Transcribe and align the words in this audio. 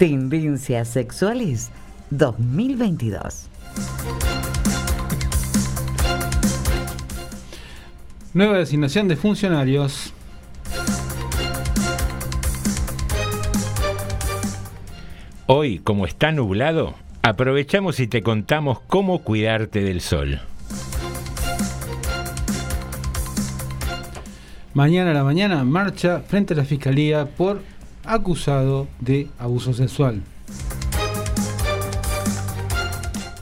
Tendencias 0.00 0.88
sexuales 0.88 1.70
2022. 2.08 3.50
Nueva 8.32 8.56
designación 8.56 9.08
de 9.08 9.16
funcionarios. 9.16 10.14
Hoy, 15.44 15.80
como 15.80 16.06
está 16.06 16.32
nublado, 16.32 16.94
aprovechamos 17.20 18.00
y 18.00 18.06
te 18.06 18.22
contamos 18.22 18.80
cómo 18.86 19.18
cuidarte 19.18 19.82
del 19.82 20.00
sol. 20.00 20.40
Mañana 24.72 25.10
a 25.10 25.14
la 25.14 25.24
mañana 25.24 25.62
marcha 25.64 26.20
frente 26.20 26.54
a 26.54 26.56
la 26.56 26.64
fiscalía 26.64 27.26
por 27.26 27.60
acusado 28.04 28.88
de 29.00 29.28
abuso 29.38 29.72
sexual. 29.72 30.22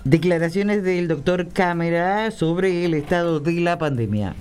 Declaraciones 0.04 0.82
del 0.82 1.06
doctor 1.08 1.48
Cámara 1.48 2.30
sobre 2.30 2.84
el 2.84 2.94
estado 2.94 3.41
de 3.41 3.60
la 3.60 3.78
pandemia. 3.78 4.34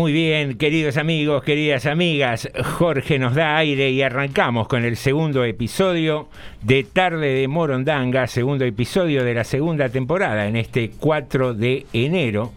Muy 0.00 0.14
bien, 0.14 0.56
queridos 0.56 0.96
amigos, 0.96 1.42
queridas 1.44 1.84
amigas, 1.84 2.48
Jorge 2.78 3.18
nos 3.18 3.34
da 3.34 3.58
aire 3.58 3.90
y 3.90 4.00
arrancamos 4.00 4.66
con 4.66 4.82
el 4.86 4.96
segundo 4.96 5.44
episodio 5.44 6.30
de 6.62 6.84
Tarde 6.84 7.34
de 7.34 7.46
Morondanga, 7.48 8.26
segundo 8.26 8.64
episodio 8.64 9.24
de 9.24 9.34
la 9.34 9.44
segunda 9.44 9.90
temporada 9.90 10.46
en 10.46 10.56
este 10.56 10.92
4 10.98 11.52
de 11.52 11.84
enero. 11.92 12.54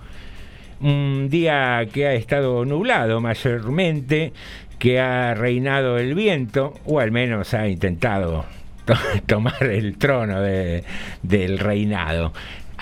Un 0.79 1.27
día 1.29 1.85
que 1.91 2.07
ha 2.07 2.13
estado 2.13 2.63
nublado 2.63 3.19
mayormente, 3.19 4.31
que 4.79 5.01
ha 5.01 5.33
reinado 5.33 5.97
el 5.97 6.15
viento, 6.15 6.75
o 6.85 7.01
al 7.01 7.11
menos 7.11 7.53
ha 7.53 7.67
intentado 7.67 8.45
to- 8.85 8.93
tomar 9.25 9.63
el 9.63 9.97
trono 9.97 10.39
de- 10.39 10.85
del 11.21 11.59
reinado. 11.59 12.31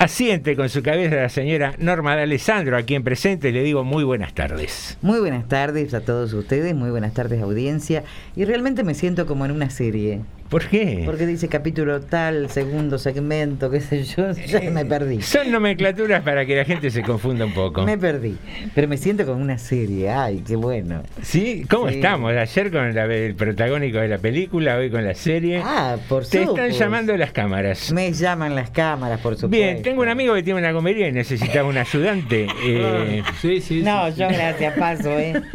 Asiente 0.02 0.56
con 0.56 0.68
su 0.68 0.82
cabeza 0.82 1.16
la 1.18 1.30
señora 1.30 1.76
Norma 1.78 2.16
de 2.16 2.24
Alessandro, 2.24 2.76
a 2.76 2.82
quien 2.82 3.04
presente 3.04 3.52
le 3.52 3.62
digo 3.62 3.84
muy 3.84 4.04
buenas 4.04 4.34
tardes. 4.34 4.98
Muy 5.04 5.20
buenas 5.20 5.48
tardes 5.48 5.94
a 5.94 6.02
todos 6.02 6.34
ustedes, 6.34 6.74
muy 6.74 6.90
buenas 6.90 7.14
tardes 7.14 7.40
audiencia. 7.40 8.04
Y 8.36 8.46
realmente 8.46 8.84
me 8.84 8.96
siento 8.96 9.28
como 9.28 9.46
en 9.46 9.52
una 9.52 9.70
serie. 9.70 10.22
¿Por 10.52 10.68
qué? 10.68 11.04
Porque 11.06 11.26
dice 11.26 11.48
capítulo 11.48 12.02
tal, 12.02 12.50
segundo 12.50 12.98
segmento, 13.00 13.70
qué 13.72 13.80
sé 13.80 14.04
yo, 14.04 14.32
ya 14.48 14.60
me 14.70 14.84
perdí. 14.86 15.22
Son 15.22 15.50
nomenclaturas 15.50 16.22
para 16.24 16.46
que 16.46 16.58
la 16.58 16.66
gente 16.66 16.92
se 16.92 17.02
confunda 17.04 17.46
un 17.46 17.54
poco. 17.54 17.84
Me 17.86 17.98
perdí. 17.98 18.38
Pero 18.76 18.90
me 18.90 18.98
siento 18.98 19.26
como 19.26 19.42
una 19.42 19.58
serie, 19.58 20.10
ay, 20.10 20.44
qué 20.46 20.58
bueno. 20.58 21.04
¿Sí? 21.22 21.66
¿Cómo 21.70 21.88
Sí. 21.88 21.96
estamos? 21.96 22.34
Ayer 22.36 22.70
con 22.70 22.94
la- 22.94 23.06
el 23.06 23.34
protagónico 23.36 24.00
de 24.00 24.10
la 24.10 24.18
película, 24.18 24.76
hoy 24.76 24.92
con 24.92 25.06
la 25.06 25.16
serie. 25.16 25.62
Ah, 25.64 25.96
por 26.10 26.26
Te 26.28 26.40
supuesto. 26.40 26.66
están 26.66 26.72
llamando 26.80 27.16
las 27.16 27.32
cámaras. 27.32 27.94
Me 27.94 28.12
llaman 28.12 28.54
las 28.54 28.72
cámaras, 28.72 29.22
por 29.22 29.36
supuesto. 29.36 29.48
Bien, 29.48 29.82
tengo 29.82 30.02
un 30.02 30.10
amigo 30.10 30.34
que 30.34 30.44
tiene 30.44 30.60
una 30.60 30.74
comedia 30.74 31.08
y 31.08 31.14
necesitaba 31.14 31.70
un 31.70 31.78
ayudante. 31.78 32.48
Eh, 32.64 33.24
Sí, 33.42 33.62
sí. 33.62 33.82
No, 33.84 34.12
sí. 34.12 34.20
yo 34.20 34.28
gracias, 34.28 34.78
paso, 34.78 35.18
¿eh? 35.18 35.34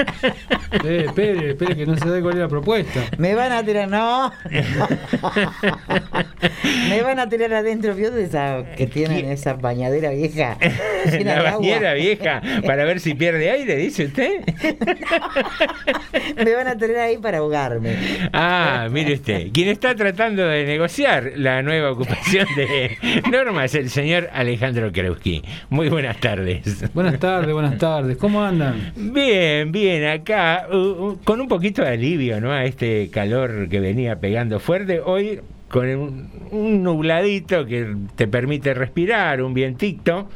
Eh, 0.84 1.04
espere, 1.06 1.50
espere 1.50 1.76
que 1.76 1.86
no 1.86 1.96
se 1.96 2.08
dé 2.08 2.20
cuál 2.20 2.34
es 2.34 2.40
la 2.40 2.48
propuesta. 2.48 3.00
Me 3.18 3.34
van 3.34 3.52
a 3.52 3.62
tirar, 3.64 3.88
no. 3.88 4.32
Me 6.88 7.02
van 7.02 7.18
a 7.18 7.28
tirar 7.28 7.52
adentro, 7.52 7.94
¿vio 7.94 8.10
de 8.10 8.24
esa 8.24 8.64
que 8.76 8.86
tienen 8.86 9.26
esa 9.26 9.54
bañadera 9.54 10.10
vieja? 10.10 10.56
La 11.24 11.42
bañera 11.42 11.94
vieja, 11.94 12.42
para 12.64 12.84
ver 12.84 13.00
si 13.00 13.14
pierde 13.14 13.50
aire, 13.50 13.76
dice 13.76 14.06
usted. 14.06 14.40
Me 16.44 16.54
van 16.54 16.68
a 16.68 16.76
tener 16.76 16.98
ahí 16.98 17.18
para 17.18 17.38
ahogarme. 17.38 17.96
Ah, 18.32 18.88
mire 18.90 19.14
usted, 19.14 19.48
quien 19.52 19.68
está 19.68 19.94
tratando 19.94 20.46
de 20.46 20.64
negociar 20.64 21.32
la 21.36 21.62
nueva 21.62 21.92
ocupación 21.92 22.46
de 22.56 23.22
Norma 23.30 23.64
es 23.64 23.74
el 23.74 23.90
señor 23.90 24.28
Alejandro 24.32 24.92
Kreuski. 24.92 25.42
Muy 25.70 25.88
buenas 25.88 26.18
tardes. 26.20 26.84
Buenas 26.94 27.18
tardes, 27.18 27.52
buenas 27.52 27.78
tardes. 27.78 28.16
¿Cómo 28.16 28.42
andan? 28.42 28.92
Bien, 28.96 29.72
bien, 29.72 30.06
acá 30.06 30.66
uh, 30.70 30.76
uh, 30.76 31.18
con 31.24 31.40
un 31.40 31.48
poquito 31.48 31.82
de 31.82 31.88
alivio, 31.88 32.40
¿no? 32.40 32.52
A 32.52 32.64
este 32.64 33.10
calor 33.10 33.68
que 33.68 33.80
venía 33.80 34.16
pegando 34.16 34.60
fuerte. 34.60 34.75
Hoy 35.04 35.40
con 35.68 35.88
un, 35.88 36.30
un 36.50 36.82
nubladito 36.82 37.66
que 37.66 37.94
te 38.14 38.28
permite 38.28 38.74
respirar, 38.74 39.42
un 39.42 39.54
vientito 39.54 40.28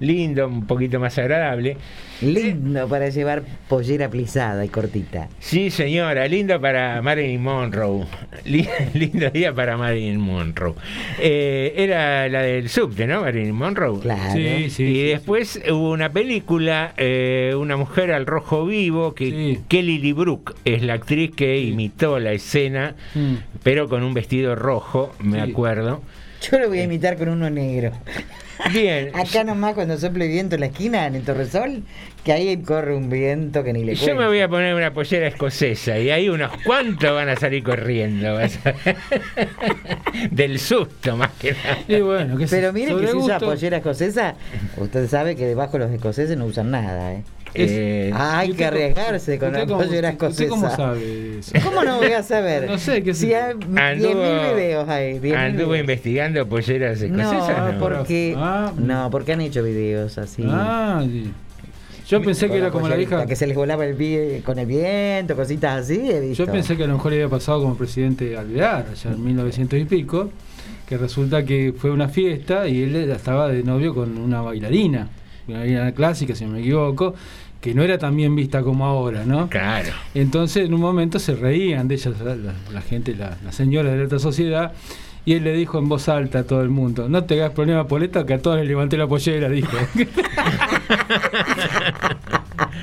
lindo, 0.00 0.46
un 0.46 0.66
poquito 0.66 0.98
más 1.00 1.16
agradable. 1.18 1.76
Lindo 2.20 2.88
para 2.88 3.08
llevar 3.10 3.42
pollera 3.68 4.08
plisada 4.10 4.64
y 4.64 4.68
cortita. 4.68 5.28
Sí, 5.38 5.70
señora, 5.70 6.26
lindo 6.26 6.60
para 6.60 7.00
Marilyn 7.00 7.40
Monroe. 7.42 8.06
Li- 8.44 8.68
lindo 8.94 9.30
día 9.30 9.52
para 9.54 9.76
Marilyn 9.76 10.18
Monroe. 10.18 10.74
Eh, 11.20 11.74
era 11.76 12.28
la 12.28 12.42
del 12.42 12.68
subte, 12.68 13.06
¿no? 13.06 13.20
Marilyn 13.20 13.54
Monroe. 13.54 14.00
Claro. 14.00 14.32
Sí, 14.32 14.68
sí. 14.70 14.82
y 14.84 14.94
sí, 14.94 15.02
después 15.08 15.62
hubo 15.70 15.92
una 15.92 16.10
película, 16.10 16.92
eh, 16.96 17.54
Una 17.56 17.76
mujer 17.76 18.12
al 18.12 18.26
rojo 18.26 18.66
vivo, 18.66 19.14
que 19.14 19.30
Sí. 19.30 19.60
Kelly 19.68 19.98
Lee 19.98 20.12
Brook 20.12 20.56
es 20.64 20.82
la 20.82 20.94
actriz 20.94 21.30
que 21.36 21.58
imitó 21.58 22.18
la 22.18 22.32
escena. 22.32 22.94
Mm. 23.14 23.34
pero 23.62 23.88
con 23.88 24.02
un 24.02 24.14
vestido 24.14 24.54
rojo, 24.56 25.14
me 25.20 25.44
Sí. 25.44 25.50
acuerdo. 25.50 26.02
Yo 26.50 26.58
lo 26.58 26.68
voy 26.68 26.78
a 26.80 26.84
imitar 26.84 27.16
con 27.16 27.28
uno 27.28 27.50
negro. 27.50 27.92
Bien. 28.72 29.10
Acá 29.14 29.44
nomás 29.44 29.74
cuando 29.74 29.96
sople 29.98 30.26
viento 30.26 30.54
en 30.56 30.60
la 30.60 30.66
esquina, 30.66 31.06
en 31.06 31.14
el 31.14 31.22
Torresol, 31.24 31.82
que 32.24 32.32
ahí 32.32 32.56
corre 32.58 32.94
un 32.96 33.08
viento 33.10 33.62
que 33.64 33.72
ni 33.72 33.84
le 33.84 33.94
Yo 33.94 34.04
cuento. 34.06 34.22
me 34.22 34.28
voy 34.28 34.40
a 34.40 34.48
poner 34.48 34.74
una 34.74 34.92
pollera 34.92 35.28
escocesa 35.28 35.98
y 35.98 36.10
ahí 36.10 36.28
unos 36.28 36.50
cuantos 36.64 37.12
van 37.12 37.28
a 37.28 37.36
salir 37.36 37.62
corriendo. 37.62 38.34
vas 38.34 38.58
a 38.66 38.72
ver. 38.72 38.96
Del 40.30 40.58
susto 40.58 41.16
más 41.16 41.30
que 41.32 41.52
nada. 41.52 41.78
Y 41.88 42.00
bueno, 42.00 42.36
qué 42.36 42.46
sé, 42.46 42.56
Pero 42.56 42.72
mire 42.72 42.94
que 42.96 43.06
si 43.08 43.16
usa 43.16 43.38
pollera 43.38 43.78
escocesa, 43.78 44.34
usted 44.76 45.08
sabe 45.08 45.36
que 45.36 45.46
debajo 45.46 45.78
los 45.78 45.90
escoceses 45.90 46.36
no 46.36 46.46
usan 46.46 46.70
nada, 46.70 47.14
¿eh? 47.14 47.22
Es- 47.54 47.70
Eh, 47.70 48.10
Ah, 48.14 48.40
hay 48.40 48.50
¿Y 48.50 48.54
que 48.54 48.64
arriesgarse 48.64 49.38
con 49.38 49.52
la 49.52 49.66
cómo- 49.66 49.78
pollera 49.78 50.10
¿Usted 50.10 50.26
escocesa. 50.26 50.48
cómo 50.50 50.70
sabe 50.70 51.38
eso? 51.38 51.52
¿Cómo 51.64 51.82
no 51.84 51.98
voy 51.98 52.12
a 52.12 52.22
saber? 52.22 52.68
No 52.68 52.78
sé, 52.78 53.02
qué 53.02 53.14
si 53.14 53.32
hay 53.34 53.54
10.000 53.54 53.78
Anduvo- 53.78 54.54
videos 54.54 54.88
ahí. 54.88 55.18
10.000 55.18 55.34
Anduvo 55.36 55.76
investigando 55.76 56.46
polleras 56.46 57.00
escocesas. 57.00 57.48
No, 57.58 57.72
¿no? 57.72 57.78
porque, 57.78 58.34
Ah. 58.36 58.72
no, 58.76 59.10
porque 59.10 59.32
han 59.32 59.40
hecho 59.40 59.62
videos 59.62 60.18
así. 60.18 60.44
Ah, 60.46 61.02
sí. 61.04 61.30
Yo 62.08 62.22
pensé 62.22 62.48
que 62.48 62.56
era 62.56 62.70
como 62.70 62.88
la 62.88 62.96
vieja. 62.96 63.26
Que 63.26 63.36
se 63.36 63.46
les 63.46 63.54
volaba 63.54 63.84
el 63.84 63.94
pie 63.94 64.40
con 64.44 64.58
el 64.58 64.64
viento, 64.66 65.36
cositas 65.36 65.82
así, 65.82 66.10
he 66.10 66.20
visto. 66.20 66.46
Yo 66.46 66.50
pensé 66.52 66.74
que 66.76 66.84
a 66.84 66.86
lo 66.86 66.94
mejor 66.94 67.12
le 67.12 67.18
había 67.18 67.28
pasado 67.28 67.60
como 67.60 67.76
presidente 67.76 68.34
Alvear, 68.36 68.86
allá 68.92 69.10
en 69.10 69.22
1900 69.22 69.78
y 69.78 69.84
pico, 69.84 70.30
que 70.88 70.96
resulta 70.96 71.44
que 71.44 71.74
fue 71.76 71.90
una 71.90 72.08
fiesta 72.08 72.66
y 72.66 72.82
él 72.82 72.96
estaba 73.10 73.48
de 73.48 73.62
novio 73.62 73.94
con 73.94 74.16
una 74.16 74.40
bailarina, 74.40 75.08
una 75.48 75.60
bailarina 75.60 75.92
clásica, 75.92 76.34
si 76.34 76.44
no 76.44 76.52
me 76.52 76.60
equivoco, 76.60 77.14
que 77.60 77.74
no 77.74 77.82
era 77.82 77.98
tan 77.98 78.16
bien 78.16 78.36
vista 78.36 78.62
como 78.62 78.86
ahora, 78.86 79.24
¿no? 79.24 79.48
Claro. 79.48 79.88
Entonces 80.14 80.66
en 80.66 80.74
un 80.74 80.80
momento 80.80 81.18
se 81.18 81.34
reían 81.34 81.88
de 81.88 81.96
ella, 81.96 82.12
la, 82.24 82.36
la- 82.36 82.54
la 82.72 82.80
gente, 82.82 83.14
la, 83.16 83.36
la 83.44 83.52
señora 83.52 83.90
de 83.90 83.96
la 83.96 84.02
alta 84.04 84.18
sociedad, 84.18 84.72
y 85.24 85.34
él 85.34 85.44
le 85.44 85.52
dijo 85.52 85.78
en 85.78 85.88
voz 85.88 86.08
alta 86.08 86.40
a 86.40 86.44
todo 86.44 86.62
el 86.62 86.70
mundo, 86.70 87.08
no 87.08 87.24
te 87.24 87.34
hagas 87.34 87.52
problema, 87.52 87.86
Poleta, 87.86 88.24
que 88.24 88.34
a 88.34 88.38
todos 88.40 88.58
les 88.58 88.66
levanté 88.68 88.96
la 88.96 89.06
pollera, 89.08 89.48
dijo. 89.48 89.72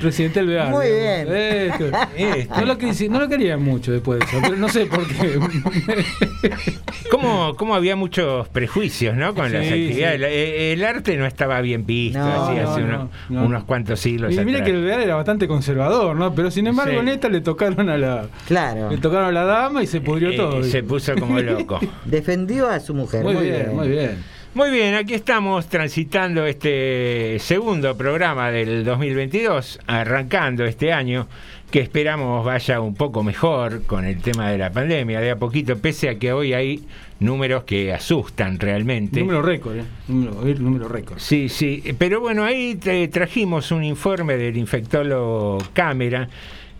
Presidente 0.00 0.40
Alvear. 0.40 0.70
Muy 0.70 0.86
digamos. 0.86 1.32
bien. 1.32 1.36
Esto. 1.36 1.84
Este. 2.16 2.48
No 2.60 2.66
lo, 2.66 2.78
quisi- 2.78 3.08
no 3.10 3.18
lo 3.20 3.28
querían 3.28 3.62
mucho 3.62 3.92
después 3.92 4.18
de 4.20 4.24
eso, 4.26 4.38
pero 4.42 4.56
no 4.56 4.68
sé 4.68 4.86
por 4.86 5.06
qué. 5.06 5.38
¿Cómo, 7.10 7.54
cómo 7.56 7.74
había 7.74 7.96
muchos 7.96 8.48
prejuicios 8.48 9.16
¿no? 9.16 9.34
con 9.34 9.52
las 9.52 9.62
actividades? 9.66 10.20
sí. 10.20 10.26
Eh, 10.26 10.72
El, 10.72 10.84
arte 10.84 11.16
no 11.16 11.26
estaba 11.26 11.60
bien 11.60 11.86
visto 11.86 12.18
No, 12.18 12.44
así 12.44 12.56
no, 12.60 12.70
hace 12.70 12.80
no, 12.80 12.86
unos, 12.86 13.10
no. 13.28 13.44
unos 13.46 13.64
cuantos 13.64 14.00
siglos 14.00 14.32
Y 14.32 14.38
mira 14.44 14.58
atrás. 14.58 14.70
que 14.70 14.76
Alvear 14.76 15.00
era 15.00 15.14
bastante 15.14 15.46
conservador, 15.48 16.16
¿no? 16.16 16.34
Pero 16.34 16.50
sin 16.50 16.66
embargo 16.66 16.92
Sí. 16.92 16.98
en 16.98 17.08
esta 17.08 17.28
le 17.28 17.40
tocaron 17.40 17.88
a 17.88 17.96
la 17.96 18.26
Claro. 18.46 18.90
le 18.90 18.98
tocaron 18.98 19.28
a 19.28 19.32
la 19.32 19.44
dama 19.44 19.82
y 19.82 19.86
se 19.86 20.00
pudrió 20.00 20.30
Eh, 20.30 20.36
todo. 20.36 20.62
se 20.64 20.82
puso 20.82 21.14
como 21.14 21.38
loco. 21.40 21.78
Defendió 22.04 22.68
a 22.68 22.80
su 22.80 22.94
mujer. 22.94 23.22
muy, 23.22 23.34
bien, 23.36 23.74
muy 23.74 23.88
bien. 23.88 24.22
Muy 24.56 24.70
bien, 24.70 24.94
aquí 24.94 25.12
estamos 25.12 25.66
transitando 25.66 26.46
este 26.46 27.38
segundo 27.40 27.94
programa 27.94 28.50
del 28.50 28.84
2022, 28.86 29.80
arrancando 29.86 30.64
este 30.64 30.94
año, 30.94 31.28
que 31.70 31.80
esperamos 31.80 32.42
vaya 32.42 32.80
un 32.80 32.94
poco 32.94 33.22
mejor 33.22 33.82
con 33.82 34.06
el 34.06 34.18
tema 34.22 34.50
de 34.50 34.56
la 34.56 34.70
pandemia, 34.70 35.20
de 35.20 35.32
a 35.32 35.36
poquito, 35.36 35.76
pese 35.76 36.08
a 36.08 36.18
que 36.18 36.32
hoy 36.32 36.54
hay 36.54 36.86
números 37.20 37.64
que 37.64 37.92
asustan 37.92 38.58
realmente. 38.58 39.20
Número 39.20 39.42
récord, 39.42 39.76
¿eh? 39.76 39.84
Número, 40.08 40.88
récord. 40.88 41.18
Sí, 41.18 41.50
sí, 41.50 41.82
pero 41.98 42.22
bueno, 42.22 42.42
ahí 42.42 42.76
te 42.76 43.06
trajimos 43.08 43.70
un 43.72 43.84
informe 43.84 44.38
del 44.38 44.56
infectólogo 44.56 45.58
Cámara 45.74 46.30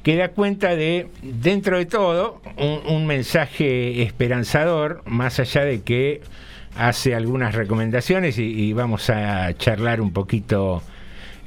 que 0.03 0.17
da 0.17 0.29
cuenta 0.29 0.75
de, 0.75 1.09
dentro 1.21 1.77
de 1.77 1.85
todo, 1.85 2.41
un, 2.57 2.91
un 2.91 3.07
mensaje 3.07 4.03
esperanzador, 4.03 5.03
más 5.05 5.41
allá 5.41 5.67
de 5.67 5.83
que 5.83 6.23
hace 6.79 7.15
algunas 7.15 7.55
recomendaciones 7.55 8.39
y, 8.39 8.45
y 8.45 8.73
vamos 8.73 9.11
a 9.11 9.53
charlar 9.55 10.01
un 10.01 10.13
poquito 10.13 10.83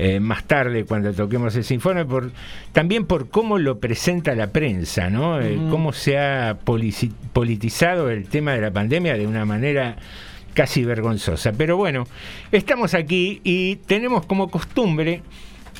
eh, 0.01 0.21
más 0.21 0.45
tarde 0.45 0.85
cuando 0.85 1.11
toquemos 1.11 1.53
ese 1.57 1.73
informe, 1.73 2.05
por, 2.05 2.31
también 2.71 3.05
por 3.05 3.27
cómo 3.27 3.57
lo 3.57 3.79
presenta 3.79 4.33
la 4.33 4.47
prensa, 4.47 5.09
¿no? 5.09 5.41
Eh, 5.41 5.59
cómo 5.69 5.91
se 5.91 6.17
ha 6.17 6.57
politizado 7.33 8.09
el 8.09 8.29
tema 8.29 8.53
de 8.53 8.61
la 8.61 8.71
pandemia 8.71 9.17
de 9.17 9.27
una 9.27 9.43
manera 9.43 9.97
casi 10.53 10.85
vergonzosa. 10.85 11.51
Pero 11.51 11.75
bueno, 11.75 12.05
estamos 12.53 12.93
aquí 12.93 13.41
y 13.43 13.75
tenemos 13.75 14.25
como 14.25 14.49
costumbre 14.49 15.21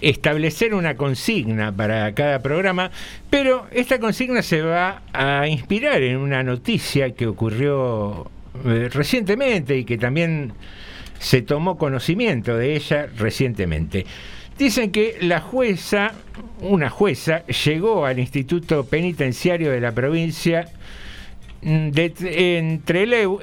establecer 0.01 0.74
una 0.74 0.96
consigna 0.98 1.72
para 1.72 2.13
cada 2.13 2.40
programa, 2.40 2.92
pero 3.30 3.68
esta 3.72 4.00
consigna 4.00 4.42
se 4.42 4.62
va 4.62 5.01
a 5.13 5.48
inspirar 5.48 6.04
en 6.04 6.18
una 6.18 6.44
noticia 6.44 7.12
que 7.12 7.25
ocurrió 7.25 8.30
eh, 8.66 8.90
recientemente 8.92 9.78
y 9.78 9.86
que 9.86 9.98
también 9.98 10.54
se 11.20 11.42
tomó 11.42 11.78
conocimiento 11.78 12.58
de 12.58 12.76
ella 12.76 13.08
recientemente. 13.18 14.06
Dicen 14.58 14.92
que 14.92 15.18
la 15.22 15.40
jueza, 15.40 16.14
una 16.60 16.90
jueza, 16.90 17.46
llegó 17.46 18.06
al 18.06 18.20
Instituto 18.20 18.86
Penitenciario 18.86 19.72
de 19.72 19.80
la 19.80 19.94
provincia 19.94 20.70
de, 21.62 22.13
en 22.22 22.82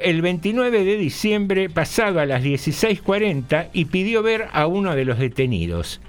el 0.02 0.22
29 0.22 0.84
de 0.84 0.96
diciembre 0.96 1.70
pasado 1.70 2.20
a 2.20 2.26
las 2.26 2.42
16.40 2.42 3.68
y 3.72 3.86
pidió 3.86 4.22
ver 4.22 4.46
a 4.52 4.66
uno 4.66 4.94
de 4.94 5.04
los 5.04 5.18
detenidos. 5.18 6.00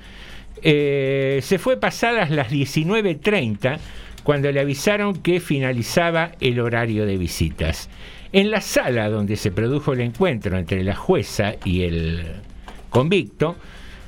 Eh, 0.61 1.39
se 1.43 1.59
fue 1.59 1.77
pasadas 1.77 2.31
las 2.31 2.51
19.30 2.51 3.79
cuando 4.23 4.51
le 4.51 4.59
avisaron 4.59 5.15
que 5.15 5.39
finalizaba 5.39 6.31
el 6.39 6.59
horario 6.59 7.05
de 7.05 7.17
visitas. 7.17 7.89
En 8.37 8.51
la 8.51 8.61
sala 8.61 9.09
donde 9.09 9.35
se 9.35 9.49
produjo 9.49 9.93
el 9.93 10.01
encuentro 10.01 10.59
entre 10.59 10.83
la 10.83 10.93
jueza 10.93 11.55
y 11.65 11.81
el 11.81 12.23
convicto, 12.91 13.55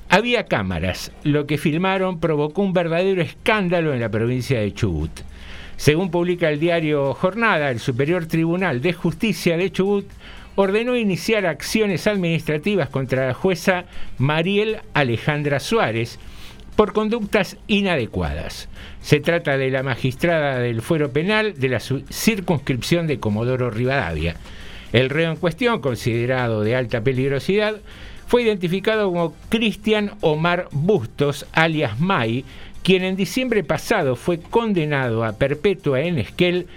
había 0.08 0.46
cámaras. 0.46 1.12
Lo 1.24 1.48
que 1.48 1.58
filmaron 1.58 2.20
provocó 2.20 2.62
un 2.62 2.72
verdadero 2.72 3.24
escándalo 3.24 3.92
en 3.92 4.00
la 4.00 4.12
provincia 4.12 4.60
de 4.60 4.72
Chubut. 4.72 5.10
Según 5.78 6.12
publica 6.12 6.48
el 6.48 6.60
diario 6.60 7.16
Jornada, 7.16 7.72
el 7.72 7.80
Superior 7.80 8.28
Tribunal 8.28 8.84
de 8.84 8.94
Justicia 8.94 9.58
de 9.58 9.72
Chubut 9.72 10.06
ordenó 10.56 10.96
iniciar 10.96 11.48
acciones 11.48 12.06
administrativas 12.06 12.90
contra 12.90 13.26
la 13.26 13.34
jueza 13.34 13.86
Mariel 14.20 14.78
Alejandra 14.94 15.60
Suárez 15.60 16.20
por 16.80 16.94
conductas 16.94 17.58
inadecuadas. 17.68 18.70
Se 19.02 19.20
trata 19.20 19.58
de 19.58 19.70
la 19.70 19.84
magistrada 19.84 20.60
del 20.60 20.82
fuero 20.82 21.12
penal 21.12 21.60
de 21.60 21.68
la 21.68 21.82
circunscripción 21.82 23.06
de 23.06 23.20
Comodoro 23.20 23.70
Rivadavia. 23.70 24.38
El 24.94 25.10
reo 25.10 25.30
en 25.30 25.36
cuestión, 25.36 25.82
considerado 25.82 26.64
de 26.64 26.78
alta 26.78 27.02
peligrosidad, 27.02 27.76
fue 28.28 28.44
identificado 28.44 29.08
como 29.08 29.34
Cristian 29.50 30.12
Omar 30.22 30.70
Bustos, 30.72 31.46
alias 31.52 32.00
May, 32.00 32.46
quien 32.82 33.04
en 33.04 33.18
diciembre 33.18 33.66
pasado 33.66 34.16
fue 34.16 34.40
condenado 34.40 35.26
a 35.26 35.34
perpetua 35.34 36.00
en 36.00 36.18
Esquel 36.18 36.68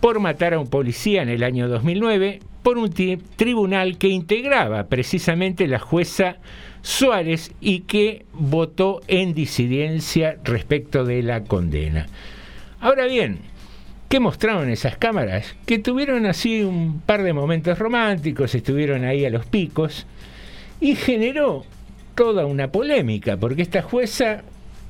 por 0.00 0.18
matar 0.18 0.54
a 0.54 0.58
un 0.58 0.66
policía 0.66 1.22
en 1.22 1.28
el 1.28 1.44
año 1.44 1.68
2009 1.68 2.40
por 2.64 2.78
un 2.78 2.92
tribunal 3.36 3.96
que 3.96 4.08
integraba 4.08 4.88
precisamente 4.88 5.68
la 5.68 5.78
jueza 5.78 6.38
Suárez 6.82 7.52
y 7.60 7.80
que 7.80 8.26
votó 8.32 9.00
en 9.08 9.34
disidencia 9.34 10.36
respecto 10.44 11.04
de 11.04 11.22
la 11.22 11.44
condena. 11.44 12.06
Ahora 12.80 13.06
bien, 13.06 13.40
¿Qué 14.12 14.20
mostraron 14.20 14.68
esas 14.68 14.98
cámaras? 14.98 15.54
Que 15.64 15.78
tuvieron 15.78 16.26
así 16.26 16.60
un 16.60 17.00
par 17.00 17.22
de 17.22 17.32
momentos 17.32 17.78
románticos, 17.78 18.54
estuvieron 18.54 19.06
ahí 19.06 19.24
a 19.24 19.30
los 19.30 19.46
picos 19.46 20.04
y 20.82 20.96
generó 20.96 21.64
toda 22.14 22.44
una 22.44 22.70
polémica, 22.70 23.38
porque 23.38 23.62
esta 23.62 23.80
jueza 23.80 24.42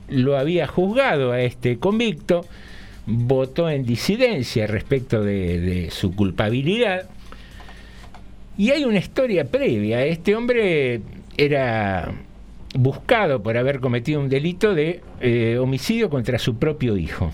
lo 0.09 0.37
había 0.37 0.67
juzgado 0.67 1.31
a 1.31 1.41
este 1.41 1.79
convicto, 1.79 2.45
votó 3.07 3.71
en 3.71 3.85
disidencia 3.85 4.67
respecto 4.67 5.23
de, 5.23 5.61
de 5.61 5.91
su 5.93 6.17
culpabilidad. 6.17 7.09
Y 8.59 8.71
hay 8.73 8.85
una 8.85 8.99
historia 8.99 9.45
previa. 9.45 10.05
Este 10.05 10.35
hombre 10.35 11.01
era 11.45 12.13
buscado 12.75 13.43
por 13.43 13.57
haber 13.57 13.81
cometido 13.81 14.21
un 14.21 14.29
delito 14.29 14.75
de 14.75 15.03
eh, 15.21 15.59
homicidio 15.59 16.09
contra 16.11 16.39
su 16.39 16.57
propio 16.57 16.97
hijo. 16.97 17.33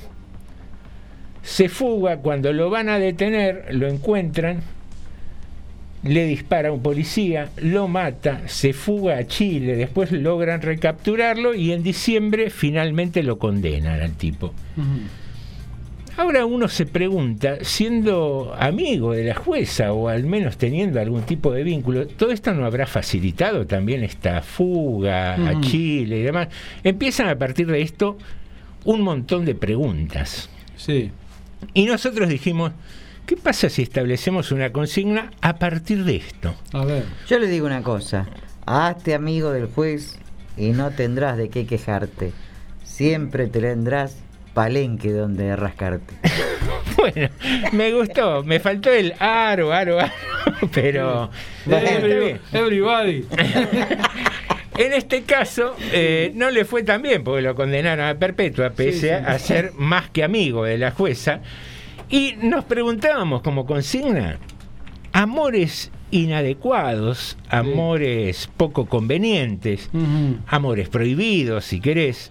Se 1.43 1.69
fuga, 1.69 2.19
cuando 2.19 2.53
lo 2.53 2.71
van 2.71 2.89
a 2.89 2.99
detener, 2.99 3.67
lo 3.71 3.89
encuentran, 3.89 4.61
le 6.03 6.27
dispara 6.27 6.69
a 6.69 6.73
un 6.73 6.83
policía, 6.83 7.51
lo 7.57 7.89
mata, 7.89 8.43
se 8.47 8.73
fuga 8.73 9.19
a 9.19 9.27
Chile, 9.27 9.77
después 9.77 10.13
logran 10.13 10.63
recapturarlo 10.63 11.55
y 11.55 11.73
en 11.73 11.83
diciembre 11.83 12.51
finalmente 12.51 13.23
lo 13.23 13.39
condenan 13.39 14.01
al 14.01 14.13
tipo. 14.13 14.53
Ahora 16.19 16.45
uno 16.45 16.67
se 16.67 16.85
pregunta, 16.85 17.59
siendo 17.63 18.53
amigo 18.59 19.13
de 19.13 19.23
la 19.23 19.37
jueza 19.37 19.93
o 19.93 20.09
al 20.09 20.25
menos 20.25 20.57
teniendo 20.59 21.01
algún 21.01 21.23
tipo 21.23 21.53
de 21.53 21.63
vínculo, 21.63 22.09
¿todo 22.09 22.33
esto 22.33 22.53
no 22.53 22.67
habrá 22.67 22.89
facilitado 22.89 23.69
también 23.69 24.03
esta 24.03 24.43
fuga 24.43 25.35
a 25.37 25.53
Ujú. 25.53 25.61
Chile 25.61 26.19
y 26.19 26.23
demás? 26.25 26.49
Empiezan 26.83 27.29
a 27.29 27.39
partir 27.39 27.69
de 27.69 27.83
esto 27.83 28.19
un 28.85 29.03
montón 29.03 29.45
de 29.45 29.55
preguntas. 29.55 30.51
Sí. 30.77 31.13
Y 31.73 31.87
nosotros 31.87 32.29
dijimos, 32.29 32.73
¿qué 33.25 33.37
pasa 33.37 33.69
si 33.69 33.83
establecemos 33.83 34.51
una 34.51 34.73
consigna 34.73 35.31
a 35.41 35.55
partir 35.61 36.03
de 36.03 36.17
esto? 36.17 36.53
A 36.73 36.85
ver. 36.85 37.05
Yo 37.29 37.39
le 37.39 37.47
digo 37.47 37.65
una 37.65 37.85
cosa, 37.85 38.27
hazte 38.67 39.15
amigo 39.15 39.53
del 39.53 39.67
juez 39.67 40.19
y 40.57 40.71
no 40.71 40.91
tendrás 40.91 41.37
de 41.37 41.49
qué 41.49 41.65
quejarte. 41.65 42.33
Siempre 42.83 43.47
tendrás 43.47 44.17
palenque 44.55 45.13
donde 45.13 45.55
rascarte. 45.57 46.15
Bueno, 46.97 47.29
me 47.73 47.93
gustó, 47.93 48.43
me 48.43 48.59
faltó 48.59 48.91
el 48.91 49.15
aro, 49.21 49.73
aro, 49.73 50.01
aro, 50.01 50.13
pero... 50.75 51.31
Everybody. 52.53 53.25
En 54.79 54.93
este 54.93 55.23
caso, 55.23 55.75
eh, 55.93 56.31
no 56.37 56.51
le 56.51 56.65
fue 56.65 56.85
tan 56.85 57.03
bien 57.03 57.25
porque 57.25 57.43
lo 57.43 57.57
condenaron 57.57 58.07
a 58.07 58.15
perpetua, 58.17 58.71
pese 58.71 58.93
Sí, 59.01 59.07
sí. 59.07 59.25
a 59.27 59.39
ser 59.41 59.73
más 59.77 60.09
que 60.11 60.23
amigo 60.23 60.63
de 60.65 60.79
la 60.79 60.93
jueza. 60.93 61.41
Y 62.09 62.35
nos 62.43 62.65
preguntábamos 62.65 63.43
como 63.43 63.67
consigna, 63.67 64.39
amores 65.13 65.91
inadecuados, 66.13 67.37
amores 67.49 68.49
poco 68.57 68.87
convenientes, 68.87 69.91
amores 70.47 70.89
prohibidos, 70.89 71.65
si 71.65 71.81
querés. 71.81 72.31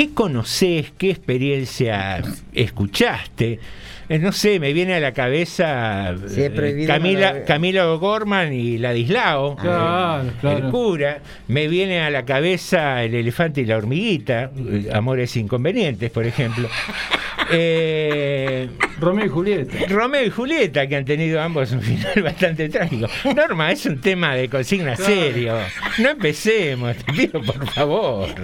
¿Qué 0.00 0.14
conocés? 0.14 0.92
¿Qué 0.96 1.10
experiencia 1.10 2.22
escuchaste? 2.54 3.60
Eh, 4.10 4.18
No 4.18 4.32
sé, 4.32 4.58
me 4.60 4.72
viene 4.72 4.94
a 4.94 5.00
la 5.00 5.12
cabeza 5.12 6.10
es 6.10 6.36
eh, 6.36 6.84
Camila, 6.86 7.32
no 7.32 7.38
lo- 7.38 7.44
Camila 7.46 7.92
O'Gorman 7.92 8.52
y 8.52 8.76
Ladislao, 8.76 9.54
Claro, 9.56 10.22
el 10.28 10.32
claro. 10.40 10.70
cura. 10.70 11.18
Me 11.48 11.68
viene 11.68 12.00
a 12.02 12.10
la 12.10 12.24
cabeza 12.24 13.02
el 13.04 13.14
elefante 13.14 13.60
y 13.62 13.66
la 13.66 13.76
hormiguita, 13.76 14.50
eh, 14.56 14.90
amores 14.92 15.36
inconvenientes, 15.36 16.10
por 16.10 16.26
ejemplo. 16.26 16.68
Eh, 17.52 18.68
Romeo 19.00 19.26
y 19.26 19.28
Julieta. 19.28 19.74
Romeo 19.88 20.22
y 20.24 20.30
Julieta, 20.30 20.86
que 20.86 20.94
han 20.94 21.04
tenido 21.04 21.40
ambos 21.40 21.72
un 21.72 21.80
final 21.82 22.22
bastante 22.22 22.68
trágico. 22.68 23.08
Norma, 23.34 23.72
es 23.72 23.86
un 23.86 24.00
tema 24.00 24.36
de 24.36 24.48
consigna 24.48 24.94
Claro. 24.94 25.12
serio. 25.12 25.56
No 25.98 26.10
empecemos, 26.10 26.96
te 26.96 27.12
pido 27.12 27.42
por 27.42 27.66
favor. 27.70 28.28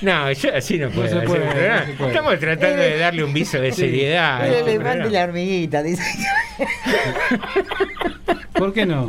No, 0.00 0.30
yo 0.32 0.54
así 0.54 0.78
no 0.78 0.90
puedo. 0.90 1.08
puede, 1.24 1.44
no 1.46 1.86
se 1.86 1.92
puede. 1.94 2.08
Estamos 2.08 2.38
tratando 2.38 2.76
de 2.82 2.98
darle 3.04 3.24
un 3.24 3.32
viso 3.32 3.60
de 3.60 3.72
Sí. 3.72 3.82
seriedad. 3.82 4.40
a 4.42 4.46
El 4.46 4.68
elefante 4.68 5.08
y 5.08 5.10
la 5.10 5.24
hormiguita, 5.24 5.82
dice. 5.82 6.02
¿Por 8.54 8.72
qué 8.72 8.86
no? 8.86 9.06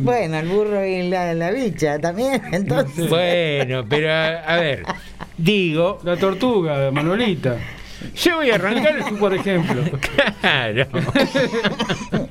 bueno, 0.00 0.38
el 0.38 0.48
burro 0.48 0.84
y 0.84 1.08
la, 1.08 1.32
la 1.34 1.50
bicha 1.52 1.98
también, 1.98 2.42
entonces. 2.52 3.08
Bueno, 3.08 3.84
pero 3.88 4.12
a, 4.12 4.26
a 4.40 4.56
ver, 4.56 4.82
digo, 5.38 5.98
La 6.04 6.16
tortuga, 6.16 6.90
Manuelita. 6.90 7.56
yo 8.16 8.36
voy 8.36 8.50
a 8.50 8.56
arrancar. 8.56 8.96
Por 9.18 9.34
ejemplo. 9.34 9.82
Claro. 10.40 10.86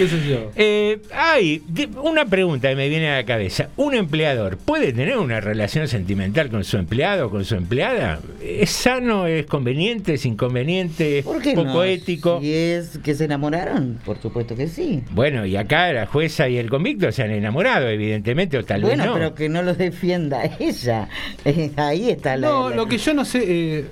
¿Qué 0.00 0.08
sé 0.08 0.28
yo? 0.28 0.50
Eh, 0.56 0.98
hay 1.14 1.62
di- 1.68 1.88
una 2.02 2.24
pregunta 2.24 2.70
que 2.70 2.74
me 2.76 2.88
viene 2.88 3.10
a 3.10 3.16
la 3.16 3.24
cabeza. 3.26 3.68
¿Un 3.76 3.94
empleador 3.94 4.56
puede 4.56 4.94
tener 4.94 5.18
una 5.18 5.40
relación 5.40 5.88
sentimental 5.88 6.48
con 6.48 6.64
su 6.64 6.78
empleado 6.78 7.26
o 7.26 7.30
con 7.30 7.44
su 7.44 7.54
empleada? 7.54 8.18
¿Es 8.42 8.70
sano, 8.70 9.26
es 9.26 9.44
conveniente, 9.44 10.14
es 10.14 10.24
inconveniente, 10.24 11.18
es 11.18 11.24
¿Por 11.26 11.42
qué 11.42 11.52
poco 11.54 11.64
no? 11.68 11.84
ético? 11.84 12.40
Si 12.40 12.50
es 12.54 12.98
que 13.04 13.14
se 13.14 13.26
enamoraron, 13.26 13.98
por 14.04 14.16
supuesto 14.22 14.56
que 14.56 14.68
sí. 14.68 15.02
Bueno, 15.10 15.44
y 15.44 15.56
acá 15.56 15.92
la 15.92 16.06
jueza 16.06 16.48
y 16.48 16.56
el 16.56 16.70
convicto 16.70 17.12
se 17.12 17.22
han 17.22 17.30
enamorado, 17.30 17.86
evidentemente, 17.88 18.56
o 18.56 18.64
tal 18.64 18.80
bueno, 18.80 18.96
vez 19.02 19.06
no. 19.06 19.12
pero 19.14 19.34
que 19.34 19.48
no 19.50 19.62
lo 19.62 19.74
defienda 19.74 20.42
ella. 20.58 21.08
Eh, 21.44 21.72
ahí 21.76 22.08
está 22.08 22.38
la. 22.38 22.48
No, 22.48 22.70
la- 22.70 22.76
lo 22.76 22.86
que 22.86 22.96
yo 22.96 23.12
no 23.12 23.26
sé, 23.26 23.42
eh, 23.46 23.84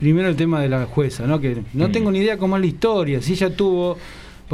primero 0.00 0.28
el 0.28 0.34
tema 0.36 0.60
de 0.60 0.68
la 0.68 0.86
jueza, 0.86 1.26
¿no? 1.26 1.40
Que 1.40 1.58
no 1.74 1.88
Mm. 1.88 1.92
tengo 1.92 2.10
ni 2.10 2.18
idea 2.18 2.36
cómo 2.38 2.56
es 2.56 2.60
la 2.60 2.66
historia, 2.66 3.22
si 3.22 3.34
ella 3.34 3.50
tuvo, 3.50 3.96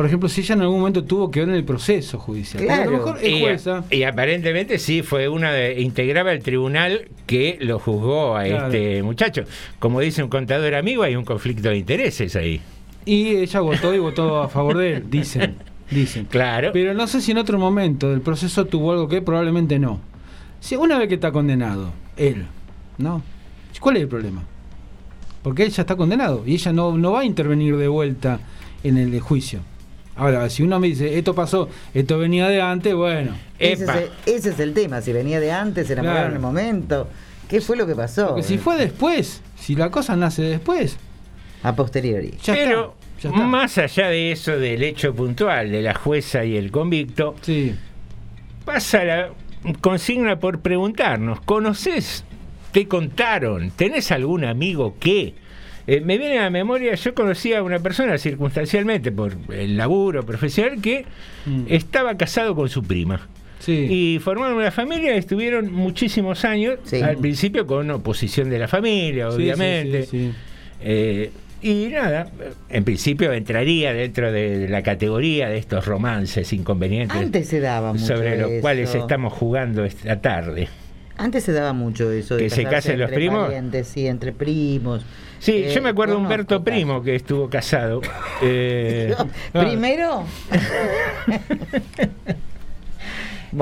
por 0.01 0.07
ejemplo, 0.07 0.31
si 0.31 0.41
ella 0.41 0.55
en 0.55 0.63
algún 0.63 0.79
momento 0.79 1.05
tuvo 1.05 1.31
que 1.31 1.41
ver 1.41 1.51
en 1.51 1.57
el 1.57 1.65
proceso 1.65 2.19
judicial. 2.19 2.63
Porque 2.63 2.73
A 2.73 2.77
Claro. 2.77 2.91
lo 2.93 2.97
mejor 2.97 3.19
es 3.23 3.29
y, 3.29 3.41
jueza. 3.43 3.85
y 3.91 4.03
aparentemente 4.05 4.79
sí, 4.79 5.03
fue 5.03 5.29
una 5.29 5.53
de. 5.53 5.79
integraba 5.83 6.33
el 6.33 6.43
tribunal 6.43 7.11
que 7.27 7.59
lo 7.61 7.79
juzgó 7.79 8.35
a 8.35 8.45
Claro. 8.45 8.67
este 8.69 9.03
muchacho. 9.03 9.43
Como 9.79 10.01
dice 10.01 10.23
un 10.23 10.31
contador 10.31 10.75
amigo, 10.75 11.03
hay 11.03 11.17
un 11.17 11.25
conflicto 11.27 11.69
de 11.69 11.77
intereses 11.77 12.35
ahí. 12.35 12.63
Y 13.05 13.37
ella 13.37 13.61
votó 13.61 13.95
y 13.95 13.99
votó 13.99 14.39
a 14.43 14.49
favor 14.49 14.79
de 14.79 14.95
él, 14.95 15.11
dicen. 15.11 15.57
Dicen. 15.91 16.25
Claro. 16.31 16.71
Pero 16.73 16.95
no 16.95 17.07
sé 17.07 17.21
si 17.21 17.33
en 17.33 17.37
otro 17.37 17.59
momento 17.59 18.09
del 18.09 18.23
proceso 18.23 18.65
tuvo 18.65 18.93
algo 18.93 19.07
que 19.07 19.21
probablemente 19.21 19.79
no. 19.79 20.01
Si 20.61 20.77
una 20.77 20.97
vez 20.99 21.09
que 21.09 21.17
está 21.17 21.31
condenado, 21.31 21.93
él, 22.17 22.47
¿no? 22.97 23.23
¿Cuál 23.79 23.97
es 23.99 24.03
el 24.05 24.09
problema? 24.09 24.45
Porque 25.43 25.65
él 25.65 25.71
ya 25.71 25.83
está 25.83 25.95
condenado 25.97 26.43
y 26.47 26.55
ella 26.55 26.73
no, 26.73 26.97
no 26.97 27.13
va 27.13 27.21
a 27.21 27.25
intervenir 27.27 27.77
de 27.77 27.89
vuelta 27.89 28.41
en 28.83 28.97
el 28.97 29.21
juicio. 29.21 29.61
Ahora, 30.21 30.51
si 30.51 30.63
uno 30.63 30.79
me 30.79 30.89
dice, 30.89 31.17
esto 31.19 31.35
pasó, 31.35 31.69
esto 31.95 32.19
venía 32.19 32.47
de 32.49 32.61
antes, 32.61 32.95
bueno. 32.95 33.33
ese, 33.59 33.85
es 33.85 33.89
el, 33.91 34.11
ese 34.27 34.51
es 34.51 34.61
el 34.61 34.75
tema. 34.75 35.01
Si 35.01 35.13
venía 35.13 35.41
de 35.41 35.51
antes, 35.51 35.87
se 35.87 35.95
enamoraron 35.95 36.21
Claro. 36.23 36.31
en 36.31 36.37
el 36.37 36.43
momento. 36.43 37.09
¿Qué 37.49 37.61
fue 37.61 37.77
lo 37.77 37.87
que 37.87 37.95
pasó? 37.95 38.29
Porque 38.29 38.43
si 38.43 38.59
fue 38.59 38.77
después, 38.77 39.41
si 39.59 39.75
la 39.75 39.91
cosa 39.91 40.15
nace 40.17 40.43
después, 40.43 40.99
A 41.63 41.75
posteriori. 41.75 42.35
ya 42.43 42.53
Pero 42.55 42.95
está. 43.19 43.29
Ya 43.29 43.29
está. 43.35 43.43
más 43.47 43.79
allá 43.79 44.09
de 44.09 44.33
eso, 44.33 44.59
del 44.59 44.83
hecho 44.83 45.15
puntual 45.15 45.71
de 45.71 45.83
la 45.83 45.95
jueza 45.95 46.45
y 46.45 46.57
el 46.57 46.71
convicto, 46.71 47.35
Sí. 47.43 47.75
pasa 48.65 49.05
la 49.05 49.31
consigna 49.81 50.39
por 50.39 50.61
preguntarnos, 50.61 51.41
¿conoces? 51.43 52.25
¿Te 52.73 52.87
contaron? 52.87 53.71
¿Tenés 53.73 54.13
algún 54.13 54.45
amigo 54.45 54.97
que? 55.01 55.35
Eh, 55.93 56.01
me 56.01 56.19
viene 56.19 56.39
a 56.39 56.43
la 56.45 56.51
memoria, 56.51 56.95
yo 56.95 57.15
conocí 57.15 57.53
a 57.53 57.63
una 57.65 57.81
persona 57.81 58.17
circunstancialmente 58.17 59.11
por 59.11 59.37
el 59.53 59.77
laburo 59.77 60.25
profesional 60.25 60.81
que 60.81 61.05
Mm. 61.47 61.65
estaba 61.69 62.17
casado 62.17 62.55
con 62.55 62.69
su 62.69 62.83
prima. 62.85 63.27
Sí. 63.59 63.73
Y 63.91 64.19
formaron 64.21 64.57
una 64.57 64.71
familia, 64.71 65.15
estuvieron 65.17 65.73
muchísimos 65.73 66.45
años, 66.45 66.79
Sí. 66.85 67.03
al 67.03 67.17
principio 67.19 67.67
con 67.67 67.91
oposición 67.91 68.51
de 68.51 68.59
la 68.59 68.69
familia, 68.69 69.29
obviamente. 69.31 70.05
sí, 70.05 70.09
sí, 70.11 70.31
sí. 70.31 70.35
Eh, 70.83 71.31
y 71.63 71.89
nada, 71.89 72.31
en 72.71 72.85
principio 72.85 73.33
entraría 73.33 73.93
dentro 73.93 74.33
de 74.33 74.69
la 74.69 74.83
categoría 74.83 75.49
de 75.51 75.59
estos 75.59 75.85
romances 75.87 76.53
inconvenientes 76.55 77.17
Antes 77.19 77.49
se 77.49 77.61
daba 77.61 77.93
mucho 77.93 78.07
sobre 78.07 78.39
los 78.39 78.51
eso. 78.51 78.61
cuales 78.63 78.95
estamos 78.95 79.33
jugando 79.33 79.85
esta 79.85 80.21
tarde. 80.21 80.69
Antes 81.19 81.45
se 81.45 81.53
daba 81.53 81.75
mucho 81.75 82.11
eso. 82.13 82.37
de 82.37 82.45
¿Que 82.45 82.51
se 82.51 82.65
casen 82.65 82.99
los 82.99 83.09
entre 83.11 83.17
primos? 83.17 83.45
parientes, 83.47 83.89
sí, 83.89 84.07
entre 84.07 84.33
primos. 84.33 85.05
Sí, 85.41 85.65
Eh, 85.67 85.73
yo 85.75 85.83
me 85.83 85.89
acuerdo 85.89 86.15
de 86.15 86.21
Humberto. 86.21 86.63
Primo 86.63 87.03
que 87.03 87.17
estuvo 87.17 87.51
casado. 87.51 88.01
Eh, 88.43 89.15
Primero. 89.53 90.25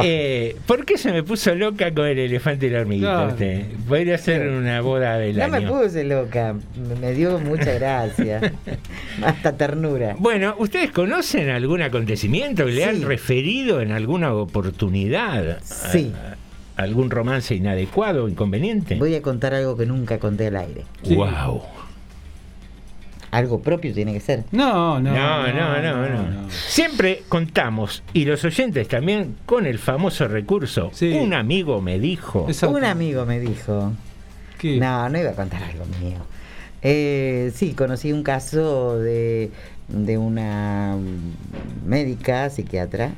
eh, 0.02 0.56
¿Por 0.66 0.84
qué 0.84 0.98
se 0.98 1.12
me 1.12 1.22
puso 1.22 1.54
loca 1.54 1.92
con 1.94 2.06
el 2.06 2.18
elefante 2.18 2.66
y 2.66 2.70
la 2.70 2.80
hormiguita? 2.80 3.12
Claro. 3.14 3.28
usted? 3.32 3.62
Podría 3.88 4.18
ser 4.18 4.48
una 4.48 4.80
boda 4.82 5.16
del 5.18 5.38
No 5.38 5.48
me 5.48 5.56
año. 5.58 5.68
puse 5.80 6.04
loca. 6.04 6.54
Me- 6.76 6.94
Me 6.96 7.12
dio 7.14 7.38
mucha 7.38 7.72
gracia. 7.72 8.52
Hasta 9.24 9.56
ternura. 9.56 10.14
Bueno, 10.18 10.54
¿ustedes 10.58 10.90
conocen 10.90 11.48
algún 11.48 11.80
acontecimiento? 11.82 12.64
¿Le 12.66 12.76
Sí. 12.76 12.82
han 12.82 13.02
referido 13.02 13.80
en 13.80 13.92
alguna 13.92 14.34
oportunidad 14.34 15.60
Sí. 15.62 16.12
a 16.14 16.36
algún 16.78 17.10
romance 17.10 17.54
inadecuado 17.54 18.24
o 18.24 18.28
inconveniente? 18.28 18.94
Voy 18.94 19.14
a 19.14 19.20
contar 19.20 19.52
algo 19.52 19.76
que 19.76 19.84
nunca 19.84 20.18
conté 20.18 20.46
al 20.46 20.56
aire. 20.56 20.84
Sí. 21.02 21.14
Wow. 21.16 21.62
Algo 23.30 23.60
propio 23.60 23.92
tiene 23.92 24.14
que 24.14 24.20
ser. 24.20 24.44
No, 24.52 24.98
no. 25.00 25.12
No, 25.12 25.52
no, 25.52 25.82
no, 25.82 26.08
no. 26.08 26.50
Siempre 26.50 27.24
contamos, 27.28 28.02
y 28.14 28.24
los 28.24 28.42
oyentes 28.44 28.88
también, 28.88 29.36
con 29.44 29.66
el 29.66 29.78
famoso 29.78 30.28
recurso. 30.28 30.90
Sí. 30.94 31.12
Un 31.12 31.34
amigo 31.34 31.82
me 31.82 31.98
dijo. 31.98 32.46
Exacto. 32.48 32.76
Un 32.76 32.84
amigo 32.84 33.26
me 33.26 33.38
dijo. 33.40 33.92
¿Qué? 34.56 34.78
No, 34.78 35.08
no 35.08 35.18
iba 35.18 35.30
a 35.30 35.34
contar 35.34 35.62
algo 35.62 35.84
mío. 36.00 36.18
Eh, 36.80 37.50
sí, 37.54 37.74
conocí 37.74 38.12
un 38.12 38.22
caso 38.22 38.98
de, 38.98 39.50
de 39.88 40.16
una 40.16 40.96
médica, 41.84 42.48
psiquiatra, 42.50 43.10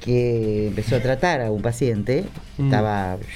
que 0.00 0.68
empezó 0.68 0.96
a 0.96 1.00
tratar 1.00 1.40
a 1.40 1.50
un 1.50 1.62
paciente. 1.62 2.24
Mm. 2.58 2.64
Estaba. 2.66 3.16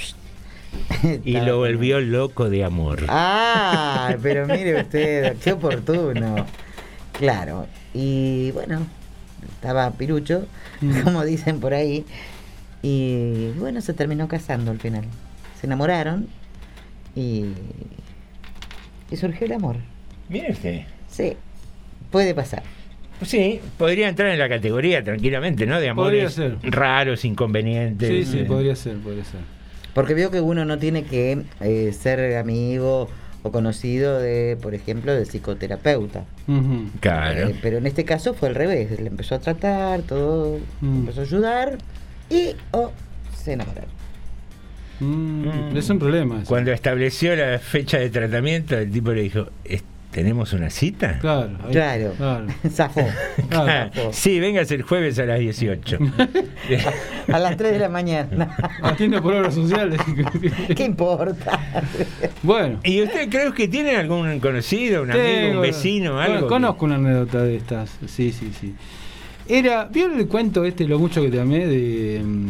Y 1.25 1.33
lo 1.40 1.59
volvió 1.59 2.00
loco 2.00 2.49
de 2.49 2.64
amor. 2.64 3.04
Ah, 3.09 4.14
pero 4.23 4.47
mire 4.47 4.81
usted, 4.81 5.37
qué 5.38 5.52
oportuno. 5.52 6.47
Claro. 7.19 7.66
Y 7.92 8.50
bueno, 8.52 8.87
estaba 9.54 9.90
pirucho, 9.92 10.47
Mm. 10.81 11.00
como 11.04 11.25
dicen 11.25 11.61
por 11.61 11.75
ahí. 11.75 12.04
Y 12.83 13.50
bueno, 13.59 13.81
se 13.83 13.92
terminó 13.92 14.26
casando 14.28 14.71
al 14.71 14.81
final. 14.81 15.04
Se 15.61 15.66
enamoraron 15.66 16.26
y, 17.14 17.52
y 19.11 19.16
surgió 19.16 19.47
el 19.47 19.52
amor. 19.52 19.76
Mire 20.28 20.52
usted. 20.52 20.81
Sí, 21.09 21.37
puede 22.11 22.35
pasar. 22.35 22.62
Sí, 23.25 23.61
podría 23.79 24.09
entrar 24.09 24.31
en 24.31 24.38
la 24.38 24.49
categoría 24.49 25.02
tranquilamente, 25.05 25.67
¿no? 25.67 25.81
De 25.81 25.93
Podría 25.95 26.26
amores 26.26 26.33
ser. 26.35 26.57
raros, 26.62 27.25
inconvenientes. 27.25 28.09
Sí, 28.09 28.25
sí, 28.33 28.38
Eh, 28.41 28.45
podría 28.45 28.75
ser, 28.76 28.97
podría 28.99 29.25
ser. 29.25 29.41
Porque 29.95 30.14
veo 30.14 30.31
que 30.31 30.41
uno 30.41 30.64
no 30.64 30.79
tiene 30.79 31.05
que 31.05 31.43
eh, 31.61 31.93
ser 31.93 32.37
amigo 32.37 33.09
o 33.43 33.50
conocido 33.52 34.19
de, 34.21 34.57
por 34.62 34.75
ejemplo, 34.75 35.12
del 35.14 35.26
psicoterapeuta. 35.26 36.25
Claro. 37.00 37.49
Eh, 37.49 37.55
pero 37.61 37.79
en 37.79 37.87
este 37.87 38.05
caso 38.05 38.35
fue 38.35 38.49
al 38.49 38.55
revés. 38.55 38.99
Le 39.00 39.09
empezó 39.09 39.35
a 39.35 39.41
tratar, 39.41 40.02
todo, 40.02 40.59
Mm. 40.81 41.00
empezó 41.00 41.21
a 41.21 41.25
ayudar 41.25 41.79
y 42.31 42.50
oh, 42.71 42.93
se 43.37 43.52
enamoraron. 43.55 43.91
Mm, 45.00 45.49
Mm. 45.73 45.76
Es 45.76 45.91
un 45.91 45.99
problema. 45.99 46.37
eso. 46.43 46.49
Cuando 46.49 46.71
estableció 46.73 47.35
la 47.35 47.59
fecha 47.59 47.99
de 47.99 48.09
tratamiento, 48.11 48.79
el 48.79 48.91
tipo 48.91 49.12
le 49.12 49.23
dijo, 49.23 49.49
"¿Es- 49.64 49.83
¿tenemos 50.12 50.52
una 50.52 50.71
cita? 50.71 51.19
Claro. 51.19 51.50
ahí- 51.64 51.73
Claro. 51.73 52.12
claro. 52.16 52.47
Zafó. 52.71 53.04
Claro. 53.49 53.90
Sí, 54.12 54.38
vengas 54.38 54.71
el 54.71 54.83
jueves 54.83 55.19
a 55.19 55.25
las 55.25 55.40
18. 55.40 55.99
A 57.33 57.38
las 57.38 57.57
3 57.57 57.73
de 57.73 57.78
la 57.78 57.88
mañana. 57.88 58.57
Atiende 58.83 59.21
por 59.21 59.35
obras 59.35 59.54
sociales. 59.54 60.00
¿Qué 60.76 60.85
importa? 60.85 61.61
bueno. 62.42 62.78
¿Y 62.85 63.02
usted 63.02 63.28
cree 63.28 63.52
que 63.52 63.69
tiene 63.69 63.97
algún 63.97 64.38
conocido, 64.40 65.02
un 65.02 65.11
amigo, 65.11 65.25
Tengo- 65.26 65.57
un 65.57 65.62
vecino, 65.62 66.14
bueno, 66.14 66.35
algo? 66.35 66.49
conozco 66.49 66.85
una 66.85 66.97
anécdota 66.97 67.42
de 67.42 67.57
estas. 67.57 67.90
Sí, 68.07 68.33
sí, 68.33 68.52
sí. 68.61 68.75
Era, 69.49 69.85
¿vio 69.85 70.07
el 70.12 70.26
cuento 70.28 70.64
este, 70.64 70.85
lo 70.87 70.99
mucho 70.99 71.21
que 71.23 71.28
te 71.28 71.40
amé, 71.40 71.66
de, 71.66 72.21
mm, 72.25 72.49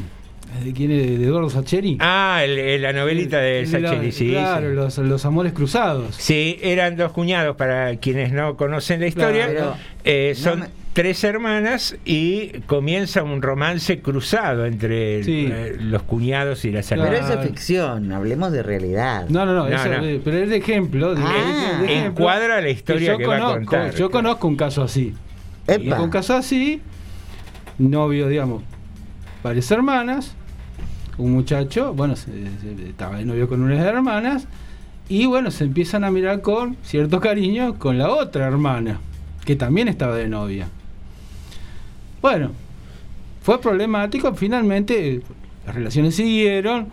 de 0.61 0.73
quién 0.73 0.90
es? 0.90 1.18
De 1.18 1.25
Eduardo 1.26 1.49
Sacheri? 1.50 1.97
Ah, 2.00 2.40
el- 2.44 2.59
el- 2.59 2.82
la 2.82 2.92
novelita 2.92 3.38
de 3.38 3.61
El 3.61 3.73
la- 3.73 3.88
Sacheri, 3.90 4.12
sí. 4.12 4.30
Claro, 4.30 4.68
sí. 4.71 4.75
Los, 4.75 4.99
los 4.99 5.25
amores 5.25 5.52
cruzados. 5.52 6.14
Sí, 6.16 6.59
eran 6.62 6.97
dos 6.97 7.12
cuñados, 7.12 7.56
para 7.56 7.97
quienes 7.97 8.32
no 8.32 8.56
conocen 8.56 9.00
la 9.00 9.06
historia. 9.06 9.50
Claro. 9.50 9.75
Eh, 10.04 10.35
No 10.37 10.42
son 10.42 10.61
me- 10.61 10.66
tres 10.92 11.25
hermanas 11.25 11.97
y 12.04 12.49
comienza 12.66 13.23
un 13.23 13.40
romance 13.40 14.00
cruzado 14.00 14.66
entre 14.66 15.25
Sí. 15.25 15.49
eh, 15.50 15.76
los 15.80 16.02
cuñados 16.02 16.64
y 16.66 16.71
las 16.71 16.87
Claro. 16.88 17.04
Pero 17.04 17.14
hermanas. 17.16 17.30
eso 17.37 17.40
es 17.42 17.49
ficción, 17.49 18.12
hablemos 18.12 18.52
de 18.52 18.62
realidad. 18.62 19.26
No, 19.30 19.47
no, 19.47 19.54
no, 19.54 19.68
No, 19.71 19.75
eso, 19.75 19.88
no. 19.88 20.21
pero 20.23 20.38
es 20.38 20.50
de 20.50 20.56
ejemplo. 20.56 21.14
de- 21.14 21.23
Ah. 21.25 21.78
de- 21.80 21.87
de 21.87 21.92
ejemplo, 21.94 22.23
Encuadra 22.23 22.61
la 22.61 22.68
historia 22.68 23.12
yo 23.12 23.18
que 23.18 23.26
va 23.26 23.37
a 23.37 23.38
conozco, 23.38 23.59
contar, 23.61 23.90
Yo 23.92 23.97
claro. 23.97 24.11
conozco 24.11 24.49
un 24.49 24.56
caso 24.56 24.82
así. 24.82 25.14
Epa. 25.66 26.00
Un 26.02 26.11
caso 26.11 26.35
así, 26.35 26.82
novio, 27.78 28.28
digamos, 28.28 28.62
varias 29.42 29.71
hermanas, 29.71 30.35
un 31.19 31.33
muchacho, 31.33 31.92
bueno, 31.95 32.14
estaba 32.14 33.19
de 33.19 33.25
novio 33.25 33.49
con 33.49 33.62
unas 33.62 33.85
hermanas, 33.85 34.47
y 35.09 35.26
bueno, 35.26 35.50
se 35.50 35.64
empiezan 35.64 36.04
a 36.04 36.11
mirar 36.11 36.40
con 36.40 36.76
cierto 36.83 37.21
cariño 37.21 37.78
con 37.78 37.99
la 37.99 38.10
otra 38.10 38.47
hermana, 38.47 39.00
que 39.45 39.56
también 39.56 39.89
estaba 39.89 40.17
de 40.17 40.28
novia. 40.28 40.69
Bueno, 42.21 42.52
fue 43.43 43.60
problemático, 43.60 44.32
finalmente 44.34 45.23
las 45.67 45.75
relaciones 45.75 46.15
siguieron, 46.15 46.89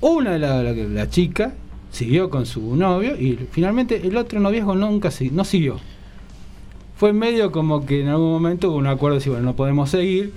una 0.00 0.32
de 0.32 0.38
la, 0.38 0.62
la, 0.62 1.08
chica 1.08 1.52
siguió 1.90 2.28
con 2.28 2.46
su 2.46 2.74
novio 2.76 3.14
y 3.16 3.38
finalmente 3.52 4.06
el 4.06 4.16
otro 4.16 4.40
noviazgo 4.40 4.74
nunca 4.74 5.10
no 5.32 5.44
siguió. 5.44 5.78
Fue 6.96 7.12
medio 7.12 7.52
como 7.52 7.86
que 7.86 8.00
en 8.02 8.08
algún 8.08 8.32
momento 8.32 8.70
hubo 8.70 8.76
un 8.76 8.86
acuerdo 8.86 9.14
de 9.14 9.18
decir, 9.20 9.32
bueno, 9.32 9.46
no 9.46 9.56
podemos 9.56 9.90
seguir, 9.90 10.32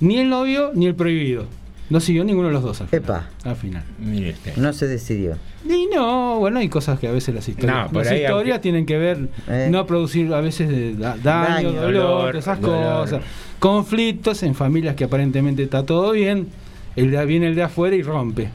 ni 0.00 0.18
el 0.18 0.28
novio 0.28 0.70
ni 0.74 0.86
el 0.86 0.94
prohibido. 0.94 1.46
No 1.88 2.00
siguió 2.00 2.24
ninguno 2.24 2.48
de 2.48 2.54
los 2.54 2.62
dos 2.64 2.80
al 2.80 2.88
final. 2.88 3.02
Epa. 3.04 3.28
Al 3.44 3.56
final. 3.56 3.84
Mire 3.98 4.30
usted. 4.30 4.56
No 4.56 4.72
se 4.72 4.88
decidió. 4.88 5.36
Y 5.64 5.86
no, 5.94 6.38
bueno, 6.40 6.58
hay 6.58 6.68
cosas 6.68 6.98
que 6.98 7.06
a 7.06 7.12
veces 7.12 7.34
las 7.34 7.48
historias, 7.48 7.92
No, 7.92 8.00
las 8.02 8.12
historias 8.12 8.30
aunque- 8.32 8.58
tienen 8.58 8.86
que 8.86 8.98
ver, 8.98 9.28
Eh. 9.48 9.68
no 9.70 9.86
producir 9.86 10.32
a 10.34 10.40
veces 10.40 10.68
de 10.68 10.94
da- 10.94 11.16
daño, 11.22 11.70
Daño. 11.72 11.80
dolor, 11.82 11.92
Dolor, 11.94 12.36
esas 12.36 12.60
dolor. 12.60 13.02
cosas. 13.04 13.22
Conflictos 13.60 14.42
en 14.42 14.54
familias 14.54 14.94
que 14.96 15.04
aparentemente 15.04 15.62
está 15.62 15.84
todo 15.84 16.12
bien, 16.12 16.48
el 16.96 17.10
de, 17.10 17.24
viene 17.26 17.48
el 17.48 17.54
de 17.54 17.62
afuera 17.64 17.94
y 17.96 18.02
rompe. 18.02 18.48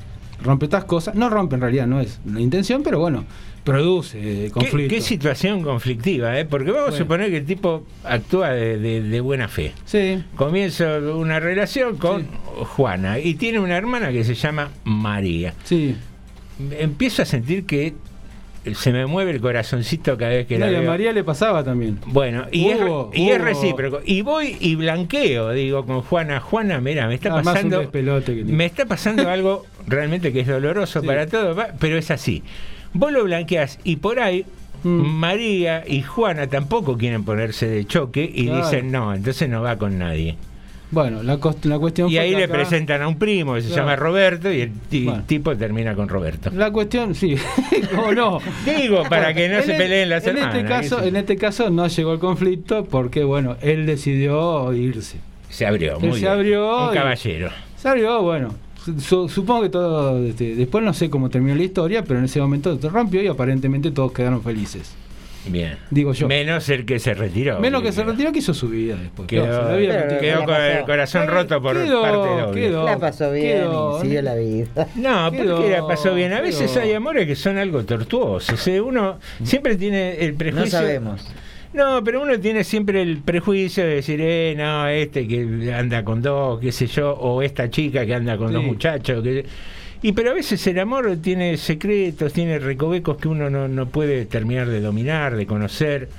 Rompe 0.44 0.66
estas 0.66 0.86
cosas. 0.86 1.16
No 1.16 1.30
rompe 1.30 1.56
en 1.56 1.62
realidad, 1.62 1.86
no 1.88 2.00
es 2.02 2.20
la 2.26 2.40
intención, 2.42 2.82
pero 2.84 3.00
bueno, 3.00 3.26
produce 3.64 4.18
eh, 4.20 4.46
¿Qué, 4.46 4.52
conflictos. 4.52 4.94
qué 4.98 5.02
situación 5.02 5.62
conflictiva, 5.64 6.40
¿eh? 6.40 6.46
Porque 6.46 6.72
vamos 6.72 6.96
a 6.96 6.98
suponer 6.98 7.30
que 7.30 7.38
el 7.38 7.46
tipo 7.46 7.86
actúa 8.04 8.50
de, 8.52 8.78
de- 8.80 9.02
de 9.02 9.20
buena 9.22 9.48
fe. 9.48 9.74
Sí, 9.86 10.24
Comienza 10.36 10.98
una 11.00 11.40
relación 11.40 11.98
con 11.98 12.22
Sí. 12.22 12.28
Juana 12.76 13.20
y 13.20 13.36
tiene 13.36 13.60
una 13.60 13.78
hermana 13.78 14.12
que 14.12 14.24
se 14.24 14.36
llama 14.36 14.70
María. 14.84 15.54
sí. 15.64 15.96
Empiezo 16.80 17.24
a 17.24 17.26
sentir 17.26 17.66
que 17.66 17.96
se 18.76 18.92
me 18.92 19.08
mueve 19.08 19.32
el 19.32 19.42
corazoncito 19.42 20.16
cada 20.16 20.32
vez 20.34 20.46
que 20.46 20.60
No, 20.60 20.68
la 20.68 20.72
y 20.72 20.76
a 20.76 20.80
veo. 20.82 20.90
María 20.92 21.12
le 21.12 21.24
pasaba 21.24 21.64
también. 21.64 21.98
Bueno, 22.06 22.46
y, 22.52 22.68
es, 22.68 22.80
Hubo, 22.80 23.10
y 23.16 23.30
es 23.30 23.42
recíproco. 23.42 24.02
Y 24.06 24.22
voy 24.22 24.58
y 24.60 24.76
blanqueo, 24.76 25.50
digo, 25.54 25.84
con 25.88 26.02
Juana. 26.04 26.40
Juana, 26.40 26.80
mira, 26.80 27.08
me 27.08 27.16
está 27.16 27.34
un 27.34 27.42
pasando. 27.44 27.90
que. 27.92 28.44
Me 28.46 28.66
está 28.66 28.86
pasando 28.86 29.28
algo 29.28 29.66
realmente 29.88 30.32
que 30.32 30.42
es 30.42 30.48
doloroso 30.48 31.02
Sí. 31.02 31.08
para 31.08 31.26
todos, 31.26 31.58
pero 31.80 31.98
es 31.98 32.12
así. 32.12 32.44
Vos 32.94 33.12
lo 33.12 33.24
blanqueás 33.24 33.80
y 33.84 33.98
por 33.98 34.20
ahí. 34.20 34.46
Mm. 34.84 34.90
María 35.06 35.84
y 35.88 36.02
Juana 36.02 36.48
tampoco 36.48 36.98
quieren 36.98 37.24
ponerse 37.24 37.68
de 37.68 37.86
choque 37.86 38.30
y 38.34 38.46
Claro. 38.48 38.66
dicen 38.66 38.92
no, 38.92 39.14
entonces 39.14 39.48
no 39.48 39.62
va 39.62 39.76
con 39.78 40.00
nadie. 40.00 40.38
Bueno, 40.90 41.22
la, 41.24 41.38
la 41.64 41.80
cuestión 41.80 42.10
Y 42.10 42.14
fue 42.16 42.20
ahí 42.20 42.32
le 42.36 42.46
acá- 42.46 42.54
presentan 42.54 43.02
a 43.04 43.08
un 43.08 43.18
primo 43.20 43.54
que 43.54 43.62
se 43.62 43.68
Claro. 43.68 43.84
llama 43.84 43.96
Roberto 43.96 44.52
y 44.52 44.62
el 44.62 44.72
Bueno. 45.06 45.24
tipo 45.28 45.56
termina 45.56 45.94
con 45.96 46.10
Roberto. 46.10 46.50
La 46.54 46.72
cuestión, 46.72 47.14
sí, 47.16 47.36
o 48.06 48.12
no. 48.12 48.40
Digo, 48.66 49.04
para 49.08 49.34
que 49.36 49.48
no 49.50 49.60
En 49.60 49.64
se 49.64 49.72
el- 49.74 49.78
peleen 49.78 50.10
las 50.10 50.26
en 50.28 50.38
hermanas. 50.40 50.86
Este 50.92 51.08
en 51.08 51.16
este 51.16 51.38
caso 51.38 51.70
no 51.70 51.88
llegó 51.88 52.14
el 52.14 52.20
conflicto 52.20 52.84
porque, 52.86 53.24
bueno, 53.24 53.56
él 53.62 53.86
decidió 53.86 54.74
irse. 54.74 55.18
Se 55.50 55.66
abrió, 55.68 55.98
Él 55.98 56.10
muy 56.10 56.14
se 56.14 56.22
bien. 56.22 56.32
abrió 56.32 56.88
Un 56.88 56.92
y- 56.94 56.98
caballero. 56.98 57.50
Se 57.78 57.88
abrió, 57.88 58.22
bueno. 58.24 58.56
Su- 59.00 59.30
supongo 59.30 59.64
que 59.64 59.70
todo. 59.70 60.24
este, 60.26 60.56
después 60.56 60.84
no 60.84 60.94
sé 60.94 61.10
cómo 61.10 61.30
terminó 61.30 61.56
la 61.56 61.64
historia, 61.64 62.04
pero 62.04 62.20
en 62.20 62.26
ese 62.26 62.40
momento 62.42 62.78
se 62.80 62.90
rompió 62.90 63.22
y 63.22 63.28
aparentemente 63.28 63.92
todos 63.92 64.12
quedaron 64.12 64.42
felices. 64.44 64.94
Bien. 65.48 65.76
Digo 65.90 66.14
yo. 66.14 66.28
Menos 66.28 66.70
el 66.70 66.86
que 66.86 67.00
se 67.00 67.16
retiró. 67.16 67.60
Menos 67.60 67.82
que 67.82 67.92
se 67.92 68.04
retiró, 68.04 68.32
que 68.32 68.38
hizo 68.40 68.54
su 68.54 68.70
vida 68.70 68.96
después. 68.96 69.28
Quedó, 69.28 69.46
Claro, 69.46 69.76
vida 69.78 70.08
quedó 70.20 70.40
¿qué 70.42 70.46
con 70.46 70.56
el 70.56 70.86
corazón 70.86 71.28
roto 71.28 71.60
por 71.60 71.82
Quedó, 71.84 72.02
parte 72.04 72.60
quedó. 72.62 72.86
La 72.86 73.00
pasó 73.00 73.32
bien 73.32 73.58
quedó, 73.62 73.98
y 73.98 74.02
siguió 74.02 74.22
la 74.22 74.36
vida. 74.36 74.88
No, 74.96 75.32
porque 75.36 75.70
la 75.72 75.88
pasó 75.88 76.14
bien. 76.14 76.34
A 76.34 76.42
veces 76.42 76.70
quedó. 76.72 76.82
hay 76.84 76.94
amores 76.94 77.26
que 77.26 77.36
son 77.36 77.58
algo 77.58 77.84
tortuosos. 77.84 78.68
¿eh? 78.68 78.80
Uno 78.80 79.18
siempre 79.44 79.76
tiene 79.78 80.14
el 80.24 80.34
No 80.34 80.38
prejuicio. 80.38 80.78
sabemos. 80.78 81.28
No, 81.74 82.04
pero 82.04 82.22
uno 82.22 82.38
tiene 82.40 82.64
siempre 82.64 83.02
el 83.02 83.20
prejuicio 83.20 83.84
de 83.86 83.96
decir, 83.96 84.20
eh, 84.22 84.54
no, 84.58 84.88
este 84.88 85.28
que 85.28 85.74
anda 85.74 86.04
con 86.04 86.22
dos, 86.22 86.60
qué 86.60 86.72
sé 86.72 86.88
yo, 86.88 87.14
o 87.14 87.42
esta 87.42 87.70
chica 87.70 88.06
que 88.06 88.14
anda 88.14 88.38
con 88.38 88.50
Sí. 88.50 88.54
dos 88.56 88.64
muchachos. 88.64 89.24
Que... 89.24 89.46
Y 90.02 90.12
pero 90.14 90.32
a 90.32 90.34
veces 90.34 90.66
el 90.68 90.80
amor 90.80 91.18
tiene 91.22 91.56
secretos, 91.58 92.34
tiene 92.34 92.60
recovecos 92.60 93.18
que 93.18 93.28
uno 93.28 93.50
no, 93.50 93.68
no 93.68 93.86
puede 93.88 94.26
terminar 94.26 94.68
de 94.68 94.82
dominar, 94.82 95.36
de 95.38 95.46
conocer. 95.46 96.10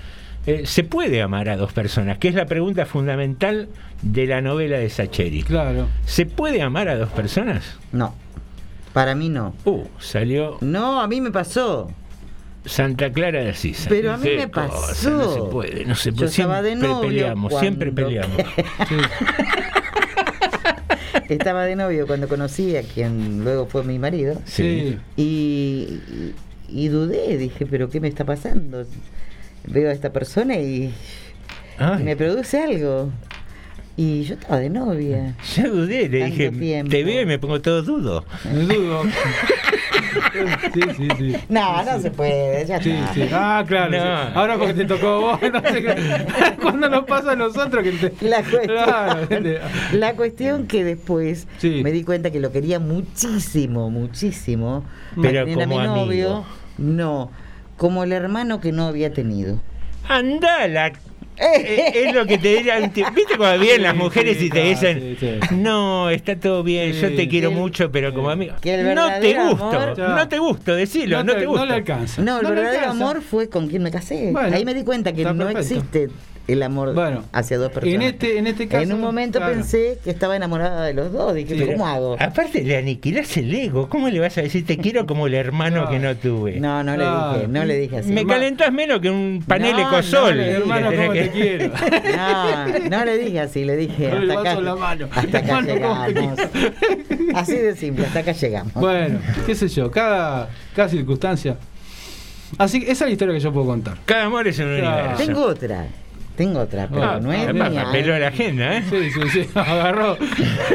Eh, 0.46 0.62
¿Se 0.64 0.84
puede 0.84 1.20
amar 1.22 1.48
a 1.48 1.56
dos 1.56 1.72
personas? 1.72 2.18
Que 2.18 2.28
es 2.28 2.34
la 2.34 2.46
pregunta 2.46 2.86
fundamental 2.86 3.68
de 4.02 4.26
la 4.26 4.40
novela 4.40 4.78
de 4.78 4.88
Sacheri. 4.88 5.42
Claro. 5.42 5.86
¿Se 6.06 6.26
puede 6.26 6.62
amar 6.62 6.88
a 6.88 6.96
dos 6.96 7.10
personas? 7.10 7.76
No. 7.92 8.14
Para 8.92 9.14
mí 9.14 9.28
no. 9.28 9.54
Uh, 9.64 9.84
salió 9.98 10.58
No, 10.60 11.00
a 11.00 11.06
mí 11.08 11.20
me 11.20 11.30
pasó. 11.30 11.90
Santa 12.64 13.10
Clara 13.12 13.42
de 13.42 13.50
Asís. 13.50 13.86
Pero 13.88 14.12
a 14.12 14.16
mí 14.16 14.28
me 14.36 14.50
cosa, 14.50 14.68
pasó. 14.68 15.10
no 15.10 15.32
se 15.32 15.40
puede, 15.50 15.84
no 15.84 15.94
se 15.94 16.10
Yo 16.10 16.16
puede. 16.16 16.30
estaba 16.30 16.62
de 16.62 16.70
Siempre 16.70 16.88
novio 16.88 17.08
peleamos, 17.08 17.58
siempre 17.58 17.92
peleamos. 17.94 18.36
Sí. 18.88 18.94
Estaba 21.28 21.64
de 21.64 21.76
novio 21.76 22.06
cuando 22.06 22.28
conocí 22.28 22.76
a 22.76 22.82
quien 22.82 23.42
luego 23.44 23.66
fue 23.66 23.84
mi 23.84 23.98
marido. 23.98 24.40
Sí. 24.44 24.98
Y, 25.16 26.00
y 26.68 26.88
dudé, 26.88 27.36
dije, 27.38 27.64
pero 27.66 27.88
¿qué 27.88 28.00
me 28.00 28.08
está 28.08 28.24
pasando? 28.24 28.84
veo 29.66 29.90
a 29.90 29.92
esta 29.92 30.12
persona 30.12 30.56
y, 30.56 30.92
me 32.02 32.16
produce 32.16 32.60
algo. 32.60 33.10
Y 33.96 34.22
yo 34.24 34.34
estaba 34.34 34.58
de 34.58 34.70
novia. 34.70 35.36
Yo 35.54 35.70
dudé, 35.70 36.08
le 36.08 36.24
dije, 36.26 36.50
tiempo. 36.50 36.90
te 36.90 37.04
veo 37.04 37.22
y 37.22 37.26
me 37.26 37.38
pongo 37.38 37.60
todo 37.60 37.82
dudo. 37.82 38.24
Dudo. 38.44 39.02
Sí, 40.74 40.80
sí, 40.96 41.08
sí. 41.18 41.36
No, 41.48 41.82
no 41.84 42.00
se 42.00 42.10
puede, 42.10 42.64
ya 42.66 42.80
Sí, 42.82 42.90
está. 42.90 43.14
sí. 43.14 43.28
Ah, 43.32 43.64
claro. 43.66 43.90
No. 43.90 43.98
sí. 43.98 44.32
Ahora 44.34 44.56
porque 44.58 44.74
te 44.74 44.84
tocó 44.84 45.20
vos. 45.20 45.40
No 45.52 45.60
sé 45.60 45.82
qué. 45.82 46.56
Cuando 46.62 46.88
nos 46.88 47.04
pasa 47.04 47.32
a 47.32 47.36
nosotros 47.36 47.82
que 47.82 47.92
te. 47.92 48.26
La 48.28 48.42
cuestión, 48.42 48.66
Claro, 48.84 49.26
la 49.92 50.14
cuestión 50.14 50.66
que 50.66 50.84
después 50.84 51.46
Sí. 51.58 51.80
me 51.82 51.92
di 51.92 52.04
cuenta 52.04 52.30
que 52.30 52.40
lo 52.40 52.52
quería 52.52 52.78
muchísimo, 52.78 53.90
muchísimo. 53.90 54.84
Pero 55.20 55.22
para 55.22 55.44
tener 55.44 55.62
a 55.62 55.66
mi 55.66 55.74
como 55.76 55.86
novio, 55.86 56.26
amigo. 56.28 56.46
no, 56.78 57.30
como 57.76 58.04
el 58.04 58.12
hermano 58.12 58.60
que 58.60 58.72
no 58.72 58.86
había 58.86 59.12
tenido. 59.12 59.60
Andala. 60.08 60.88
Eh, 60.88 60.92
es 61.36 62.14
lo 62.14 62.26
que 62.26 62.38
te 62.38 62.62
tío. 62.92 63.06
¿Viste 63.14 63.36
cuando 63.36 63.60
vienen 63.60 63.82
las 63.82 63.96
mujeres 63.96 64.36
sí, 64.38 64.46
y 64.46 64.50
te 64.50 64.62
dicen, 64.62 65.16
sí, 65.18 65.38
sí. 65.48 65.54
no, 65.54 66.10
está 66.10 66.36
todo 66.38 66.62
bien, 66.62 66.92
yo 66.92 67.14
te 67.14 67.28
quiero 67.28 67.50
mucho, 67.50 67.90
pero 67.90 68.12
como 68.14 68.30
amigo. 68.30 68.54
que 68.60 68.74
el 68.74 68.94
No 68.94 69.08
te 69.20 69.34
gusto, 69.34 69.64
amor- 69.70 69.98
no 69.98 70.28
te 70.28 70.38
gusto, 70.38 70.74
decilo, 70.74 71.24
no, 71.24 71.34
te, 71.34 71.46
gusto. 71.46 71.60
No 71.60 71.66
le 71.66 71.74
alcanza. 71.74 72.22
No, 72.22 72.40
el 72.40 72.46
verdadero 72.46 72.78
alcanza. 72.80 73.04
amor 73.04 73.22
fue 73.22 73.48
con 73.48 73.68
quien 73.68 73.82
me 73.82 73.90
casé. 73.90 74.30
Bueno, 74.32 74.54
Ahí 74.56 74.64
me 74.64 74.74
di 74.74 74.84
cuenta 74.84 75.12
que 75.12 75.24
no 75.24 75.36
perfecto. 75.36 75.58
existe 75.60 76.08
el 76.48 76.62
amor 76.62 76.92
Bueno, 76.94 77.24
hacia 77.32 77.56
dos 77.58 77.70
personas. 77.70 77.94
en 77.94 78.02
este- 78.02 78.38
en 78.38 78.46
este 78.48 78.66
caso, 78.68 78.82
En 78.82 78.92
un 78.92 79.00
momento 79.00 79.38
claro. 79.38 79.54
pensé 79.54 79.98
que 80.02 80.10
estaba 80.10 80.34
enamorada 80.36 80.84
de 80.84 80.92
los 80.94 81.12
dos. 81.12 81.34
Dije, 81.34 81.56
Sí. 81.56 81.66
¿cómo 81.66 81.86
hago? 81.86 82.16
Aparte 82.18 82.62
le 82.64 82.76
aniquilás 82.76 83.36
el 83.36 83.54
ego. 83.54 83.88
¿Cómo 83.88 84.08
le 84.08 84.18
vas 84.20 84.36
a 84.38 84.42
decir 84.42 84.66
te 84.66 84.76
quiero 84.76 85.06
como 85.06 85.26
el 85.28 85.34
hermano 85.34 85.82
No. 85.84 85.90
que 85.90 85.98
no 86.00 86.16
tuve? 86.16 86.58
No, 86.60 86.82
no 86.82 86.96
le 86.96 87.04
dije, 87.04 87.48
no 87.48 87.64
le 87.64 87.76
dije 87.78 87.98
así. 87.98 88.12
Me 88.12 88.24
Ma- 88.24 88.34
calentás 88.34 88.72
menos 88.72 89.00
que 89.00 89.10
un 89.10 89.44
panel 89.46 89.72
No, 89.76 89.88
ecosol. 89.88 90.36
no. 90.36 90.42
Hermano, 90.42 90.90
Que 90.90 90.96
tenés 90.96 91.08
¿cómo 91.08 91.12
que- 91.12 91.22
te 91.24 91.30
quiero? 91.30 91.72
No, 92.16 92.88
no 92.98 93.04
le 93.04 93.18
dije 93.18 93.40
así, 93.40 93.64
le 93.64 93.76
dije. 93.76 94.08
Hasta 94.10 94.40
acá, 94.40 94.60
la 94.60 94.74
mano. 94.76 95.08
hasta 95.12 95.38
acá 95.38 95.58
Hermano, 95.64 95.88
¿cómo 95.88 96.04
te 96.06 96.12
llegamos. 96.12 96.40
Así 97.34 97.56
de 97.56 97.76
simple, 97.76 98.04
hasta 98.06 98.18
acá 98.18 98.32
llegamos. 98.32 98.72
Bueno, 98.74 99.18
qué 99.46 99.54
sé 99.54 99.68
yo, 99.68 99.90
cada, 99.90 100.50
cada 100.76 100.88
circunstancia. 100.88 101.56
Así 102.58 102.80
que 102.80 102.90
esa 102.90 103.04
es 103.04 103.08
la 103.08 103.12
historia 103.12 103.34
que 103.34 103.40
yo 103.40 103.52
puedo 103.52 103.66
contar. 103.66 103.96
Cada 104.04 104.24
amor 104.24 104.46
es 104.46 104.58
un 104.58 104.66
universo. 104.66 105.16
Tengo 105.24 105.46
otra, 105.46 105.86
tengo 106.36 106.60
otra, 106.60 106.88
pero 106.88 107.02
Ah, 107.02 107.20
no 107.20 107.32
es 107.32 107.46
Papá, 107.46 107.68
mía. 107.70 107.86
peló 107.92 108.14
¿eh? 108.16 108.20
la 108.20 108.28
agenda, 108.28 108.76
¿eh? 108.78 108.82
Sí, 108.88 109.10
sí, 109.10 109.20
sí, 109.30 109.48
agarró. 109.54 110.16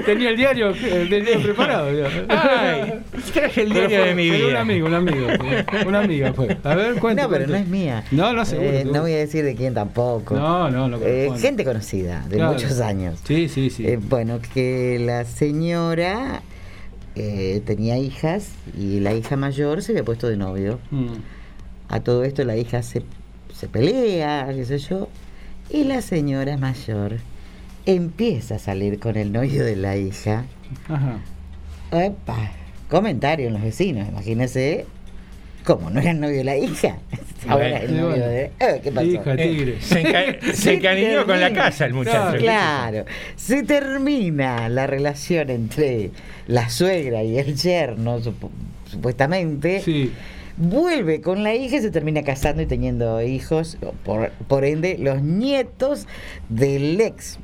Tenía 0.06 0.30
el 0.30 0.38
diario, 0.38 0.70
el 0.70 1.10
diario 1.10 1.42
preparado. 1.44 1.92
ya. 1.92 2.08
Ay, 2.30 2.94
traje 3.34 3.64
el 3.64 3.70
diario 3.74 4.00
fue- 4.00 4.08
de 4.10 4.16
mi 4.16 4.30
vida. 4.30 4.48
Un 4.50 4.56
amigo, 4.56 4.88
un 4.88 4.94
amigo. 4.94 5.28
Una 5.88 6.00
amiga 6.00 6.34
fue. 6.34 6.58
A 6.64 6.76
ver, 6.76 6.96
cuenta. 7.00 7.24
No, 7.24 7.30
pero 7.30 7.48
no 7.48 7.56
es 7.56 7.68
mía. 7.68 8.04
No, 8.12 8.34
no, 8.34 8.46
seguro, 8.46 8.70
Eh, 8.70 8.86
no 8.86 9.02
voy 9.02 9.14
a 9.14 9.18
decir 9.18 9.44
de 9.44 9.56
quién 9.56 9.74
tampoco. 9.74 10.36
No, 10.36 10.70
no, 10.70 10.88
no. 10.88 10.98
Eh, 11.02 11.30
gente 11.40 11.64
conocida, 11.66 12.24
de 12.30 12.36
Claro. 12.38 12.54
muchos 12.54 12.80
años. 12.80 13.20
Sí, 13.26 13.50
sí, 13.50 13.70
sí. 13.70 13.86
Eh, 13.88 13.98
bueno, 14.02 14.40
que 14.54 15.00
la 15.00 15.26
señora 15.26 16.42
eh, 17.16 17.62
tenía 17.66 17.98
hijas 17.98 18.50
y 18.78 19.00
la 19.00 19.14
hija 19.14 19.36
mayor 19.38 19.82
se 19.82 19.92
había 19.94 20.04
puesto 20.04 20.28
de 20.30 20.38
novio. 20.38 20.80
Mm. 20.92 21.08
A 21.90 22.00
todo 22.02 22.24
esto 22.24 22.44
la 22.44 22.56
hija 22.58 22.84
se, 22.84 23.02
se 23.54 23.68
pelea, 23.68 24.48
qué 24.54 24.66
sé 24.66 24.78
yo, 24.78 25.08
y 25.70 25.84
la 25.84 26.02
señora 26.02 26.58
mayor 26.58 27.18
empieza 27.86 28.56
a 28.56 28.60
salir 28.60 29.00
con 29.00 29.16
el 29.18 29.32
novio 29.32 29.64
de 29.64 29.76
la 29.76 29.98
hija. 29.98 30.46
Ajá. 30.90 31.20
Epa, 31.92 32.52
comentario 32.90 33.48
en 33.48 33.54
los 33.54 33.62
vecinos, 33.62 34.08
imagínese. 34.08 34.86
¿Cómo? 35.64 35.90
¿No 35.90 36.00
era 36.00 36.12
el 36.12 36.20
novio 36.22 36.38
de 36.38 36.44
la 36.46 36.58
hija? 36.58 36.98
Ahora 37.48 37.78
es 37.80 37.90
el 37.90 37.98
novio 37.98 38.26
de... 38.26 38.52
Eh, 38.60 38.80
¿Qué 38.82 38.92
pasó? 38.92 39.08
Hija, 39.08 39.34
Eh, 39.34 39.38
tigre. 39.38 39.78
se, 39.82 40.02
enca- 40.04 40.54
se 40.54 40.74
encariñó 40.76 41.26
con 41.26 41.40
la 41.42 41.52
casa 41.54 41.86
el 41.86 41.94
muchacho. 41.94 42.38
Claro, 42.38 43.06
se 43.36 43.64
termina 43.64 44.70
la 44.70 44.88
relación 44.88 45.50
entre 45.50 46.12
la 46.48 46.70
suegra 46.70 47.24
y 47.24 47.38
el 47.38 47.56
yerno, 47.56 48.20
supu- 48.20 48.50
supuestamente. 48.90 49.82
Sí. 49.82 50.12
Vuelve 50.58 51.22
con 51.22 51.44
la 51.44 51.54
hija 51.54 51.78
y 51.78 51.82
se 51.82 51.92
termina 51.92 52.24
casando 52.24 52.62
y 52.64 52.66
teniendo 52.66 53.22
hijos, 53.22 53.78
por, 54.04 54.32
por 54.48 54.66
ende, 54.66 54.98
los 55.00 55.22
nietos 55.22 56.08
del 56.50 57.00
ex. 57.00 57.38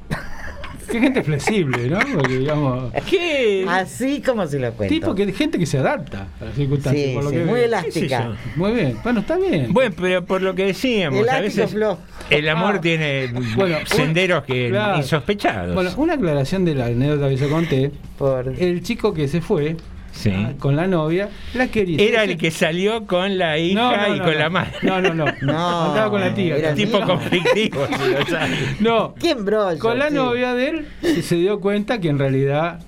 Qué 0.91 0.99
gente 0.99 1.23
flexible, 1.23 1.87
¿no? 1.89 1.99
Porque, 2.13 2.39
digamos. 2.39 2.91
¿Qué? 3.09 3.65
Así 3.69 4.21
como 4.21 4.45
se 4.47 4.59
lo 4.59 4.73
cuento. 4.73 4.93
Tipo 4.93 5.15
que 5.15 5.31
gente 5.31 5.57
que 5.57 5.65
se 5.65 5.77
adapta 5.77 6.27
a 6.41 6.45
las 6.45 6.55
circunstancias. 6.55 7.07
Sí, 7.09 7.13
por 7.13 7.23
lo 7.23 7.29
sí, 7.29 7.35
que 7.37 7.45
muy 7.45 7.59
elástica. 7.61 8.17
¿Qué 8.17 8.49
sé 8.51 8.59
Muy 8.59 8.71
bien. 8.73 8.97
Bueno, 9.03 9.19
está 9.21 9.37
bien. 9.37 9.71
Bueno, 9.73 9.95
pero 9.99 10.25
por 10.25 10.41
lo 10.41 10.53
que 10.55 10.65
decíamos, 10.65 11.19
a 11.19 11.21
Elástico 11.21 11.61
veces 11.61 11.71
flojo. 11.71 11.99
el 12.29 12.49
amor 12.49 12.75
Ah. 12.77 12.81
tiene 12.81 13.27
Bueno, 13.55 13.77
senderos 13.85 14.43
que 14.43 14.69
claro. 14.69 14.97
insospechados. 14.97 15.73
Bueno, 15.73 15.91
una 15.97 16.13
aclaración 16.15 16.65
de 16.65 16.75
la 16.75 16.87
anécdota 16.87 17.29
que 17.29 17.37
yo 17.37 17.49
conté. 17.49 17.91
Por... 18.17 18.53
El 18.59 18.83
chico 18.83 19.13
que 19.13 19.27
se 19.27 19.39
fue 19.41 19.77
Sí. 20.13 20.31
ah, 20.33 20.53
con 20.59 20.75
la 20.75 20.85
novia, 20.87 21.29
la 21.55 21.67
quería. 21.67 21.97
Era 21.99 22.23
el 22.23 22.37
que 22.37 22.51
salió 22.51 23.05
con 23.07 23.37
la 23.39 23.57
hija 23.57 23.75
No, 23.81 23.97
no, 23.97 24.15
y 24.15 24.19
no, 24.19 24.23
con 24.25 24.33
no. 24.33 24.39
la 24.39 24.49
madre. 24.49 24.71
No, 24.83 25.01
no, 25.01 25.13
no. 25.13 25.25
No, 25.41 25.85
Andaba 25.89 26.09
con 26.11 26.21
la 26.21 26.33
tía. 26.33 26.55
era 26.55 26.73
tipo 26.75 27.01
conflictivo, 27.01 27.85
si. 28.27 28.83
No. 28.83 29.15
¿Quién 29.19 29.43
brollo? 29.43 29.79
Con 29.79 29.97
la 29.97 30.09
novia 30.11 30.53
de 30.53 30.69
él 30.69 30.87
se, 31.01 31.21
se 31.23 31.35
dio 31.37 31.59
cuenta 31.59 31.99
que 31.99 32.09
en 32.09 32.19
realidad 32.19 32.79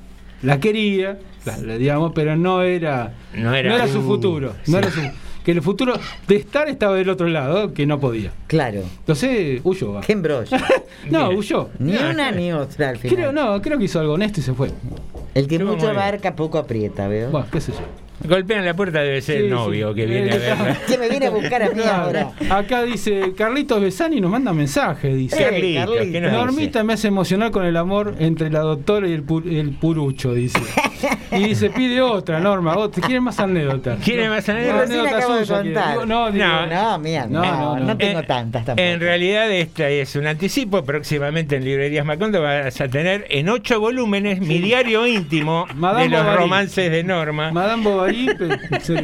la 0.44 0.60
quería, 0.60 1.18
la- 1.46 1.58
la- 1.58 1.78
digamos, 1.78 2.12
pero 2.14 2.36
no 2.36 2.62
era, 2.62 3.14
No 3.34 3.54
era- 3.56 3.88
su 3.88 4.00
Uh, 4.00 4.04
futuro. 4.04 4.54
No 4.68 4.78
era 4.78 4.92
su, 4.92 5.02
que 5.46 5.52
el 5.52 5.62
futuro 5.62 5.94
de 6.28 6.36
estar 6.36 6.68
estaba 6.68 6.96
del 6.96 7.10
otro 7.10 7.28
lado, 7.28 7.74
que 7.74 7.86
no 7.86 8.00
podía. 8.00 8.32
Claro. 8.48 8.82
Entonces 9.00 9.62
huyó. 9.64 9.94
va. 9.94 10.02
¿Qué 10.02 10.12
embrollo? 10.14 10.58
No, 11.10 11.28
Bien. 11.28 11.38
huyó. 11.40 11.70
Ni 11.80 11.92
No, 11.94 12.10
una 12.10 12.32
ni 12.32 12.52
otra 12.52 12.90
al 12.90 12.98
final. 12.98 13.16
Creo, 13.16 13.32
no, 13.32 13.62
creo 13.62 13.78
que 13.78 13.84
hizo 13.86 14.00
algo 14.00 14.14
honesto 14.14 14.40
y 14.40 14.44
se 14.44 14.54
fue. 14.54 14.70
El 15.36 15.48
que 15.48 15.56
Estuvo 15.56 15.74
mucho 15.74 15.88
abarca, 15.90 16.36
poco 16.36 16.58
aprieta, 16.58 17.08
¿veo? 17.08 17.30
Bueno, 17.30 17.46
qué 17.52 17.62
sé 17.62 17.72
yo. 17.74 17.78
Golpean 18.24 18.66
la 18.66 18.74
puerta, 18.74 19.02
debe 19.02 19.22
ser 19.22 19.38
Sí, 19.40 19.44
el 19.44 19.50
novio 19.52 19.90
sí. 19.90 19.96
que 19.96 20.06
viene 20.06 20.32
a 20.32 20.36
Eh, 20.36 20.40
verla. 20.40 20.78
Que 20.88 20.98
me 20.98 21.10
viene 21.10 21.26
a 21.28 21.30
buscar 21.30 21.64
a 21.64 21.70
mí 21.70 21.82
ahora. 21.84 22.32
Acá 22.50 22.84
dice 22.84 23.34
Carlitos 23.38 23.82
Besani 23.82 24.22
nos 24.22 24.32
manda 24.32 24.54
mensaje, 24.54 25.14
dice. 25.14 25.36
Eh, 25.42 25.76
Carlitos. 25.76 26.32
Normita 26.32 26.84
me 26.84 26.94
hace 26.94 27.08
emocionar 27.10 27.52
con 27.52 27.66
el 27.66 27.76
amor 27.78 28.16
entre 28.20 28.50
la 28.50 28.60
doctora 28.60 29.08
y 29.08 29.14
el, 29.14 29.26
pu- 29.26 29.46
el 29.46 29.72
purucho, 29.72 30.34
dice. 30.34 30.60
Y 31.32 31.44
dice, 31.50 31.70
pide 31.70 32.02
otra, 32.02 32.40
Norma, 32.40 32.78
otra. 32.78 33.02
¿Quieren 33.06 33.24
más 33.24 33.40
anécdotas? 33.40 34.00
¿Quieren 34.04 34.30
más 34.30 34.48
anécdotas? 34.48 34.90
Recién 34.90 35.08
acabo 35.08 35.34
de 35.36 35.46
suya, 35.46 35.62
quiere. 35.62 35.76
contar. 35.76 35.92
Digo, 35.94 36.06
no, 36.06 36.32
digo, 36.32 36.46
No, 36.46 36.66
No, 36.68 37.00
mía, 37.00 37.28
no, 37.30 37.42
No, 37.44 37.52
no, 37.52 37.76
no, 37.80 37.86
no. 37.86 37.98
tengo 37.98 38.20
En- 38.22 38.28
tantas 38.28 38.66
tampoco. 38.66 38.88
En 38.88 39.00
realidad, 39.00 39.52
esta 39.52 39.90
es 39.90 40.16
un 40.16 40.26
anticipo. 40.28 40.84
Próximamente 40.84 41.58
en 41.58 41.66
Librerías 41.66 42.06
Macondo 42.06 42.42
vas 42.42 42.80
a 42.80 42.88
tener 42.88 43.26
en 43.30 43.50
ocho 43.50 43.80
volúmenes 43.80 44.40
mi 44.40 44.60
diario 44.60 45.06
íntimo 45.06 45.68
Madame 45.76 46.04
de 46.04 46.10
los 46.10 46.22
Bovary. 46.24 46.38
romances 46.42 46.92
de 46.92 47.04
Norma. 47.04 47.52
Madame 47.52 47.84
Bovary, 47.84 48.05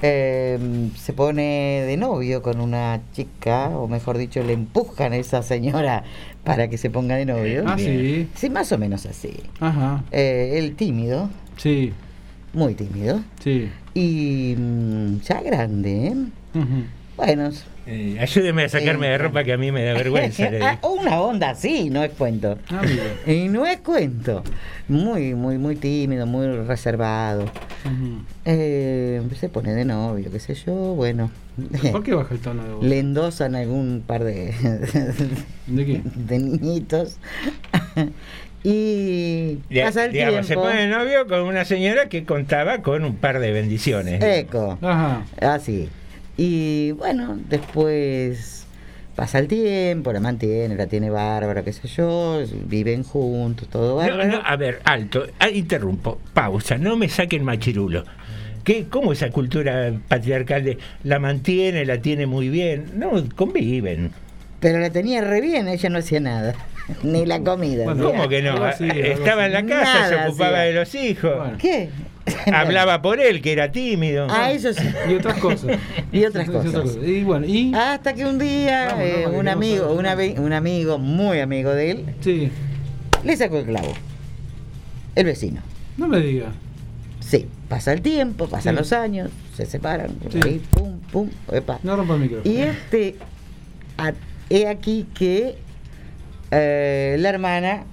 Eh, 0.03 0.59
se 0.95 1.11
pone 1.13 1.83
de 1.87 1.97
novio 1.97 2.43
con 2.43 2.61
una 2.61 3.01
chica, 3.13 3.69
o 3.69 3.87
mejor 3.87 4.19
dicho, 4.19 4.43
le 4.43 4.53
empujan 4.53 5.13
a 5.13 5.17
esa 5.17 5.41
señora 5.41 6.03
para 6.47 6.69
que 6.69 6.77
se 6.77 6.89
ponga 6.89 7.15
de 7.15 7.25
novio. 7.25 7.63
Ah, 7.67 7.77
sí. 7.77 8.27
Sí, 8.35 8.49
más 8.49 8.71
o 8.71 8.77
menos 8.77 9.05
así. 9.05 9.33
Ajá. 9.59 10.03
Eh, 10.11 10.53
él 10.57 10.75
tímido, 10.75 11.29
Sí, 11.57 11.91
muy 12.53 12.73
tímido, 12.75 13.21
sí. 13.43 13.69
y 13.93 14.55
mm, 14.57 15.19
ya 15.21 15.41
grande, 15.41 16.07
¿eh? 16.07 16.15
Bueno. 17.15 17.49
Eh, 17.89 18.17
ayúdeme 18.19 18.63
a 18.65 18.69
sacarme 18.69 19.07
de 19.07 19.17
ropa 19.17 19.45
que 19.45 19.53
a 19.53 19.57
mí 19.57 19.71
me 19.71 19.83
da 19.83 19.93
vergüenza. 19.93 20.49
Ah, 20.61 20.77
una 20.85 21.21
onda 21.21 21.51
así, 21.51 21.89
no 21.89 22.03
es 22.03 22.11
cuento. 22.11 22.57
Ah. 22.69 22.81
Y 23.25 23.47
no 23.47 23.65
es 23.65 23.77
cuento. 23.79 24.43
Muy, 24.89 25.33
muy, 25.35 25.57
muy 25.57 25.75
tímido, 25.77 26.25
muy 26.25 26.47
reservado. 26.65 27.45
Eh, 28.45 29.21
se 29.39 29.47
pone 29.49 29.73
de 29.73 29.85
novio, 29.85 30.29
qué 30.31 30.39
sé 30.39 30.53
yo, 30.53 30.73
bueno. 30.73 31.31
¿Por 31.91 32.03
qué 32.03 32.13
baja 32.13 32.33
el 32.33 32.39
tono 32.41 32.63
de 32.63 32.73
voz? 32.73 32.83
Le 32.85 32.99
endosan 32.99 33.55
algún 33.55 34.03
par 34.05 34.23
de, 34.23 34.53
¿De 35.67 35.85
qué? 35.85 36.01
de 36.15 36.39
niñitos. 36.39 37.17
y 38.63 39.55
pasa 39.81 40.05
el 40.05 40.11
digamos, 40.11 40.45
se 40.45 40.53
tiempo. 40.53 40.63
pone 40.63 40.81
de 40.81 40.87
novio 40.87 41.25
con 41.27 41.41
una 41.41 41.63
señora 41.65 42.09
que 42.09 42.25
contaba 42.25 42.79
con 42.79 43.05
un 43.05 43.15
par 43.15 43.39
de 43.39 43.51
bendiciones. 43.51 44.21
Eco. 44.21 44.77
Ajá. 44.81 45.23
Así. 45.39 45.89
Y 46.37 46.91
bueno, 46.91 47.37
después 47.49 48.65
pasa 49.15 49.39
el 49.39 49.47
tiempo, 49.47 50.13
la 50.13 50.19
mantiene, 50.19 50.75
la 50.75 50.85
tiene 50.85 51.09
bárbara, 51.09 51.63
qué 51.63 51.73
sé 51.73 51.87
yo, 51.87 52.39
viven 52.65 53.03
juntos, 53.03 53.67
todo 53.67 53.95
bárbaro. 53.95 54.25
no, 54.29 54.41
a 54.45 54.55
ver, 54.55 54.79
alto, 54.83 55.25
ah, 55.39 55.49
interrumpo, 55.49 56.19
pausa, 56.33 56.77
no 56.77 56.95
me 56.95 57.09
saquen 57.09 57.43
machirulo. 57.43 58.03
¿Qué, 58.63 58.85
¿Cómo 58.89 59.13
esa 59.13 59.31
cultura 59.31 59.91
patriarcal 60.07 60.63
de 60.63 60.77
la 61.03 61.19
mantiene, 61.19 61.85
la 61.85 61.99
tiene 62.01 62.25
muy 62.27 62.49
bien? 62.49 62.91
No, 62.95 63.11
conviven. 63.35 64.11
Pero 64.59 64.79
la 64.79 64.89
tenía 64.91 65.21
re 65.21 65.41
bien, 65.41 65.67
ella 65.67 65.89
no 65.89 65.97
hacía 65.99 66.19
nada. 66.19 66.53
Ni 67.03 67.25
la 67.25 67.39
comida. 67.41 67.85
Bueno, 67.85 68.03
¿Cómo 68.03 68.27
que 68.29 68.41
no? 68.41 68.67
Estaba 68.67 69.45
en 69.47 69.53
la 69.53 69.65
casa, 69.65 70.09
se 70.09 70.15
ocupaba 70.15 70.57
hacía. 70.57 70.61
de 70.63 70.73
los 70.73 70.95
hijos, 70.95 71.37
Bueno. 71.37 71.57
¿Qué? 71.57 71.89
hablaba 72.53 73.01
por 73.01 73.19
él, 73.19 73.41
que 73.41 73.51
era 73.53 73.71
tímido. 73.71 74.27
Ah, 74.29 74.51
eso 74.51 74.73
sí. 74.73 74.83
Y 75.09 75.13
otras 75.15 75.39
cosas. 75.39 75.77
Y 76.11 76.25
otras 76.25 76.47
Y 76.47 76.51
cosas. 76.51 76.97
Y 77.05 77.23
bueno, 77.23 77.45
y. 77.45 77.73
Hasta 77.73 78.13
que 78.13 78.25
un 78.25 78.37
día 78.39 78.87
Vamos, 78.89 79.03
eh, 79.03 79.27
un 79.27 79.47
amigo, 79.47 79.91
una 79.93 80.15
un 80.39 80.53
amigo 80.53 80.97
muy 80.97 81.39
amigo 81.39 81.71
de 81.71 81.91
él, 81.91 82.05
Sí. 82.21 82.51
le 83.23 83.37
sacó 83.37 83.57
el 83.59 83.65
clavo. 83.65 83.93
El 85.15 85.25
vecino. 85.25 85.61
No 85.97 86.07
me 86.07 86.19
diga. 86.19 86.51
Sí, 87.19 87.47
pasa 87.67 87.91
el 87.93 88.01
tiempo, 88.01 88.47
pasan 88.47 88.75
Sí. 88.75 88.79
los 88.79 88.93
años, 88.93 89.29
se 89.55 89.65
separan, 89.65 90.11
Sí. 90.31 90.39
ahí, 90.45 90.61
pum, 90.71 90.99
pum, 91.11 91.29
epa. 91.51 91.79
No 91.83 91.95
rompa 91.95 92.13
el 92.15 92.21
micrófono. 92.21 92.53
Y 92.53 92.61
este, 92.61 93.15
a- 93.97 94.13
he 94.49 94.67
aquí 94.67 95.05
que 95.13 95.55
eh, 96.51 97.17
la 97.19 97.29
hermana 97.29 97.83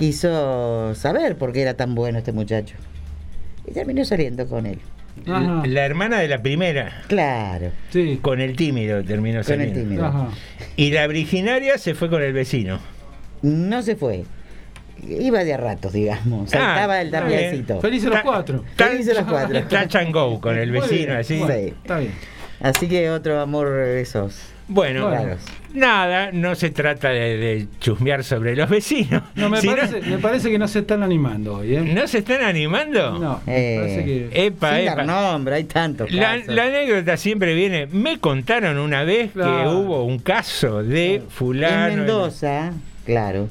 quiso 0.00 0.94
saber 0.94 1.36
por 1.36 1.52
qué 1.52 1.62
era 1.62 1.74
tan 1.74 1.94
bueno 1.94 2.18
este 2.18 2.32
muchacho. 2.32 2.74
Y 3.66 3.72
terminó 3.72 4.04
saliendo 4.04 4.46
con 4.48 4.66
él. 4.66 4.78
Ajá. 5.28 5.62
La 5.66 5.84
hermana 5.84 6.18
de 6.18 6.28
la 6.28 6.40
primera, 6.42 7.02
Claro, 7.06 7.70
Sí. 7.90 8.18
con 8.22 8.40
el 8.40 8.56
tímido 8.56 9.04
terminó 9.04 9.42
con 9.42 9.52
el 9.60 9.68
saliendo. 9.68 9.80
tímido. 9.80 10.06
Ajá. 10.06 10.28
Y 10.76 10.90
la 10.92 11.04
originaria 11.04 11.76
se 11.78 11.94
fue 11.94 12.08
con 12.08 12.22
el 12.22 12.32
vecino. 12.32 12.80
No 13.42 13.82
se 13.82 13.94
fue. 13.96 14.24
Iba 15.06 15.44
de 15.44 15.54
a 15.54 15.56
ratos, 15.58 15.92
digamos. 15.92 16.48
Ah, 16.54 16.58
Saltaba 16.58 17.00
el 17.02 17.06
está 17.08 17.20
bien. 17.24 17.40
tambiecito. 17.40 17.80
Felices 17.80 18.08
los 18.10 18.20
cuatro. 18.22 18.64
Felices 18.76 19.14
los 19.16 19.24
cuatro. 19.26 19.62
Touch 19.64 19.96
and 19.96 20.12
go 20.14 20.40
con 20.40 20.56
el 20.58 20.70
vecino, 20.70 21.14
así. 21.14 21.38
Bueno, 21.38 21.54
Sí. 21.54 21.74
Está 21.82 21.98
bien. 21.98 22.12
Así 22.60 22.88
que 22.88 23.10
otro 23.10 23.40
amor 23.40 23.70
de 23.70 24.00
esos. 24.00 24.40
Bueno, 24.70 25.10
nada, 25.74 26.30
no 26.32 26.54
se 26.54 26.70
trata 26.70 27.08
de, 27.10 27.36
de 27.36 27.66
chusmear 27.80 28.22
sobre 28.24 28.54
los 28.56 28.70
vecinos. 28.70 29.22
No, 29.34 29.48
me, 29.50 29.60
Si 29.60 29.66
parece, 29.66 30.00
me 30.02 30.18
parece 30.18 30.50
que 30.50 30.58
no 30.58 30.68
se 30.68 30.78
están 30.80 31.02
animando 31.02 31.56
hoy, 31.56 31.74
¿eh? 31.74 31.80
¿No 31.80 32.06
se 32.06 32.18
están 32.18 32.42
animando? 32.42 33.18
No, 33.18 33.40
me 33.46 33.74
Eh, 33.74 33.78
parece 33.80 34.04
que. 34.04 34.46
Epa, 34.46 34.76
Sin 34.76 34.86
epa. 34.86 34.94
dar 34.96 35.06
nombre, 35.06 35.54
hay 35.56 35.64
tantos 35.64 36.10
La, 36.12 36.36
la 36.46 36.64
anécdota 36.64 37.16
siempre 37.16 37.54
viene. 37.54 37.86
Me 37.86 38.18
contaron 38.18 38.78
una 38.78 39.02
vez 39.04 39.32
que 39.32 39.40
hubo 39.40 40.04
un 40.04 40.18
caso 40.20 40.82
de 40.82 41.22
fulano. 41.28 41.88
en 41.92 41.98
Mendoza, 41.98 42.72
claro. 43.04 43.48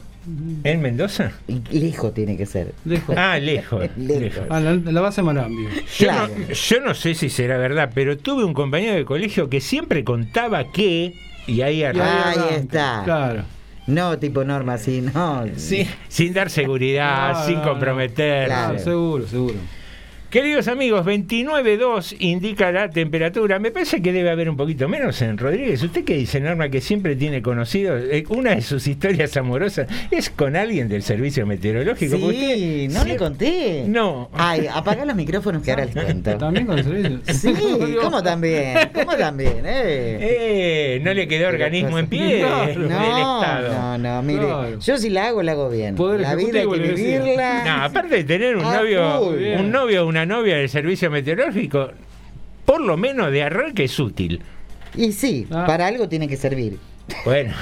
¿En 0.63 0.81
Mendoza? 0.81 1.31
Lejos 1.71 2.13
tiene 2.13 2.37
que 2.37 2.45
ser. 2.45 2.73
Lejos. 2.85 3.15
Ah, 3.17 3.37
lejos. 3.39 3.81
Lejos. 3.97 4.21
lejos. 4.21 4.43
Ah, 4.49 4.59
la, 4.59 4.73
la 4.75 5.01
base 5.01 5.21
Marambio. 5.21 5.69
Yo, 5.69 6.07
Claro. 6.07 6.27
no, 6.37 6.53
yo 6.53 6.81
no 6.81 6.93
sé 6.93 7.15
si 7.15 7.29
será 7.29 7.57
verdad, 7.57 7.91
pero 7.93 8.17
tuve 8.17 8.43
un 8.43 8.53
compañero 8.53 8.95
de 8.95 9.05
colegio 9.05 9.49
que 9.49 9.61
siempre 9.61 10.03
contaba 10.03 10.71
que. 10.71 11.13
Y 11.47 11.61
ahí 11.61 11.83
arranca. 11.83 12.29
Ahí 12.29 12.55
está. 12.55 13.01
Claro. 13.05 13.43
No 13.87 14.19
tipo 14.19 14.43
norma 14.43 14.73
así, 14.75 15.01
no. 15.01 15.45
Sí, 15.55 15.87
sin 16.09 16.33
dar 16.33 16.49
seguridad, 16.51 17.45
sin 17.47 17.59
comprometer. 17.61 18.45
Claro, 18.45 18.77
seguro, 18.77 19.25
seguro. 19.27 19.55
Queridos 20.29 20.67
amigos, 20.67 21.07
29.2 21.07 22.15
indica 22.19 22.71
la 22.71 22.91
temperatura. 22.91 23.57
Me 23.57 23.71
parece 23.71 23.99
que 23.99 24.13
debe 24.13 24.29
haber 24.29 24.47
un 24.47 24.55
poquito 24.57 24.87
menos 24.87 25.19
en 25.23 25.39
Rodríguez. 25.39 25.81
¿Usted 25.81 26.03
qué 26.03 26.13
dice, 26.17 26.39
Norma, 26.39 26.69
que 26.69 26.81
siempre 26.81 27.15
tiene 27.15 27.41
conocido? 27.41 27.97
eh, 27.97 28.23
una 28.29 28.51
de 28.53 28.61
sus 28.61 28.85
historias 28.85 29.35
amorosas 29.37 29.87
es 30.11 30.29
con 30.29 30.55
alguien 30.55 30.87
del 30.87 31.01
servicio 31.01 31.47
meteorológico. 31.47 32.15
Sí, 32.15 32.23
usted 32.23 32.37
no 32.39 32.99
le 32.99 33.05
siempre- 33.05 33.17
conté. 33.17 33.83
No. 33.87 34.29
Ay, 34.33 34.67
apaga 34.71 35.03
los 35.03 35.15
micrófonos 35.15 35.63
que 35.63 35.71
ahora 35.71 35.85
les 35.85 35.95
cuento. 36.05 36.37
¿También 36.37 36.67
con 36.67 36.77
el 36.77 36.83
servicio? 36.83 37.19
Sí, 37.33 37.53
¿cómo 38.03 38.21
también? 38.21 38.77
¿Cómo 38.93 39.15
también? 39.17 39.65
Eh? 39.65 40.17
Eh, 40.21 40.99
no 41.01 41.11
le 41.11 41.27
quedó 41.27 41.47
organismo 41.47 41.97
en 41.97 42.05
pie 42.05 42.41
Claro. 42.41 42.65
del 42.67 42.87
No, 42.87 43.41
Estado. 43.41 43.73
no, 43.73 43.97
no, 43.97 44.21
mire, 44.21 44.45
Claro. 44.45 44.79
yo 44.79 44.97
si 44.99 45.09
la 45.09 45.25
hago, 45.29 45.41
la 45.41 45.53
hago 45.53 45.71
bien. 45.71 45.95
Poder 45.95 46.19
la 46.21 46.35
vida 46.35 46.59
hay 46.59 46.69
que 46.69 46.77
le 46.77 46.93
vivirla. 46.93 47.63
No, 47.65 47.83
aparte 47.85 48.15
de 48.17 48.23
tener 48.25 48.55
un 48.57 48.63
Ah, 48.65 48.77
novio, 48.77 49.21
un 49.59 49.71
novio 49.71 50.03
o 50.05 50.18
una 50.23 50.36
novia 50.38 50.58
del 50.58 50.67
servicio 50.69 51.10
meteorológico, 51.10 51.91
por 52.65 52.82
lo 52.82 52.97
menos 52.97 53.32
de 53.32 53.43
arranque 53.43 53.86
es 53.86 53.97
útil. 53.99 54.41
Y 54.95 55.12
sí, 55.13 55.47
Ah. 55.49 55.65
para 55.65 55.88
algo 55.88 56.10
tiene 56.10 56.27
que 56.27 56.36
servir. 56.36 56.77
Bueno, 57.25 57.53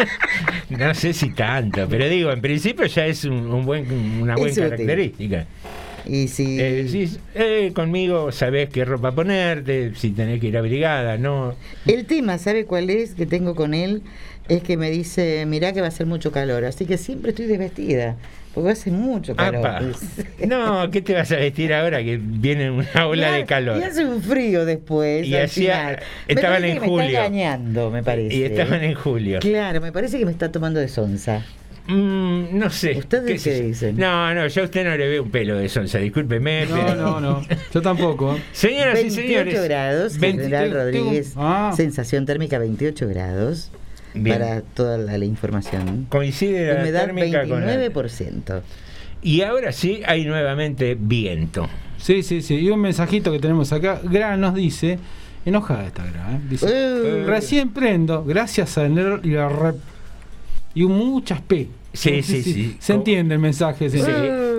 no 0.70 0.94
sé 0.94 1.12
si 1.12 1.30
tanto, 1.30 1.86
pero 1.88 2.08
digo, 2.08 2.30
en 2.32 2.40
principio 2.40 2.86
ya 2.86 3.06
es 3.06 3.24
un, 3.24 3.34
un 3.52 3.64
buen, 3.64 3.90
una 4.22 4.34
buena 4.34 4.54
característica. 4.54 5.46
Y 6.06 6.28
si 6.28 6.58
Eh, 6.58 6.84
decís, 6.84 7.20
eh, 7.34 7.72
conmigo 7.74 8.32
sabés 8.32 8.70
qué 8.70 8.84
ropa 8.86 9.12
ponerte, 9.12 9.92
si 9.94 10.10
tenés 10.10 10.40
que 10.40 10.46
ir 10.48 10.56
abrigada, 10.56 11.18
¿no? 11.18 11.54
el 11.86 12.06
tema, 12.06 12.38
¿sabe 12.38 12.64
cuál 12.64 12.88
es 12.90 13.14
que 13.14 13.26
tengo 13.26 13.54
con 13.54 13.74
él? 13.74 14.02
Es 14.50 14.62
que 14.62 14.76
me 14.76 14.90
dice, 14.90 15.44
mirá 15.46 15.72
que 15.72 15.80
va 15.80 15.86
a 15.86 15.90
ser 15.92 16.06
mucho 16.06 16.32
calor, 16.32 16.64
así 16.64 16.84
que 16.84 16.98
siempre 16.98 17.30
estoy 17.30 17.46
desvestida, 17.46 18.16
porque 18.52 18.70
hace 18.70 18.90
mucho 18.90 19.36
calor. 19.36 19.64
Apa. 19.66 19.80
No, 20.46 20.90
¿qué 20.90 21.00
te 21.02 21.14
vas 21.14 21.30
a 21.32 21.36
vestir 21.36 21.72
ahora 21.72 22.02
que 22.02 22.18
viene 22.20 22.70
una 22.70 23.06
ola 23.06 23.30
de 23.32 23.44
calor? 23.46 23.78
Y 23.78 23.82
hace 23.84 24.04
un 24.04 24.20
frío 24.22 24.64
después. 24.64 25.26
Y 25.26 25.36
al 25.36 25.44
hacía- 25.44 25.74
final. 25.78 25.98
Me 26.28 26.34
estaban 26.34 26.64
en 26.64 26.74
que 26.74 26.80
Me 26.80 26.86
julio. 26.88 27.04
está 27.06 27.26
engañando, 27.26 27.90
me 27.90 28.02
parece. 28.02 28.34
Y 28.34 28.42
estaban 28.42 28.82
en 28.82 28.94
julio. 28.94 29.38
Claro, 29.40 29.80
me 29.80 29.92
parece 29.92 30.18
que 30.18 30.24
me 30.26 30.32
está 30.32 30.50
tomando 30.50 30.80
de 30.80 30.88
sonza. 30.88 31.44
Mm, 31.86 32.58
no 32.58 32.70
sé. 32.70 32.98
¿Ustedes 32.98 33.42
qué 33.42 33.62
dicen? 33.62 33.96
No, 33.96 34.32
no, 34.34 34.46
yo 34.46 34.62
a 34.62 34.64
usted 34.64 34.84
no 34.84 34.96
le 34.96 35.08
veo 35.08 35.22
un 35.22 35.30
pelo 35.30 35.56
de 35.56 35.68
sonza, 35.68 35.98
discúlpeme. 35.98 36.66
No, 36.66 36.74
pero- 36.86 36.94
no, 36.96 37.20
no. 37.20 37.42
Yo 37.72 37.82
tampoco. 37.82 38.38
Señoras 38.52 38.98
y 38.98 39.02
28 39.04 39.20
señores. 39.22 39.64
grados, 39.64 40.18
20 40.18 40.42
General 40.44 40.64
tengo- 40.70 40.76
Rodríguez. 40.82 41.32
ah. 41.36 41.72
Sensación 41.76 42.26
térmica 42.26 42.58
28 42.58 43.08
grados. 43.08 43.70
Bien. 44.14 44.38
Para 44.38 44.60
toda 44.62 44.98
la, 44.98 45.16
la 45.18 45.24
información. 45.24 46.06
Coincide 46.08 46.74
la 46.74 46.80
Humedad 46.80 47.04
térmica 47.06 47.46
con 47.46 47.66
la- 47.66 47.76
29%. 47.76 48.60
Y 49.22 49.42
ahora 49.42 49.72
sí 49.72 50.02
hay 50.06 50.24
nuevamente 50.24 50.96
viento. 50.98 51.68
Sí, 51.98 52.22
sí, 52.22 52.40
sí. 52.42 52.54
Y 52.56 52.70
un 52.70 52.80
mensajito 52.80 53.30
que 53.30 53.38
tenemos 53.38 53.72
acá. 53.72 54.00
Gra 54.02 54.36
nos 54.36 54.54
dice. 54.54 54.98
Enojada 55.44 55.86
está 55.86 56.04
Gra, 56.04 56.32
¿eh? 56.32 56.40
Dice. 56.48 56.66
Uh, 56.66 57.26
Recién 57.26 57.70
prendo, 57.70 58.24
gracias 58.24 58.76
a 58.78 58.84
Enero 58.86 59.20
y 59.22 59.30
la 59.30 59.48
rep. 59.48 59.76
Y 60.74 60.82
un 60.82 60.96
muchas 60.96 61.40
P. 61.40 61.68
Sí, 61.92 62.22
sí, 62.22 62.42
sí. 62.42 62.76
Se 62.78 62.92
entiende 62.92 63.34
el 63.34 63.40
mensaje, 63.40 63.90
sí. 63.90 63.98
Sí. 64.00 64.10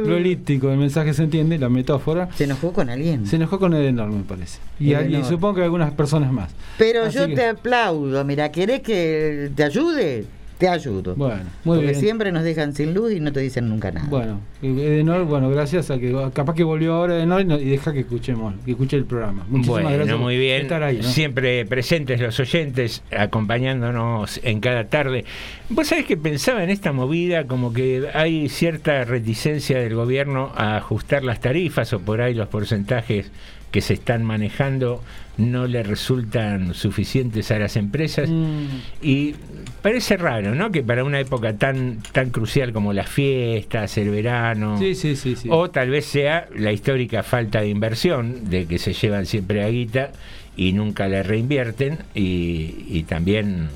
Lo 0.05 0.17
elíptico 0.17 0.67
del 0.69 0.79
mensaje 0.79 1.13
se 1.13 1.23
entiende, 1.23 1.57
la 1.57 1.69
metáfora. 1.69 2.29
¿Se 2.35 2.45
enojó 2.45 2.73
con 2.73 2.89
alguien? 2.89 3.25
Se 3.27 3.35
enojó 3.35 3.59
con 3.59 3.73
Edenor, 3.73 4.09
me 4.09 4.23
parece. 4.23 4.59
Y, 4.79 4.93
supongo 5.23 5.55
que 5.55 5.63
algunas 5.63 5.93
personas 5.93 6.31
más. 6.31 6.51
Pero 6.77 7.03
Así 7.03 7.17
yo 7.17 7.27
que- 7.27 7.35
te 7.35 7.47
aplaudo. 7.47 8.23
Mira, 8.25 8.51
¿querés 8.51 8.81
que 8.81 9.51
te 9.55 9.63
ayude? 9.63 10.25
Te 10.62 10.69
ayudo. 10.69 11.15
Bueno, 11.15 11.41
muy 11.63 11.78
Porque 11.78 11.89
bien. 11.89 12.00
siempre 12.00 12.32
nos 12.32 12.43
dejan 12.43 12.76
sin 12.76 12.93
luz 12.93 13.12
y 13.13 13.19
no 13.19 13.34
te 13.34 13.39
dicen 13.39 13.67
nunca 13.67 13.89
nada. 13.89 14.08
Bueno, 14.08 14.41
Edenor, 14.62 15.26
bueno, 15.26 15.50
gracias 15.50 15.89
a 15.89 15.97
que 15.97 16.15
capaz 16.34 16.54
que 16.54 16.63
volvió 16.63 16.93
ahora 16.93 17.15
Edenor 17.15 17.41
y, 17.41 17.65
deja 17.71 17.91
que 17.91 18.02
escuchemos, 18.02 18.54
que 18.63 18.71
escuche 18.71 18.95
el 18.95 19.06
programa. 19.06 19.43
Muchísimas 19.50 19.82
bueno, 19.82 19.97
gracias 19.97 20.19
muy 20.19 20.36
por 20.36 20.39
bien. 20.39 20.62
estar 20.62 20.84
ahí. 20.84 20.97
¿no? 20.97 21.04
Siempre 21.04 21.65
presentes 21.65 22.21
los 22.21 22.39
oyentes, 22.39 23.02
acompañándonos 23.12 24.39
en 24.43 24.60
cada 24.60 24.84
tarde. 24.84 25.26
Vos 25.69 25.88
sabés 25.88 26.06
que 26.06 26.15
pensaba 26.15 26.63
en 26.63 26.69
esta 26.69 26.91
movida 26.91 27.47
como 27.47 27.74
que 27.74 28.10
hay 28.13 28.47
cierta 28.47 29.04
reticencia 29.04 29.80
del 29.80 29.95
gobierno 29.95 30.52
a 30.56 30.78
ajustar 30.78 31.24
las 31.24 31.39
tarifas 31.39 31.91
o 31.93 32.02
por 32.02 32.21
ahí 32.21 32.36
los 32.36 32.50
porcentajes 32.50 33.32
que 33.71 33.81
se 33.81 33.93
están 33.93 34.23
manejando 34.23 35.01
no 35.38 35.65
le 35.65 35.81
resultan 35.81 36.73
suficientes 36.73 37.49
a 37.51 37.57
las 37.57 37.75
empresas 37.77 38.29
Mm, 38.29 38.65
y 39.01 39.34
parece 39.81 40.17
raro, 40.17 40.53
¿no? 40.53 40.71
Que 40.71 40.84
para 40.84 41.03
una 41.03 41.19
época 41.19 41.57
tan 41.57 41.99
tan 42.12 42.29
crucial 42.29 42.73
como 42.73 42.93
las 42.93 43.10
fiestas, 43.10 43.97
el 43.97 44.10
verano, 44.10 44.77
sí, 44.77 44.93
sí, 44.93 45.15
sí. 45.15 45.36
o 45.49 45.69
tal 45.69 45.89
vez 45.89 46.05
sea 46.05 46.47
la 46.55 46.71
histórica 46.71 47.23
falta 47.23 47.62
de 47.62 47.69
inversión, 47.69 48.49
de 48.49 48.65
que 48.65 48.77
se 48.77 48.93
llevan 48.93 49.25
siempre 49.25 49.63
a 49.63 49.69
guita 49.69 50.12
y 50.57 50.73
nunca 50.73 51.07
la 51.07 51.23
reinvierten, 51.23 51.99
y, 52.13 52.86
y 52.89 53.03
también 53.07 53.69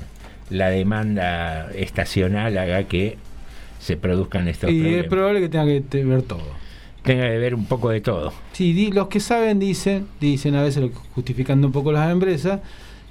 la 0.50 0.68
demanda 0.70 1.70
estacional 1.74 2.56
haga 2.58 2.84
que 2.84 3.16
se 3.80 3.96
produzcan 3.96 4.46
estos 4.46 4.70
y 4.70 4.76
es 4.76 4.82
problemas. 4.82 5.06
probable 5.08 5.40
que 5.40 5.48
tenga 5.48 5.64
que 5.64 6.04
ver 6.04 6.22
todo. 6.22 6.65
Tenga 7.06 7.28
que 7.30 7.38
ver 7.38 7.54
un 7.54 7.64
poco 7.66 7.88
de 7.90 8.00
todo. 8.02 8.32
Sí, 8.52 8.72
di- 8.74 8.90
los 8.92 9.08
que 9.08 9.20
saben 9.20 9.58
dicen, 9.58 10.06
dicen 10.20 10.54
a 10.56 10.62
veces 10.62 10.90
justificando 11.14 11.66
un 11.68 11.72
poco 11.72 11.92
las 11.92 12.10
empresas, 12.12 12.60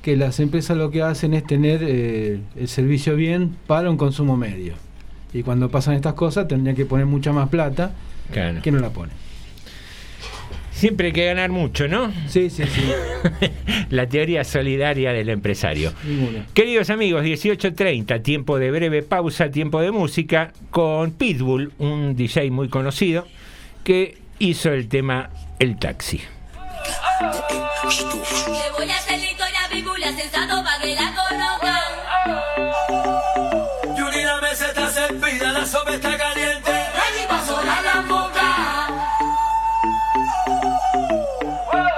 que 0.02 0.16
las 0.16 0.40
empresas 0.40 0.78
lo 0.78 0.92
que 0.92 1.02
hacen 1.02 1.34
es 1.34 1.44
tener 1.48 1.80
eh, 1.84 2.40
el 2.56 2.68
servicio 2.68 3.16
bien 3.16 3.56
para 3.66 3.90
un 3.90 3.98
consumo 3.98 4.38
medio. 4.38 4.74
Y 5.34 5.42
cuando 5.44 5.70
pasan 5.70 5.96
estas 5.96 6.14
cosas 6.14 6.48
tendrían 6.48 6.76
que 6.76 6.86
poner 6.86 7.06
mucha 7.08 7.32
más 7.32 7.50
plata 7.50 7.94
Claro. 8.32 8.62
que 8.62 8.72
no 8.72 8.80
la 8.80 8.90
ponen. 8.92 9.16
Siempre 10.72 11.08
hay 11.08 11.14
que 11.14 11.26
ganar 11.26 11.52
mucho, 11.52 11.88
¿no? 11.88 12.12
Sí, 12.28 12.50
sí, 12.50 12.64
sí. 12.66 12.82
la 13.92 14.08
teoría 14.10 14.44
solidaria 14.44 15.14
del 15.14 15.30
empresario. 15.30 15.94
Ninguna. 16.06 16.46
Queridos 16.54 16.90
amigos, 16.90 17.24
18.30, 17.24 18.22
tiempo 18.22 18.60
de 18.60 18.72
breve 18.72 19.02
pausa, 19.02 19.50
tiempo 19.52 19.80
de 19.80 19.92
música, 19.92 20.52
con 20.72 21.12
Pitbull, 21.12 21.72
un 21.80 22.16
DJ 22.18 22.52
muy 22.52 22.68
conocido, 22.68 23.26
que 23.86 24.18
hizo 24.40 24.74
el 24.74 24.90
tema 24.90 25.30
El 25.60 25.80
Taxi. 25.80 26.18
Le 26.18 26.26
voy 28.72 28.90
a 28.90 28.98
hacer 28.98 29.22
la. 29.22 29.40
Yuri, 33.96 34.24
está 34.52 34.90
servida, 34.90 35.54
la 35.54 35.66
sopa 35.66 35.94
está 35.94 36.18
caliente. 36.18 36.45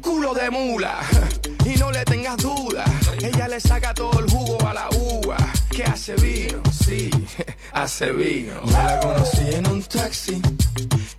Culo 0.00 0.34
de 0.34 0.50
mula. 0.50 0.98
Y 1.64 1.76
no 1.76 1.92
le 1.92 2.04
tengas 2.04 2.36
duda, 2.38 2.84
ella 3.22 3.46
le 3.46 3.60
saca 3.60 3.94
todo 3.94 4.18
el 4.18 4.28
jugo 4.28 4.58
a 4.66 4.74
la 4.74 4.88
uva. 4.90 5.36
Que 5.70 5.84
hace 5.84 6.16
vino, 6.16 6.60
sí, 6.72 7.08
hace 7.72 8.10
vino. 8.10 8.54
Yo 8.64 8.72
la 8.72 8.98
conocí 8.98 9.54
en 9.54 9.68
un 9.68 9.80
taxi, 9.84 10.42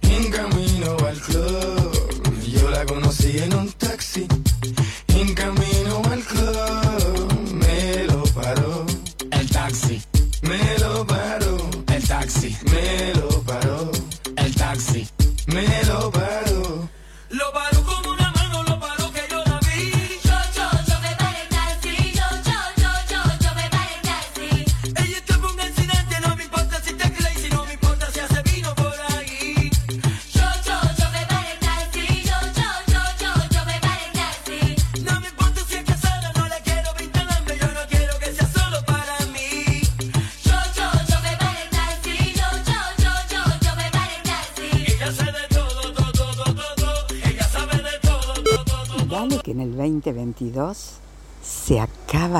en 0.01 0.29
camino 0.29 0.97
al 1.07 1.17
club. 1.21 2.33
Yo 2.45 2.69
la 2.69 2.85
conocí 2.85 3.37
en 3.37 3.55
un 3.55 3.71
taxi, 3.71 3.82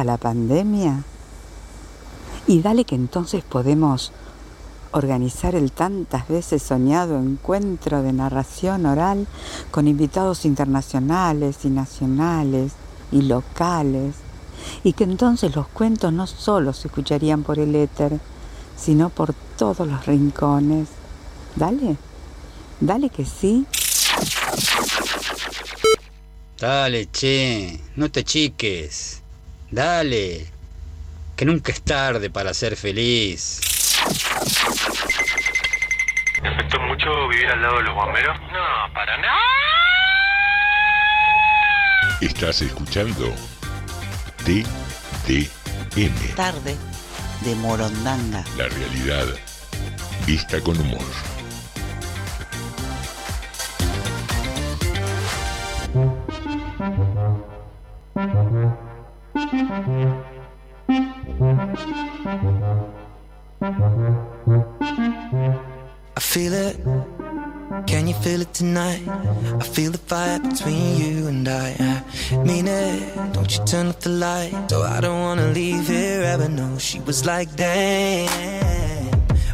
la 0.01 0.17
pandemia 0.17 1.03
y 2.47 2.61
dale 2.61 2.85
que 2.85 2.95
entonces 2.95 3.43
podemos 3.43 4.11
organizar 4.91 5.55
el 5.55 5.71
tantas 5.71 6.27
veces 6.27 6.61
soñado 6.61 7.17
encuentro 7.19 8.01
de 8.01 8.13
narración 8.13 8.85
oral 8.85 9.27
con 9.71 9.87
invitados 9.87 10.45
internacionales 10.45 11.65
y 11.65 11.69
nacionales 11.69 12.73
y 13.11 13.23
locales 13.23 14.15
y 14.83 14.93
que 14.93 15.03
entonces 15.03 15.55
los 15.55 15.67
cuentos 15.67 16.13
no 16.13 16.27
solo 16.27 16.73
se 16.73 16.87
escucharían 16.87 17.43
por 17.43 17.59
el 17.59 17.75
éter, 17.75 18.19
sino 18.77 19.09
por 19.09 19.33
todos 19.57 19.87
los 19.87 20.05
rincones. 20.05 20.89
Dale, 21.55 21.97
dale 22.79 23.09
que 23.09 23.25
sí. 23.25 23.65
Dale, 26.59 27.09
che, 27.11 27.79
no 27.95 28.09
te 28.09 28.23
chiques. 28.23 29.22
Dale, 29.73 30.45
que 31.35 31.45
nunca 31.45 31.71
es 31.71 31.81
tarde 31.81 32.29
para 32.29 32.53
ser 32.53 32.75
feliz. 32.75 33.59
¿Te 36.39 36.47
afectó 36.47 36.79
mucho 36.81 37.27
vivir 37.29 37.47
al 37.47 37.59
lado 37.59 37.77
de 37.77 37.83
los 37.85 37.95
bomberos? 37.95 38.39
No, 38.51 38.93
para 38.93 39.17
nada. 39.17 39.39
Estás 42.21 42.61
escuchando 42.61 43.33
TDM. 44.45 46.35
Tarde 46.35 46.77
de 47.41 47.55
Morondanga. 47.55 48.43
La 48.55 48.67
realidad 48.67 49.25
vista 50.27 50.61
con 50.61 50.79
humor. 50.79 51.01
I 59.35 59.39
feel 66.19 66.53
it. 66.53 66.77
Can 67.87 68.07
you 68.07 68.13
feel 68.13 68.41
it 68.41 68.53
tonight? 68.53 69.01
I 69.59 69.63
feel 69.63 69.89
the 69.91 69.97
fire 69.97 70.39
between 70.39 70.97
you 70.97 71.27
and 71.27 71.47
I. 71.47 71.75
I 71.79 72.03
mean 72.43 72.67
it. 72.67 73.33
Don't 73.33 73.57
you 73.57 73.65
turn 73.65 73.87
off 73.87 74.01
the 74.01 74.09
light? 74.09 74.53
So 74.69 74.83
I 74.83 75.01
don't 75.01 75.19
wanna 75.19 75.47
leave 75.47 75.87
here 75.87 76.21
ever. 76.21 76.47
No, 76.47 76.77
she 76.77 76.99
was 76.99 77.25
like, 77.25 77.55
damn. 77.55 78.29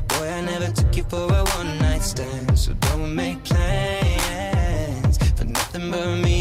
Boy, 0.07 0.29
I 0.29 0.41
never 0.41 0.67
took 0.73 0.97
you 0.97 1.03
for 1.03 1.23
a 1.23 1.43
one 1.57 1.77
night 1.79 2.03
stand. 2.03 2.59
So 2.59 2.73
don't 2.73 3.15
make 3.15 3.41
plans 3.45 5.17
for 5.37 5.45
nothing 5.45 5.89
but 5.89 6.17
me 6.17 6.38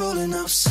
I 0.00 0.42
was 0.42 0.67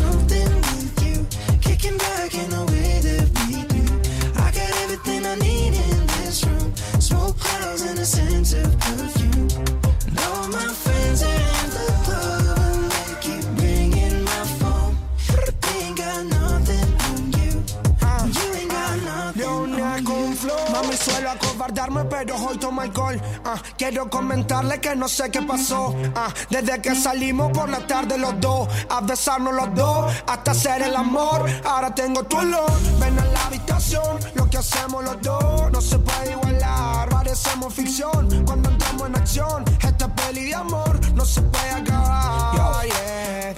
suelo 21.68 21.84
acobardarme, 21.84 22.06
pero 22.06 22.36
hoy 22.36 22.58
tomo 22.58 22.82
alcohol. 22.82 23.22
Ah, 23.46 23.62
quiero 23.78 24.10
comentarle 24.10 24.80
que 24.80 24.96
no 24.96 25.08
sé 25.08 25.30
qué 25.32 25.42
pasó. 25.42 25.96
Ah, 26.16 26.34
desde 26.50 26.82
que 26.82 26.96
salimos 26.96 27.52
por 27.52 27.70
la 27.70 27.86
tarde 27.86 28.18
los 28.18 28.40
dos, 28.40 28.68
a 28.90 29.02
besarnos 29.02 29.54
los 29.54 29.74
dos, 29.76 30.14
hasta 30.26 30.52
hacer 30.52 30.82
el 30.84 30.96
amor. 30.96 31.50
Ahora 31.66 31.94
tengo 31.94 32.24
tu 32.24 32.38
olor. 32.38 32.72
Ven 33.00 33.20
a 33.20 33.26
la 33.26 33.46
habitación, 33.46 34.20
lo 34.36 34.50
que 34.50 34.58
hacemos 34.58 35.04
los 35.04 35.22
dos 35.22 35.72
no 35.72 35.82
se 35.82 35.98
puede 36.00 36.32
igualar. 36.32 37.10
Parecemos 37.10 37.74
ficción 37.74 38.44
cuando 38.46 38.70
entramos 38.70 39.08
en 39.08 39.16
acción. 39.16 39.66
Esta 39.82 40.08
peli 40.16 40.46
de 40.46 40.56
amor 40.56 41.00
no 41.14 41.26
se 41.26 41.42
puede 41.42 41.72
acabar. 41.72 42.56
Yo. 42.56 42.72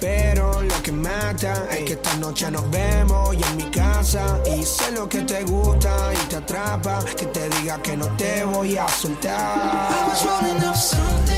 Pero 0.00 0.49
es 1.70 1.84
que 1.84 1.92
esta 1.92 2.14
noche 2.16 2.50
nos 2.50 2.68
vemos 2.70 3.34
y 3.34 3.42
en 3.42 3.56
mi 3.56 3.70
casa. 3.70 4.40
Y 4.56 4.62
sé 4.62 4.92
lo 4.92 5.08
que 5.08 5.22
te 5.22 5.42
gusta 5.44 6.12
y 6.12 6.28
te 6.28 6.36
atrapa. 6.36 7.04
Que 7.16 7.26
te 7.26 7.48
diga 7.48 7.80
que 7.82 7.96
no 7.96 8.06
te 8.16 8.44
voy 8.44 8.76
a 8.76 8.88
soltar. 8.88 9.90
I 9.90 10.08
was 10.08 11.29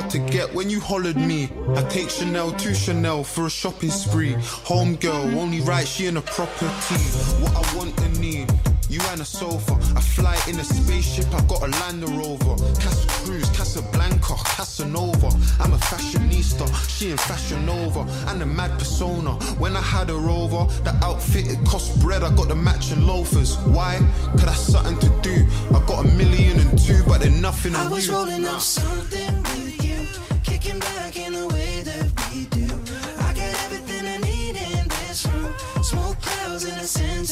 hard 0.00 0.10
to 0.12 0.18
get 0.18 0.52
when 0.54 0.70
you 0.70 0.80
hollered 0.80 1.16
me? 1.16 1.48
I 1.76 1.82
take 1.88 2.10
Chanel 2.10 2.52
to 2.52 2.74
Chanel 2.74 3.22
for 3.24 3.46
a 3.46 3.50
shopping 3.50 3.90
spree. 3.90 4.34
Home 4.64 4.96
girl, 4.96 5.38
only 5.38 5.60
right, 5.60 5.86
she 5.86 6.06
in 6.06 6.16
a 6.16 6.22
property. 6.22 7.00
What 7.42 7.54
I 7.54 7.76
want 7.76 8.00
and 8.00 8.20
need. 8.20 8.48
You 8.88 9.00
and 9.12 9.20
a 9.20 9.24
sofa, 9.24 9.74
I 9.96 10.00
fly 10.00 10.36
in 10.48 10.58
a 10.58 10.64
spaceship, 10.64 11.32
I 11.32 11.40
got 11.46 11.62
a 11.62 11.68
Land 11.68 12.02
Rover. 12.02 12.56
Casa 12.80 13.06
Cruz, 13.22 13.48
Casablanca, 13.50 14.34
Casanova. 14.56 15.28
I'm 15.60 15.72
a 15.72 15.76
fashionista, 15.76 16.66
she 16.88 17.12
in 17.12 17.16
Fashion 17.16 17.66
Nova. 17.66 18.00
And 18.26 18.42
a 18.42 18.46
mad 18.46 18.76
persona. 18.80 19.34
When 19.60 19.76
I 19.76 19.80
had 19.80 20.08
her 20.08 20.28
over, 20.28 20.66
the 20.82 20.92
outfit 21.04 21.46
it 21.46 21.64
cost 21.64 22.00
bread, 22.00 22.24
I 22.24 22.34
got 22.34 22.48
the 22.48 22.56
matching 22.56 23.06
loafers. 23.06 23.56
Why? 23.58 23.98
Cause 24.32 24.46
that's 24.46 24.60
something 24.60 24.98
to 24.98 25.08
do. 25.22 25.46
I 25.68 25.86
got 25.86 26.04
a 26.04 26.08
million 26.16 26.58
and 26.58 26.76
two, 26.76 27.04
but 27.06 27.20
they're 27.20 27.30
nothing 27.30 27.76
I 27.76 27.86
was 27.86 28.08
you. 28.08 28.14
rolling 28.14 28.44
up 28.44 28.60
something 28.60 29.29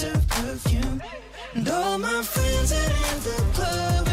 of 0.05 0.29
perfume. 0.29 1.03
And 1.55 1.69
all 1.69 1.99
my 1.99 2.23
friends 2.23 2.73
are 2.73 2.77
in 2.77 3.23
the 3.23 3.53
club 3.55 4.08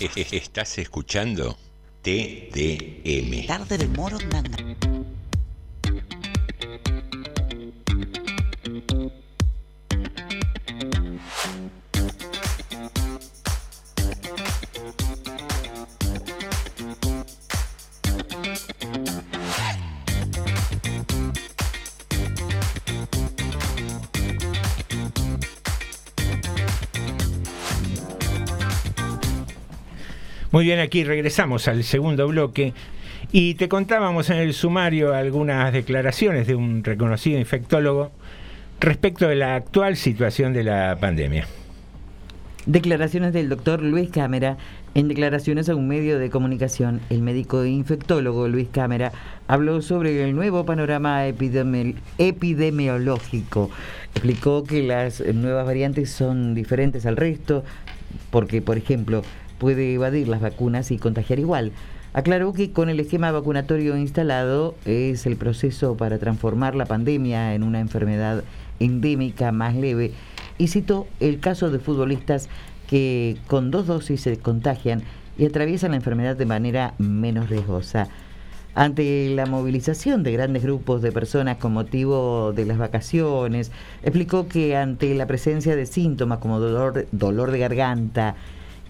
Estás 0.00 0.76
escuchando 0.76 1.56
TDM. 2.02 3.46
Tarde 3.46 3.78
de 3.78 3.88
Morondanga. 3.88 4.95
Muy 30.56 30.64
bien, 30.64 30.80
aquí 30.80 31.04
regresamos 31.04 31.68
al 31.68 31.84
segundo 31.84 32.26
bloque 32.26 32.72
y 33.30 33.56
te 33.56 33.68
contábamos 33.68 34.30
en 34.30 34.38
el 34.38 34.54
sumario 34.54 35.12
algunas 35.12 35.70
declaraciones 35.70 36.46
de 36.46 36.54
un 36.54 36.82
reconocido 36.82 37.38
infectólogo 37.38 38.10
respecto 38.80 39.28
de 39.28 39.34
la 39.34 39.54
actual 39.54 39.98
situación 39.98 40.54
de 40.54 40.64
la 40.64 40.96
pandemia. 40.98 41.46
Declaraciones 42.64 43.34
del 43.34 43.50
doctor 43.50 43.82
Luis 43.82 44.08
Cámara. 44.08 44.56
En 44.94 45.08
declaraciones 45.08 45.68
a 45.68 45.76
un 45.76 45.88
medio 45.88 46.18
de 46.18 46.30
comunicación, 46.30 47.02
el 47.10 47.20
médico 47.20 47.66
infectólogo 47.66 48.48
Luis 48.48 48.68
Cámara 48.72 49.12
habló 49.48 49.82
sobre 49.82 50.24
el 50.24 50.34
nuevo 50.34 50.64
panorama 50.64 51.28
epidemi- 51.28 51.96
epidemiológico. 52.16 53.70
Explicó 54.14 54.64
que 54.64 54.82
las 54.82 55.20
nuevas 55.20 55.66
variantes 55.66 56.08
son 56.08 56.54
diferentes 56.54 57.04
al 57.04 57.18
resto, 57.18 57.62
porque, 58.30 58.62
por 58.62 58.78
ejemplo, 58.78 59.22
puede 59.58 59.94
evadir 59.94 60.28
las 60.28 60.40
vacunas 60.40 60.90
y 60.90 60.98
contagiar 60.98 61.38
igual. 61.38 61.72
Aclaró 62.12 62.52
que 62.52 62.72
con 62.72 62.88
el 62.88 62.98
esquema 62.98 63.30
vacunatorio 63.30 63.96
instalado 63.96 64.74
es 64.86 65.26
el 65.26 65.36
proceso 65.36 65.96
para 65.96 66.18
transformar 66.18 66.74
la 66.74 66.86
pandemia 66.86 67.54
en 67.54 67.62
una 67.62 67.80
enfermedad 67.80 68.42
endémica 68.80 69.52
más 69.52 69.74
leve 69.74 70.12
y 70.58 70.68
citó 70.68 71.06
el 71.20 71.40
caso 71.40 71.70
de 71.70 71.78
futbolistas 71.78 72.48
que 72.88 73.36
con 73.48 73.70
dos 73.70 73.86
dosis 73.86 74.22
se 74.22 74.38
contagian 74.38 75.02
y 75.36 75.44
atraviesan 75.44 75.90
la 75.90 75.98
enfermedad 75.98 76.36
de 76.36 76.46
manera 76.46 76.94
menos 76.98 77.50
riesgosa. 77.50 78.08
Ante 78.74 79.30
la 79.30 79.46
movilización 79.46 80.22
de 80.22 80.32
grandes 80.32 80.62
grupos 80.62 81.00
de 81.00 81.10
personas 81.10 81.56
con 81.56 81.72
motivo 81.72 82.52
de 82.52 82.66
las 82.66 82.76
vacaciones, 82.76 83.72
explicó 84.02 84.48
que 84.48 84.76
ante 84.76 85.14
la 85.14 85.26
presencia 85.26 85.74
de 85.74 85.86
síntomas 85.86 86.38
como 86.40 86.60
dolor, 86.60 87.06
dolor 87.10 87.52
de 87.52 87.58
garganta 87.58 88.36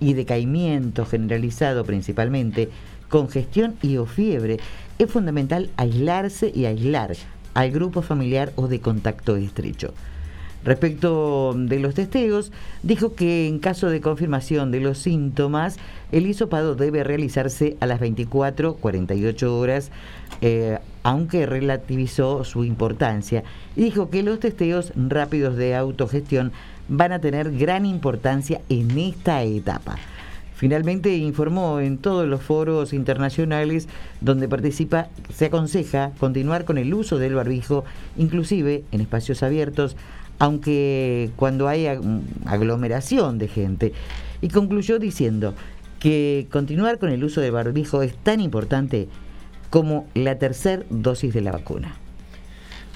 y 0.00 0.14
decaimiento 0.14 1.06
generalizado 1.06 1.84
principalmente, 1.84 2.70
congestión 3.08 3.74
y 3.82 3.96
o 3.96 4.06
fiebre, 4.06 4.58
es 4.98 5.10
fundamental 5.10 5.70
aislarse 5.76 6.50
y 6.54 6.66
aislar 6.66 7.16
al 7.54 7.70
grupo 7.70 8.02
familiar 8.02 8.52
o 8.56 8.68
de 8.68 8.80
contacto 8.80 9.36
estrecho. 9.36 9.94
Respecto 10.66 11.54
de 11.56 11.78
los 11.78 11.94
testeos, 11.94 12.50
dijo 12.82 13.14
que 13.14 13.46
en 13.46 13.60
caso 13.60 13.88
de 13.88 14.00
confirmación 14.00 14.72
de 14.72 14.80
los 14.80 14.98
síntomas, 14.98 15.76
el 16.10 16.26
hisopado 16.26 16.74
debe 16.74 17.04
realizarse 17.04 17.76
a 17.78 17.86
las 17.86 18.00
24, 18.00 18.74
48 18.74 19.58
horas, 19.58 19.92
eh, 20.40 20.78
aunque 21.04 21.46
relativizó 21.46 22.42
su 22.42 22.64
importancia 22.64 23.44
y 23.76 23.84
dijo 23.84 24.10
que 24.10 24.24
los 24.24 24.40
testeos 24.40 24.92
rápidos 24.96 25.56
de 25.56 25.76
autogestión 25.76 26.50
van 26.88 27.12
a 27.12 27.20
tener 27.20 27.52
gran 27.56 27.86
importancia 27.86 28.60
en 28.68 28.98
esta 28.98 29.42
etapa. 29.42 29.96
Finalmente 30.54 31.14
informó 31.16 31.80
en 31.80 31.98
todos 31.98 32.26
los 32.26 32.40
foros 32.42 32.94
internacionales 32.94 33.88
donde 34.22 34.48
participa, 34.48 35.08
se 35.34 35.46
aconseja 35.46 36.12
continuar 36.18 36.64
con 36.64 36.78
el 36.78 36.94
uso 36.94 37.18
del 37.18 37.34
barbijo, 37.34 37.84
inclusive 38.16 38.84
en 38.90 39.02
espacios 39.02 39.42
abiertos, 39.42 39.96
aunque 40.38 41.30
cuando 41.36 41.68
hay 41.68 41.84
ag- 41.84 42.22
aglomeración 42.46 43.38
de 43.38 43.48
gente. 43.48 43.92
Y 44.40 44.48
concluyó 44.48 44.98
diciendo 44.98 45.54
que 46.00 46.46
continuar 46.50 46.98
con 46.98 47.10
el 47.10 47.22
uso 47.24 47.40
del 47.40 47.52
barbijo 47.52 48.02
es 48.02 48.14
tan 48.16 48.40
importante 48.40 49.08
como 49.68 50.06
la 50.14 50.38
tercera 50.38 50.84
dosis 50.88 51.34
de 51.34 51.40
la 51.42 51.52
vacuna. 51.52 51.96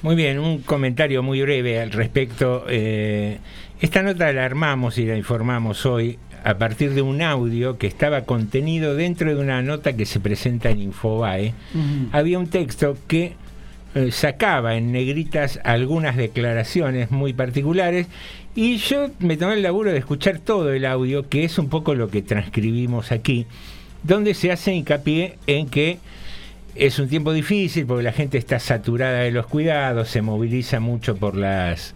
Muy 0.02 0.16
bien, 0.16 0.38
un 0.38 0.60
comentario 0.60 1.22
muy 1.22 1.42
breve 1.42 1.78
al 1.78 1.90
respecto. 1.90 2.64
Eh, 2.70 3.38
esta 3.82 4.02
nota 4.02 4.32
la 4.32 4.46
armamos 4.46 4.96
y 4.96 5.04
la 5.04 5.14
informamos 5.14 5.84
hoy 5.84 6.18
a 6.42 6.56
partir 6.56 6.94
de 6.94 7.02
un 7.02 7.20
audio 7.20 7.76
que 7.76 7.86
estaba 7.86 8.22
contenido 8.22 8.94
dentro 8.94 9.34
de 9.34 9.38
una 9.38 9.60
nota 9.60 9.92
que 9.92 10.06
se 10.06 10.18
presenta 10.18 10.70
en 10.70 10.80
Infobae. 10.80 11.52
Había 12.12 12.38
un 12.38 12.48
texto 12.48 12.96
que 13.08 13.34
eh, 13.94 14.10
sacaba 14.10 14.76
en 14.76 14.90
negritas 14.90 15.60
algunas 15.64 16.16
declaraciones 16.16 17.10
muy 17.10 17.34
particulares 17.34 18.06
y 18.54 18.78
yo 18.78 19.10
me 19.18 19.36
tomé 19.36 19.54
el 19.54 19.62
laburo 19.62 19.92
de 19.92 19.98
escuchar 19.98 20.38
todo 20.38 20.72
el 20.72 20.86
audio, 20.86 21.28
que 21.28 21.44
es 21.44 21.58
un 21.58 21.68
poco 21.68 21.94
lo 21.94 22.08
que 22.08 22.22
transcribimos 22.22 23.12
aquí, 23.12 23.46
donde 24.02 24.32
se 24.32 24.50
hace 24.50 24.72
hincapié 24.72 25.36
en 25.46 25.68
que 25.68 25.98
es 26.74 26.98
un 26.98 27.08
tiempo 27.08 27.32
difícil 27.32 27.86
porque 27.86 28.02
la 28.02 28.12
gente 28.12 28.38
está 28.38 28.58
saturada 28.58 29.20
de 29.20 29.30
los 29.30 29.46
cuidados, 29.46 30.08
se 30.08 30.22
moviliza 30.22 30.80
mucho 30.80 31.16
por 31.16 31.36
las 31.36 31.94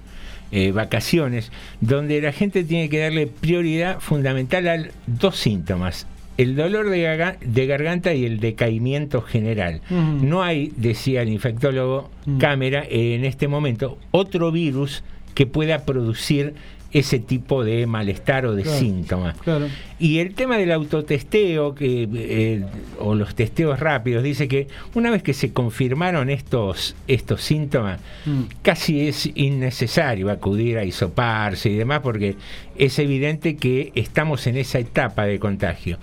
eh, 0.52 0.72
vacaciones, 0.72 1.50
donde 1.80 2.20
la 2.20 2.32
gente 2.32 2.64
tiene 2.64 2.88
que 2.88 3.00
darle 3.00 3.26
prioridad 3.26 4.00
fundamental 4.00 4.68
a 4.68 4.84
dos 5.06 5.36
síntomas. 5.36 6.06
El 6.36 6.56
dolor 6.56 6.90
de, 6.90 7.66
garganta 7.66 8.12
y 8.12 8.24
el 8.24 8.40
decaimiento 8.40 9.22
general. 9.22 9.80
Ujú. 9.88 10.26
No 10.26 10.42
hay, 10.42 10.72
decía 10.76 11.22
el 11.22 11.28
infectólogo 11.28 12.10
Cámara, 12.40 12.84
en 12.88 13.24
este 13.24 13.46
momento 13.46 13.98
otro 14.10 14.50
virus 14.50 15.04
que 15.34 15.46
pueda 15.46 15.84
producir 15.84 16.54
ese 16.92 17.18
tipo 17.18 17.64
de 17.64 17.86
malestar 17.86 18.46
o 18.46 18.54
de 18.54 18.62
Claro. 18.62 18.78
síntomas. 18.78 19.36
Claro. 19.38 19.66
Y 19.98 20.18
el 20.18 20.34
tema 20.34 20.58
del 20.58 20.72
autotesteo 20.72 21.74
que, 21.74 22.08
eh, 22.12 22.64
o 22.98 23.14
los 23.14 23.34
testeos 23.34 23.78
rápidos 23.78 24.22
dice 24.24 24.48
que 24.48 24.66
una 24.94 25.10
vez 25.10 25.22
que 25.22 25.34
se 25.34 25.52
confirmaron 25.52 26.30
estos, 26.30 26.96
estos 27.06 27.42
síntomas, 27.42 28.00
Mm. 28.26 28.42
casi 28.62 29.06
es 29.06 29.30
innecesario 29.34 30.30
acudir 30.30 30.78
a 30.78 30.84
hisoparse 30.84 31.70
y 31.70 31.74
demás 31.76 32.00
porque 32.00 32.36
es 32.76 32.98
evidente 32.98 33.56
que 33.56 33.92
estamos 33.94 34.46
en 34.46 34.56
esa 34.56 34.78
etapa 34.78 35.26
de 35.26 35.38
contagio. 35.38 35.98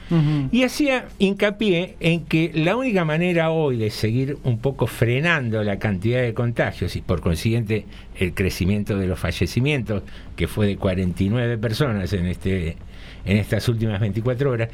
Y 0.52 0.64
hacía 0.64 1.08
hincapié 1.20 1.96
en 2.00 2.26
que 2.26 2.52
la 2.54 2.76
única 2.76 3.04
manera 3.06 3.52
hoy 3.52 3.78
de 3.78 3.90
seguir 3.90 4.38
un 4.44 4.60
poco 4.60 4.88
frenando 4.88 5.64
la 5.64 5.80
cantidad 5.80 6.22
de 6.22 6.34
contagios 6.34 6.96
y 6.96 7.02
por 7.02 7.22
consiguiente 7.22 7.86
el 8.20 8.34
crecimiento 8.34 8.98
de 8.98 9.08
los 9.08 9.20
fallecimientos, 9.20 10.04
que 10.36 10.48
fue 10.48 10.68
de 10.68 10.78
49 10.78 11.58
personas 11.58 12.14
en, 12.14 12.28
este, 12.28 12.78
en 13.26 13.38
estas 13.38 13.68
últimas 13.70 14.00
24 14.00 14.50
horas, 14.52 14.70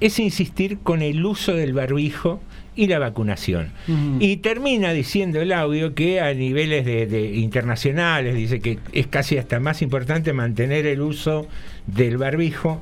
es 0.00 0.18
insistir 0.18 0.78
con 0.78 1.02
el 1.02 1.24
uso 1.24 1.54
del 1.54 1.72
barbijo 1.72 2.40
y 2.76 2.88
la 2.88 2.98
vacunación. 2.98 3.70
Y 4.18 4.38
termina 4.38 4.92
diciendo 4.92 5.40
el 5.40 5.52
audio 5.52 5.94
que 5.94 6.20
a 6.20 6.34
niveles 6.34 6.84
de, 6.84 7.06
de 7.06 7.36
internacionales 7.36 8.34
dice 8.34 8.58
que 8.58 8.78
es 8.92 9.06
casi 9.06 9.38
hasta 9.38 9.60
más 9.60 9.80
importante 9.82 10.32
mantener 10.32 10.84
el 10.86 11.00
uso 11.00 11.46
del 11.86 12.16
barbijo. 12.18 12.80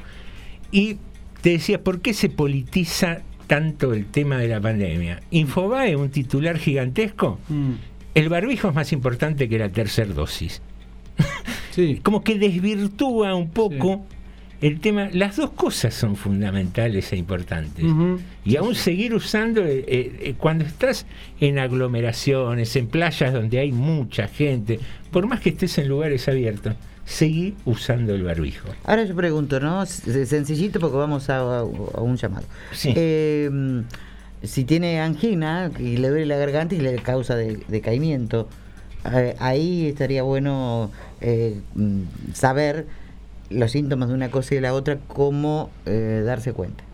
Y 0.70 0.96
te 1.42 1.50
decía, 1.50 1.82
¿por 1.84 2.00
qué 2.00 2.14
se 2.14 2.30
politiza 2.30 3.18
tanto 3.46 3.92
el 3.92 4.06
tema 4.06 4.38
de 4.38 4.48
la 4.48 4.60
pandemia? 4.62 5.20
Infobae, 5.30 5.94
un 5.96 6.08
titular 6.08 6.56
gigantesco, 6.58 7.38
Mm. 7.50 7.72
el 8.14 8.28
barbijo 8.30 8.68
es 8.68 8.74
más 8.74 8.92
importante 8.94 9.46
que 9.50 9.58
la 9.58 9.68
tercera 9.68 10.14
dosis. 10.14 10.62
Sí. 11.72 12.00
Como 12.02 12.24
que 12.24 12.38
desvirtúa 12.38 13.34
un 13.34 13.50
poco 13.50 14.06
el 14.62 14.80
tema. 14.80 15.08
Las 15.12 15.36
dos 15.36 15.50
cosas 15.50 15.92
son 15.92 16.16
fundamentales 16.16 17.12
e 17.12 17.16
importantes. 17.16 17.84
Y 18.44 18.56
aún 18.56 18.74
seguir 18.74 19.14
usando, 19.14 19.62
eh, 19.64 19.84
eh, 19.86 20.16
eh, 20.22 20.34
cuando 20.38 20.64
estás 20.64 21.04
en 21.40 21.58
aglomeraciones, 21.58 22.74
en 22.76 22.86
playas 22.86 23.32
donde 23.32 23.58
hay 23.58 23.72
mucha 23.72 24.26
gente, 24.28 24.80
por 25.10 25.26
más 25.26 25.40
que 25.40 25.50
estés 25.50 25.76
en 25.78 25.88
lugares 25.88 26.26
abiertos, 26.28 26.74
seguí 27.04 27.54
usando 27.64 28.14
el 28.14 28.22
barbijo. 28.22 28.68
Ahora 28.84 29.04
yo 29.04 29.14
pregunto, 29.14 29.60
¿no? 29.60 29.84
Sencillito 29.86 30.80
porque 30.80 30.96
vamos 30.96 31.28
a, 31.28 31.38
a- 31.38 31.60
a 31.60 32.00
un 32.00 32.16
llamado. 32.16 32.46
Sí. 32.72 32.92
Eh, 32.96 33.50
si 34.44 34.64
tiene 34.64 35.00
angina 35.00 35.70
y 35.78 35.96
le 35.98 36.08
duele 36.08 36.26
la 36.26 36.36
garganta 36.36 36.74
y 36.74 36.78
le 36.78 36.96
causa 36.96 37.34
de- 37.36 37.60
decaimiento, 37.68 38.48
eh, 39.12 39.34
ahí 39.40 39.86
estaría 39.86 40.22
bueno 40.22 40.90
eh, 41.20 41.58
mm, 41.74 42.00
saber 42.32 42.86
los 43.52 43.70
síntomas 43.72 44.08
de 44.08 44.14
una 44.14 44.30
cosa 44.30 44.54
y 44.54 44.56
de 44.56 44.60
la 44.62 44.74
otra, 44.74 44.98
cómo 45.08 45.70
eh, 45.86 46.22
darse 46.24 46.52
cuenta. 46.52 46.84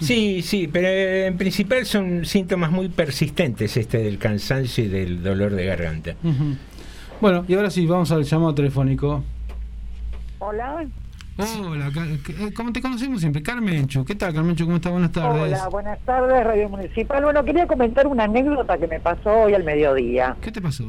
Sí, 0.00 0.42
sí, 0.42 0.68
pero 0.68 0.86
eh, 0.86 1.26
en 1.26 1.36
principal 1.36 1.84
son 1.84 2.24
síntomas 2.24 2.70
muy 2.70 2.88
persistentes 2.88 3.76
este 3.76 3.98
del 3.98 4.18
cansancio 4.18 4.84
y 4.84 4.88
del 4.88 5.22
dolor 5.22 5.52
de 5.54 5.66
garganta. 5.66 6.14
Bueno, 7.20 7.44
y 7.48 7.54
ahora 7.54 7.68
sí, 7.70 7.84
vamos 7.86 8.12
al 8.12 8.22
llamado 8.22 8.54
telefónico. 8.54 9.24
Hola. 10.38 10.86
Hola, 11.60 11.90
Ca- 11.94 12.04
eh, 12.06 12.52
¿cómo 12.54 12.72
te 12.72 12.80
conocemos 12.82 13.20
siempre? 13.20 13.42
Carmencho. 13.42 14.04
¿Qué 14.04 14.14
tal, 14.16 14.34
Carmencho? 14.34 14.64
¿Cómo 14.64 14.76
estás? 14.76 14.90
Buenas 14.92 15.12
tardes. 15.12 15.52
Hola, 15.52 15.68
buenas 15.68 15.98
tardes, 16.00 16.44
Radio 16.44 16.68
Municipal. 16.68 17.22
Bueno, 17.24 17.44
quería 17.44 17.66
comentar 17.66 18.06
una 18.08 18.24
anécdota 18.24 18.76
que 18.76 18.86
me 18.88 18.98
pasó 19.00 19.30
hoy 19.42 19.54
al 19.54 19.62
mediodía. 19.64 20.36
¿Qué 20.40 20.50
te 20.50 20.60
pasó? 20.60 20.84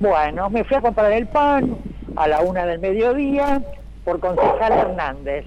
Bueno, 0.00 0.50
me 0.50 0.62
fui 0.64 0.76
a 0.76 0.80
comprar 0.82 1.10
el 1.12 1.26
pan 1.26 1.76
a 2.16 2.28
la 2.28 2.40
una 2.40 2.66
del 2.66 2.80
mediodía 2.80 3.62
por 4.04 4.20
concejal 4.20 4.72
Hernández. 4.72 5.46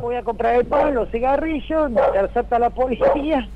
Voy 0.00 0.16
a 0.16 0.22
comprar 0.22 0.56
el 0.56 0.66
pan, 0.66 0.94
los 0.94 1.10
cigarrillos, 1.10 1.90
me 1.90 2.00
intercepta 2.00 2.58
la 2.58 2.70
policía 2.70 3.48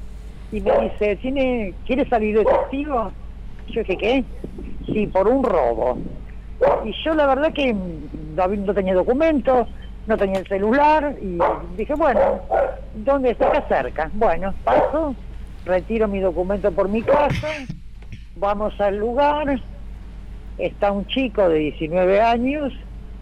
y 0.52 0.60
me 0.60 0.78
dice, 0.80 1.16
¿Tiene, 1.16 1.74
¿quiere 1.86 2.08
salir 2.08 2.38
de 2.38 2.44
testigo? 2.44 3.10
Yo 3.68 3.80
dije, 3.80 3.96
¿qué? 3.96 4.24
Sí, 4.86 5.06
por 5.06 5.28
un 5.28 5.42
robo. 5.42 5.98
Y 6.84 6.92
yo 7.04 7.14
la 7.14 7.26
verdad 7.26 7.52
que 7.52 7.72
no, 7.72 8.46
no 8.46 8.74
tenía 8.74 8.94
documentos, 8.94 9.68
no 10.06 10.16
tenía 10.16 10.40
el 10.40 10.46
celular 10.46 11.14
y 11.20 11.38
dije, 11.76 11.94
bueno, 11.94 12.40
¿dónde 12.94 13.30
está 13.30 13.48
acá 13.48 13.64
cerca? 13.68 14.10
Bueno, 14.14 14.54
paso, 14.64 15.14
retiro 15.64 16.08
mi 16.08 16.20
documento 16.20 16.72
por 16.72 16.88
mi 16.88 17.02
casa, 17.02 17.48
vamos 18.36 18.80
al 18.80 18.96
lugar, 18.96 19.60
está 20.56 20.92
un 20.92 21.06
chico 21.06 21.48
de 21.48 21.58
19 21.58 22.20
años, 22.20 22.72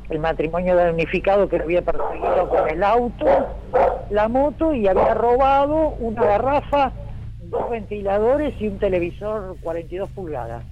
el 0.09 0.19
matrimonio 0.19 0.77
de 0.77 0.91
unificado 0.91 1.49
que 1.49 1.59
lo 1.59 1.65
había 1.65 1.83
perseguido 1.83 2.49
con 2.49 2.69
el 2.69 2.83
auto, 2.83 3.27
la 4.11 4.29
moto 4.29 4.75
y 4.75 4.87
había 4.87 5.15
robado 5.15 5.91
una 5.99 6.25
garrafa, 6.25 6.93
dos 7.43 7.71
ventiladores 7.71 8.55
y 8.61 8.69
un 8.69 8.79
televisor 8.79 9.57
42 9.63 10.09
pulgadas. 10.11 10.65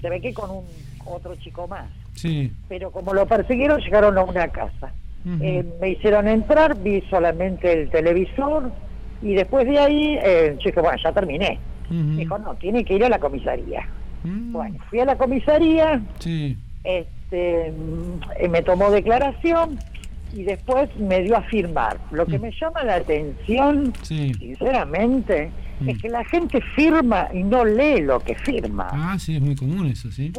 Se 0.00 0.10
ve 0.10 0.20
que 0.20 0.34
con 0.34 0.50
un 0.50 0.64
otro 1.04 1.34
chico 1.36 1.68
más. 1.68 1.86
Sí. 2.14 2.52
Pero 2.68 2.90
como 2.90 3.14
lo 3.14 3.26
persiguieron, 3.26 3.80
llegaron 3.80 4.16
a 4.18 4.22
una 4.22 4.48
casa. 4.48 4.92
Eh, 5.40 5.64
me 5.80 5.88
hicieron 5.90 6.28
entrar, 6.28 6.76
vi 6.76 7.00
solamente 7.08 7.72
el 7.72 7.88
televisor 7.90 8.70
y 9.22 9.34
después 9.34 9.66
de 9.66 9.78
ahí, 9.78 10.18
eh, 10.22 10.54
yo 10.58 10.66
dije, 10.66 10.80
bueno, 10.80 10.98
ya 11.02 11.12
terminé. 11.12 11.58
Dijo, 11.88 12.38
no, 12.38 12.54
tiene 12.56 12.84
que 12.84 12.94
ir 12.94 13.04
a 13.04 13.08
la 13.08 13.18
comisaría. 13.18 13.88
Bueno, 14.22 14.78
fui 14.88 15.00
a 15.00 15.04
la 15.04 15.16
comisaría, 15.16 16.00
Sí. 16.18 16.56
Este, 17.34 17.72
mm, 17.72 18.20
eh, 18.38 18.48
me 18.48 18.62
tomó 18.62 18.90
declaración 18.90 19.78
y 20.32 20.42
después 20.44 20.88
me 20.96 21.22
dio 21.22 21.36
a 21.36 21.42
firmar. 21.42 21.98
Lo 22.10 22.26
que 22.26 22.38
me 22.38 22.50
llama 22.60 22.82
la 22.82 22.96
atención, 22.96 23.92
sinceramente, 24.02 25.50
es 25.86 26.00
que 26.00 26.08
la 26.08 26.24
gente 26.24 26.60
firma 26.74 27.28
y 27.32 27.42
no 27.44 27.64
lee 27.64 28.00
lo 28.00 28.18
que 28.20 28.34
firma. 28.34 28.88
Ah, 28.90 29.16
sí, 29.18 29.36
es 29.36 29.42
muy 29.42 29.54
común 29.54 29.86
eso, 29.86 30.10
sí. 30.10 30.32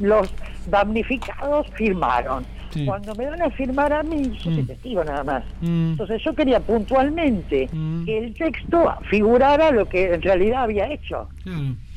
los 0.00 0.32
damnificados 0.70 1.66
firmaron. 1.74 2.44
Sí. 2.70 2.84
Cuando 2.84 3.14
me 3.14 3.26
dan 3.26 3.42
a 3.42 3.50
firmar 3.50 3.92
a 3.92 4.02
mí, 4.02 4.36
yo 4.42 4.52
soy 4.52 4.64
testigo 4.64 5.04
nada 5.04 5.22
más. 5.22 5.44
Mm. 5.60 5.92
Entonces 5.92 6.22
yo 6.22 6.34
quería 6.34 6.60
puntualmente 6.60 7.68
que 8.04 8.18
el 8.18 8.34
texto 8.34 8.92
figurara 9.08 9.70
lo 9.70 9.86
que 9.86 10.14
en 10.14 10.22
realidad 10.22 10.64
había 10.64 10.90
hecho. 10.90 11.28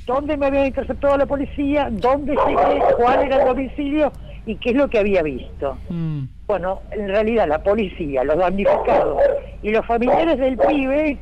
¿Dónde 0.10 0.36
me 0.38 0.48
había 0.48 0.66
interceptado 0.66 1.18
la 1.18 1.26
policía? 1.28 1.90
¿Dónde 1.92 2.36
llegué? 2.48 2.82
¿Cuál 2.98 3.26
era 3.26 3.42
el 3.42 3.48
domicilio? 3.48 4.12
¿Y 4.46 4.56
qué 4.56 4.70
es 4.70 4.76
lo 4.76 4.90
que 4.90 5.00
había 5.00 5.22
visto? 5.22 5.78
Mm. 5.90 6.24
Bueno, 6.48 6.82
en 6.92 7.08
realidad 7.08 7.48
la 7.48 7.62
policía, 7.62 8.24
los 8.24 8.38
damnificados 8.38 9.22
y 9.62 9.70
los 9.70 9.86
familiares 9.86 10.38
del 10.40 10.58
pibe, 10.58 11.18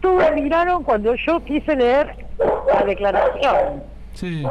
todos 0.00 0.24
miraron 0.34 0.82
cuando 0.82 1.14
yo 1.14 1.42
quise 1.44 1.76
leer 1.76 2.14
la 2.72 2.84
declaración. 2.84 3.82
Sí. 4.14 4.44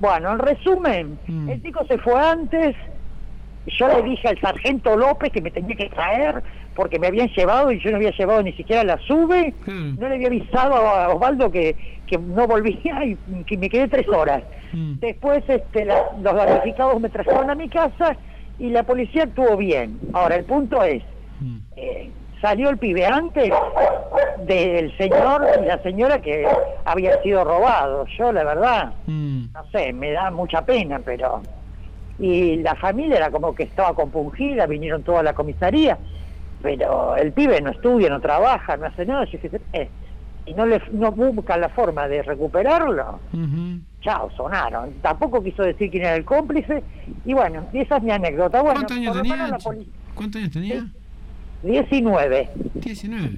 Bueno, 0.00 0.32
en 0.32 0.38
resumen, 0.38 1.18
el 1.48 1.62
chico 1.62 1.84
se 1.86 1.98
fue 1.98 2.14
antes, 2.14 2.76
yo 3.78 3.88
le 3.88 4.02
dije 4.02 4.28
al 4.28 4.40
sargento 4.40 4.96
López 4.96 5.30
que 5.32 5.40
me 5.42 5.50
tenía 5.50 5.74
que 5.76 5.88
traer 5.88 6.42
porque 6.74 6.98
me 6.98 7.08
habían 7.08 7.28
llevado 7.28 7.72
y 7.72 7.80
yo 7.80 7.90
no 7.90 7.96
había 7.96 8.12
llevado 8.12 8.42
ni 8.42 8.52
siquiera 8.52 8.84
la 8.84 8.98
sube, 8.98 9.54
no 9.98 10.08
le 10.08 10.14
había 10.14 10.28
avisado 10.28 10.74
a 10.76 11.08
Osvaldo 11.08 11.50
que, 11.50 11.76
que 12.06 12.16
no 12.18 12.46
volvía 12.46 13.04
y 13.04 13.16
que 13.44 13.56
me 13.58 13.68
quedé 13.68 13.88
tres 13.88 14.08
horas. 14.08 14.42
Después 15.00 15.42
este, 15.48 15.84
la- 15.84 16.06
los 16.20 16.34
damnificados 16.34 17.00
me 17.00 17.08
trajeron 17.08 17.50
a 17.50 17.54
mi 17.54 17.68
casa 17.68 18.16
y 18.58 18.70
la 18.70 18.82
policía 18.84 19.24
actuó 19.24 19.56
bien. 19.56 19.98
Ahora, 20.12 20.36
el 20.36 20.44
punto 20.44 20.82
es, 20.84 21.02
eh, 21.76 22.10
salió 22.40 22.68
el 22.70 22.78
pibe 22.78 23.04
antes 23.06 23.50
del 24.38 24.96
señor 24.96 25.46
y 25.62 25.66
la 25.66 25.78
señora 25.82 26.20
que 26.20 26.46
había 26.84 27.20
sido 27.22 27.44
robado. 27.44 28.06
Yo, 28.18 28.32
la 28.32 28.44
verdad, 28.44 28.92
no 29.54 29.64
sé, 29.72 29.92
me 29.92 30.12
da 30.12 30.30
mucha 30.30 30.64
pena, 30.64 31.00
pero... 31.04 31.42
Y 32.18 32.56
la 32.56 32.74
familia 32.74 33.16
era 33.16 33.30
como 33.30 33.54
que 33.54 33.62
estaba 33.64 33.94
compungida, 33.94 34.66
vinieron 34.66 35.02
toda 35.02 35.22
la 35.22 35.34
comisaría, 35.34 35.98
pero 36.62 37.16
el 37.16 37.32
pibe 37.32 37.60
no 37.60 37.70
estudia, 37.70 38.08
no 38.08 38.20
trabaja, 38.20 38.76
no 38.76 38.86
hace 38.86 39.06
nada. 39.06 39.24
Yo 39.26 39.38
dije, 39.40 39.60
eh, 39.72 39.88
y 40.46 40.54
no, 40.54 40.66
le, 40.66 40.82
no 40.92 41.12
buscan 41.12 41.60
la 41.60 41.68
forma 41.68 42.08
de 42.08 42.22
recuperarlo, 42.22 43.20
chao, 44.00 44.30
sonaron. 44.36 44.94
Tampoco 45.02 45.42
quiso 45.42 45.62
decir 45.62 45.90
quién 45.90 46.04
era 46.04 46.16
el 46.16 46.24
cómplice, 46.24 46.82
y 47.24 47.34
bueno, 47.34 47.66
y 47.72 47.80
esa 47.80 47.98
es 47.98 48.02
mi 48.02 48.10
anécdota. 48.10 48.62
Bueno, 48.62 48.80
¿Cuántos 48.80 48.96
años 48.96 49.16
tenía? 49.16 49.58
¿Cuántos 50.14 50.40
años 50.40 50.52
tenía? 50.52 50.86
19, 51.62 52.50
19. 52.74 53.30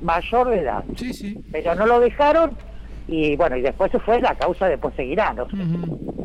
mayor 0.00 0.50
de 0.50 0.58
edad. 0.60 0.84
Sí, 0.96 1.12
sí. 1.12 1.44
Pero 1.52 1.74
no 1.74 1.86
lo 1.86 2.00
dejaron 2.00 2.52
y 3.10 3.36
bueno, 3.36 3.56
y 3.56 3.62
después 3.62 3.90
se 3.90 3.98
fue 3.98 4.20
la 4.20 4.34
causa, 4.36 4.66
después 4.68 4.94
seguirá. 4.94 5.32
no 5.34 5.46
sé. 5.50 5.56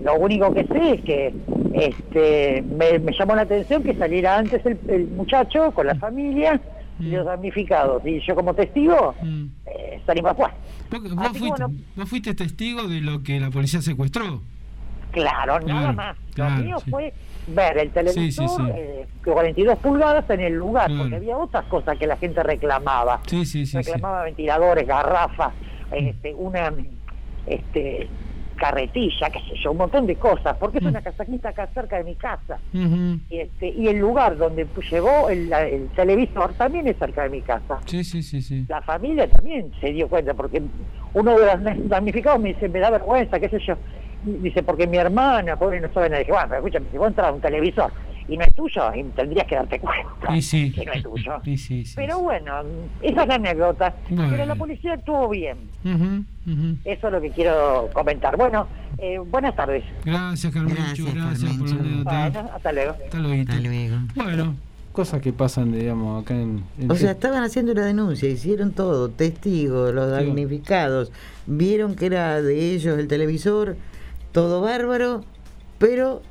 Lo 0.04 0.16
único 0.16 0.54
que 0.54 0.66
sé 0.66 0.92
es 0.92 1.02
que 1.02 1.34
este 1.74 2.62
me, 2.62 3.00
me 3.00 3.12
llamó 3.18 3.36
la 3.36 3.42
atención 3.42 3.82
que 3.84 3.96
saliera 3.96 4.38
antes 4.38 4.64
el, 4.66 4.80
el 4.88 5.08
muchacho 5.08 5.72
con 5.72 5.88
la 5.88 5.96
familia 5.96 6.62
y 7.00 7.10
los 7.10 7.26
damnificados. 7.26 8.06
Y 8.06 8.22
yo 8.22 8.36
como 8.36 8.54
testigo 8.54 9.16
eh, 9.66 10.00
salimos 10.06 10.32
afuera. 10.32 10.54
Vos, 10.92 11.16
vos 11.16 11.38
fuiste, 11.38 11.64
vos 11.96 12.10
fuiste 12.10 12.36
testigo 12.36 12.88
de 12.88 13.02
lo 13.02 13.24
que 13.24 13.40
la 13.40 13.50
policía 13.50 13.82
secuestró. 13.82 14.42
Claro, 15.12 15.60
nada 15.62 15.92
más. 15.94 16.18
claro, 16.34 16.58
lo 16.58 16.64
mío 16.66 16.78
sí. 16.84 16.92
fue 16.92 17.14
ver 17.48 17.78
el 17.78 17.90
televisor 17.92 18.50
Sí, 18.50 18.56
sí, 18.58 18.64
eh, 18.76 19.08
42 19.24 19.78
pulgadas 19.80 20.30
en 20.30 20.42
el 20.42 20.54
lugar, 20.56 20.88
Claro. 20.88 21.02
porque 21.04 21.16
había 21.16 21.38
otras 21.38 21.64
cosas 21.66 21.98
que 21.98 22.06
la 22.06 22.18
gente 22.18 22.44
reclamaba. 22.44 23.22
Sí, 23.26 23.46
sí, 23.46 23.66
sí. 23.66 23.72
sí. 23.72 23.78
reclamaba 23.78 24.24
ventiladores, 24.24 24.86
garrafas, 24.86 25.54
este, 25.92 26.34
una 26.34 26.74
este, 27.48 28.08
carretilla, 28.56 29.30
qué 29.30 29.40
sé 29.40 29.56
yo, 29.64 29.72
un 29.72 29.78
montón 29.78 30.08
de 30.08 30.16
cosas, 30.16 30.56
porque 30.58 30.80
Mm. 30.80 30.86
es 30.86 30.90
una 30.92 31.02
casajita 31.02 31.50
acá 31.50 31.70
cerca 31.74 31.98
de 31.98 32.04
mi 32.04 32.16
casa. 32.16 32.60
Y, 33.30 33.40
este, 33.40 33.70
y 33.70 33.88
el 33.88 33.98
lugar 34.00 34.38
donde 34.38 34.68
llevó 34.92 35.30
el, 35.30 35.50
televisor 35.96 36.54
también 36.54 36.88
es 36.88 36.98
cerca 36.98 37.24
de 37.24 37.30
mi 37.30 37.42
casa. 37.42 37.80
Sí, 37.86 38.04
sí, 38.04 38.22
sí, 38.22 38.42
sí. 38.42 38.66
La 38.68 38.82
familia 38.82 39.30
también 39.30 39.72
se 39.82 39.92
dio 39.92 40.08
cuenta, 40.08 40.34
porque 40.34 40.62
uno 41.14 41.38
de 41.38 41.46
los 41.46 41.90
damnificados 41.90 42.40
me 42.40 42.54
dice, 42.54 42.70
me 42.70 42.80
da 42.80 42.90
vergüenza, 42.90 43.40
qué 43.40 43.50
sé 43.50 43.60
yo. 43.60 43.76
Dice, 44.24 44.64
porque 44.64 44.88
mi 44.88 44.98
hermana, 44.98 45.56
pobre, 45.56 45.80
no 45.80 45.92
sabe 45.94 46.10
nada. 46.10 46.20
Dije, 46.20 46.32
bueno, 46.32 46.56
escúchame, 46.56 46.88
si 46.92 46.98
vos 46.98 47.08
entras 47.10 47.28
a 47.28 47.32
un 47.34 47.42
televisor 47.42 47.92
y 48.28 48.38
no 48.38 48.44
es 48.44 48.54
tuyo, 48.56 48.94
y 48.94 49.04
tendrías 49.04 49.46
que 49.48 49.56
darte 49.56 49.80
cuenta 49.80 50.42
sí. 50.42 50.72
que 50.72 50.86
no 50.86 50.94
es 50.94 51.04
tuyo. 51.04 51.34
Sí, 51.44 51.58
sí. 51.58 51.84
Pero 51.96 52.20
bueno, 52.20 52.62
esa 53.02 53.22
es 53.22 53.28
la 53.28 53.36
anécdota. 53.36 53.96
Bueno. 54.10 54.32
Pero 54.32 54.46
la 54.46 54.56
policía 54.56 54.94
actuó 54.94 55.30
bien. 55.30 55.58
Eso 56.84 57.08
es 57.08 57.14
lo 57.14 57.22
que 57.22 57.32
quiero 57.32 57.90
comentar. 57.94 58.36
Bueno, 58.38 58.68
eh, 58.98 59.20
buenas 59.20 59.56
tardes. 59.56 59.84
Gracias, 60.04 60.54
Carmencho. 60.54 61.06
Gracias, 61.14 61.54
por 61.58 61.70
la 61.70 61.76
anécdota. 61.76 62.30
Bueno, 62.30 62.50
hasta 62.56 62.72
luego. 62.72 62.92
Hasta 62.92 63.20
luego. 63.20 63.98
Bueno, 64.16 64.56
cosas 64.92 65.22
que 65.22 65.34
pasan, 65.34 65.72
digamos, 65.72 66.24
acá 66.24 66.34
en. 66.34 66.64
en 66.80 66.92
O 66.92 66.96
sea, 66.96 67.12
estaban 67.12 67.44
haciendo 67.44 67.74
la 67.74 67.86
denuncia, 67.86 68.28
hicieron 68.30 68.72
todo, 68.72 69.10
testigos, 69.10 69.94
los 69.94 70.10
damnificados, 70.10 71.12
vieron 71.46 71.96
que 71.96 72.08
era 72.08 72.42
de 72.42 72.74
ellos 72.74 72.98
el 72.98 73.08
televisor, 73.08 73.78
todo 74.32 74.62
bárbaro, 74.62 75.24
pero 75.78 76.22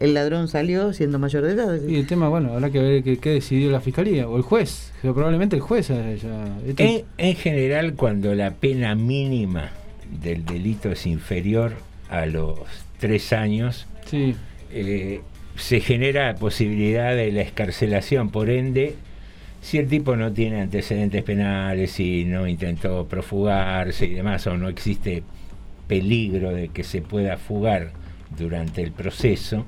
el 0.00 0.14
ladrón 0.14 0.48
salió 0.48 0.92
siendo 0.92 1.18
mayor 1.18 1.44
de 1.44 1.52
edad. 1.52 1.78
Y 1.88 1.96
el 1.96 2.06
tema, 2.06 2.28
bueno, 2.28 2.52
habrá 2.52 2.70
que 2.70 2.78
ver 2.80 3.02
qué, 3.02 3.18
qué 3.18 3.30
decidió 3.30 3.70
la 3.70 3.80
fiscalía 3.80 4.28
o 4.28 4.36
el 4.36 4.42
juez. 4.42 4.92
que 5.02 5.12
probablemente 5.12 5.56
el 5.56 5.62
juez 5.62 5.90
haya- 5.90 6.58
En, 6.76 7.04
en 7.18 7.36
general, 7.36 7.94
cuando 7.94 8.34
la 8.34 8.50
pena 8.52 8.94
mínima 8.94 9.70
del 10.22 10.44
delito 10.44 10.90
es 10.92 11.06
inferior 11.06 11.72
a 12.08 12.26
los 12.26 12.58
tres 12.98 13.32
años, 13.32 13.86
eh, 14.72 15.20
se 15.56 15.80
genera 15.80 16.34
posibilidad 16.36 17.14
de 17.16 17.32
la 17.32 17.40
escarcelación. 17.42 18.30
Por 18.30 18.50
ende, 18.50 18.94
si 19.62 19.78
el 19.78 19.88
tipo 19.88 20.14
no 20.16 20.32
tiene 20.32 20.60
antecedentes 20.60 21.22
penales 21.24 21.98
y 21.98 22.24
no 22.24 22.46
intentó 22.46 23.06
profugarse 23.06 24.06
y 24.06 24.14
demás, 24.14 24.46
o 24.46 24.56
no 24.56 24.68
existe 24.68 25.22
peligro 25.88 26.52
de 26.52 26.68
que 26.68 26.84
se 26.84 27.00
pueda 27.02 27.36
fugar 27.36 27.92
durante 28.36 28.82
el 28.82 28.92
proceso, 28.92 29.64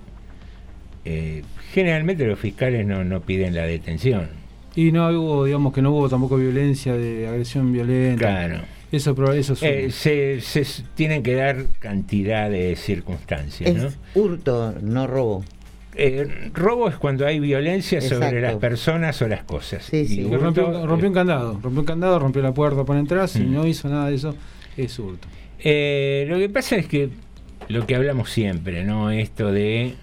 eh, 1.09 1.43
generalmente 1.73 2.27
los 2.27 2.39
fiscales 2.39 2.87
no, 2.87 3.05
no 3.05 3.21
piden 3.21 3.55
la 3.55 3.63
detención. 3.65 4.29
Y 4.77 4.93
no 4.93 5.09
hubo, 5.09 5.45
digamos 5.47 5.73
que 5.73 5.83
no 5.83 5.91
hubo 5.91 6.09
tampoco 6.09 6.37
violencia 6.37 6.93
de 6.95 7.27
agresión 7.27 7.73
violenta. 7.73 8.19
Claro. 8.27 8.61
Eso, 8.93 9.33
eso. 9.33 9.55
Eh, 9.63 9.91
se, 9.91 10.41
se 10.41 10.65
tienen 10.95 11.23
que 11.23 11.35
dar 11.35 11.65
cantidad 11.79 12.49
de 12.51 12.75
circunstancias, 12.77 13.75
¿no? 13.75 13.89
Es 13.89 13.99
hurto, 14.15 14.75
no 14.83 15.07
robo. 15.07 15.45
Eh, 15.95 16.51
robo 16.55 16.89
es 16.89 16.95
cuando 16.97 17.27
hay 17.27 17.41
violencia 17.41 18.01
sobre 18.01 18.41
las 18.41 18.55
personas 18.57 19.21
o 19.21 19.27
las 19.29 19.43
cosas. 19.45 19.93
Y 19.93 20.07
Que 20.07 20.25
hurto, 20.27 20.39
rompió, 20.39 20.87
rompió 20.87 21.09
un 21.09 21.15
candado, 21.15 21.59
rompió 21.61 21.81
un 21.81 21.87
candado, 21.87 22.19
rompió 22.19 22.41
la 22.43 22.55
puerta 22.55 22.85
para 22.85 23.01
entrar, 23.01 23.29
si 23.29 23.41
Mm. 23.41 23.53
no 23.55 23.67
hizo 23.67 23.89
nada 23.89 24.09
de 24.09 24.15
eso, 24.15 24.35
es 24.77 24.99
hurto. 24.99 25.27
Eh, 25.59 26.25
lo 26.29 26.39
que 26.39 26.49
pasa 26.49 26.77
es 26.77 26.87
que 26.87 27.11
lo 27.69 27.85
que 27.87 27.97
hablamos 27.97 28.31
siempre, 28.31 28.85
¿no? 28.85 29.11
Esto 29.11 29.51
de 29.53 29.95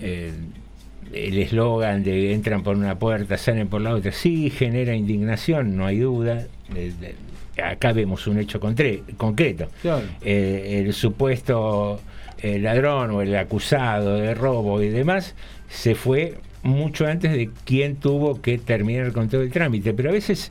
el 0.00 1.38
eslogan 1.38 2.02
de 2.02 2.32
entran 2.32 2.62
por 2.62 2.76
una 2.76 2.98
puerta, 2.98 3.36
salen 3.36 3.68
por 3.68 3.80
la 3.80 3.94
otra, 3.94 4.12
sí 4.12 4.50
genera 4.50 4.94
indignación, 4.94 5.76
no 5.76 5.86
hay 5.86 5.98
duda. 5.98 6.46
Eh, 6.74 7.14
acá 7.62 7.92
vemos 7.92 8.26
un 8.26 8.38
hecho 8.38 8.58
concreto. 8.60 9.68
Claro. 9.82 10.06
Eh, 10.22 10.82
el 10.84 10.92
supuesto 10.92 12.00
eh, 12.42 12.58
ladrón 12.58 13.10
o 13.12 13.22
el 13.22 13.34
acusado 13.36 14.16
de 14.16 14.34
robo 14.34 14.82
y 14.82 14.88
demás 14.88 15.34
se 15.68 15.94
fue 15.94 16.34
mucho 16.62 17.06
antes 17.06 17.32
de 17.32 17.50
quien 17.64 17.96
tuvo 17.96 18.40
que 18.40 18.58
terminar 18.58 19.12
con 19.12 19.28
todo 19.28 19.42
el 19.42 19.50
trámite, 19.50 19.92
pero 19.92 20.10
a 20.10 20.12
veces 20.12 20.50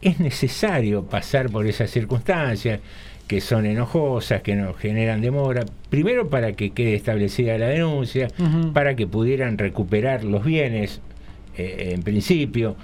es 0.00 0.18
necesario 0.18 1.04
pasar 1.04 1.50
por 1.50 1.66
esas 1.66 1.90
circunstancias 1.90 2.80
que 3.30 3.40
son 3.40 3.64
enojosas, 3.64 4.42
que 4.42 4.56
nos 4.56 4.76
generan 4.76 5.20
demora, 5.20 5.64
primero 5.88 6.28
para 6.28 6.54
que 6.54 6.70
quede 6.70 6.94
establecida 6.96 7.56
la 7.58 7.68
denuncia, 7.68 8.26
para 8.74 8.96
que 8.96 9.06
pudieran 9.06 9.56
recuperar 9.56 10.24
los 10.24 10.44
bienes 10.44 11.00
eh, 11.56 11.92
en 11.94 12.02
principio. 12.02 12.74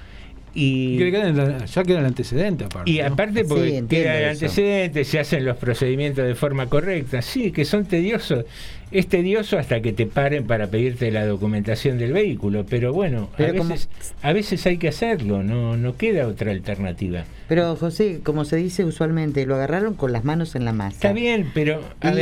Y, 0.54 0.94
Y 0.94 0.98
que 0.98 1.10
queda 1.10 1.28
en 1.30 1.36
la- 1.36 1.64
ya 1.64 1.82
queda 1.82 1.98
el 1.98 2.06
antecedente 2.06 2.64
aparte. 2.66 2.88
y 2.88 2.98
¿no? 2.98 3.06
aparte 3.06 3.44
porque 3.44 3.80
Sí, 3.80 3.86
queda 3.88 4.18
el 4.18 4.24
eso. 4.30 4.44
antecedente, 4.44 5.02
se 5.04 5.18
hacen 5.18 5.44
los 5.44 5.56
procedimientos 5.56 6.24
de 6.24 6.36
forma 6.36 6.66
correcta, 6.68 7.22
sí, 7.22 7.50
que 7.50 7.64
son 7.64 7.84
tediosos. 7.86 8.44
Es 8.92 9.08
tedioso 9.08 9.58
hasta 9.58 9.80
que 9.80 9.92
te 9.92 10.06
paren 10.06 10.46
para 10.46 10.68
pedirte 10.68 11.10
la 11.10 11.26
documentación 11.26 11.98
del 11.98 12.12
vehículo, 12.12 12.64
pero 12.68 12.92
bueno, 12.92 13.28
a, 13.36 13.48
como- 13.56 13.70
veces, 13.70 13.88
a 14.22 14.32
veces 14.32 14.64
hay 14.66 14.78
que 14.78 14.88
hacerlo, 14.88 15.42
no, 15.42 15.76
no 15.76 15.96
queda 15.96 16.26
otra 16.28 16.52
alternativa. 16.52 17.24
Pero 17.48 17.74
José, 17.76 18.20
como 18.22 18.44
se 18.44 18.56
dice 18.56 18.84
usualmente, 18.84 19.44
lo 19.44 19.56
agarraron 19.56 19.94
con 19.94 20.12
las 20.12 20.24
manos 20.24 20.54
en 20.54 20.64
la 20.64 20.72
masa. 20.72 20.94
Está 20.94 21.12
bien, 21.12 21.50
pero 21.52 21.82
a 22.00 22.12
Y- 22.12 22.14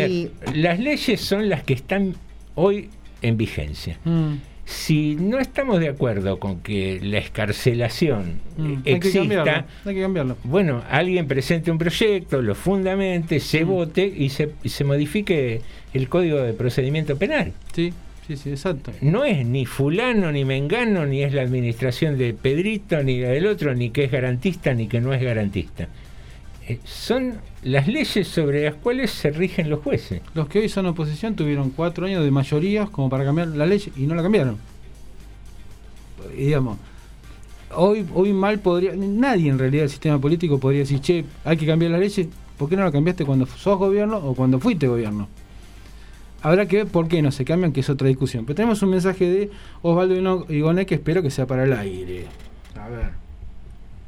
ver, 0.45 0.57
las 0.57 0.81
leyes 0.81 1.21
son 1.21 1.49
las 1.51 1.63
que 1.63 1.75
están 1.75 2.15
hoy 2.55 2.89
en 3.23 3.37
vigencia. 3.37 3.99
Mm. 4.05 4.35
si 4.67 5.15
no 5.17 5.41
estamos 5.41 5.79
de 5.79 5.91
acuerdo 5.91 6.39
con 6.39 6.61
que 6.61 6.99
la 7.03 7.19
escarcelación 7.19 8.41
Mm, 8.57 8.73
eh, 8.73 8.77
hay 8.77 8.83
que 8.85 8.93
exista, 8.93 9.19
cambiarlo, 9.19 9.65
hay 9.85 9.95
que 9.95 10.01
cambiarlo. 10.01 10.37
bueno, 10.45 10.83
alguien 10.91 11.27
presente 11.29 11.71
un 11.71 11.77
proyecto, 11.77 12.41
lo 12.41 12.55
fundamente, 12.55 13.41
se 13.41 13.65
vote 13.65 14.07
y 14.07 14.31
se, 14.31 14.53
y 14.63 14.71
se 14.71 14.85
modifique 14.85 15.61
el 15.95 16.09
código 16.09 16.39
de 16.39 16.53
procedimiento 16.53 17.17
penal. 17.17 17.53
Sí, 17.73 17.95
sí, 18.27 18.37
sí, 18.37 18.51
exacto. 18.51 18.93
No 19.01 19.25
es 19.25 19.47
ni 19.47 19.65
fulano, 19.65 20.31
ni 20.33 20.45
mengano, 20.45 21.07
ni 21.07 21.23
es 21.23 21.33
la 21.33 21.43
administración 21.43 22.19
de 22.19 22.35
Pedrito, 22.35 23.03
ni 23.03 23.21
la 23.21 23.29
del 23.29 23.47
otro, 23.47 23.75
ni 23.75 23.91
que 23.91 24.05
es 24.05 24.11
garantista, 24.11 24.75
ni 24.75 24.89
que 24.89 25.01
no 25.01 25.15
es 25.15 25.23
garantista. 25.23 25.89
Eh, 26.67 26.81
son 26.85 27.35
las 27.63 27.87
leyes 27.87 28.27
sobre 28.27 28.65
las 28.65 28.75
cuales 28.75 29.11
se 29.11 29.31
rigen 29.31 29.71
los 29.71 29.81
jueces. 29.81 30.21
Los 30.35 30.49
que 30.49 30.61
hoy 30.61 30.69
son 30.69 30.87
oposición 30.87 31.37
tuvieron 31.37 31.71
cuatro 31.71 32.07
años 32.07 32.25
de 32.25 32.31
mayorías 32.31 32.91
como 32.91 33.09
para 33.09 33.25
cambiar 33.25 33.49
la 33.49 33.67
ley 33.67 33.83
y 33.97 34.07
no 34.07 34.15
la 34.15 34.23
cambiaron. 34.23 34.59
Y 36.37 36.47
digamos, 36.47 36.79
hoy, 37.77 38.05
hoy 38.15 38.33
mal 38.33 38.59
podría, 38.59 38.95
nadie 38.97 39.51
en 39.51 39.59
realidad 39.59 39.83
del 39.83 39.91
sistema 39.91 40.19
político 40.19 40.59
podría 40.59 40.81
decir, 40.81 41.01
che, 41.01 41.25
hay 41.45 41.57
que 41.57 41.67
cambiar 41.67 41.93
la 41.93 41.99
ley, 41.99 42.11
¿por 42.57 42.69
qué 42.69 42.77
no 42.77 42.83
la 42.85 42.91
cambiaste 42.91 43.25
cuando 43.25 43.47
sos 43.47 43.79
gobierno 43.79 44.17
o 44.17 44.35
cuando 44.35 44.59
fuiste 44.59 44.89
gobierno? 44.89 45.29
Habrá 46.45 46.67
que 46.67 46.77
ver 46.77 46.87
por 46.87 47.09
qué 47.09 47.23
no 47.23 47.33
se 47.33 47.47
cambian, 47.47 47.73
que 47.73 47.81
es 47.81 47.89
otra 47.89 48.07
discusión. 48.07 48.45
Pero 48.45 48.57
tenemos 48.57 48.83
un 48.83 48.91
mensaje 48.91 49.25
de 49.25 49.51
Osvaldo 49.81 50.45
Igoné 50.51 50.85
que 50.85 50.97
espero 50.97 51.23
que 51.23 51.31
sea 51.31 51.47
para 51.47 51.65
el 51.65 51.73
aire. 51.73 52.27
A 52.79 52.87
ver. 52.87 53.13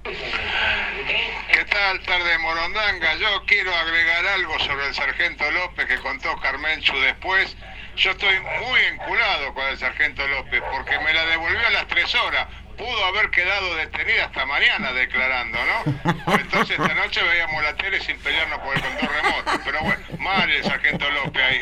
¿Qué 0.04 1.64
tal, 1.64 1.98
tarde 2.02 2.28
de 2.28 2.38
Morondanga? 2.38 3.16
Yo 3.16 3.42
quiero 3.46 3.74
agregar 3.74 4.26
algo 4.26 4.52
sobre 4.58 4.86
el 4.86 4.94
sargento 4.94 5.50
López 5.50 5.86
que 5.86 5.96
contó 5.96 6.36
Carmenchu 6.42 6.94
después. 6.98 7.56
Yo 7.96 8.10
estoy 8.10 8.38
muy 8.40 8.80
enculado 8.92 9.54
con 9.54 9.64
el 9.68 9.78
sargento 9.78 10.28
López 10.28 10.62
porque 10.70 10.98
me 10.98 11.14
la 11.14 11.24
devolvió 11.24 11.66
a 11.66 11.70
las 11.70 11.88
tres 11.88 12.14
horas. 12.16 12.48
Pudo 12.76 13.04
haber 13.06 13.30
quedado 13.30 13.74
detenida 13.76 14.26
hasta 14.26 14.44
mañana 14.46 14.92
declarando, 14.92 15.58
¿no? 15.58 16.34
Entonces 16.34 16.78
esta 16.78 16.94
noche 16.94 17.20
veíamos 17.22 17.62
la 17.62 17.74
tele 17.74 18.00
sin 18.00 18.16
pelearnos 18.18 18.58
por 18.60 18.76
el 18.76 18.82
control 18.82 19.10
remoto. 19.22 19.62
Pero 19.64 19.78
bueno, 19.82 20.02
mal 20.18 20.50
el 20.50 20.62
sargento 20.62 21.04
López 21.10 21.42
ahí. 21.42 21.58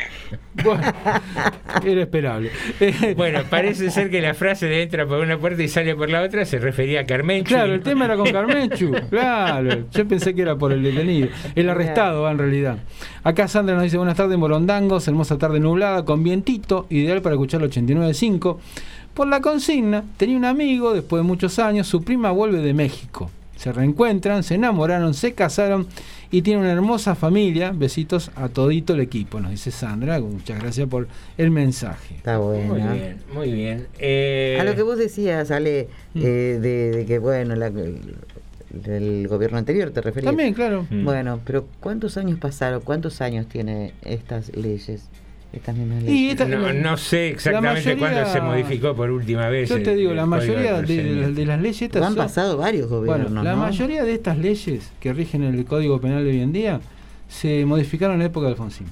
Bueno, 0.63 0.93
era 1.85 2.01
esperable. 2.01 2.51
Bueno, 3.15 3.43
parece 3.49 3.91
ser 3.91 4.09
que 4.09 4.21
la 4.21 4.33
frase 4.33 4.67
de 4.67 4.83
entra 4.83 5.05
por 5.05 5.19
una 5.19 5.37
puerta 5.37 5.61
y 5.61 5.67
sale 5.67 5.95
por 5.95 6.09
la 6.09 6.21
otra 6.21 6.45
se 6.45 6.59
refería 6.59 7.01
a 7.01 7.05
Carmen. 7.05 7.43
Claro, 7.43 7.73
el 7.73 7.81
tema 7.81 8.05
era 8.05 8.15
con 8.15 8.31
Carmenchu. 8.31 8.93
Claro, 9.09 9.85
yo 9.91 10.07
pensé 10.07 10.33
que 10.33 10.41
era 10.41 10.55
por 10.55 10.71
el 10.71 10.81
detenido. 10.81 11.29
El 11.55 11.69
arrestado, 11.69 12.23
va, 12.23 12.31
en 12.31 12.37
realidad. 12.37 12.77
Acá 13.23 13.47
Sandra 13.47 13.75
nos 13.75 13.83
dice: 13.83 13.97
Buenas 13.97 14.17
tardes, 14.17 14.37
Morondangos. 14.37 15.07
Hermosa 15.07 15.37
tarde 15.37 15.59
nublada, 15.59 16.05
con 16.05 16.23
vientito, 16.23 16.87
ideal 16.89 17.21
para 17.21 17.35
escuchar 17.35 17.61
el 17.61 17.69
89.5. 17.69 18.57
Por 19.15 19.27
la 19.27 19.41
consigna, 19.41 20.03
tenía 20.17 20.37
un 20.37 20.45
amigo, 20.45 20.93
después 20.93 21.21
de 21.23 21.27
muchos 21.27 21.57
años, 21.57 21.87
su 21.87 22.03
prima 22.03 22.31
vuelve 22.31 22.59
de 22.61 22.73
México. 22.73 23.31
Se 23.55 23.71
reencuentran, 23.71 24.43
se 24.43 24.55
enamoraron, 24.55 25.13
se 25.13 25.33
casaron 25.33 25.87
y 26.29 26.41
tienen 26.41 26.63
una 26.63 26.73
hermosa 26.73 27.15
familia. 27.15 27.71
Besitos 27.73 28.29
a 28.35 28.49
todito 28.49 28.93
el 28.93 28.99
equipo, 28.99 29.39
nos 29.39 29.51
dice 29.51 29.71
Sandra. 29.71 30.19
Muchas 30.19 30.59
gracias 30.61 30.89
por 30.89 31.07
el 31.37 31.49
mensaje. 31.51 32.15
Está 32.15 32.37
bueno. 32.39 32.73
Muy 32.73 32.81
bien, 32.81 33.17
muy 33.33 33.51
bien. 33.53 33.87
Eh, 33.99 34.57
A 34.59 34.65
lo 34.65 34.75
que 34.75 34.81
vos 34.83 34.97
decías, 34.97 35.49
Ale, 35.51 35.87
Mm. 36.13 36.19
eh, 36.21 36.25
de, 36.61 36.91
de 36.91 37.05
que, 37.05 37.17
bueno, 37.19 37.55
la- 37.55 37.67
el, 37.67 38.15
el 38.85 39.27
gobierno 39.29 39.57
anterior 39.57 39.91
te 39.91 40.01
referías. 40.01 40.29
También, 40.29 40.53
claro. 40.53 40.85
Mm. 40.89 41.05
Bueno, 41.05 41.39
pero 41.45 41.65
¿cuántos 41.79 42.17
años 42.17 42.37
pasaron? 42.39 42.81
¿Cuántos 42.81 43.21
años 43.21 43.47
tiene 43.47 43.93
estas 44.03 44.53
leyes? 44.57 45.07
Y 46.07 46.29
esta- 46.29 46.45
no, 46.45 46.71
no 46.73 46.97
sé 46.97 47.29
exactamente 47.29 47.95
mayoría- 47.95 47.99
cuándo 47.99 48.31
se 48.31 48.41
modificó 48.41 48.95
por 48.95 49.09
última 49.11 49.49
vez. 49.49 49.69
Yo 49.69 49.81
te 49.81 49.95
digo, 49.95 50.11
el 50.11 50.17
la 50.17 50.25
mayoría 50.25 50.73
de, 50.73 50.77
procedimiento. 50.79 51.27
de- 51.29 51.33
de 51.33 51.45
las 51.45 51.61
leyes 51.61 51.81
estas 51.81 52.01
Han 52.03 52.09
son- 52.09 52.17
pasado 52.17 52.57
varios 52.57 52.89
gobiernos, 52.89 53.27
Bueno, 53.29 53.43
la 53.43 53.51
¿no? 53.55 53.57
mayoría 53.61 54.03
de 54.03 54.13
estas 54.13 54.37
leyes 54.37 54.91
que 54.99 55.13
rigen 55.13 55.43
el 55.43 55.63
Código 55.65 55.99
Penal 56.01 56.23
de 56.23 56.29
hoy 56.31 56.41
en 56.41 56.51
día 56.53 56.81
se 57.27 57.65
modificaron 57.65 58.15
en 58.15 58.19
la 58.19 58.25
época 58.25 58.45
de 58.47 58.51
Alfonsín. 58.53 58.87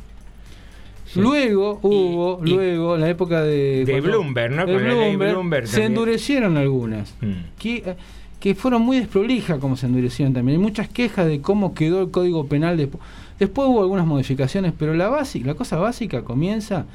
Luego 1.16 1.80
hubo, 1.84 2.42
y- 2.44 2.50
luego, 2.56 2.96
en 2.96 3.02
la 3.02 3.10
época 3.10 3.44
de. 3.44 3.86
de 3.86 4.02
Bloomberg, 4.02 4.52
¿no? 4.56 4.66
de 4.66 4.74
Con 4.74 4.82
la 4.84 4.90
ley 4.90 4.98
Bloomberg, 5.10 5.32
Bloomberg 5.34 5.68
se 5.68 5.84
endurecieron 5.86 6.58
algunas. 6.58 7.14
Mm. 7.22 7.32
Que, 7.60 7.96
que 8.40 8.56
fueron 8.56 8.82
muy 8.82 8.98
desprolijas 8.98 9.60
como 9.60 9.78
se 9.78 9.86
endurecieron 9.86 10.34
también. 10.34 10.58
Hay 10.58 10.64
muchas 10.64 10.90
quejas 10.90 11.28
de 11.28 11.40
cómo 11.40 11.76
quedó 11.76 12.02
el 12.02 12.10
Código 12.12 12.48
Penal 12.48 12.78
después. 12.78 13.04
Después 13.46 13.68
hubo 13.68 13.82
algunas 13.82 14.06
modificaciones, 14.06 14.74
pero 14.78 14.94
la, 14.94 15.10
básica, 15.10 15.48
la 15.48 15.54
cosa 15.56 15.78
básica 15.78 16.24
comienza 16.24 16.86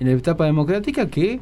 en 0.00 0.06
la 0.08 0.12
etapa 0.14 0.44
democrática 0.44 1.08
que 1.08 1.40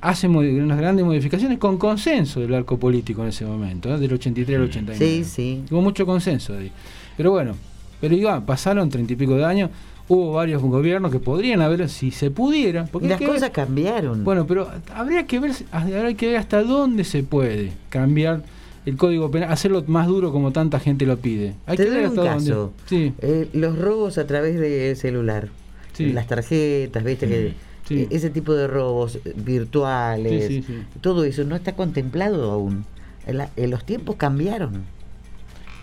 hace 0.00 0.28
modi- 0.28 0.60
unas 0.62 0.78
grandes 0.78 1.04
modificaciones 1.04 1.58
con 1.58 1.78
consenso 1.78 2.40
del 2.40 2.54
arco 2.54 2.78
político 2.78 3.22
en 3.22 3.28
ese 3.28 3.44
momento, 3.46 3.92
¿eh? 3.94 3.98
del 3.98 4.12
83 4.12 4.56
al 4.56 4.62
89. 4.64 4.98
Sí, 5.04 5.24
sí. 5.24 5.64
Hubo 5.70 5.80
mucho 5.82 6.04
consenso 6.06 6.54
ahí. 6.56 6.70
Pero 7.16 7.30
bueno, 7.30 7.54
pero 8.00 8.14
digo, 8.14 8.40
pasaron 8.46 8.88
treinta 8.90 9.14
y 9.14 9.16
pico 9.16 9.34
de 9.36 9.44
años, 9.44 9.70
hubo 10.08 10.32
varios 10.34 10.62
gobiernos 10.62 11.10
que 11.10 11.18
podrían 11.18 11.62
haber, 11.62 11.88
si 11.88 12.10
se 12.12 12.30
pudiera. 12.30 12.84
Porque 12.84 13.08
las 13.08 13.18
ver- 13.18 13.28
cosas 13.30 13.50
cambiaron. 13.50 14.22
bueno, 14.22 14.46
pero 14.46 14.68
habría 14.94 15.24
que 15.26 15.40
ver, 15.40 15.52
habría 15.72 16.14
que 16.14 16.28
ver 16.28 16.36
hasta 16.36 16.62
dónde 16.62 17.02
se 17.04 17.22
puede 17.24 17.72
cambiar 17.88 18.42
el 18.86 18.96
código 18.96 19.30
penal, 19.30 19.52
hacerlo 19.52 19.84
más 19.86 20.06
duro 20.06 20.32
como 20.32 20.52
tanta 20.52 20.80
gente 20.80 21.04
lo 21.04 21.18
pide. 21.18 21.54
Hay 21.66 21.76
Te 21.76 21.84
que 21.84 21.90
doy 21.90 22.04
un 22.06 22.14
caso. 22.16 22.72
Sí. 22.86 23.12
Eh, 23.20 23.48
los 23.52 23.78
robos 23.78 24.16
a 24.16 24.26
través 24.26 24.58
del 24.58 24.96
celular. 24.96 25.48
Sí. 25.92 26.12
Las 26.12 26.26
tarjetas, 26.26 27.04
viste 27.04 27.26
que 27.28 27.54
Sí. 27.86 28.00
eh, 28.02 28.08
ese 28.10 28.30
tipo 28.30 28.54
de 28.54 28.66
robos 28.66 29.16
eh, 29.24 29.32
virtuales, 29.36 30.46
Sí, 30.46 30.62
sí, 30.62 30.64
sí. 30.66 30.78
todo 31.00 31.24
eso 31.24 31.44
no 31.44 31.54
está 31.56 31.72
contemplado 31.74 32.50
aún. 32.52 32.84
La- 33.26 33.50
eh, 33.56 33.66
los 33.66 33.84
tiempos 33.84 34.16
cambiaron. 34.16 34.84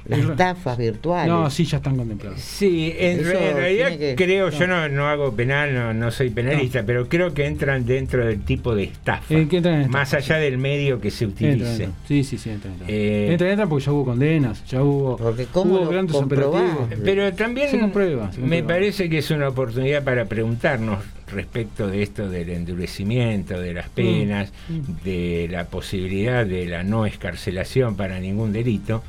Las 0.05 0.19
estafas 0.19 0.77
virtuales. 0.77 1.27
No, 1.31 1.49
sí, 1.49 1.63
ya 1.65 1.77
están 1.77 1.95
contemplados. 1.95 2.39
Sí, 2.41 2.93
en, 2.97 3.23
realidad 3.23 3.97
que- 3.97 4.15
creo, 4.17 4.49
no. 4.51 4.59
yo 4.59 4.67
no, 4.67 4.89
no 4.89 5.07
hago 5.07 5.33
penal, 5.33 5.73
no, 5.73 5.93
no 5.93 6.11
soy 6.11 6.29
penalista, 6.29 6.83
pero 6.85 7.07
creo 7.07 7.33
que 7.33 7.45
entran 7.45 7.85
dentro 7.85 8.25
del 8.25 8.41
tipo 8.41 8.75
de 8.75 8.83
estafa. 8.83 9.33
Eh, 9.33 9.47
entran 9.49 9.81
estafa, 9.81 9.87
más 9.97 10.13
allá 10.13 10.37
del 10.37 10.57
medio 10.57 10.99
que 10.99 11.09
se 11.09 11.23
Entra, 11.25 11.47
utilice. 11.47 11.83
entra. 11.85 11.99
Sí, 12.07 12.23
sí, 12.25 12.37
sí, 12.37 12.49
entra, 12.49 12.71
entra. 12.71 12.85
Eh, 12.89 13.27
entra, 13.31 13.49
entra 13.51 13.67
porque 13.67 13.85
ya 13.85 13.91
hubo 13.93 14.05
condenas, 14.05 14.65
ya 14.65 14.83
hubo, 14.83 15.17
¿cómo 15.53 15.75
hubo 15.75 15.87
grandes 15.87 16.15
operativos. 16.15 16.89
Pero 17.03 17.31
también 17.33 17.69
Se 17.69 17.79
comprueba, 17.79 18.31
se 18.31 18.41
me 18.41 18.61
parece 18.63 19.09
que 19.09 19.19
es 19.19 19.31
una 19.31 19.47
oportunidad 19.47 20.03
para 20.03 20.25
preguntarnos 20.25 20.99
respecto 21.31 21.87
de 21.87 22.03
esto 22.03 22.29
del 22.29 22.49
endurecimiento 22.49 23.59
de 23.59 23.73
las 23.73 23.89
penas, 23.89 24.51
Mm. 24.69 25.03
de 25.05 25.47
la 25.49 25.65
posibilidad 25.65 26.45
de 26.45 26.65
la 26.67 26.83
no 26.83 27.05
escarcelación 27.05 27.95
para 27.95 28.19
ningún 28.19 28.51
delito, 28.53 29.01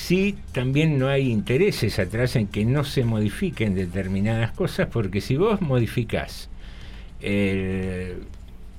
si 0.00 0.36
también 0.52 0.96
no 0.96 1.08
hay 1.08 1.28
intereses 1.28 1.98
atrás 1.98 2.36
en 2.36 2.46
que 2.46 2.64
no 2.64 2.84
se 2.84 3.04
modifiquen 3.04 3.74
determinadas 3.74 4.52
cosas, 4.52 4.86
porque 4.92 5.20
si 5.20 5.36
vos 5.36 5.60
modificás 5.60 6.48
el 7.20 8.22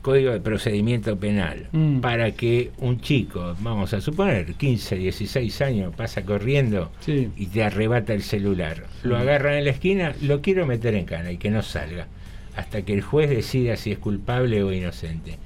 Código 0.01 0.31
de 0.31 0.39
Procedimiento 0.39 1.17
Penal 1.19 1.67
Mm. 1.73 1.99
para 1.99 2.31
que 2.31 2.71
un 2.77 3.01
chico, 3.01 3.53
vamos 3.59 3.93
a 3.93 3.99
suponer, 3.99 4.53
15, 4.53 4.95
16 4.95 5.61
años, 5.61 5.93
pasa 5.93 6.23
corriendo 6.23 6.89
Sí. 7.01 7.29
y 7.35 7.47
te 7.47 7.63
arrebata 7.63 8.13
el 8.13 8.23
celular, 8.23 8.85
lo 9.03 9.17
agarran 9.17 9.55
en 9.55 9.65
la 9.65 9.71
esquina, 9.71 10.15
lo 10.21 10.41
quiero 10.41 10.65
meter 10.65 10.95
en 10.95 11.03
cana 11.05 11.33
y 11.33 11.37
que 11.37 11.49
no 11.51 11.61
salga, 11.63 12.07
hasta 12.55 12.83
que 12.83 12.93
el 12.93 13.01
juez 13.01 13.29
decida 13.29 13.75
si 13.75 13.91
es 13.91 13.99
culpable 13.99 14.63
o 14.63 14.71
inocente. 14.71 15.37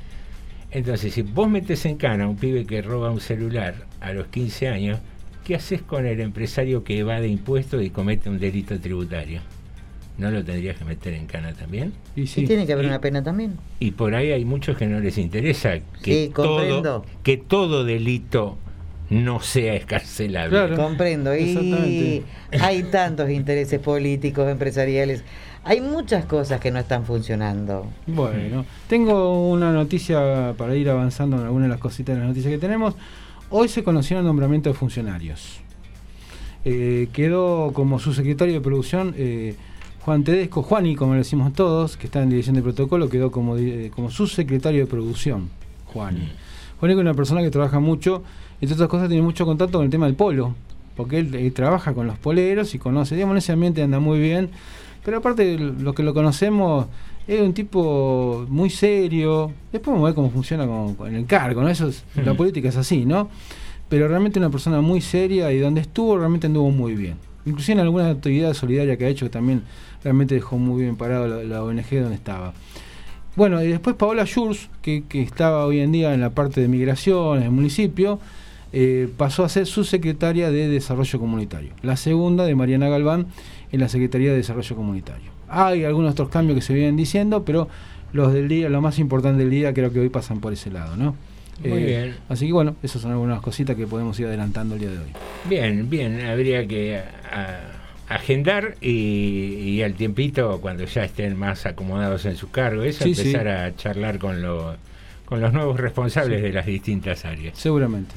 Entonces, 0.69 1.13
si 1.15 1.23
vos 1.23 1.49
metes 1.49 1.83
en 1.87 1.97
cana 1.97 2.25
a 2.25 2.27
un 2.27 2.37
pibe 2.37 2.65
que 2.65 2.81
roba 2.83 3.09
un 3.09 3.21
celular 3.21 3.87
a 4.01 4.13
los 4.13 4.27
15 4.27 4.67
años, 4.67 4.99
¿qué 5.43 5.55
haces 5.55 5.81
con 5.81 6.05
el 6.05 6.19
empresario 6.21 6.83
que 6.83 6.99
evade 6.99 7.27
impuestos 7.27 7.83
y 7.83 7.89
comete 7.89 8.29
un 8.29 8.39
delito 8.39 8.79
tributario? 8.79 9.41
¿No 10.17 10.29
lo 10.29 10.43
tendrías 10.43 10.77
que 10.77 10.85
meter 10.85 11.13
en 11.15 11.25
cana 11.25 11.53
también? 11.53 11.91
Y 12.15 12.27
sí. 12.27 12.45
tiene 12.45 12.67
que 12.67 12.73
haber 12.73 12.85
Y- 12.85 12.89
una 12.89 13.01
pena 13.01 13.23
también. 13.23 13.57
Y 13.79 13.91
por 13.91 14.13
ahí 14.13 14.31
hay 14.31 14.45
muchos 14.45 14.77
que 14.77 14.85
no 14.85 14.99
les 14.99 15.17
interesa 15.17 15.79
que, 16.03 16.25
Sí, 16.25 16.31
comprendo. 16.33 16.81
todo, 16.81 17.05
que 17.23 17.37
todo 17.37 17.83
delito 17.83 18.57
no 19.09 19.39
sea 19.41 19.73
escarcelable. 19.73 20.49
Claro. 20.51 20.75
Comprendo. 20.75 21.35
Y 21.35 21.49
Exactamente. 21.49 22.23
hay 22.61 22.83
tantos 22.83 23.29
intereses 23.31 23.79
políticos, 23.79 24.49
empresariales. 24.49 25.23
Hay 25.65 25.81
muchas 25.81 26.25
cosas 26.25 26.59
que 26.59 26.71
no 26.71 26.79
están 26.79 27.05
funcionando. 27.05 27.87
Bueno, 28.05 28.65
tengo 28.87 29.49
una 29.49 29.71
noticia 29.71 30.53
para 30.57 30.75
ir 30.75 30.89
avanzando 30.89 31.37
en 31.37 31.43
algunas 31.43 31.67
de 31.67 31.69
las 31.69 31.79
cositas 31.79 32.15
de 32.15 32.19
las 32.19 32.29
noticias 32.29 32.51
que 32.51 32.59
tenemos. 32.59 32.95
Hoy 33.55 33.67
se 33.67 33.83
conoció 33.83 34.17
el 34.17 34.25
nombramiento 34.25 34.69
de 34.69 34.73
funcionarios. 34.73 35.59
Eh, 36.65 37.09
quedó 37.13 37.71
como 37.71 37.99
subsecretario 37.99 38.55
de 38.55 38.61
producción 38.61 39.13
eh, 39.15 39.55
Juan 40.01 40.23
Tedesco, 40.23 40.63
Juani, 40.63 40.95
como 40.95 41.13
le 41.13 41.19
decimos 41.19 41.53
todos, 41.53 41.95
que 41.95 42.07
está 42.07 42.23
en 42.23 42.31
dirección 42.31 42.55
de 42.55 42.63
protocolo, 42.63 43.09
quedó 43.09 43.29
como, 43.29 43.55
eh, 43.57 43.91
como 43.93 44.09
subsecretario 44.09 44.79
de 44.79 44.87
producción, 44.87 45.51
Juani. 45.85 46.31
Juani 46.79 46.95
es 46.95 46.99
una 46.99 47.13
persona 47.13 47.43
que 47.43 47.51
trabaja 47.51 47.79
mucho, 47.79 48.23
entre 48.59 48.73
otras 48.73 48.89
cosas 48.89 49.07
tiene 49.07 49.21
mucho 49.21 49.45
contacto 49.45 49.77
con 49.77 49.85
el 49.85 49.91
tema 49.91 50.07
del 50.07 50.15
polo, 50.15 50.55
porque 50.95 51.19
él, 51.19 51.53
trabaja 51.53 51.93
con 51.93 52.07
los 52.07 52.17
poleros 52.17 52.73
y 52.73 52.79
conoce, 52.79 53.13
digamos, 53.13 53.33
en 53.33 53.37
ese 53.37 53.51
ambiente 53.51 53.83
anda 53.83 53.99
muy 53.99 54.17
bien, 54.19 54.49
pero 55.05 55.17
aparte 55.17 55.45
de 55.45 55.57
lo 55.59 55.93
que 55.93 56.01
lo 56.01 56.15
conocemos, 56.15 56.87
Es 57.27 57.39
un 57.41 57.53
tipo 57.53 58.45
muy 58.49 58.69
serio. 58.69 59.51
Después 59.71 59.93
vamos 59.93 60.03
a 60.03 60.09
ver 60.09 60.15
cómo 60.15 60.29
funciona 60.29 60.67
con, 60.67 60.95
con 60.95 61.13
el 61.15 61.25
cargo, 61.25 61.61
¿no? 61.61 61.69
Eso 61.69 61.87
es- 61.87 62.03
la 62.15 62.33
política 62.33 62.69
es 62.69 62.75
así, 62.77 63.05
¿no? 63.05 63.29
Pero 63.89 64.07
realmente 64.07 64.39
una 64.39 64.49
persona 64.49 64.81
muy 64.81 65.01
seria 65.01 65.51
y 65.51 65.59
donde 65.59 65.81
estuvo 65.81 66.17
realmente 66.17 66.47
anduvo 66.47 66.71
muy 66.71 66.95
bien. 66.95 67.15
Inclusive 67.45 67.73
en 67.73 67.79
alguna 67.81 68.09
actividad 68.09 68.53
solidaria 68.53 68.97
que 68.97 69.05
ha 69.05 69.09
hecho 69.09 69.25
que 69.25 69.29
también 69.29 69.63
realmente 70.03 70.35
dejó 70.35 70.57
muy 70.57 70.81
bien 70.83 70.95
parado 70.95 71.27
la, 71.27 71.43
la 71.43 71.63
ONG 71.63 71.89
donde 72.01 72.15
estaba. 72.15 72.53
Bueno, 73.35 73.63
y 73.63 73.67
después 73.67 73.95
Paola 73.95 74.25
Schurz, 74.25 74.69
que, 74.81 75.03
que 75.09 75.21
estaba 75.21 75.65
hoy 75.65 75.79
en 75.79 75.91
día 75.91 76.13
en 76.13 76.21
la 76.21 76.29
parte 76.31 76.61
de 76.61 76.67
migraciones 76.67 77.43
del 77.43 77.51
municipio, 77.51 78.19
eh, 78.73 79.07
pasó 79.17 79.43
a 79.45 79.49
ser 79.49 79.65
su 79.67 79.83
secretaria 79.83 80.49
de 80.51 80.67
Desarrollo 80.67 81.19
Comunitario. 81.19 81.71
La 81.83 81.95
segunda 81.95 82.45
de 82.45 82.55
Mariana 82.55 82.89
Galván 82.89 83.27
en 83.71 83.79
la 83.79 83.87
Secretaría 83.87 84.31
de 84.31 84.37
Desarrollo 84.37 84.75
Comunitario. 84.75 85.31
Hay 85.47 85.83
algunos 85.85 86.11
otros 86.13 86.29
cambios 86.29 86.55
que 86.57 86.61
se 86.65 86.73
vienen 86.73 86.95
diciendo, 86.97 87.43
pero 87.45 87.69
los 88.11 88.33
del 88.33 88.47
día, 88.47 88.69
lo 88.69 88.81
más 88.81 88.97
importante 88.99 89.39
del 89.43 89.51
día, 89.51 89.73
creo 89.73 89.91
que 89.93 89.99
hoy 89.99 90.09
pasan 90.09 90.39
por 90.39 90.51
ese 90.53 90.71
lado, 90.71 90.97
¿no? 90.97 91.15
Eh, 91.63 91.69
Muy 91.69 91.83
bien. 91.83 92.15
Así 92.29 92.47
que 92.47 92.53
bueno, 92.53 92.75
esas 92.81 93.01
son 93.03 93.11
algunas 93.11 93.39
cositas 93.41 93.75
que 93.75 93.85
podemos 93.85 94.19
ir 94.19 94.25
adelantando 94.25 94.73
el 94.75 94.81
día 94.81 94.89
de 94.89 94.97
hoy. 94.97 95.11
Bien, 95.47 95.87
bien, 95.89 96.21
habría 96.25 96.67
que 96.67 96.97
a- 96.97 97.69
agendar 98.09 98.75
y, 98.81 98.89
y 99.59 99.81
al 99.83 99.93
tiempito, 99.93 100.59
cuando 100.61 100.83
ya 100.85 101.03
estén 101.05 101.37
más 101.37 101.65
acomodados 101.65 102.25
en 102.25 102.35
su 102.35 102.49
cargo, 102.49 102.83
eso, 102.83 103.03
Sí, 103.03 103.13
sí. 103.15 103.21
empezar 103.21 103.47
a 103.47 103.75
charlar 103.75 104.17
con, 104.19 104.41
lo- 104.41 104.75
con 105.25 105.41
los 105.41 105.53
nuevos 105.53 105.79
responsables 105.79 106.41
de 106.41 106.51
las 106.51 106.65
distintas 106.65 107.23
áreas. 107.25 107.57
Seguramente. 107.57 108.13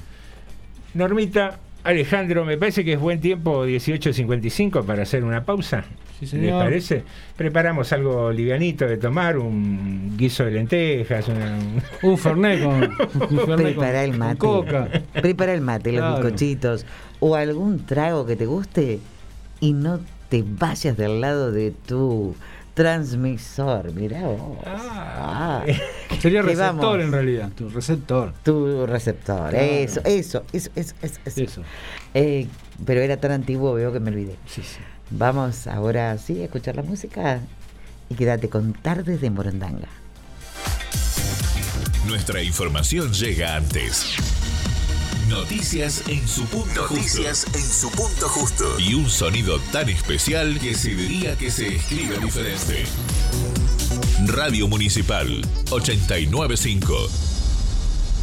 Normita, 0.97 1.59
Alejandro, 1.85 2.45
me 2.45 2.57
parece 2.57 2.85
que 2.85 2.95
es 2.95 2.99
buen 3.01 3.21
tiempo 3.21 3.67
18.55 3.67 4.85
para 4.85 5.03
hacer 5.03 5.23
una 5.25 5.45
pausa. 5.45 5.85
Sí, 6.19 6.25
¿Les 6.25 6.31
señor. 6.31 6.63
parece? 6.65 7.05
Preparamos 7.37 7.93
algo 7.93 8.33
livianito 8.33 8.87
de 8.87 8.97
tomar, 8.97 9.37
un 9.39 10.17
guiso 10.17 10.45
de 10.47 10.53
lentejas, 10.53 11.29
una- 11.29 11.59
Un 12.03 12.17
fernet 12.17 12.63
con, 12.65 12.75
un 12.83 13.47
Prepara 13.57 13.75
con- 13.75 14.05
el 14.05 14.11
con 14.11 14.19
mate. 14.19 14.39
coca. 14.39 14.89
Prepara 15.21 15.53
el 15.53 15.61
mate, 15.61 15.93
los 15.93 16.15
bizcochitos 16.21 16.87
o 17.21 17.37
algún 17.37 17.85
trago 17.85 18.25
que 18.25 18.35
te 18.37 18.47
guste 18.47 18.99
y 19.61 19.73
no 19.75 20.01
te 20.31 20.43
vayas 20.47 20.97
del 20.97 21.21
lado 21.21 21.53
de 21.53 21.71
tu 21.87 22.35
transmisor. 22.77 23.93
Mirá 23.95 24.21
vos. 24.23 24.59
Ah. 24.67 25.65
Sería 26.21 26.43
Que 26.43 26.49
receptor 26.49 26.77
vamos. 26.77 27.01
en 27.05 27.11
realidad, 27.13 27.49
tu 27.57 27.69
receptor. 27.71 28.33
Tu 28.45 28.87
receptor, 28.87 29.51
Claro. 29.51 29.59
eso, 29.65 30.01
eso, 30.05 30.45
eso, 30.53 30.71
eso, 30.77 30.95
eso, 31.03 31.21
eso. 31.25 31.41
Eso. 31.43 31.63
Eh, 32.15 32.47
pero 32.85 33.01
era 33.01 33.17
tan 33.17 33.33
antiguo, 33.33 33.73
veo 33.75 33.93
que 33.93 33.99
me 34.01 34.11
olvidé. 34.11 34.37
Sí, 34.47 34.63
sí. 34.63 34.79
Vamos 35.11 35.67
ahora 35.67 36.17
sí 36.19 36.41
a 36.43 36.45
escuchar 36.45 36.77
la 36.77 36.83
música 36.83 37.41
y 38.11 38.15
quédate 38.15 38.49
con 38.51 38.73
Tardes 38.75 39.21
de 39.21 39.31
Morondanga. 39.31 39.89
Nuestra 42.07 42.43
información 42.43 43.13
llega 43.13 43.57
antes. 43.57 44.17
Noticias 45.29 46.05
en 46.09 46.27
su 46.29 46.45
punto 46.47 46.83
Noticias 46.83 47.45
justo. 47.45 47.59
en 47.59 47.65
su 47.65 47.91
punto 47.91 48.29
justo. 48.29 48.79
Y 48.79 48.95
un 48.95 49.11
sonido 49.11 49.59
tan 49.73 49.89
especial 49.89 50.59
que 50.61 50.75
se 50.75 50.95
diría 50.95 51.37
que 51.37 51.51
se 51.51 51.75
escribe 51.75 52.19
diferente. 52.19 52.85
Radio 54.27 54.69
Municipal 54.69 55.43
895. 55.71 57.09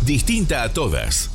Distinta 0.06 0.64
a 0.64 0.74
todas. 0.74 1.30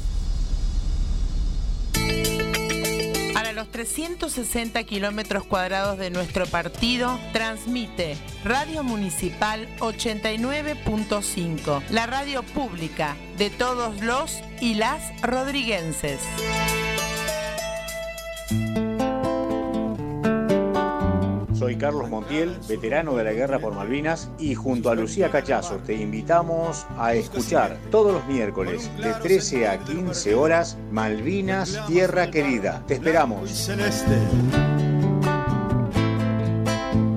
Los 3.59 3.73
360 3.73 4.85
kilómetros 4.85 5.43
cuadrados 5.43 5.99
de 5.99 6.11
nuestro 6.11 6.47
partido, 6.47 7.19
transmite 7.33 8.17
Radio 8.45 8.85
Municipal 8.85 9.67
89.5, 9.81 11.83
la 11.91 12.07
radio 12.07 12.45
pública 12.45 13.17
de 13.37 13.51
todos 13.51 14.01
los 14.01 14.39
y 14.61 14.75
las 14.75 15.03
rodriguenses. 15.23 16.21
Soy 21.59 21.75
Carlos 21.77 22.09
Montiel, 22.09 22.57
veterano 22.69 23.17
de 23.17 23.25
la 23.25 23.33
Guerra 23.33 23.59
por 23.59 23.75
Malvinas, 23.75 24.31
y 24.39 24.55
junto 24.55 24.91
a 24.91 24.95
Lucía 24.95 25.29
Cachazo 25.33 25.79
te 25.79 25.95
invitamos 25.95 26.87
a 26.97 27.15
escuchar 27.15 27.77
todos 27.91 28.13
los 28.13 28.25
miércoles 28.27 28.89
de 28.99 29.13
13 29.13 29.67
a 29.67 29.79
15 29.79 30.37
horas 30.37 30.79
Malvinas, 30.93 31.85
Tierra 31.89 32.31
Querida. 32.31 32.85
Te 32.87 32.95
esperamos. 32.95 33.69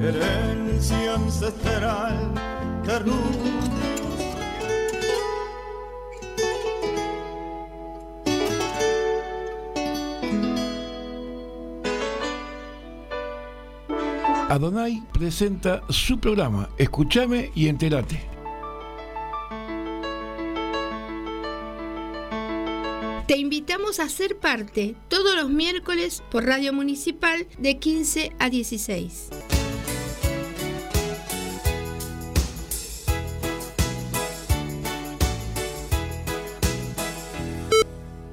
herencia 0.01 1.13
ancestral. 1.13 2.31
Adonai 14.51 15.01
presenta 15.13 15.81
su 15.87 16.19
programa 16.19 16.67
Escúchame 16.77 17.51
y 17.55 17.69
entérate. 17.69 18.21
Te 23.29 23.37
invitamos 23.37 24.01
a 24.01 24.09
ser 24.09 24.35
parte 24.39 24.97
todos 25.07 25.37
los 25.37 25.49
miércoles 25.49 26.21
por 26.29 26.43
Radio 26.43 26.73
Municipal 26.73 27.47
de 27.59 27.77
15 27.79 28.33
a 28.39 28.49
16. 28.49 29.29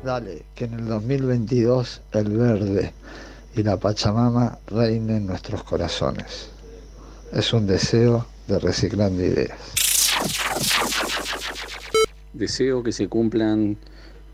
Dale, 0.02 0.42
que 0.56 0.64
en 0.64 0.74
el 0.74 0.86
2022 0.86 2.02
el 2.10 2.36
verde 2.36 2.92
y 3.58 3.64
la 3.64 3.76
Pachamama 3.76 4.58
reinen 4.68 5.16
en 5.16 5.26
nuestros 5.26 5.64
corazones. 5.64 6.50
Es 7.32 7.52
un 7.52 7.66
deseo 7.66 8.26
de 8.46 8.58
reciclando 8.60 9.22
ideas. 9.22 9.58
Deseo 12.32 12.84
que 12.84 12.92
se 12.92 13.08
cumplan 13.08 13.76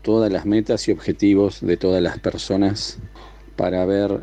todas 0.03 0.31
las 0.31 0.45
metas 0.45 0.87
y 0.87 0.91
objetivos 0.91 1.61
de 1.61 1.75
todas 1.75 2.03
las 2.03 2.19
personas 2.19 2.99
para 3.55 3.83
ver 3.85 4.21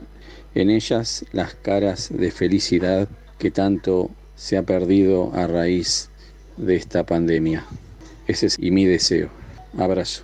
en 0.55 0.71
ellas 0.71 1.25
las 1.33 1.55
caras 1.55 2.09
de 2.13 2.31
felicidad 2.31 3.09
que 3.39 3.51
tanto 3.51 4.11
se 4.37 4.57
ha 4.57 4.63
perdido 4.63 5.33
a 5.35 5.49
raíz 5.49 6.11
de 6.57 6.77
esta 6.77 7.05
pandemia. 7.05 7.65
Ese 8.29 8.47
es 8.47 8.59
y 8.59 8.71
mi 8.71 8.85
deseo. 8.85 9.31
Abrazo. 9.77 10.23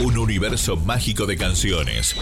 Un 0.00 0.16
universo 0.16 0.76
mágico 0.76 1.26
de 1.26 1.36
canciones. 1.36 2.14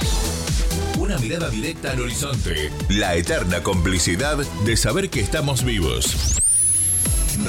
Una 0.98 1.18
mirada 1.18 1.50
directa 1.50 1.90
al 1.90 2.00
horizonte. 2.00 2.70
La 2.88 3.16
eterna 3.16 3.62
complicidad 3.62 4.38
de 4.38 4.76
saber 4.78 5.10
que 5.10 5.20
estamos 5.20 5.62
vivos. 5.62 6.40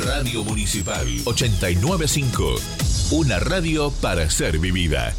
Radio 0.06 0.44
Municipal 0.44 1.08
895. 1.24 2.56
Una 3.12 3.40
radio 3.40 3.90
para 4.02 4.30
ser 4.30 4.60
vivida. 4.60 5.16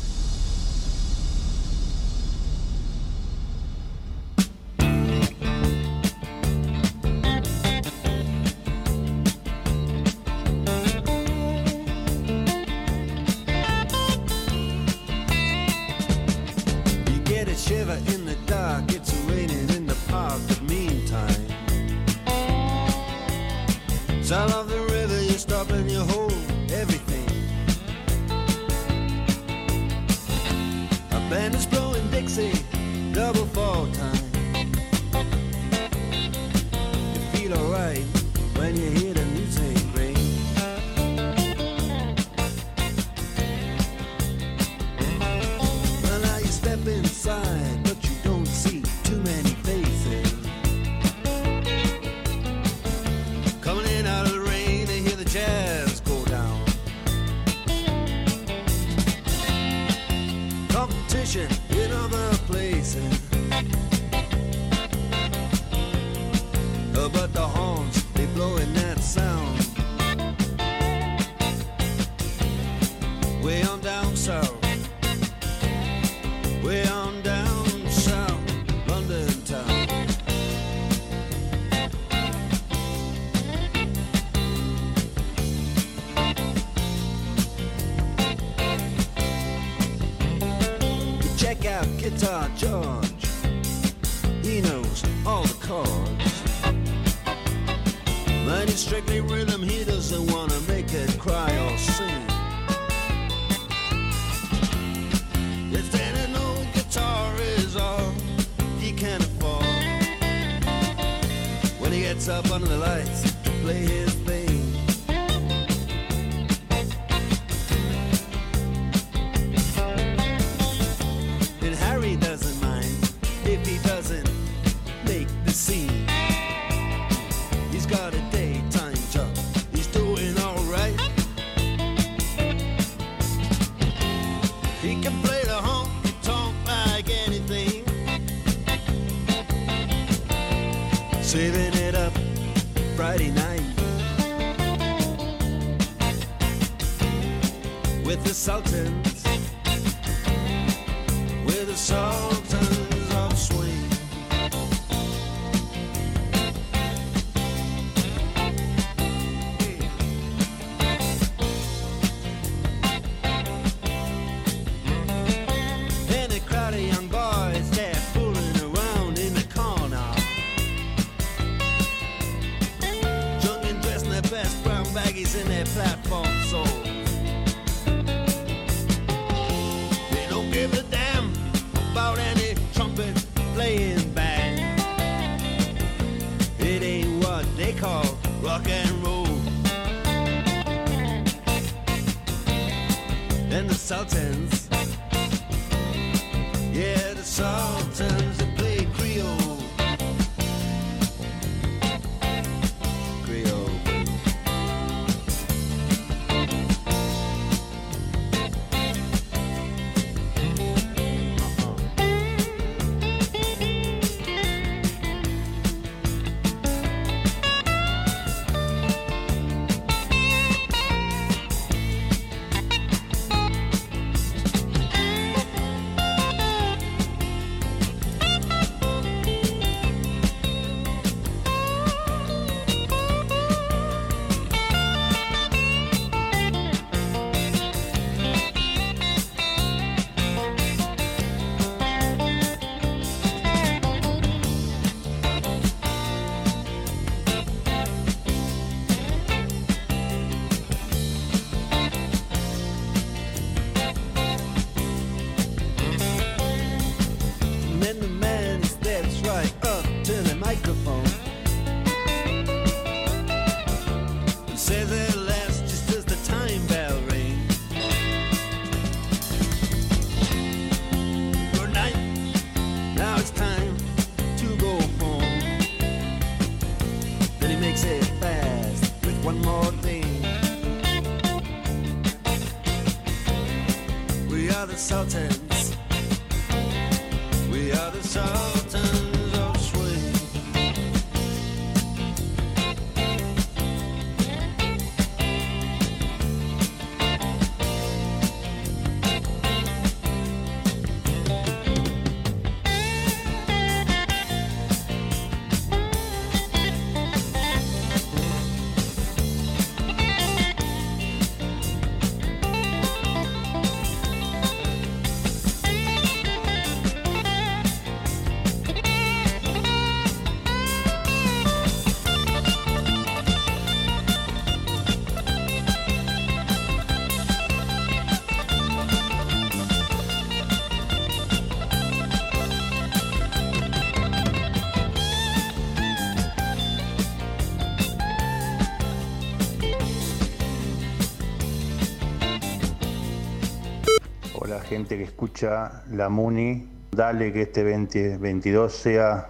Que 344.86 345.02
escucha 345.02 345.82
la 345.90 346.08
Muni, 346.08 346.68
dale 346.92 347.32
que 347.32 347.42
este 347.42 347.64
2022 347.64 348.72
sea 348.72 349.28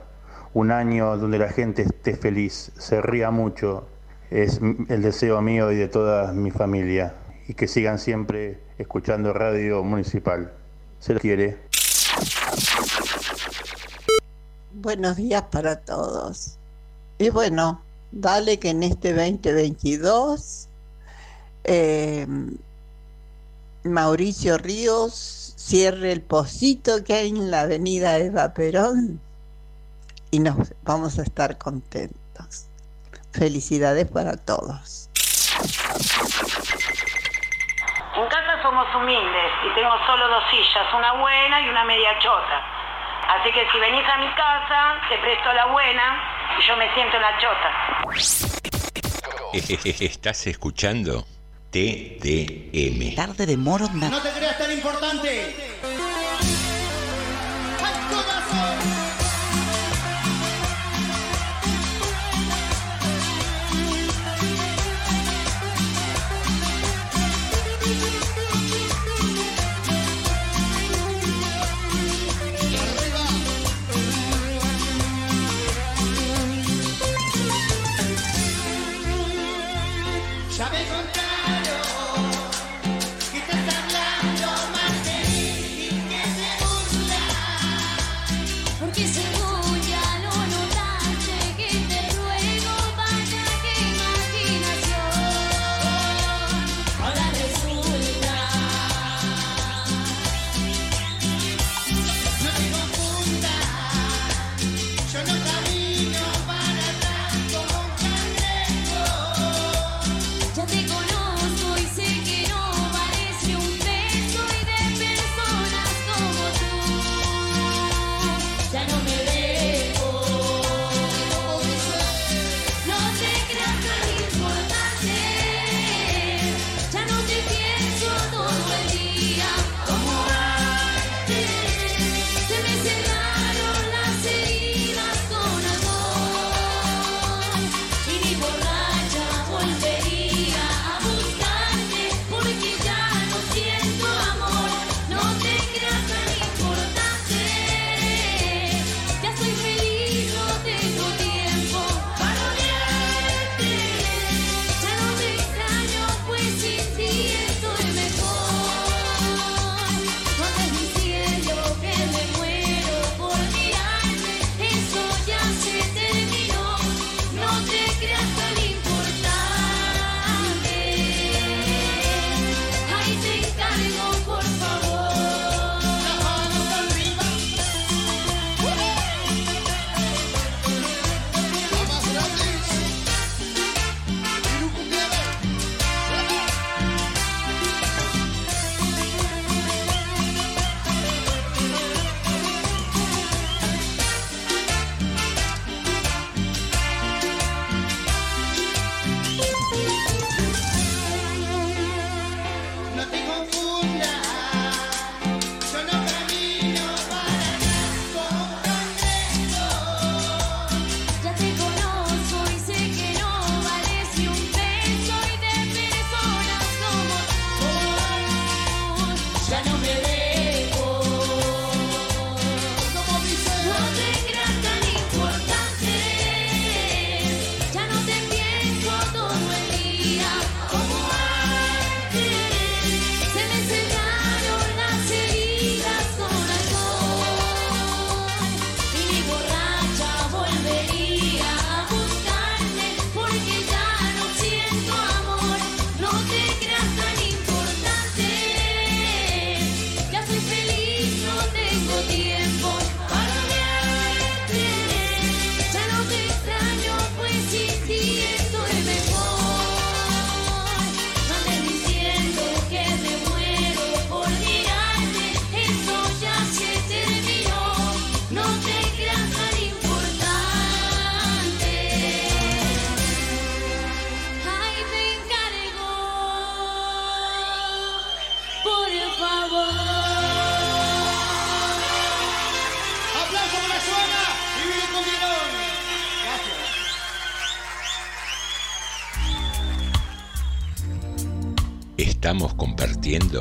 un 0.53 0.71
año 0.71 1.17
donde 1.17 1.39
la 1.39 1.49
gente 1.49 1.83
esté 1.83 2.17
feliz, 2.17 2.71
se 2.77 3.01
ría 3.01 3.31
mucho, 3.31 3.87
es 4.31 4.61
el 4.89 5.03
deseo 5.03 5.41
mío 5.41 5.73
y 5.73 5.77
de 5.77 5.89
toda 5.89 6.33
mi 6.33 6.51
familia 6.51 7.15
y 7.47 7.55
que 7.55 7.67
sigan 7.67 7.99
siempre 7.99 8.61
escuchando 8.77 9.33
Radio 9.33 9.83
Municipal. 9.83 10.53
Se 11.01 11.15
les 11.15 11.23
quiere. 11.23 11.57
Buenos 14.73 15.17
días 15.17 15.45
para 15.51 15.77
todos. 15.77 16.59
Y 17.19 17.31
bueno, 17.31 17.81
dale 18.13 18.59
que 18.59 18.71
en 18.71 18.83
este 18.83 19.15
2022 19.15 20.69
eh, 21.65 22.27
Mauricio 23.93 24.59
Ríos 24.59 25.55
cierre 25.57 26.13
el 26.13 26.23
pocito 26.23 27.05
que 27.05 27.15
hay 27.15 27.29
en 27.29 27.51
la 27.51 27.63
avenida 27.63 28.17
Eva 28.19 28.55
Perón 28.55 29.21
y 30.31 30.41
nos 30.41 30.57
vamos 30.83 31.19
a 31.19 31.23
estar 31.23 31.59
contentos. 31.59 32.69
Felicidades 33.33 34.11
para 34.11 34.37
todos. 34.37 35.11
En 38.17 38.27
casa 38.29 38.63
somos 38.63 38.87
humildes 38.95 39.51
y 39.65 39.75
tengo 39.75 39.95
solo 40.07 40.29
dos 40.29 40.45
sillas, 40.51 40.95
una 40.97 41.13
buena 41.21 41.61
y 41.61 41.69
una 41.69 41.85
media 41.85 42.19
chota. 42.19 42.65
Así 43.29 43.53
que 43.53 43.67
si 43.71 43.79
venís 43.79 44.05
a 44.09 44.19
mi 44.19 44.29
casa, 44.35 44.97
te 45.09 45.19
presto 45.19 45.53
la 45.53 45.67
buena 45.67 46.57
y 46.59 46.67
yo 46.67 46.77
me 46.77 46.93
siento 46.95 47.17
en 47.17 47.23
la 47.23 47.39
chota. 47.39 47.71
¿Estás 50.01 50.47
escuchando? 50.47 51.25
TDM. 51.71 53.15
Tarde 53.15 53.47
de 53.47 53.57
Morondanga. 53.57 54.09
No 54.09 54.23
te 54.23 54.31
creas 54.31 54.59
tan 54.59 54.73
importante. 54.73 55.68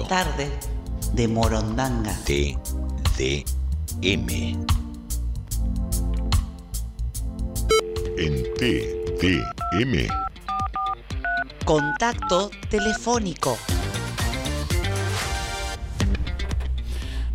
tarde 0.08 0.50
de 1.14 1.28
Morondanga. 1.28 2.14
TDM. 2.26 3.46
En 8.18 8.44
TDM. 8.58 10.08
Contacto 11.66 12.50
telefónico 12.70 13.58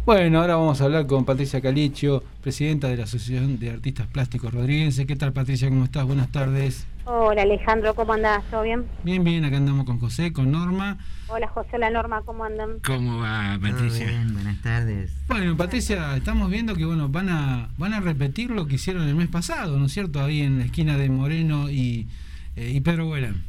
Bueno, 0.05 0.41
ahora 0.41 0.57
vamos 0.57 0.81
a 0.81 0.85
hablar 0.87 1.07
con 1.07 1.25
Patricia 1.25 1.61
Calicio, 1.61 2.25
presidenta 2.43 2.89
de 2.89 2.97
la 2.97 3.05
Asociación 3.05 3.61
de 3.61 3.71
Artistas 3.71 4.09
Plásticos 4.09 4.53
Rodríguez. 4.53 5.01
¿Qué 5.07 5.15
tal, 5.15 5.33
Patricia? 5.33 5.69
¿Cómo 5.69 5.85
estás? 5.85 6.05
Buenas 6.05 6.27
tardes. 6.33 6.89
Hola, 7.05 7.43
Alejandro, 7.43 7.95
¿cómo 7.95 8.13
andás? 8.13 8.43
¿Todo 8.51 8.63
bien? 8.63 8.85
Bien, 9.05 9.23
bien, 9.23 9.45
acá 9.45 9.59
andamos 9.59 9.87
con 9.87 10.01
José, 10.01 10.33
con 10.33 10.51
Norma. 10.51 10.99
Hola, 11.29 11.47
José, 11.47 11.79
la 11.79 11.89
Norma, 11.91 12.23
¿cómo 12.23 12.43
andan? 12.43 12.81
¿Cómo 12.85 13.21
va, 13.21 13.57
Patricia? 13.63 14.09
Bien, 14.09 14.35
buenas 14.35 14.61
tardes. 14.61 15.13
Bueno, 15.29 15.57
Patricia, 15.57 16.17
estamos 16.17 16.51
viendo 16.51 16.75
que 16.75 16.85
bueno, 16.85 17.09
van 17.09 17.29
a 17.29 17.69
van 17.79 17.95
a 17.95 18.01
repetir 18.01 18.51
lo 18.51 18.67
que 18.67 18.75
hicieron 18.75 19.07
el 19.07 19.15
mes 19.15 19.29
pasado, 19.29 19.79
¿no 19.79 19.87
es 19.87 19.93
cierto? 19.93 20.21
Ahí 20.21 20.43
en 20.43 20.59
la 20.59 20.65
esquina 20.65 20.99
de 20.99 21.11
Moreno 21.11 21.71
y, 21.71 22.09
eh, 22.57 22.73
y 22.75 22.81
Pedro 22.81 23.09
Huelán. 23.09 23.45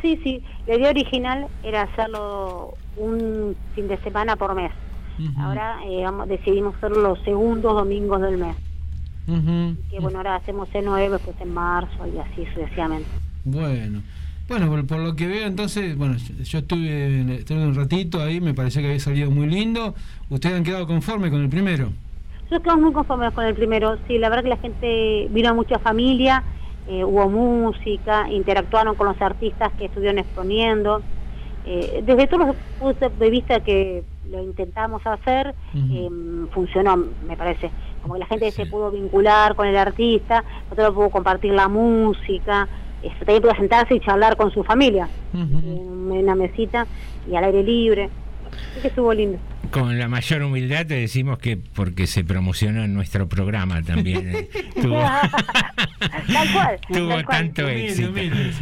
Sí, 0.00 0.18
sí, 0.24 0.42
la 0.66 0.74
idea 0.74 0.90
original 0.90 1.46
era 1.62 1.82
hacerlo 1.82 2.74
un 2.96 3.54
fin 3.76 3.86
de 3.86 3.98
semana 3.98 4.34
por 4.34 4.52
mes. 4.56 4.72
Ahora 5.38 5.78
eh, 5.84 6.02
vamos- 6.04 6.28
decidimos 6.28 6.74
hacer 6.76 6.92
los 6.92 7.18
segundos 7.22 7.74
domingos 7.74 8.20
del 8.22 8.38
mes. 8.38 8.56
Que 9.90 10.00
bueno, 10.00 10.18
ahora 10.18 10.36
hacemos 10.36 10.68
el 10.74 10.84
9, 10.84 11.10
después 11.10 11.36
en 11.40 11.54
marzo 11.54 12.06
y 12.12 12.18
así 12.18 12.44
sucesivamente. 12.54 13.08
Bueno. 13.44 14.02
Bueno, 14.48 14.68
por, 14.68 14.86
por 14.86 14.98
lo 14.98 15.14
que 15.16 15.26
veo, 15.28 15.46
entonces, 15.46 15.96
bueno, 15.96 16.16
yo- 16.16 16.42
yo 16.42 16.58
estuve, 16.58 17.34
estuve 17.36 17.64
un 17.64 17.74
ratito 17.74 18.20
ahí, 18.20 18.40
me 18.40 18.52
pareció 18.52 18.82
que 18.82 18.88
había 18.88 19.00
salido 19.00 19.30
muy 19.30 19.46
lindo. 19.46 19.94
¿Ustedes 20.28 20.56
han 20.56 20.64
quedado 20.64 20.86
conformes 20.86 21.30
con 21.30 21.40
el 21.40 21.48
primero? 21.48 21.90
Nosotros 22.42 22.62
quedamos 22.62 22.82
muy 22.82 22.92
conformes 22.92 23.32
con 23.32 23.44
el 23.46 23.54
primero. 23.54 23.96
Sí, 24.08 24.18
la 24.18 24.28
verdad 24.28 24.42
que 24.42 24.48
la 24.50 24.56
gente 24.56 25.28
vino 25.30 25.54
mucha 25.54 25.78
familia, 25.78 26.42
eh, 26.88 27.04
hubo 27.04 27.30
música, 27.30 28.28
interactuaron 28.30 28.96
con 28.96 29.06
los 29.06 29.22
artistas 29.22 29.72
que 29.78 29.84
estuvieron 29.86 30.18
exponiendo. 30.18 31.00
Eh, 31.64 32.02
desde 32.04 32.26
todos 32.26 32.48
los 32.48 32.56
puntos 32.80 33.18
de 33.18 33.30
vista 33.30 33.60
que 33.60 34.02
lo 34.30 34.42
intentamos 34.42 35.02
hacer, 35.06 35.54
eh, 35.74 36.08
funcionó, 36.52 36.96
me 37.26 37.36
parece. 37.36 37.70
Como 38.02 38.14
que 38.14 38.20
la 38.20 38.26
gente 38.26 38.50
se 38.50 38.66
pudo 38.66 38.90
vincular 38.90 39.54
con 39.54 39.66
el 39.66 39.76
artista, 39.76 40.44
otro 40.70 40.92
pudo 40.94 41.10
compartir 41.10 41.52
la 41.52 41.68
música, 41.68 42.68
este, 43.02 43.24
también 43.24 43.42
pudo 43.42 43.54
sentarse 43.54 43.94
y 43.94 44.00
charlar 44.00 44.36
con 44.36 44.50
su 44.50 44.62
familia 44.64 45.08
en 45.34 46.10
una 46.10 46.34
mesita 46.34 46.86
y 47.30 47.36
al 47.36 47.44
aire 47.44 47.62
libre. 47.62 48.10
Que 48.80 48.88
estuvo 48.88 49.12
lindo. 49.14 49.38
Con 49.70 49.98
la 49.98 50.06
mayor 50.08 50.42
humildad 50.42 50.84
te 50.86 50.94
decimos 50.94 51.38
que 51.38 51.56
porque 51.56 52.06
se 52.06 52.24
promocionó 52.24 52.84
en 52.84 52.92
nuestro 52.94 53.28
programa 53.28 53.82
también. 53.82 54.34
eh, 54.34 54.48
tuvo 54.82 55.00
Tal 55.00 56.52
cual. 56.52 56.78
tuvo 56.92 57.08
tal 57.08 57.24
cual. 57.24 57.26
tanto 57.26 57.68
éxito. 57.68 58.10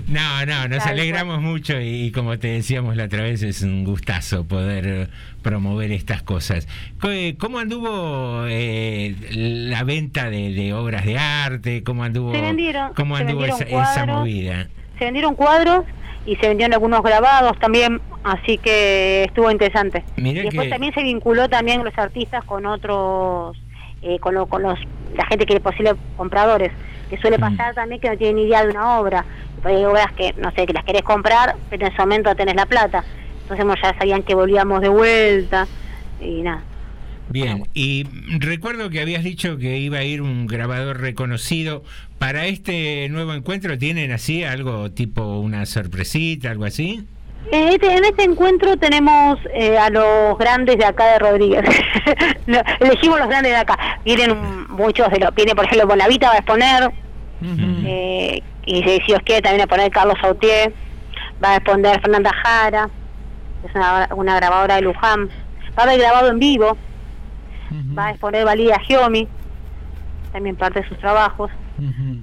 No, 0.09 0.47
no, 0.47 0.69
nos 0.69 0.79
Tal 0.85 0.93
alegramos 0.93 1.41
mucho 1.41 1.81
y, 1.81 2.05
y 2.07 2.11
como 2.13 2.39
te 2.39 2.49
decíamos 2.49 2.97
la 2.97 3.05
otra 3.05 3.23
vez, 3.23 3.43
es 3.43 3.63
un 3.63 3.85
gustazo 3.85 4.45
poder 4.45 4.87
eh, 4.87 5.07
promover 5.43 5.91
estas 5.93 6.23
cosas. 6.23 6.69
Co- 7.01 7.11
eh, 7.11 7.35
¿Cómo 7.39 7.59
anduvo 7.59 8.45
eh, 8.49 9.15
la 9.33 9.83
venta 9.85 10.31
de, 10.31 10.53
de 10.53 10.73
obras 10.75 11.05
de 11.07 11.19
arte? 11.19 11.83
¿Cómo 11.83 12.05
anduvo, 12.05 12.33
Se 12.33 12.41
vendieron- 12.41 12.93
cómo 12.95 13.17
se 13.17 13.23
anduvo 13.23 13.41
vendieron 13.43 13.69
esa, 13.69 13.93
esa 13.93 14.07
movida? 14.07 14.69
Se 14.99 15.05
vendieron 15.07 15.35
cuadros 15.35 15.85
y 16.31 16.37
se 16.37 16.47
vendieron 16.49 16.75
algunos 16.75 17.03
grabados 17.03 17.59
también, 17.59 18.01
así 18.23 18.57
que 18.59 19.25
estuvo 19.25 19.51
interesante. 19.51 20.05
Mirá 20.17 20.43
y 20.43 20.45
después 20.45 20.67
que- 20.67 20.71
también 20.71 20.95
se 20.95 21.03
vinculó 21.03 21.49
también 21.49 21.83
los 21.83 21.97
artistas 21.99 22.45
con 22.45 22.67
otros, 22.67 23.57
eh, 24.03 24.19
con, 24.21 24.35
lo- 24.35 24.47
con 24.47 24.63
los 24.63 24.79
la 25.13 25.27
gente 25.27 25.45
que 25.45 25.55
es 25.55 25.61
posible 25.61 25.95
compradores, 26.17 26.71
que 27.09 27.17
suele 27.19 27.37
Mm. 27.37 27.41
pasar 27.41 27.75
también 27.75 28.01
que 28.01 28.09
no 28.11 28.17
tienen 28.17 28.37
ni 28.37 28.43
idea 28.45 28.63
de 28.65 28.71
una 28.71 29.01
obra. 29.01 29.25
Hay 29.65 29.85
obras 29.85 30.07
que, 30.17 30.33
no 30.37 30.53
sé, 30.53 30.67
que 30.67 30.73
las 30.73 30.85
querés 30.85 31.03
comprar, 31.03 31.57
pero 31.69 31.85
en 31.87 31.93
ese 31.93 32.01
momento 32.01 32.33
tenés 32.37 32.55
la 32.55 32.67
plata. 32.67 33.05
Entonces 33.43 33.67
ya 33.83 33.99
sabían 33.99 34.23
que 34.23 34.37
volvíamos 34.37 34.81
de 34.83 34.89
vuelta 34.89 35.67
y 36.21 36.43
nada. 36.43 36.63
Bien, 37.31 37.65
y 37.75 38.07
recuerdo 38.41 38.91
que 38.91 39.01
habías 39.01 39.23
dicho 39.23 39.57
que 39.57 39.79
iba 39.79 39.99
a 39.99 40.03
ir 40.05 40.21
un 40.21 40.49
grabador 40.49 41.01
reconocido. 41.01 41.85
Para 42.19 42.47
este 42.47 43.09
nuevo 43.09 43.33
encuentro, 43.35 43.79
¿tienen 43.79 44.11
así 44.11 44.43
algo 44.43 44.91
tipo 44.91 45.39
una 45.39 45.65
sorpresita, 45.65 46.51
algo 46.51 46.65
así? 46.65 47.07
En 47.53 47.69
este, 47.69 47.97
en 47.97 48.05
este 48.05 48.25
encuentro 48.25 48.77
tenemos 48.77 49.39
eh, 49.55 49.79
a 49.79 49.91
los 49.91 50.37
grandes 50.39 50.77
de 50.77 50.85
acá 50.85 51.13
de 51.13 51.19
Rodríguez. 51.21 51.65
No, 52.47 52.59
elegimos 52.81 53.21
los 53.21 53.29
grandes 53.29 53.53
de 53.53 53.59
acá. 53.59 53.79
Vienen 54.05 54.67
muchos 54.69 55.09
de 55.11 55.21
los. 55.21 55.33
Viene, 55.35 55.55
por 55.55 55.65
ejemplo, 55.67 55.87
Bonavita 55.87 56.29
va 56.29 56.35
a 56.35 56.39
exponer. 56.39 56.91
eh, 57.87 58.43
y 58.67 58.83
si 58.83 58.99
Dios 59.07 59.21
quiere, 59.25 59.41
también 59.43 59.61
va 59.61 59.65
a 59.65 59.77
poner 59.77 59.91
Carlos 59.93 60.17
Sautier. 60.21 60.73
Va 61.43 61.53
a 61.53 61.57
exponer 61.57 62.01
Fernanda 62.01 62.33
Jara. 62.43 62.91
Es 63.65 63.75
una, 63.75 64.09
una 64.17 64.37
grabadora 64.37 64.77
de 64.77 64.83
Luján. 64.83 65.29
Va 65.79 65.83
a 65.85 65.87
haber 65.87 65.99
grabado 66.01 66.31
en 66.31 66.41
vivo. 66.41 66.77
Va 67.97 68.07
a 68.07 68.11
exponer 68.11 68.45
Valida 68.45 68.79
Giomi. 68.81 69.29
También 70.33 70.57
parte 70.57 70.81
de 70.81 70.89
sus 70.89 70.99
trabajos. 70.99 71.51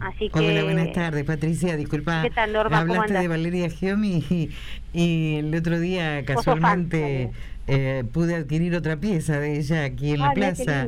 Así 0.02 0.30
que. 0.30 0.40
Hola, 0.40 0.64
buenas 0.64 0.94
tardes, 0.94 1.26
Patricia. 1.26 1.76
Disculpa. 1.76 2.22
¿Qué 2.22 2.30
tal, 2.30 2.54
Norma? 2.54 2.82
¿Cómo 2.82 2.94
Hablaste 3.02 3.20
de? 3.20 3.28
Valeria 3.28 3.70
Giomi 3.70 4.24
y, 4.30 4.50
y 4.94 5.36
el 5.38 5.54
otro 5.56 5.80
día 5.80 6.24
casualmente 6.26 7.32
eh, 7.68 8.06
pude 8.14 8.36
adquirir 8.36 8.76
otra 8.76 8.98
pieza 8.98 9.40
de 9.40 9.58
ella 9.60 9.84
aquí 9.84 10.12
en 10.12 10.20
la 10.22 10.32
plaza. 10.32 10.88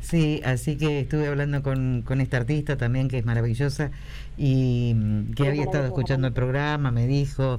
Sí, 0.00 0.40
así 0.44 0.76
que 0.76 1.00
estuve 1.00 1.26
hablando 1.26 1.62
con, 1.62 2.02
con 2.02 2.20
esta 2.20 2.38
artista 2.38 2.76
también 2.76 3.08
que 3.08 3.18
es 3.18 3.24
maravillosa 3.24 3.90
y 4.36 4.94
mm, 4.94 5.32
que 5.32 5.48
había 5.48 5.62
estado 5.62 5.86
escuchando 5.86 6.28
el 6.28 6.32
programa, 6.32 6.90
me 6.90 7.06
dijo 7.06 7.58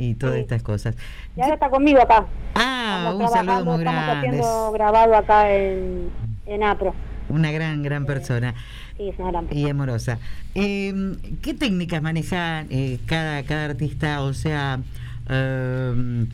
y 0.00 0.14
todas 0.14 0.36
estas 0.36 0.62
cosas. 0.62 0.96
Y 1.36 1.42
ahora 1.42 1.54
está 1.54 1.68
conmigo 1.68 2.00
acá. 2.00 2.26
Ah, 2.54 3.10
Estamos 3.12 3.22
un 3.30 3.36
saludo 3.36 3.64
muy 3.64 3.78
Estamos 3.80 4.04
grande. 4.04 4.28
haciendo 4.28 4.72
grabado 4.72 5.14
acá 5.14 5.52
en, 5.54 6.10
en 6.46 6.62
APRO. 6.62 6.94
Una 7.28 7.52
gran, 7.52 7.82
gran 7.82 8.06
persona. 8.06 8.54
Sí, 8.96 9.10
es 9.10 9.18
una 9.18 9.30
gran 9.30 9.46
y 9.50 9.68
amorosa. 9.68 10.18
Eh, 10.54 10.92
¿Qué 11.42 11.54
técnicas 11.54 12.02
maneja 12.02 12.64
eh, 12.70 12.98
cada, 13.06 13.42
cada 13.44 13.66
artista? 13.66 14.22
O 14.22 14.32
sea, 14.32 14.80
eh, 15.28 16.26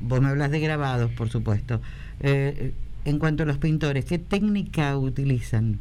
vos 0.00 0.20
me 0.20 0.28
hablas 0.28 0.50
de 0.50 0.60
grabados, 0.60 1.10
por 1.12 1.28
supuesto. 1.28 1.80
Eh, 2.20 2.72
en 3.04 3.18
cuanto 3.18 3.42
a 3.42 3.46
los 3.46 3.58
pintores, 3.58 4.06
¿qué 4.06 4.18
técnica 4.18 4.96
utilizan? 4.96 5.78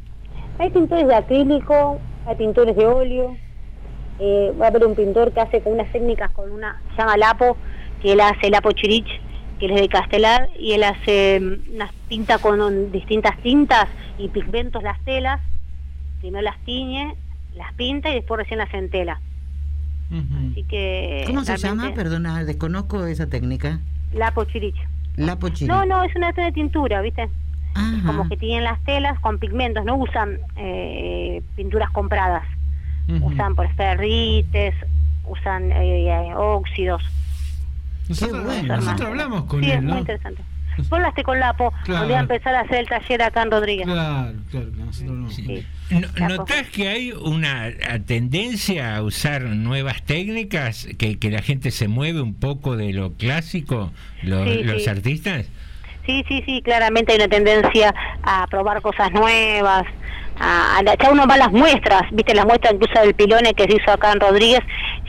Hay 0.60 0.70
pintores 0.70 1.08
de 1.08 1.16
acrílico, 1.16 2.00
hay 2.26 2.36
pintores 2.36 2.76
de 2.76 2.86
óleo. 2.86 3.38
Eh, 4.19 4.53
va 4.60 4.65
a 4.65 4.69
haber 4.69 4.85
un 4.85 4.95
pintor 4.95 5.31
que 5.34 5.41
hace 5.41 5.61
con 5.61 5.73
unas 5.73 5.91
técnicas 5.91 6.31
con 6.31 6.52
una, 6.52 6.81
se 6.91 6.98
llama 7.02 7.18
Lapo, 7.18 7.57
que 8.02 8.14
él 8.14 8.22
hace 8.22 8.49
Lapo 8.49 8.72
Chirich, 8.72 9.07
que 9.60 9.65
él 9.65 9.72
es 9.72 9.81
de 9.81 9.90
Castelar, 9.90 10.49
y 10.60 10.73
él 10.73 10.84
hace 10.84 11.40
mm, 11.40 11.76
unas 11.76 11.91
pinta 12.07 12.38
con 12.38 12.61
un- 12.61 12.91
distintas 12.91 13.38
tintas 13.41 13.88
y 14.18 14.27
pigmentos 14.30 14.84
las 14.84 14.99
telas. 15.03 15.41
Primero 16.22 16.44
las 16.44 16.57
tiñe, 16.65 17.15
las 17.56 17.73
pinta 17.73 18.10
y 18.10 18.15
después 18.15 18.38
recién 18.40 18.60
las 18.60 18.73
entela. 18.73 19.19
Así 20.52 20.64
que. 20.64 21.23
¿Cómo 21.26 21.44
se 21.44 21.57
llama? 21.57 21.91
Perdona, 21.95 22.44
desconozco 22.44 23.06
esa 23.06 23.27
técnica. 23.27 23.80
Lapo 24.14 24.44
Chirich. 24.45 24.76
La 25.15 25.38
pochila. 25.38 25.76
No, 25.76 25.85
no, 25.85 26.03
es 26.03 26.15
una 26.15 26.31
de 26.31 26.52
tintura, 26.52 27.02
¿viste? 27.02 27.23
Es 27.23 28.03
como 28.03 28.27
que 28.30 28.38
tienen 28.38 28.64
las 28.64 28.80
telas 28.84 29.19
con 29.19 29.38
pigmentos, 29.40 29.84
no 29.85 29.95
usan 29.95 30.40
eh, 30.56 31.41
pinturas 31.56 31.90
compradas. 31.91 32.44
Usan 33.22 33.56
por 33.56 33.74
ferrites, 33.76 34.74
usan 35.26 35.72
eh, 35.72 36.08
eh, 36.08 36.34
óxidos. 36.36 37.04
Nosotros, 38.10 38.44
bueno. 38.46 38.76
nosotros 38.78 39.08
hablamos 39.10 39.44
con 39.46 39.64
sí, 39.64 39.70
es 39.70 39.76
él, 39.78 39.82
muy 39.84 39.92
¿no? 39.94 40.00
interesante. 40.00 40.42
Vos 40.78 40.92
hablaste 40.94 41.24
con 41.24 41.40
Lapo, 41.40 41.72
Claro. 41.84 42.00
donde 42.02 42.16
a 42.16 42.20
empezar 42.22 42.56
a 42.56 42.62
hacer 42.62 42.78
el 42.80 42.88
taller 42.88 43.22
acá 43.22 43.44
en 43.44 43.52
Rodríguez. 43.52 43.86
Claro, 43.86 44.34
claro. 44.50 44.68
No- 45.92 46.28
¿Notás 46.30 46.68
que 46.70 46.88
hay 46.88 47.12
una 47.12 47.66
a- 47.66 48.00
tendencia 48.00 48.96
a 48.96 49.04
usar 49.04 49.44
nuevas 49.44 50.04
técnicas? 50.04 50.88
Que, 50.98 51.20
que 51.20 51.30
la 51.30 51.42
gente 51.42 51.70
se 51.72 51.88
mueve 51.88 52.22
un 52.22 52.34
poco 52.34 52.76
de 52.76 52.92
lo 52.94 53.14
clásico, 53.14 53.92
lo- 54.24 54.46
Sí, 54.46 54.64
los 54.64 54.84
sí. 54.84 54.90
artistas? 54.90 55.46
Sí, 56.06 56.24
sí, 56.28 56.44
sí, 56.46 56.62
claramente 56.62 57.14
hay 57.14 57.18
una 57.20 57.28
tendencia 57.30 57.94
a 58.24 58.46
probar 58.48 58.82
cosas 58.82 59.12
nuevas. 59.14 59.84
A, 60.40 60.80
a- 60.80 60.84
ya 60.84 61.12
uno 61.12 61.26
va 61.28 61.36
a 61.36 61.38
las 61.38 61.52
muestras, 61.52 62.02
viste, 62.12 62.34
las 62.34 62.46
muestras 62.46 62.74
incluso 62.74 63.00
del 63.02 63.14
pilone 63.14 63.54
que 63.54 63.64
se 63.66 63.76
hizo 63.78 63.92
acá 63.92 64.12
en 64.12 64.20
Rodríguez, 64.20 64.60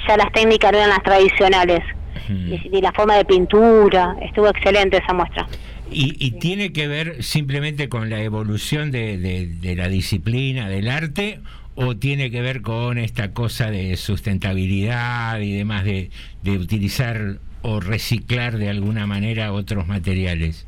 ya 0.07 0.16
las 0.16 0.31
técnicas 0.33 0.71
no 0.73 0.79
eran 0.79 0.91
las 0.91 1.03
tradicionales. 1.03 1.81
Y, 2.29 2.61
y 2.73 2.81
la 2.81 2.93
forma 2.93 3.16
de 3.16 3.25
pintura, 3.25 4.16
estuvo 4.23 4.49
excelente 4.49 4.97
esa 4.99 5.12
muestra. 5.12 5.47
Y, 5.91 6.16
y 6.25 6.33
tiene 6.39 6.73
que 6.73 6.89
ver 6.89 7.23
simplemente 7.23 7.89
con 7.89 8.09
la 8.09 8.23
evolución 8.23 8.91
de, 8.91 9.19
de- 9.19 9.47
de 9.47 9.77
la 9.77 9.89
disciplina, 9.89 10.69
del 10.69 10.89
arte, 10.89 11.41
o 11.75 11.97
tiene 11.97 12.31
que 12.31 12.41
ver 12.41 12.62
con 12.62 12.99
esta 12.99 13.33
cosa 13.33 13.71
de 13.71 13.97
sustentabilidad 13.97 15.41
y 15.41 15.53
demás, 15.57 15.85
de, 15.85 16.11
de 16.43 16.53
utilizar 16.59 17.39
o 17.62 17.81
reciclar 17.81 18.57
de 18.59 18.69
alguna 18.71 19.07
manera 19.07 19.53
otros 19.53 19.87
materiales? 19.89 20.66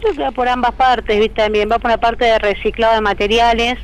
Creo 0.00 0.14
que 0.14 0.22
va 0.22 0.30
por 0.30 0.48
ambas 0.48 0.72
partes, 0.72 1.18
¿viste? 1.18 1.42
También 1.42 1.68
va 1.70 1.78
por 1.78 1.90
una 1.90 1.98
parte 1.98 2.24
de 2.24 2.38
reciclado 2.38 2.94
de 2.94 3.00
materiales 3.00 3.78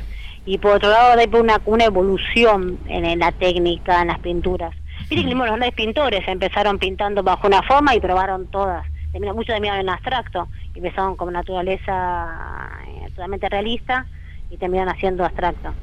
y 0.45 0.57
por 0.57 0.73
otro 0.75 0.89
lado 0.89 1.19
hay 1.19 1.29
una, 1.33 1.61
una 1.65 1.85
evolución 1.85 2.79
en, 2.87 3.05
en 3.05 3.19
la 3.19 3.31
técnica, 3.31 4.01
en 4.01 4.07
las 4.07 4.19
pinturas. 4.19 4.73
Viste 5.09 5.27
que 5.27 5.35
los 5.35 5.45
grandes 5.45 5.73
pintores 5.73 6.27
empezaron 6.27 6.79
pintando 6.79 7.21
bajo 7.21 7.47
una 7.47 7.61
forma 7.63 7.95
y 7.95 7.99
probaron 7.99 8.47
todas. 8.47 8.85
Muchos 9.13 9.45
terminaron 9.45 9.79
en 9.81 9.89
abstracto 9.89 10.47
y 10.73 10.79
empezaron 10.79 11.15
con 11.15 11.31
naturaleza 11.31 12.69
eh, 12.87 13.07
totalmente 13.09 13.47
realista 13.47 14.05
y 14.49 14.57
terminaron 14.57 14.93
haciendo 14.93 15.23
abstracto. 15.23 15.73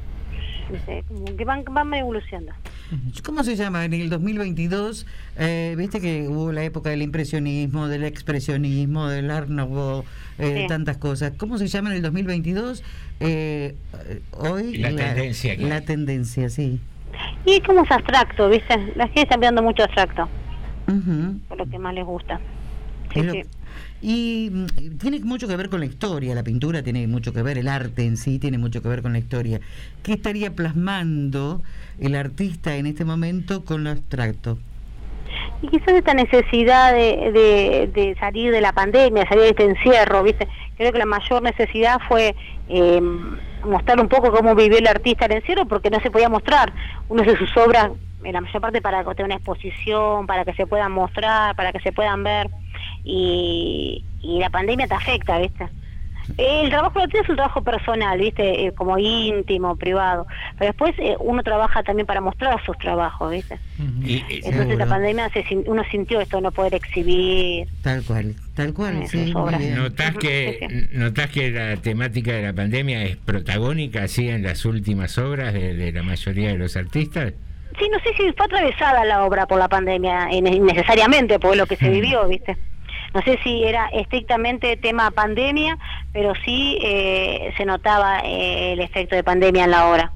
Que 1.37 1.45
van, 1.45 1.63
van 1.65 1.93
evolucionando. 1.93 2.53
¿Cómo 3.23 3.43
se 3.43 3.55
llama? 3.55 3.85
En 3.85 3.93
el 3.93 4.09
2022, 4.09 5.05
eh, 5.37 5.75
viste 5.77 5.99
que 6.01 6.27
hubo 6.27 6.51
la 6.51 6.63
época 6.63 6.89
del 6.89 7.01
impresionismo, 7.01 7.87
del 7.87 8.03
expresionismo, 8.03 9.07
del 9.07 9.31
Art 9.31 9.49
Nouveau, 9.49 10.03
eh, 10.39 10.61
Sí. 10.61 10.67
tantas 10.67 10.97
cosas. 10.97 11.33
¿Cómo 11.37 11.57
se 11.57 11.67
llama 11.67 11.89
en 11.91 11.97
el 11.97 12.01
2022? 12.01 12.83
Eh, 13.19 13.75
eh, 14.09 14.21
hoy 14.31 14.77
La 14.77 14.95
tendencia, 14.95 15.55
claro. 15.55 15.69
La 15.73 15.81
tendencia, 15.81 16.49
sí. 16.49 16.79
Y 17.45 17.61
como 17.61 17.83
es 17.83 17.91
abstracto, 17.91 18.49
¿viste? 18.49 18.75
La 18.95 19.05
gente 19.07 19.21
está 19.21 19.37
mirando 19.37 19.61
mucho 19.61 19.83
abstracto, 19.83 20.27
por 21.47 21.57
lo 21.57 21.65
que 21.69 21.77
más 21.79 21.93
les 21.93 22.05
gusta. 22.05 22.39
Es 23.13 23.25
lo- 23.25 23.31
sí. 23.33 23.41
Y 24.03 24.49
mm, 24.51 24.97
tiene 24.97 25.19
mucho 25.21 25.47
que 25.47 25.55
ver 25.55 25.69
con 25.69 25.79
la 25.79 25.85
historia, 25.85 26.35
la 26.35 26.43
pintura 26.43 26.83
tiene 26.83 27.07
mucho 27.07 27.31
que 27.31 27.41
ver, 27.41 27.57
el 27.57 27.69
arte 27.69 28.05
en 28.05 28.17
sí 28.17 28.37
tiene 28.37 28.57
mucho 28.57 28.81
que 28.81 28.89
ver 28.89 29.01
con 29.01 29.13
la 29.13 29.19
historia. 29.19 29.61
¿Qué 30.03 30.11
estaría 30.11 30.51
plasmando 30.51 31.61
el 31.99 32.15
artista 32.15 32.75
en 32.75 32.85
este 32.85 33.05
momento 33.05 33.63
con 33.63 33.85
lo 33.85 33.91
abstracto? 33.91 34.57
Y 35.61 35.69
quizás 35.69 35.93
esta 35.93 36.13
necesidad 36.13 36.93
de, 36.93 37.31
de, 37.31 37.91
de 37.93 38.15
salir 38.19 38.51
de 38.51 38.59
la 38.59 38.73
pandemia, 38.73 39.25
salir 39.25 39.43
de 39.43 39.49
este 39.51 39.63
encierro, 39.63 40.21
¿viste? 40.21 40.49
Creo 40.75 40.91
que 40.91 40.99
la 40.99 41.05
mayor 41.05 41.41
necesidad 41.41 42.01
fue 42.09 42.35
eh, 42.67 43.01
mostrar 43.63 44.01
un 44.01 44.09
poco 44.09 44.33
cómo 44.33 44.53
vivió 44.53 44.79
el 44.79 44.87
artista 44.87 45.27
el 45.27 45.31
encierro, 45.31 45.65
porque 45.65 45.89
no 45.89 46.01
se 46.01 46.11
podía 46.11 46.27
mostrar 46.27 46.73
uno 47.07 47.23
de 47.23 47.37
sus 47.37 47.55
obras, 47.55 47.91
en 48.21 48.33
la 48.33 48.41
mayor 48.41 48.61
parte 48.61 48.81
para 48.81 49.03
que 49.03 49.23
una 49.23 49.35
exposición, 49.35 50.27
para 50.27 50.43
que 50.43 50.53
se 50.53 50.67
puedan 50.67 50.91
mostrar, 50.91 51.55
para 51.55 51.71
que 51.71 51.79
se 51.79 51.93
puedan 51.93 52.23
ver, 52.23 52.49
y, 53.03 54.03
y 54.21 54.39
la 54.39 54.49
pandemia 54.49 54.87
te 54.87 54.93
afecta, 54.95 55.39
¿viste? 55.39 55.67
El 56.37 56.69
trabajo 56.69 56.99
de 56.99 57.03
artista 57.03 57.23
es 57.25 57.29
un 57.29 57.35
trabajo 57.35 57.61
personal, 57.63 58.17
¿viste? 58.17 58.65
Eh, 58.67 58.71
como 58.71 58.97
íntimo, 58.97 59.75
privado. 59.75 60.25
Pero 60.57 60.71
después 60.71 60.93
eh, 60.97 61.17
uno 61.19 61.43
trabaja 61.43 61.83
también 61.83 62.05
para 62.07 62.21
mostrar 62.21 62.63
sus 62.65 62.77
trabajos, 62.77 63.29
¿viste? 63.29 63.59
Entonces 63.77 64.77
la 64.77 64.85
pandemia 64.85 65.29
se 65.31 65.43
sin- 65.43 65.65
uno 65.67 65.83
sintió 65.91 66.21
esto 66.21 66.37
de 66.37 66.43
no 66.43 66.51
poder 66.53 66.75
exhibir. 66.75 67.67
Tal 67.81 68.03
cual, 68.03 68.35
tal 68.55 68.73
cual, 68.73 69.01
Eh, 69.03 69.07
sí. 69.07 69.33
¿Notás 69.33 70.15
que, 70.15 70.87
¿Notás 70.93 71.29
que 71.29 71.51
la 71.51 71.75
temática 71.77 72.31
de 72.31 72.43
la 72.43 72.53
pandemia 72.53 73.03
es 73.03 73.17
protagónica 73.17 74.03
así 74.03 74.29
en 74.29 74.43
las 74.43 74.63
últimas 74.63 75.17
obras 75.17 75.53
de, 75.53 75.73
de 75.73 75.91
la 75.91 76.03
mayoría 76.03 76.49
de 76.53 76.57
los 76.57 76.77
artistas? 76.77 77.33
Sí, 77.77 77.89
no 77.91 77.99
sé 77.99 78.09
si 78.15 78.31
fue 78.31 78.45
atravesada 78.45 79.03
la 79.03 79.25
obra 79.25 79.45
por 79.45 79.59
la 79.59 79.67
pandemia 79.67 80.29
eh, 80.31 80.37
innecesariamente 80.37 81.37
por 81.37 81.57
lo 81.57 81.65
que 81.65 81.75
se 81.75 81.89
vivió, 81.89 82.25
¿viste? 82.29 82.55
No 83.13 83.21
sé 83.21 83.37
si 83.43 83.63
era 83.63 83.87
estrictamente 83.89 84.75
tema 84.77 85.11
pandemia, 85.11 85.77
pero 86.11 86.33
sí 86.43 86.79
eh, 86.81 87.53
se 87.57 87.65
notaba 87.65 88.19
eh, 88.21 88.73
el 88.73 88.79
efecto 88.79 89.15
de 89.15 89.23
pandemia 89.23 89.65
en 89.65 89.71
la 89.71 89.87
obra. 89.89 90.11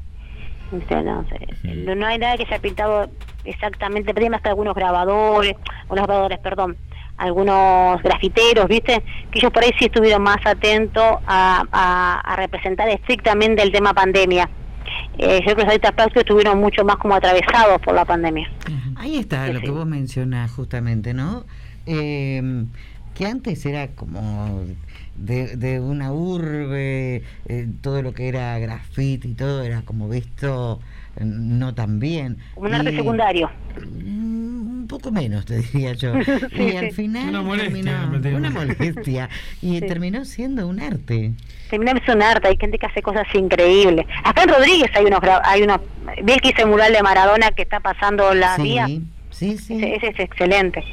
No, 1.86 1.96
no, 1.96 2.06
hay 2.08 2.18
nada 2.18 2.38
que 2.38 2.46
se 2.46 2.56
ha 2.56 2.60
pintado 2.60 3.10
exactamente, 3.46 4.14
pero 4.14 4.36
hasta 4.36 4.50
algunos 4.50 4.76
grabadores, 4.76 5.54
unos 5.90 6.06
grabadores, 6.08 6.40
perdón, 6.40 6.76
algunos 7.18 8.02
grafiteros, 8.04 8.68
¿viste? 8.68 9.02
Que 9.32 9.40
ellos 9.40 9.52
por 9.52 9.64
ahí 9.64 9.72
sí 9.80 9.86
estuvieron 9.86 10.22
más 10.24 10.38
atentos 10.46 11.04
a, 11.26 11.64
a- 11.72 12.20
a 12.20 12.36
representar 12.36 12.90
estrictamente 12.90 13.62
el 13.64 13.72
tema 13.72 13.94
pandemia. 13.94 14.50
Eh, 15.18 15.40
yo 15.40 15.44
creo 15.44 15.56
que 15.56 15.62
los 15.64 15.66
artistas 15.74 15.92
plásticos 15.94 16.22
estuvieron 16.24 16.60
mucho 16.60 16.84
más 16.84 16.98
como 16.98 17.16
atravesados 17.16 17.82
por 17.82 17.94
la 17.96 18.06
pandemia. 18.06 18.50
Ahí 18.98 19.18
está 19.18 19.48
lo 19.48 19.60
que 19.62 19.70
vos 19.72 19.86
mencionás 19.86 20.52
justamente, 20.52 21.14
¿no? 21.14 21.46
Eh, 21.88 22.66
que 23.16 23.26
antes 23.26 23.66
era 23.66 23.88
como 23.88 24.62
de, 25.16 25.56
de 25.58 25.80
una 25.80 26.12
urbe, 26.14 27.24
eh, 27.48 27.68
todo 27.82 28.04
lo 28.04 28.14
que 28.14 28.28
era 28.28 28.60
graffiti 28.60 29.30
y 29.30 29.34
todo 29.34 29.64
era 29.64 29.82
como 29.82 30.08
visto 30.08 30.80
eh, 31.16 31.24
no 31.26 31.74
tan 31.74 32.00
bien. 32.00 32.38
Como 32.54 32.68
un 32.68 32.76
arte 32.76 32.92
Y- 32.92 32.96
secundario. 32.98 33.50
Mm, 33.82 34.48
Un 34.82 34.88
poco 34.88 35.12
menos, 35.12 35.46
te 35.46 35.58
diría 35.60 35.94
yo. 35.94 36.14
Sí, 36.56 36.64
y 36.74 36.76
al 36.78 36.92
final 36.92 37.30
Una 37.30 37.42
molestia, 37.42 38.10
terminó- 38.22 38.38
una 38.38 38.50
molestia. 38.52 39.30
Y 39.62 39.80
Sí. 39.80 39.86
terminó 39.88 40.24
siendo 40.24 40.68
un 40.68 40.80
arte. 40.80 41.34
Terminamos 41.70 42.04
un 42.08 42.22
arte, 42.22 42.48
hay 42.48 42.58
gente 42.58 42.78
que 42.78 42.86
hace 42.86 43.02
cosas 43.02 43.28
increíbles. 43.34 44.06
Acá 44.24 44.44
en 44.44 44.50
Rodríguez 44.50 44.90
hay 44.96 45.04
unos, 45.06 45.20
hay 45.44 45.64
unos, 45.64 45.80
vi 46.24 46.34
el 46.34 46.40
que 46.42 46.50
hice 46.50 46.62
el 46.62 46.70
mural 46.70 46.94
de 46.94 47.02
Maradona 47.04 47.52
que 47.52 47.64
está 47.64 47.80
pasando 47.82 48.34
la 48.34 48.56
Sí, 48.56 48.62
vía. 48.62 48.88
Sí, 49.32 49.58
sí. 49.58 49.74
Ese, 49.76 49.96
ese 49.96 50.08
es 50.10 50.20
excelente. 50.20 50.84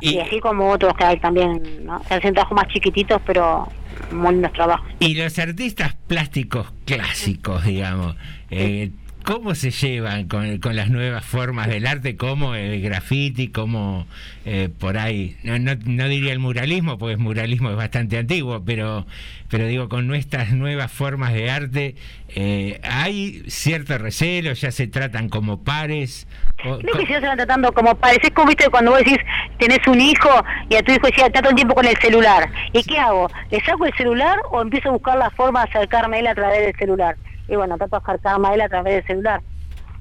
Y, 0.00 0.18
así 0.18 0.40
como 0.40 0.70
otros 0.70 0.94
que 0.94 1.04
hay 1.04 1.18
también, 1.18 1.84
¿no? 1.84 2.02
Se 2.04 2.14
hacen 2.14 2.34
trabajos 2.34 2.56
más 2.56 2.68
chiquititos, 2.68 3.20
pero 3.26 3.68
muy 4.12 4.32
lindos 4.32 4.52
trabajos. 4.52 4.86
Y 5.00 5.14
los 5.14 5.38
artistas 5.38 5.96
plásticos 6.06 6.72
clásicos, 6.84 7.64
digamos, 7.64 8.16
eh, 8.50 8.90
¿cómo 9.24 9.54
se 9.54 9.70
llevan 9.70 10.28
con, 10.28 10.58
con 10.58 10.76
las 10.76 10.90
nuevas 10.90 11.24
formas 11.24 11.66
del 11.68 11.86
arte, 11.86 12.16
como 12.16 12.54
el 12.54 12.80
graffiti, 12.80 13.48
como 13.48 14.06
eh, 14.44 14.68
por 14.78 14.98
ahí, 14.98 15.36
no, 15.42 15.58
no, 15.58 15.72
no 15.84 16.08
diría 16.08 16.32
el 16.32 16.38
muralismo, 16.38 16.98
porque 16.98 17.14
el 17.14 17.18
muralismo 17.18 17.70
es 17.70 17.76
bastante 17.76 18.18
antiguo, 18.18 18.62
pero, 18.64 19.06
pero 19.50 19.66
digo, 19.66 19.88
con 19.88 20.06
nuestras 20.06 20.52
nuevas 20.52 20.92
formas 20.92 21.32
de 21.32 21.50
arte, 21.50 21.94
eh, 22.28 22.80
¿hay 22.84 23.42
cierto 23.48 23.96
recelo? 23.98 24.52
¿Ya 24.52 24.70
se 24.70 24.86
tratan 24.86 25.28
como 25.28 25.64
pares? 25.64 26.26
O- 26.64 26.78
Creo 26.78 26.94
que 26.94 27.06
si 27.06 27.12
no 27.12 27.20
se 27.20 27.26
van 27.26 27.36
tratando 27.36 27.72
como 27.72 27.94
pareces 27.96 28.30
como 28.30 28.48
viste 28.48 28.68
cuando 28.70 28.90
vos 28.92 29.00
decís 29.00 29.18
tenés 29.58 29.86
un 29.86 30.00
hijo 30.00 30.30
y 30.68 30.76
a 30.76 30.82
tu 30.82 30.92
hijo 30.92 31.06
decía 31.06 31.26
está 31.26 31.40
todo 31.40 31.50
el 31.50 31.56
tiempo 31.56 31.74
con 31.74 31.86
el 31.86 31.96
celular. 31.96 32.48
¿Y 32.72 32.82
qué 32.82 32.98
hago? 32.98 33.28
¿Le 33.50 33.60
saco 33.64 33.86
el 33.86 33.94
celular 33.94 34.38
o 34.50 34.62
empiezo 34.62 34.90
a 34.90 34.92
buscar 34.92 35.16
la 35.18 35.30
forma 35.30 35.64
de 35.64 35.70
acercarme 35.70 36.16
a 36.16 36.20
él 36.20 36.26
a 36.26 36.34
través 36.34 36.60
del 36.66 36.76
celular? 36.76 37.16
Y 37.48 37.56
bueno, 37.56 37.76
trato 37.76 37.96
de 37.98 38.02
acercarme 38.04 38.48
a 38.48 38.54
él 38.54 38.60
a 38.60 38.68
través 38.68 38.94
del 38.94 39.06
celular. 39.06 39.40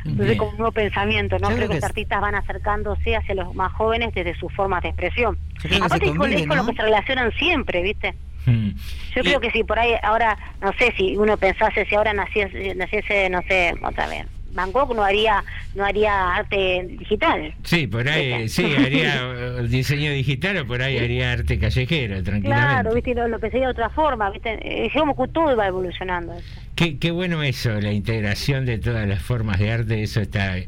Entonces 0.06 0.26
Bien. 0.28 0.38
como 0.38 0.52
un 0.52 0.58
nuevo 0.58 0.72
pensamiento, 0.74 1.40
¿no? 1.40 1.50
Yo 1.50 1.56
Creo 1.56 1.58
creo 1.58 1.70
que 1.70 1.76
que 1.76 1.82
los 1.82 1.90
artistas 1.90 2.22
van 2.22 2.36
acercándose 2.36 3.16
hacia 3.16 3.36
los 3.36 3.56
más 3.56 3.72
jóvenes 3.74 4.14
desde 4.14 4.36
sus 4.36 4.52
formas 4.54 4.84
de 4.84 4.90
expresión. 4.90 5.38
Aparte 5.82 6.06
es 6.08 6.12
con, 6.12 6.18
con 6.18 6.58
lo 6.58 6.64
¿no? 6.64 6.66
que 6.68 6.76
se 6.76 6.82
relacionan 6.82 7.32
siempre, 7.34 7.82
¿viste? 7.82 8.14
Hmm. 8.46 8.72
Yo 9.16 9.22
creo 9.24 9.40
que 9.40 9.52
si 9.52 9.64
por 9.64 9.80
ahí 9.80 9.94
ahora, 10.04 10.38
no 10.62 10.74
sé, 10.74 10.94
si 10.98 11.16
uno 11.16 11.38
pensase 11.38 11.86
si 11.86 11.96
ahora 11.96 12.14
naciese, 12.14 12.76
naciese 12.76 13.30
no 13.30 13.42
sé, 13.44 13.74
otra 13.82 14.08
vez, 14.08 14.26
Gogh 14.72 14.94
no 14.96 15.04
haría, 15.04 15.44
no 15.76 15.86
haría 15.86 16.36
arte 16.36 16.86
digital. 17.00 17.54
Sí, 17.64 17.88
por 17.88 18.08
ahí, 18.08 18.48
sí, 18.50 18.66
haría 18.76 19.16
eh, 19.36 19.68
diseño 19.68 20.12
digital 20.12 20.58
o 20.58 20.68
por 20.68 20.82
ahí 20.82 20.98
haría 20.98 21.32
arte 21.32 21.58
callejero, 21.58 22.22
tranquilamente. 22.24 22.72
Claro, 22.74 22.94
viste, 22.94 23.16
lo, 23.16 23.28
lo 23.28 23.40
pensé 23.40 23.60
de 23.60 23.68
otra 23.68 23.90
forma, 23.90 24.30
viste, 24.30 24.60
Eh, 24.62 24.90
digamos 24.94 25.18
que 25.18 25.28
todo 25.32 25.56
va 25.56 25.68
evolucionando. 25.68 26.34
Qué, 26.76 26.98
qué 26.98 27.12
bueno 27.12 27.44
eso, 27.44 27.80
la 27.80 27.92
integración 27.92 28.66
de 28.66 28.78
todas 28.80 29.08
las 29.08 29.22
formas 29.22 29.60
de 29.60 29.72
arte, 29.72 30.02
eso 30.02 30.22
está, 30.22 30.58
eh, 30.58 30.68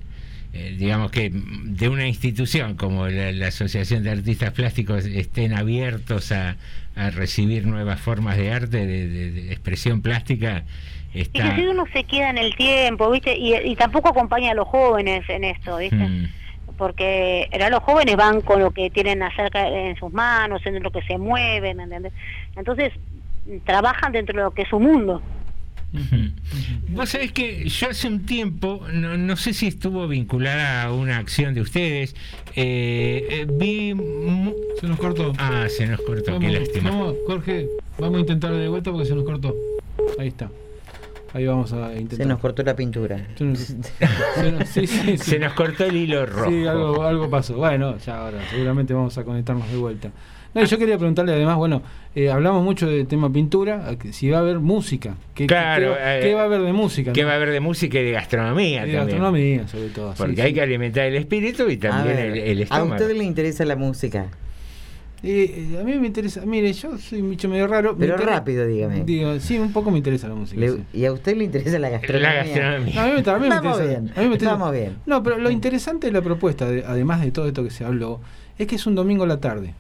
digamos 0.78 1.10
que 1.12 1.32
mm, 1.32 1.76
de 1.76 1.90
una 1.90 2.08
institución 2.08 2.76
como 2.76 3.08
la, 3.08 3.32
la 3.32 3.48
Asociación 3.48 4.04
de 4.04 4.12
Artistas 4.12 4.52
Plásticos 4.52 5.06
estén 5.06 5.54
abiertos 5.54 6.32
a, 6.32 6.58
a 6.96 7.10
recibir 7.10 7.66
nuevas 7.66 8.00
formas 8.00 8.38
de 8.38 8.52
arte, 8.52 8.86
de, 8.86 9.08
de- 9.10 9.32
de 9.32 9.52
expresión 9.52 10.02
plástica, 10.02 10.64
Y 11.12 11.26
que 11.26 11.40
está... 11.40 11.56
si 11.56 11.64
uno 11.66 11.86
se 11.92 12.04
queda 12.04 12.30
en 12.30 12.38
el 12.38 12.56
tiempo, 12.56 13.10
viste, 13.10 13.36
y, 13.36 13.56
y 13.56 13.76
tampoco 13.76 14.10
acompaña 14.10 14.52
a 14.52 14.54
los 14.54 14.68
jóvenes 14.68 15.28
en 15.30 15.44
esto, 15.44 15.78
viste, 15.78 15.96
Mm, 15.96 16.28
porque 16.78 17.48
ahora 17.54 17.70
los 17.70 17.80
jóvenes 17.84 18.16
van 18.18 18.42
con 18.42 18.60
lo 18.60 18.70
que 18.72 18.90
tienen 18.90 19.24
acerca 19.24 19.66
en 19.68 19.96
sus 19.96 20.12
manos, 20.14 20.62
en 20.66 20.84
lo 20.84 20.92
que 20.92 21.02
se 21.04 21.18
mueven, 21.18 21.80
¿entendés? 21.80 22.12
Entonces 22.58 22.92
trabajan 23.64 24.12
dentro 24.12 24.36
de 24.38 24.44
lo 24.44 24.52
que 24.52 24.64
es 24.64 24.68
su 24.70 24.80
mundo. 24.80 25.22
Vos 26.90 27.10
sabés 27.10 27.32
que 27.32 27.68
yo 27.68 27.90
hace 27.90 28.08
un 28.08 28.26
tiempo, 28.26 28.86
no, 28.94 29.18
no 29.18 29.36
sé 29.36 29.54
si 29.54 29.68
estuvo 29.68 30.08
vinculada 30.08 30.84
a 30.84 30.94
una 30.94 31.18
acción 31.18 31.54
de 31.54 31.62
ustedes, 31.62 32.16
eh, 32.56 33.28
eh, 33.30 33.48
vi... 33.50 33.94
Se 34.80 34.88
nos 34.88 35.00
cortó. 35.00 35.34
Ah, 35.38 35.68
se 35.70 35.88
nos 35.88 36.02
cortó, 36.02 36.34
Vamos, 36.34 36.46
qué 36.52 36.60
lástima. 36.60 36.90
vamos, 36.92 37.16
Jorge, 37.26 37.68
vamos 37.98 38.18
a 38.18 38.20
intentar 38.22 38.54
de 38.54 38.68
vuelta 38.68 38.92
porque 38.92 39.08
se 39.08 39.16
nos 39.16 39.24
cortó. 39.24 39.56
Ahí 40.20 40.28
está. 40.30 40.50
Ahí 41.34 41.46
vamos 41.46 41.74
a 41.74 41.92
intentar. 41.94 42.18
Se 42.18 42.26
nos 42.26 42.40
cortó 42.40 42.64
la 42.64 42.76
pintura. 42.76 43.28
Se 43.38 43.44
nos, 43.44 43.60
se 44.36 44.52
nos- 44.52 44.70
sí, 44.70 44.88
sí, 44.88 45.00
sí. 45.04 45.18
Se 45.18 45.40
nos 45.40 45.54
cortó 45.54 45.84
el 45.86 45.96
hilo 45.98 46.26
rojo. 46.26 46.50
Sí, 46.50 46.66
algo, 46.66 47.04
algo 47.04 47.30
pasó. 47.30 47.56
Bueno, 47.58 47.98
ya 47.98 48.20
ahora 48.20 48.40
seguramente 48.50 48.94
vamos 48.94 49.18
a 49.18 49.24
conectarnos 49.26 49.70
de 49.70 49.78
vuelta. 49.78 50.12
No, 50.56 50.64
yo 50.64 50.78
quería 50.78 50.98
preguntarle 50.98 51.34
además, 51.34 51.58
bueno, 51.58 51.82
eh, 52.16 52.32
hablamos 52.32 52.64
mucho 52.64 52.88
del 52.88 53.06
tema 53.08 53.30
pintura, 53.32 53.96
si 54.12 54.30
va 54.30 54.38
a 54.38 54.42
haber 54.42 54.60
música. 54.60 55.16
¿Qué, 55.34 55.48
Claro, 55.48 55.94
qué, 55.96 56.00
va- 56.02 56.18
eh, 56.18 56.22
qué 56.22 56.34
va 56.34 56.42
a 56.42 56.46
haber 56.46 56.62
de 56.62 56.72
música? 56.74 57.12
¿Qué 57.12 57.22
no? 57.24 57.28
va 57.28 57.34
a 57.34 57.36
haber 57.36 57.52
de 57.52 57.60
música 57.60 58.00
y 58.00 58.06
de 58.06 58.12
gastronomía 58.14 58.86
Y 58.88 58.92
de 58.92 58.98
también? 58.98 59.18
gastronomía, 59.20 59.68
sobre 59.68 59.90
todo. 59.90 60.14
Porque 60.18 60.36
sí. 60.38 60.42
hay 60.42 60.54
que 60.54 60.62
alimentar 60.62 61.06
el 61.06 61.16
espíritu 61.18 61.70
y 61.70 61.76
también 61.78 62.16
ver, 62.16 62.26
el, 62.38 62.60
el 62.62 62.68
¿A 62.70 62.84
usted 62.84 63.16
le 63.16 63.24
interesa 63.26 63.66
la 63.66 63.76
música? 63.76 64.28
Eh, 65.24 65.78
a 65.82 65.84
mí 65.84 65.96
me 65.98 66.08
interesa, 66.08 66.46
mire, 66.46 66.72
yo 66.72 66.98
soy 67.00 67.20
un 67.22 67.32
bicho 67.32 67.50
medio 67.50 67.68
raro. 67.68 67.96
Pero 67.98 68.14
interesa- 68.16 68.36
rápido, 68.38 68.66
dígame. 68.68 69.04
Digo, 69.04 69.40
sí, 69.40 69.58
un 69.58 69.74
poco 69.74 69.90
me 69.92 69.98
interesa 69.98 70.28
la 70.28 70.36
música. 70.36 70.60
Le- 70.62 70.72
sí. 70.72 70.84
¿Y 70.94 71.06
a 71.06 71.12
usted 71.12 71.36
le 71.36 71.46
interesa 71.46 71.80
la 71.80 71.90
gastronomía? 71.90 72.30
La 72.30 72.36
gastronomía. 72.44 72.94
No, 72.96 73.02
a 73.02 73.06
mí 73.08 73.12
me, 73.12 73.32
a 73.32 73.34
mí 73.34 73.40
me 73.40 73.48
Estamos 73.56 73.78
interesa- 73.80 73.88
bien, 73.88 73.98
a 74.16 74.22
mí 74.22 74.28
me 74.28 74.34
interesa- 74.36 74.52
estamos 74.54 74.72
bien. 74.72 74.96
No, 75.06 75.22
pero 75.24 75.38
lo 75.38 75.50
interesante 75.50 76.08
de 76.08 76.14
la 76.14 76.22
propuesta, 76.22 76.66
de- 76.70 76.86
además 76.86 77.22
de 77.22 77.32
todo 77.32 77.48
esto 77.48 77.64
que 77.64 77.72
se 77.72 77.84
habló, 77.84 78.22
es 78.58 78.68
que 78.68 78.76
es 78.76 78.86
un 78.86 78.96
domingo 78.96 79.24
a 79.24 79.28
la 79.28 79.40
tarde. 79.42 79.74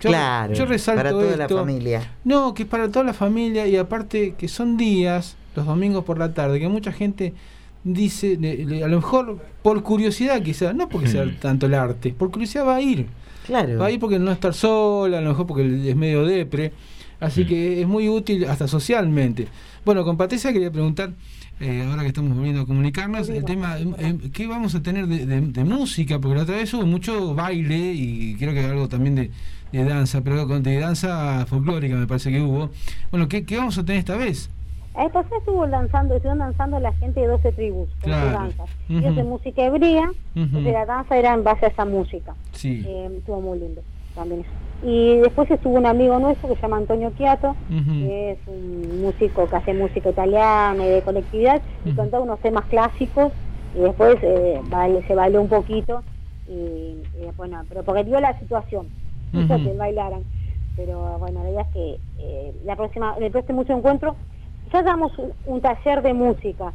Yo, 0.00 0.08
claro, 0.10 0.52
yo 0.54 0.66
resalto 0.66 0.98
para 0.98 1.10
toda 1.10 1.36
la 1.36 1.48
familia. 1.48 2.12
No, 2.24 2.54
que 2.54 2.62
es 2.62 2.68
para 2.68 2.88
toda 2.90 3.04
la 3.04 3.12
familia 3.14 3.66
y 3.66 3.76
aparte 3.76 4.34
que 4.38 4.46
son 4.48 4.76
días, 4.76 5.36
los 5.56 5.66
domingos 5.66 6.04
por 6.04 6.18
la 6.18 6.32
tarde, 6.32 6.60
que 6.60 6.68
mucha 6.68 6.92
gente 6.92 7.34
dice, 7.82 8.36
le- 8.40 8.64
le- 8.66 8.84
a 8.84 8.88
lo 8.88 8.96
mejor 8.96 9.38
por 9.62 9.82
curiosidad 9.82 10.42
quizás, 10.42 10.74
no 10.74 10.88
porque 10.88 11.08
sea 11.08 11.24
tanto 11.40 11.66
el 11.66 11.74
arte, 11.74 12.12
por 12.12 12.30
curiosidad 12.30 12.66
va 12.66 12.76
a 12.76 12.80
ir. 12.82 13.06
Claro. 13.46 13.78
Va 13.78 13.86
a 13.86 13.90
ir 13.90 13.98
porque 13.98 14.18
no 14.18 14.30
estar 14.30 14.54
sola, 14.54 15.18
a 15.18 15.20
lo 15.20 15.30
mejor 15.30 15.46
porque 15.46 15.90
es 15.90 15.96
medio 15.96 16.24
depre. 16.24 16.72
Así 17.18 17.44
que 17.44 17.82
es 17.82 17.86
muy 17.88 18.08
útil 18.08 18.44
hasta 18.46 18.66
socialmente. 18.66 19.46
Bueno, 19.84 20.04
con 20.04 20.16
Patricia 20.16 20.52
quería 20.54 20.70
preguntar, 20.70 21.10
eh, 21.58 21.84
ahora 21.86 22.00
que 22.02 22.08
estamos 22.08 22.34
volviendo 22.34 22.62
a 22.62 22.66
comunicarnos, 22.66 23.28
el 23.28 23.44
tema, 23.44 23.78
eh, 23.78 23.86
eh, 23.98 24.30
¿qué 24.32 24.46
vamos 24.46 24.74
a 24.74 24.82
tener 24.82 25.06
de, 25.06 25.26
de- 25.26 25.40
de 25.42 25.64
música? 25.64 26.18
Porque 26.18 26.36
la 26.36 26.42
otra 26.44 26.56
vez 26.56 26.72
hubo 26.72 26.86
mucho 26.86 27.34
baile 27.34 27.92
y 27.94 28.36
creo 28.38 28.54
que 28.54 28.60
algo 28.60 28.88
también 28.88 29.16
de, 29.16 29.30
de 29.72 29.84
danza, 29.84 30.20
pero 30.22 30.46
con- 30.48 30.62
de 30.62 30.78
danza 30.80 31.44
folclórica 31.46 31.94
me 31.96 32.06
parece 32.06 32.30
que 32.30 32.40
hubo. 32.40 32.70
Bueno, 33.10 33.28
¿qué, 33.28 33.44
qué 33.44 33.56
vamos 33.56 33.78
a 33.78 33.84
tener 33.84 34.00
esta 34.00 34.16
vez? 34.16 34.50
Esta 34.98 35.22
vez 35.22 35.32
estuvo 35.32 35.66
danzando, 35.68 36.14
estuvieron 36.16 36.40
danzando 36.40 36.80
la 36.80 36.92
gente 36.94 37.20
de 37.20 37.28
12 37.28 37.52
tribus, 37.52 37.88
con 38.00 38.10
Claro. 38.10 38.30
danzas. 38.32 38.68
Ujú. 38.88 38.98
Ellos 38.98 39.16
de 39.16 39.22
música 39.24 39.64
hebrea, 39.64 40.08
Ujú. 40.08 40.16
entonces 40.34 40.72
la 40.72 40.84
danza 40.86 41.16
era 41.16 41.32
en 41.34 41.44
base 41.44 41.66
a 41.66 41.68
esa 41.68 41.84
música. 41.84 42.34
Sí. 42.52 42.84
Eh, 42.86 43.08
estuvo 43.18 43.40
muy 43.40 43.58
lindo 43.60 43.82
también. 44.14 44.44
Y 44.82 45.18
después 45.18 45.48
estuvo 45.50 45.74
un 45.76 45.86
amigo 45.86 46.18
nuestro 46.18 46.48
que 46.48 46.56
se 46.56 46.62
llama 46.62 46.78
Antonio 46.78 47.12
Chiato, 47.16 47.54
que 47.68 48.30
es 48.32 48.38
un 48.46 49.02
músico 49.02 49.46
que 49.46 49.56
hace 49.56 49.74
música 49.74 50.08
italiana 50.10 50.84
y 50.84 50.88
de 50.88 51.02
colectividad, 51.02 51.60
y 51.84 51.92
contaba 51.92 52.24
unos 52.24 52.40
temas 52.40 52.64
clásicos, 52.64 53.30
y 53.76 53.80
después 53.80 54.16
eh, 54.22 54.60
baile- 54.70 55.06
se 55.06 55.14
bailó 55.14 55.42
un 55.42 55.48
poquito, 55.48 56.02
y, 56.48 56.52
y 56.52 57.30
bueno, 57.36 57.62
pero 57.68 57.82
porque 57.84 58.04
dio 58.04 58.18
la 58.20 58.36
situación, 58.40 58.86
hizo 59.32 59.54
Ujú. 59.54 59.64
que 59.64 59.76
bailaran. 59.76 60.24
Pero 60.76 61.18
bueno, 61.18 61.42
la 61.42 61.50
idea 61.50 61.62
es 61.62 61.68
que 61.68 62.00
eh, 62.18 62.54
la 62.64 62.76
próxima, 62.76 63.14
el 63.20 63.30
próximo 63.30 63.58
mucho 63.58 63.72
encuentro, 63.74 64.16
ya 64.72 64.82
damos 64.82 65.16
un, 65.18 65.32
un 65.46 65.60
taller 65.60 66.02
de 66.02 66.14
música. 66.14 66.72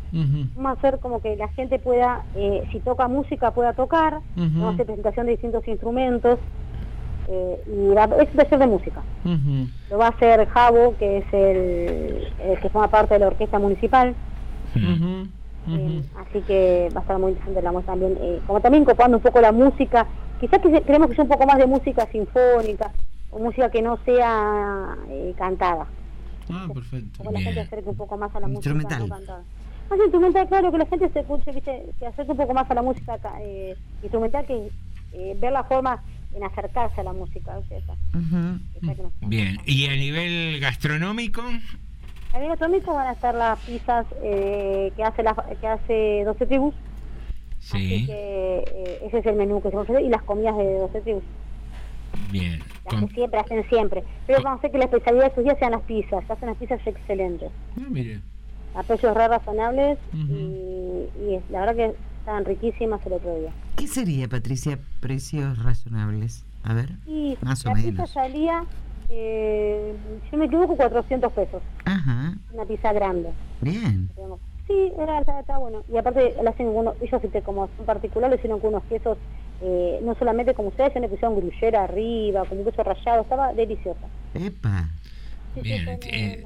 Vamos 0.56 0.69
a 0.69 0.80
hacer 0.80 0.99
como 0.99 1.22
que 1.22 1.36
la 1.36 1.48
gente 1.49 1.80
pueda, 1.80 2.23
eh, 2.36 2.64
si 2.72 2.80
toca 2.80 3.07
música, 3.07 3.52
pueda 3.52 3.73
tocar. 3.73 4.15
Ujú. 4.15 4.23
Vamos 4.36 4.72
a 4.72 4.73
hacer 4.73 4.86
presentación 4.86 5.26
de 5.26 5.32
distintos 5.34 5.68
instrumentos. 5.68 6.40
eh, 7.27 7.60
y 7.65 7.94
va- 7.95 8.03
es 8.22 8.30
un 8.32 8.38
taller 8.38 8.60
de 8.60 8.68
música. 8.68 9.02
Lo 9.90 9.98
va 9.98 10.06
a 10.07 10.10
hacer 10.10 10.48
Javo, 10.48 10.95
que 10.98 11.18
es 11.18 11.26
el, 11.34 12.27
el 12.52 12.60
que 12.60 12.69
forma 12.69 12.88
parte 12.88 13.15
de 13.15 13.19
la 13.22 13.27
orquesta 13.27 13.57
municipal. 13.57 14.15
Eh, 15.67 16.03
así 16.17 16.41
que 16.41 16.89
va 16.95 16.99
a 16.99 17.01
estar 17.01 17.17
muy 17.19 17.31
interesante 17.31 17.61
la 17.61 17.71
muestra 17.71 17.93
también. 17.93 18.17
eh, 18.21 18.39
como 18.45 18.61
también 18.61 18.83
incorporando 18.83 19.17
un 19.17 19.23
poco 19.23 19.41
la 19.41 19.51
música. 19.51 20.07
Quizás 20.39 20.59
que 20.61 20.81
queremos 20.81 21.07
que 21.09 21.15
sea 21.15 21.23
un 21.23 21.29
poco 21.29 21.45
más 21.45 21.57
de 21.57 21.65
música 21.65 22.07
sinfónica 22.11 22.91
o 23.31 23.39
música 23.39 23.69
que 23.71 23.81
no 23.81 23.97
sea 24.05 24.95
eh, 25.09 25.33
cantada. 25.37 25.87
Ah, 26.49 26.67
perfecto. 26.73 27.17
Como 27.17 27.31
la 27.31 27.39
gente 27.39 27.61
acerque 27.61 27.89
un 27.89 27.95
poco 27.95 28.17
más 28.17 28.35
a 28.35 28.39
la 28.39 28.47
Instrumental. 28.49 28.99
música 28.99 29.15
no 29.15 29.15
cantada. 29.25 29.43
Más 29.89 29.99
instrumental, 29.99 30.47
claro, 30.47 30.71
que 30.71 30.77
la 30.79 30.85
gente 30.87 31.09
se 31.09 31.19
escuche, 31.19 31.51
viste, 31.51 31.85
se 31.99 32.05
acerque 32.07 32.31
un 32.31 32.37
poco 32.37 32.53
más 32.53 32.69
a 32.69 32.73
la 32.73 32.81
música 32.81 33.17
ca- 33.19 33.37
eh, 33.41 33.75
instrumental 34.01 34.45
que 34.45 34.69
eh, 35.13 35.37
ver 35.39 35.51
la 35.53 35.63
forma 35.63 36.01
en 36.35 36.43
acercarse 36.43 37.01
a 37.01 37.03
la 37.03 37.13
música. 37.13 37.53
nos- 37.55 39.29
Bien, 39.29 39.57
¿y 39.65 39.85
a 39.87 39.95
nivel 39.95 40.59
gastronómico? 40.59 41.41
A 42.36 42.40
nivel 42.40 42.49
gastronómico 42.49 42.94
van 42.94 43.07
a 43.07 43.12
estar 43.14 43.34
las 43.34 43.57
pizzas 43.60 44.06
eh, 44.22 44.91
que 44.98 45.03
hace 45.03 45.24
la, 45.24 45.34
que 45.62 45.68
hace 45.68 46.24
12 46.26 46.45
tribus, 46.48 46.76
así 47.70 47.99
Sí, 47.99 48.06
que 48.07 48.64
eh, 48.68 48.99
ese 49.07 49.20
es 49.20 49.26
el 49.26 49.36
menú 49.38 49.62
que 49.62 49.72
se 49.72 49.78
hacer 49.78 50.02
y 50.02 50.10
las 50.10 50.22
comidas 50.24 50.57
de 50.57 50.80
12 50.80 51.02
tribus, 51.02 51.24
bien. 52.32 52.60
las 52.91 53.02
que 53.06 53.07
siempre 53.16 53.40
hacen 53.40 53.64
siempre. 53.70 54.03
Pero 54.28 54.41
vamos 54.41 54.57
a 54.57 54.60
hacer 54.60 54.72
que 54.72 54.78
la 54.80 54.86
especialidad 54.86 55.24
de 55.24 55.28
estos 55.30 55.44
días 55.45 55.57
sean 55.60 55.72
las 55.72 55.82
pizzas, 55.84 56.30
hacen 56.30 56.49
las 56.49 56.57
pizzas 56.57 56.82
excelentes. 56.86 57.49
Ah, 57.80 57.86
mire. 57.90 58.20
a 58.76 58.84
precios 58.84 59.16
re 59.16 59.28
razonables 59.30 59.98
Ujú. 60.14 60.34
y, 60.34 61.10
y 61.30 61.36
es- 61.36 61.49
la 61.49 61.62
verdad 61.62 61.76
que 61.78 61.95
estaban 62.20 62.44
riquísimas 62.44 62.99
el 63.06 63.14
otro 63.14 63.34
día. 63.40 63.52
¿Qué 63.78 63.88
sería, 63.88 64.28
Patricia, 64.28 64.78
precios 64.99 65.64
razonables? 65.64 66.44
A 66.64 66.74
ver, 66.74 66.90
Y 67.07 67.38
más 67.41 67.66
o 67.66 67.70
la 67.70 67.76
pizza 67.76 67.91
menos. 67.91 68.10
salía, 68.10 68.66
eh, 69.10 69.94
si 70.23 70.32
no 70.32 70.38
me 70.40 70.45
equivoco, 70.45 70.76
400 70.76 71.32
pesos. 71.34 71.61
Ajá, 71.86 72.34
Una 72.53 72.65
pizza 72.65 72.94
grande. 72.94 73.30
bien. 73.61 74.10
digamos. 74.15 74.40
Sí, 74.68 74.91
era, 74.98 75.19
está, 75.19 75.40
está 75.40 75.57
bueno. 75.60 75.84
Y 75.94 75.98
aparte, 75.98 76.36
la 76.41 76.49
hacen 76.49 76.68
unos, 76.68 76.95
ellos 76.99 77.23
este, 77.23 77.41
como 77.44 77.69
son 77.77 77.86
particulares, 77.86 78.40
hicieron 78.40 78.60
con 78.60 78.69
unos 78.73 78.84
quesos, 78.86 79.18
eh, 79.61 79.99
no 80.02 80.15
solamente 80.15 80.56
como 80.56 80.69
ustedes, 80.69 80.94
sino 80.94 81.03
que 81.03 81.10
pusieron 81.10 81.36
gruyera 81.38 81.84
arriba, 81.84 82.45
como 82.45 82.61
un 82.61 82.65
queso 82.65 82.84
rallado, 82.84 83.22
estaba 83.22 83.53
deliciosa. 83.53 84.07
Epa. 84.34 84.90
Bien, 85.61 85.99
eh, 86.11 86.44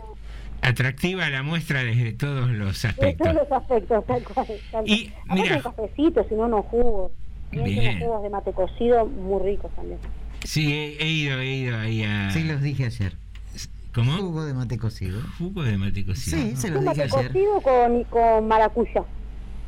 atractiva 0.62 1.30
la 1.30 1.44
muestra 1.44 1.82
desde 1.84 2.12
todos 2.12 2.50
los 2.50 2.84
aspectos. 2.84 3.26
todos 3.30 3.42
los 3.50 3.52
aspectos, 3.52 4.06
tal 4.06 4.24
cual. 4.24 4.48
tal 4.72 4.90
Y. 4.90 5.14
Aparte 5.26 5.42
mira. 5.42 5.56
un 5.56 5.62
cafecito, 5.62 6.26
sino 6.28 6.44
unos 6.46 6.66
jugos. 6.66 7.12
Bien. 7.52 7.80
unos 7.98 8.04
jugos 8.04 8.24
de 8.24 8.30
mate 8.30 8.52
cocido 8.52 9.06
muy 9.06 9.42
ricos 9.44 9.72
también. 9.76 10.00
Sí, 10.44 10.72
he, 10.74 11.04
he 11.04 11.08
ido, 11.10 11.40
he 11.40 11.56
ido 11.56 11.78
ahí 11.78 12.04
a... 12.04 12.32
Sí, 12.32 12.44
los 12.44 12.62
dije 12.62 12.86
ayer. 12.86 13.14
¿Cómo? 13.94 14.18
Jugo 14.18 14.46
de 14.46 14.54
mate 14.54 14.78
cocido. 14.78 15.22
Jugo 15.38 15.64
de 15.64 15.78
mate 15.78 16.06
cocido. 16.06 16.38
Sí, 16.38 16.56
se 16.56 16.70
los 16.70 16.82
dije 16.82 16.96
mate 16.96 17.04
ayer. 17.04 17.28
cocido 17.28 17.62
con, 17.62 18.04
con 18.06 18.48
maracuyá. 18.48 19.04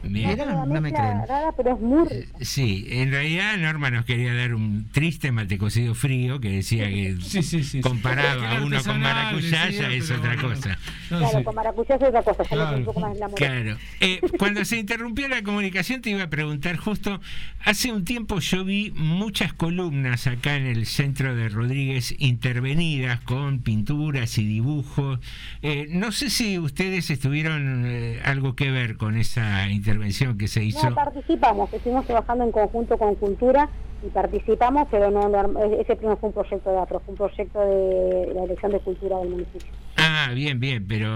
Una 0.03 0.65
no 0.65 0.81
me 0.81 0.91
creen. 0.91 1.21
rara, 1.27 1.51
pero 1.55 1.75
es 1.75 1.79
muy 1.79 2.07
rica. 2.07 2.37
Sí, 2.41 2.87
en 2.89 3.11
realidad 3.11 3.57
Norma 3.57 3.91
nos 3.91 4.05
quería 4.05 4.33
dar 4.33 4.55
un 4.55 4.87
triste 4.91 5.31
mate 5.31 5.57
cocido 5.57 5.93
frío 5.93 6.39
que 6.39 6.49
decía 6.49 6.87
que 6.89 7.15
comparado 7.83 8.45
a 8.45 8.61
uno 8.63 8.81
con 8.83 8.99
maracuyá 8.99 9.69
ya 9.69 9.89
es 9.91 10.09
otra 10.09 10.35
cosa. 10.37 10.77
Claro, 11.07 11.43
con 11.43 11.55
maracuyá 11.55 11.95
es 11.95 12.01
otra 12.01 12.23
cosa, 12.23 12.43
Claro. 12.45 12.77
un 12.77 12.85
poco 12.85 12.99
más 12.99 13.17
la 13.17 13.27
Claro. 13.29 13.77
Eh, 13.99 14.19
cuando 14.39 14.65
se 14.65 14.77
interrumpió 14.77 15.27
la 15.27 15.43
comunicación 15.43 16.01
te 16.01 16.09
iba 16.09 16.23
a 16.23 16.29
preguntar 16.29 16.77
justo, 16.77 17.21
hace 17.63 17.91
un 17.91 18.03
tiempo 18.03 18.39
yo 18.39 18.65
vi 18.65 18.91
muchas 18.95 19.53
columnas 19.53 20.25
acá 20.25 20.55
en 20.55 20.65
el 20.65 20.85
centro 20.87 21.35
de 21.35 21.49
Rodríguez 21.49 22.15
intervenidas 22.17 23.19
con 23.21 23.59
pinturas 23.59 24.37
y 24.39 24.45
dibujos. 24.45 25.19
Eh, 25.61 25.87
no 25.91 26.11
sé 26.11 26.29
si 26.31 26.57
ustedes 26.57 27.09
estuvieron 27.11 27.83
eh, 27.85 28.19
algo 28.25 28.55
que 28.55 28.71
ver 28.71 28.97
con 28.97 29.15
esa 29.17 29.69
intervención 29.69 29.90
que 30.37 30.47
se 30.47 30.63
hizo. 30.63 30.89
No, 30.89 30.95
participamos, 30.95 31.71
estuvimos 31.73 32.05
trabajando 32.05 32.43
en 32.45 32.51
conjunto 32.51 32.97
con 32.97 33.15
Cultura 33.15 33.69
y 34.05 34.09
participamos, 34.09 34.87
pero 34.89 35.11
no, 35.11 35.29
no, 35.29 35.59
ese 35.79 35.97
no 36.01 36.17
fue 36.17 36.29
un 36.29 36.33
proyecto 36.33 36.71
de 36.71 36.79
APRO, 36.79 36.99
fue 37.01 37.11
un 37.13 37.17
proyecto 37.17 37.59
de 37.59 38.33
la 38.33 38.43
elección 38.43 38.71
de 38.71 38.79
cultura 38.79 39.17
del 39.19 39.29
municipio. 39.29 39.71
Ah, 39.97 40.31
bien, 40.33 40.59
bien, 40.59 40.85
pero 40.87 41.07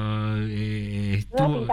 eh, 0.47 1.15
estuvo, 1.17 1.65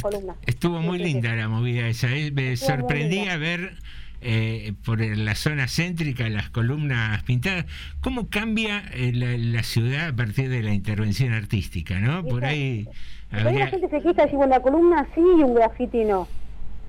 columnas. 0.00 0.36
estuvo 0.46 0.80
muy 0.80 0.98
Sí, 0.98 1.04
sí, 1.04 1.08
sí. 1.10 1.14
linda 1.14 1.34
la 1.34 1.48
movida 1.48 1.88
esa. 1.88 2.08
eh, 2.14 2.30
Me 2.32 2.52
Estuvo 2.52 2.70
sorprendía 2.76 3.36
ver 3.38 3.72
eh, 4.20 4.72
por 4.84 5.00
la 5.00 5.34
zona 5.34 5.66
céntrica 5.66 6.28
las 6.28 6.50
columnas 6.50 7.22
pintadas. 7.24 7.64
¿Cómo 8.00 8.28
cambia 8.28 8.84
eh, 8.94 9.10
la, 9.12 9.36
la 9.36 9.62
ciudad 9.64 10.08
a 10.08 10.12
partir 10.14 10.48
de 10.48 10.62
la 10.62 10.72
intervención 10.72 11.32
artística? 11.32 11.98
¿no? 11.98 12.22
Por 12.24 12.44
ahí 12.44 12.86
ahí 13.32 13.42
la 13.42 13.48
habría... 13.48 13.66
gente 13.66 13.88
se 13.88 14.00
queja 14.00 14.28
si 14.28 14.36
bueno, 14.36 14.54
la 14.54 14.60
columna 14.60 15.08
sí 15.16 15.20
y 15.20 15.42
un 15.42 15.54
graffiti 15.54 16.04
no. 16.04 16.28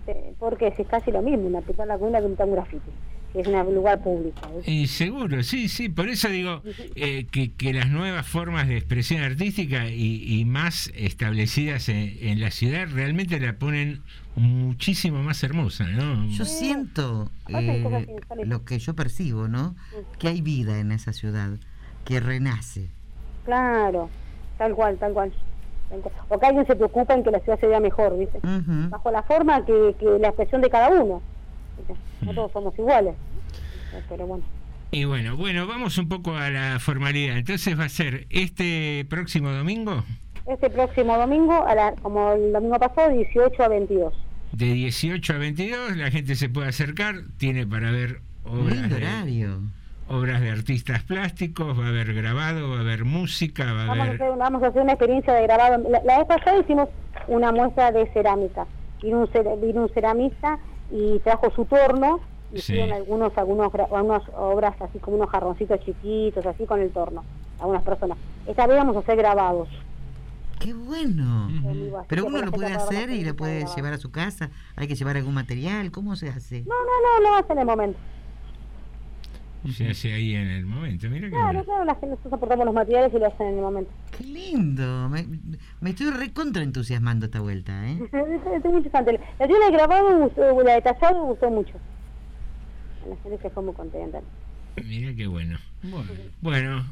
Eh, 0.07 0.34
Porque 0.39 0.67
es 0.67 0.88
casi 0.88 1.11
lo 1.11 1.21
mismo, 1.21 1.47
una 1.47 1.61
pintar 1.61 1.88
la 1.88 1.97
columna 1.97 2.19
que 2.19 2.27
pintar 2.27 2.47
un 2.47 2.53
graffiti. 2.53 2.91
que 3.31 3.39
Es 3.41 3.47
un 3.47 3.75
lugar 3.75 4.03
público. 4.03 4.41
¿ves? 4.55 4.67
Y 4.67 4.88
seguro, 4.88 5.41
sí, 5.43 5.69
sí, 5.69 5.89
por 5.89 6.09
eso 6.09 6.30
digo 6.30 6.61
eh, 6.95 7.25
que, 7.31 7.53
que 7.53 7.73
las 7.73 7.89
nuevas 7.89 8.27
formas 8.27 8.67
de 8.67 8.77
expresión 8.77 9.21
artística 9.23 9.88
y, 9.88 10.23
y 10.39 10.45
más 10.45 10.91
establecidas 10.95 11.89
en, 11.89 12.17
en 12.19 12.41
la 12.41 12.51
ciudad 12.51 12.88
realmente 12.91 13.39
la 13.39 13.53
ponen 13.53 14.01
muchísimo 14.35 15.23
más 15.23 15.43
hermosa, 15.43 15.85
¿no? 15.88 16.27
Yo 16.27 16.43
siento 16.45 17.31
eh, 17.47 18.07
lo 18.45 18.65
que 18.65 18.80
yo 18.80 18.95
percibo, 18.95 19.47
¿no? 19.47 19.75
Que 20.19 20.27
hay 20.30 20.41
vida 20.41 20.80
en 20.80 20.91
esa 20.91 21.13
ciudad, 21.13 21.51
que 22.03 22.19
renace. 22.19 22.89
Claro, 23.45 24.09
tal 24.57 24.73
cual, 24.75 24.97
tal 24.97 25.13
cual. 25.13 25.31
O 26.30 26.40
que 26.40 26.45
alguien 26.45 26.65
se 26.65 26.76
preocupa 26.76 27.14
en 27.14 27.24
que 27.24 27.32
la 27.32 27.40
ciudad 27.40 27.60
se 27.60 27.68
vea 27.68 27.80
mejor, 27.80 28.18
¿viste? 28.18 28.38
Ujú. 28.40 28.90
Bajo 28.90 29.11
la 29.11 29.24
forma 29.24 29.65
que, 29.65 29.95
que 29.99 30.06
la 30.20 30.30
expresión 30.30 30.61
de 30.61 30.70
cada 30.70 30.90
uno. 30.90 31.22
¿viste? 31.78 31.95
No 32.22 32.34
todos 32.34 32.52
somos 32.52 32.78
iguales. 32.78 33.15
Pero 34.10 34.26
bueno. 34.28 34.44
Y 34.91 35.06
bueno, 35.06 35.36
bueno, 35.38 35.65
vamos 35.68 35.98
un 35.98 36.07
poco 36.07 36.36
a 36.36 36.49
la 36.49 36.80
formalidad. 36.80 37.38
Entonces 37.38 37.78
va 37.80 37.86
a 37.86 37.90
ser 37.90 38.28
este 38.30 39.06
próximo 39.10 39.49
domingo 39.49 40.03
Este 40.45 40.70
próximo 40.70 41.18
domingo, 41.18 41.65
a 41.65 41.74
la, 41.74 41.94
como 42.02 42.34
el 42.34 42.53
domingo 42.53 42.78
pasado, 42.80 43.10
18 43.11 43.64
a 43.64 43.68
22. 43.70 44.14
de 44.52 44.65
18 44.65 45.34
a 45.34 45.38
22, 45.38 45.98
la 45.98 46.11
gente 46.11 46.36
se 46.36 46.48
puede 46.49 46.70
acercar, 46.70 47.15
tiene 47.38 47.65
para 47.65 47.91
ver 47.91 48.22
obras 48.45 48.76
Lindo 48.76 48.95
de, 48.95 49.02
horario. 49.03 49.61
Obras 50.07 50.41
de 50.41 50.49
artistas 50.51 51.03
plásticos, 51.03 51.77
va 51.80 51.85
a 51.85 51.89
haber 51.89 52.13
grabado, 52.13 52.69
va 52.71 52.77
a 52.77 52.81
haber 52.81 53.05
música, 53.05 53.65
va 53.73 53.84
a 53.84 53.85
Vamos 53.88 53.99
a, 53.99 54.01
haber... 54.09 54.21
hacer, 54.21 54.38
vamos 54.38 54.63
a 54.63 54.67
hacer 54.67 54.81
una 54.81 54.91
experiencia 54.93 55.34
de 55.34 55.43
grabado. 55.43 55.89
La, 55.89 56.01
la 56.03 56.17
vez 56.19 56.27
pasada 56.27 56.59
hicimos 56.59 56.89
una 57.27 57.51
muestra 57.51 57.91
de 57.91 58.05
cerámica. 58.13 58.65
Vino 59.01 59.19
un, 59.21 59.27
cer- 59.27 59.59
vino 59.61 59.84
un 59.84 59.89
ceramista 59.89 60.59
y 60.91 61.19
trajo 61.19 61.51
su 61.55 61.65
torno. 61.65 62.19
y 62.53 62.59
Sí. 62.59 62.73
Hicieron 62.73 62.93
algunos, 62.93 63.38
algunos, 63.38 63.73
algunas 63.73 64.21
obras 64.35 64.75
así 64.81 64.99
como 64.99 65.17
unos 65.17 65.30
jarroncitos 65.30 65.80
chiquitos, 65.84 66.45
así 66.45 66.65
con 66.65 66.80
el 66.81 66.91
torno. 66.91 67.23
Algunas 67.59 67.84
personas. 67.84 68.17
Esta 68.45 68.67
vez 68.67 68.77
vamos 68.77 68.95
a 68.95 68.99
hacer 68.99 69.15
grabados. 69.17 69.69
Qué 70.59 70.73
bueno. 70.73 71.49
Pero 72.07 72.25
uno 72.25 72.41
lo 72.41 72.51
puede 72.51 72.71
hacer 72.73 73.09
y 73.09 73.23
lo 73.25 73.35
puede 73.35 73.65
llevar 73.75 73.93
a 73.93 73.97
su 73.97 74.11
casa. 74.11 74.49
Hay 74.77 74.88
que 74.88 74.95
llevar 74.95 75.17
algún 75.17 75.34
material. 75.34 75.91
¿Cómo 75.91 76.15
se 76.15 76.30
hace? 76.30 76.61
No, 76.61 76.75
no, 76.75 77.19
no, 77.21 77.30
lo 77.31 77.35
hace 77.38 77.51
en 77.53 77.59
el 77.59 77.65
momento. 77.65 77.99
Se 79.72 79.90
hace 79.90 80.14
ahí 80.14 80.35
en 80.35 80.48
el 80.48 80.65
momento, 80.65 81.10
mira 81.10 81.27
que 81.27 81.35
Claro, 81.35 81.64
claro, 81.64 81.85
la 81.85 81.94
gente, 81.94 82.07
nosotros 82.07 82.34
aportamos 82.34 82.65
los 82.65 82.73
materiales 82.73 83.14
y 83.14 83.19
lo 83.19 83.27
hacen 83.27 83.48
en 83.48 83.56
el 83.56 83.61
momento. 83.61 83.91
Qué 84.18 84.23
lindo. 84.26 85.10
Me, 85.10 85.26
me 85.80 85.90
estoy 85.91 86.11
recontra 86.11 86.64
entusiasmando 86.64 87.26
esta 87.27 87.40
vuelta, 87.40 87.88
¿eh? 87.88 87.98
Estoy 88.03 88.72
muy 88.72 88.77
interesante. 88.77 89.19
La 89.40 89.48
tiene 89.48 89.72
grabado, 89.72 90.31
la 90.64 90.73
de 90.73 90.81
tallado 90.81 91.22
me 91.23 91.30
gustó 91.31 91.49
mucho. 91.49 91.73
La 93.10 93.15
gente 93.23 93.41
se 93.41 93.49
fue 93.49 93.64
muy 93.64 93.73
contenta. 93.73 94.19
Mira 94.84 95.14
qué 95.15 95.27
bueno. 95.27 95.57
Bueno. 95.84 96.10
Bueno, 96.41 96.85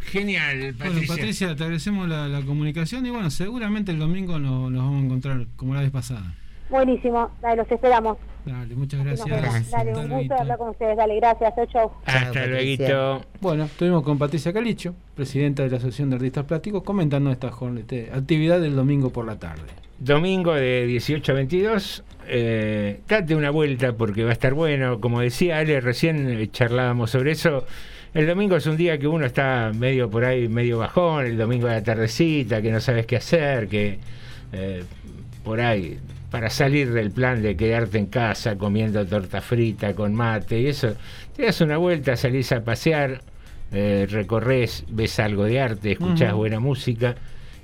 genial, 0.00 0.74
Bueno, 0.76 0.76
Patricia. 0.78 1.14
Patricia, 1.14 1.56
te 1.56 1.62
agradecemos 1.64 2.08
la, 2.08 2.28
la 2.28 2.42
comunicación 2.42 3.06
y 3.06 3.10
bueno, 3.10 3.30
seguramente 3.30 3.92
el 3.92 3.98
domingo 3.98 4.38
nos, 4.38 4.70
nos 4.70 4.82
vamos 4.82 5.02
a 5.02 5.04
encontrar 5.06 5.46
como 5.56 5.74
la 5.74 5.80
vez 5.80 5.90
pasada. 5.90 6.34
Buenísimo, 6.70 7.30
dale, 7.40 7.56
los 7.56 7.70
esperamos. 7.70 8.18
Dale, 8.48 8.74
muchas 8.74 9.04
gracias. 9.04 9.70
Dale, 9.70 9.94
un 9.94 10.08
gusto 10.08 10.34
hablar 10.34 10.58
con 10.58 10.68
ustedes. 10.70 10.96
Dale, 10.96 11.16
gracias. 11.16 11.52
Chau. 11.70 11.90
Hasta 12.06 12.46
luego. 12.46 13.22
Bueno, 13.40 13.64
estuvimos 13.64 14.02
con 14.02 14.18
Patricia 14.18 14.52
Calicho, 14.52 14.94
presidenta 15.14 15.62
de 15.64 15.70
la 15.70 15.76
Asociación 15.76 16.10
de 16.10 16.16
Artistas 16.16 16.44
Plásticos, 16.44 16.82
comentando 16.82 17.30
esta 17.30 17.50
jornada- 17.50 17.80
este, 17.80 18.10
actividad 18.12 18.60
del 18.60 18.74
domingo 18.74 19.10
por 19.10 19.26
la 19.26 19.38
tarde. 19.38 19.64
Domingo 19.98 20.54
de 20.54 20.86
18 20.86 21.32
a 21.32 21.34
22. 21.34 22.04
Eh, 22.26 23.00
date 23.08 23.34
una 23.34 23.50
vuelta 23.50 23.92
porque 23.92 24.22
va 24.24 24.30
a 24.30 24.32
estar 24.32 24.54
bueno. 24.54 25.00
Como 25.00 25.20
decía 25.20 25.58
Ale, 25.58 25.80
recién 25.80 26.28
eh, 26.28 26.48
charlábamos 26.50 27.10
sobre 27.10 27.32
eso. 27.32 27.64
El 28.14 28.26
domingo 28.26 28.56
es 28.56 28.66
un 28.66 28.76
día 28.76 28.96
que 28.98 29.06
uno 29.06 29.26
está 29.26 29.72
medio 29.74 30.08
por 30.08 30.24
ahí, 30.24 30.48
medio 30.48 30.78
bajón. 30.78 31.26
El 31.26 31.36
domingo 31.36 31.66
de 31.66 31.74
la 31.74 31.82
tardecita, 31.82 32.62
que 32.62 32.70
no 32.72 32.80
sabes 32.80 33.04
qué 33.06 33.16
hacer, 33.16 33.68
que 33.68 33.98
eh, 34.52 34.84
por 35.44 35.60
ahí, 35.60 35.98
para 36.30 36.50
salir 36.50 36.92
del 36.92 37.10
plan 37.10 37.40
de 37.42 37.56
quedarte 37.56 37.98
en 37.98 38.06
casa 38.06 38.56
comiendo 38.58 39.06
torta 39.06 39.40
frita 39.40 39.94
con 39.94 40.14
mate 40.14 40.60
y 40.60 40.66
eso, 40.66 40.94
te 41.34 41.44
das 41.46 41.60
una 41.60 41.76
vuelta, 41.78 42.16
salís 42.16 42.52
a 42.52 42.62
pasear, 42.62 43.22
eh, 43.72 44.06
recorres, 44.10 44.84
ves 44.90 45.18
algo 45.20 45.44
de 45.44 45.60
arte, 45.60 45.92
escuchás 45.92 46.30
Ujú. 46.32 46.38
buena 46.38 46.60
música 46.60 47.14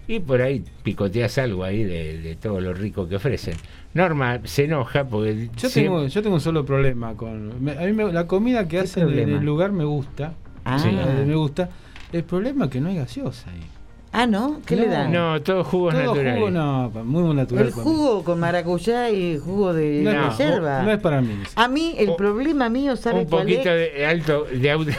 y 0.07 0.21
por 0.21 0.41
ahí 0.43 0.63
picoteas 0.83 1.39
algo 1.39 1.65
ahí 1.65 1.83
de, 1.85 2.19
de 2.21 2.37
todo 2.37 2.61
lo 2.61 2.73
rico 2.75 3.09
que 3.09 3.17
ofrecen. 3.17 3.55
Norma 3.95 4.41
se 4.45 4.65
enoja 4.65 5.05
porque 5.05 5.49
Yo 5.57 5.69
siempre- 5.69 5.83
tengo, 5.83 6.07
yo 6.09 6.23
tengo 6.23 6.35
un 6.37 6.41
solo 6.41 6.65
problema 6.65 7.15
con. 7.15 7.63
me- 7.63 7.73
a 7.73 7.83
mí 7.83 7.93
me- 7.93 8.13
la 8.13 8.27
comida 8.27 8.67
que 8.67 8.81
hacen 8.81 9.09
en 9.11 9.29
el 9.31 9.45
lugar 9.45 9.73
me 9.73 9.85
gusta. 9.85 10.35
Ah. 10.65 10.79
Sí, 10.79 10.89
me 10.91 11.35
gusta. 11.37 11.69
El 12.13 12.25
problema 12.25 12.65
es 12.67 12.71
que 12.71 12.81
no 12.81 12.89
hay 12.89 12.97
gaseosa 12.97 13.51
ahí. 13.51 13.61
Ah, 14.17 14.29
¿no? 14.29 14.61
¿Qué 14.65 14.77
le 14.77 14.87
dan? 14.87 15.11
No, 15.13 15.43
todo 15.43 15.65
jugos 15.65 15.93
Todo 15.93 16.05
naturales. 16.15 16.35
jugo 16.37 16.51
no, 16.51 16.91
muy, 17.05 17.23
muy 17.25 17.35
natural. 17.35 17.67
El 17.67 17.73
jugo 17.73 18.23
con 18.23 18.39
maracuyá 18.39 19.11
y 19.11 19.39
jugo 19.39 19.75
de, 19.75 20.03
No, 20.05 20.11
de 20.13 20.37
yerba. 20.39 20.83
no 20.83 20.93
es 20.93 21.01
para 21.01 21.21
mí. 21.21 21.35
A 21.57 21.67
mí 21.67 21.97
el 21.99 22.15
problema 22.15 22.69
mío, 22.69 22.95
¿sabe 22.95 23.21
un 23.23 23.25
cuál 23.27 23.43
poquito 23.43 23.71
es? 23.71 23.93
de 23.95 24.07
alto 24.07 24.45
de 24.45 24.71
auto. 24.71 24.91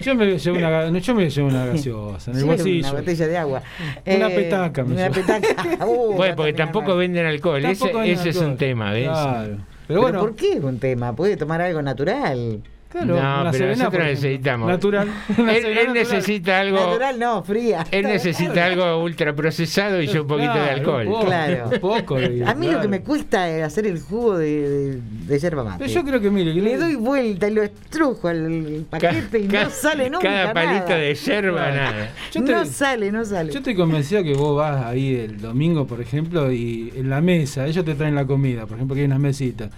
Yo 0.00 0.14
me 0.14 0.38
llevo 0.38 0.56
una, 0.58 0.98
yo 0.98 1.14
me 1.14 1.28
llevo 1.28 1.48
una 1.48 1.66
gaseosa 1.72 2.30
en 2.30 2.36
el 2.36 2.42
Sí, 2.42 2.46
bolsillo. 2.48 2.88
Una 2.90 3.00
botella 3.00 3.26
de 3.28 3.36
agua. 3.38 3.62
Una 4.06 4.28
Eh, 4.28 4.34
petaca, 4.36 4.84
me 4.84 4.94
Una 4.94 5.08
llevo. 5.08 5.14
petaca. 5.14 5.84
Uh, 5.86 6.12
bueno, 6.14 6.36
porque 6.36 6.52
tampoco 6.52 6.88
mal. 6.90 6.98
venden 6.98 7.26
alcohol. 7.26 7.64
Ese, 7.64 7.80
Tampoco 7.80 7.98
venden 7.98 8.18
ese 8.18 8.28
es 8.28 8.36
un 8.36 8.56
tema, 8.56 8.92
¿ves? 8.92 9.08
Claro. 9.08 9.48
Pero, 9.48 9.58
Pero 9.88 10.00
bueno, 10.02 10.20
¿por 10.20 10.36
qué 10.36 10.52
es 10.52 10.62
un 10.62 10.78
tema? 10.78 11.14
Puede 11.16 11.36
tomar 11.36 11.60
algo 11.62 11.82
natural. 11.82 12.60
Claro, 12.92 13.06
no, 13.06 13.14
una 13.14 13.50
pero 13.50 13.52
Serena, 13.64 13.76
nosotros 13.84 14.04
necesitamos. 14.04 14.68
Natural. 14.68 15.08
Él, 15.38 15.92
necesita 15.92 16.60
algo. 16.60 16.78
Natural 16.78 17.18
no, 17.18 17.42
fría. 17.42 17.84
Él 17.90 18.04
necesita 18.04 18.66
algo 18.66 19.02
ultraprocesado 19.02 20.00
y 20.00 20.06
yo 20.06 20.22
un 20.22 20.28
poquito 20.28 20.54
de 20.54 20.70
alcohol. 20.70 21.04
poco, 21.06 21.26
Claro. 21.26 21.70
Poco, 21.80 22.18
digo, 22.20 22.46
A 22.46 22.54
mí 22.54 22.70
lo 22.70 22.80
que 22.80 22.88
me 22.88 23.00
cuesta 23.00 23.48
es 23.48 23.64
hacer 23.64 23.86
el 23.86 24.00
jugo 24.00 24.38
de, 24.38 24.68
de, 24.68 25.00
de 25.26 25.38
yerba 25.38 25.64
mate. 25.64 25.78
Pero 25.80 25.90
yo 25.90 26.04
creo 26.04 26.20
que, 26.20 26.30
mire, 26.30 26.54
que 26.54 26.60
Le 26.60 26.76
doy 26.76 26.94
vuelta 26.94 27.48
y 27.48 27.54
lo 27.54 27.62
estrujo 27.62 28.28
al 28.28 28.84
paquete 28.88 29.38
y 29.40 29.48
Ca- 29.48 29.64
no 29.64 29.70
sale 29.70 30.10
nunca 30.10 30.28
Cada 30.28 30.52
palito 30.52 30.84
nada. 30.90 30.96
de 30.96 31.14
yerba, 31.14 31.70
nada. 31.72 32.10
Yo 32.32 32.44
te- 32.44 32.52
No 32.52 32.64
sale, 32.66 33.10
no 33.10 33.24
sale. 33.24 33.52
Yo 33.52 33.58
estoy 33.58 33.74
convencido 33.74 34.22
que 34.22 34.34
vos 34.34 34.56
vas 34.56 34.84
ahí 34.84 35.14
el 35.16 35.40
domingo, 35.40 35.86
por 35.86 36.00
ejemplo, 36.00 36.52
y 36.52 36.92
en 36.94 37.08
la 37.10 37.20
mesa, 37.20 37.66
ellos 37.66 37.84
te 37.84 37.94
traen 37.94 38.14
la 38.14 38.26
comida, 38.26 38.66
por 38.66 38.76
ejemplo, 38.76 38.94
que 38.94 39.00
hay 39.00 39.06
unas 39.06 39.20
mesitas. 39.20 39.70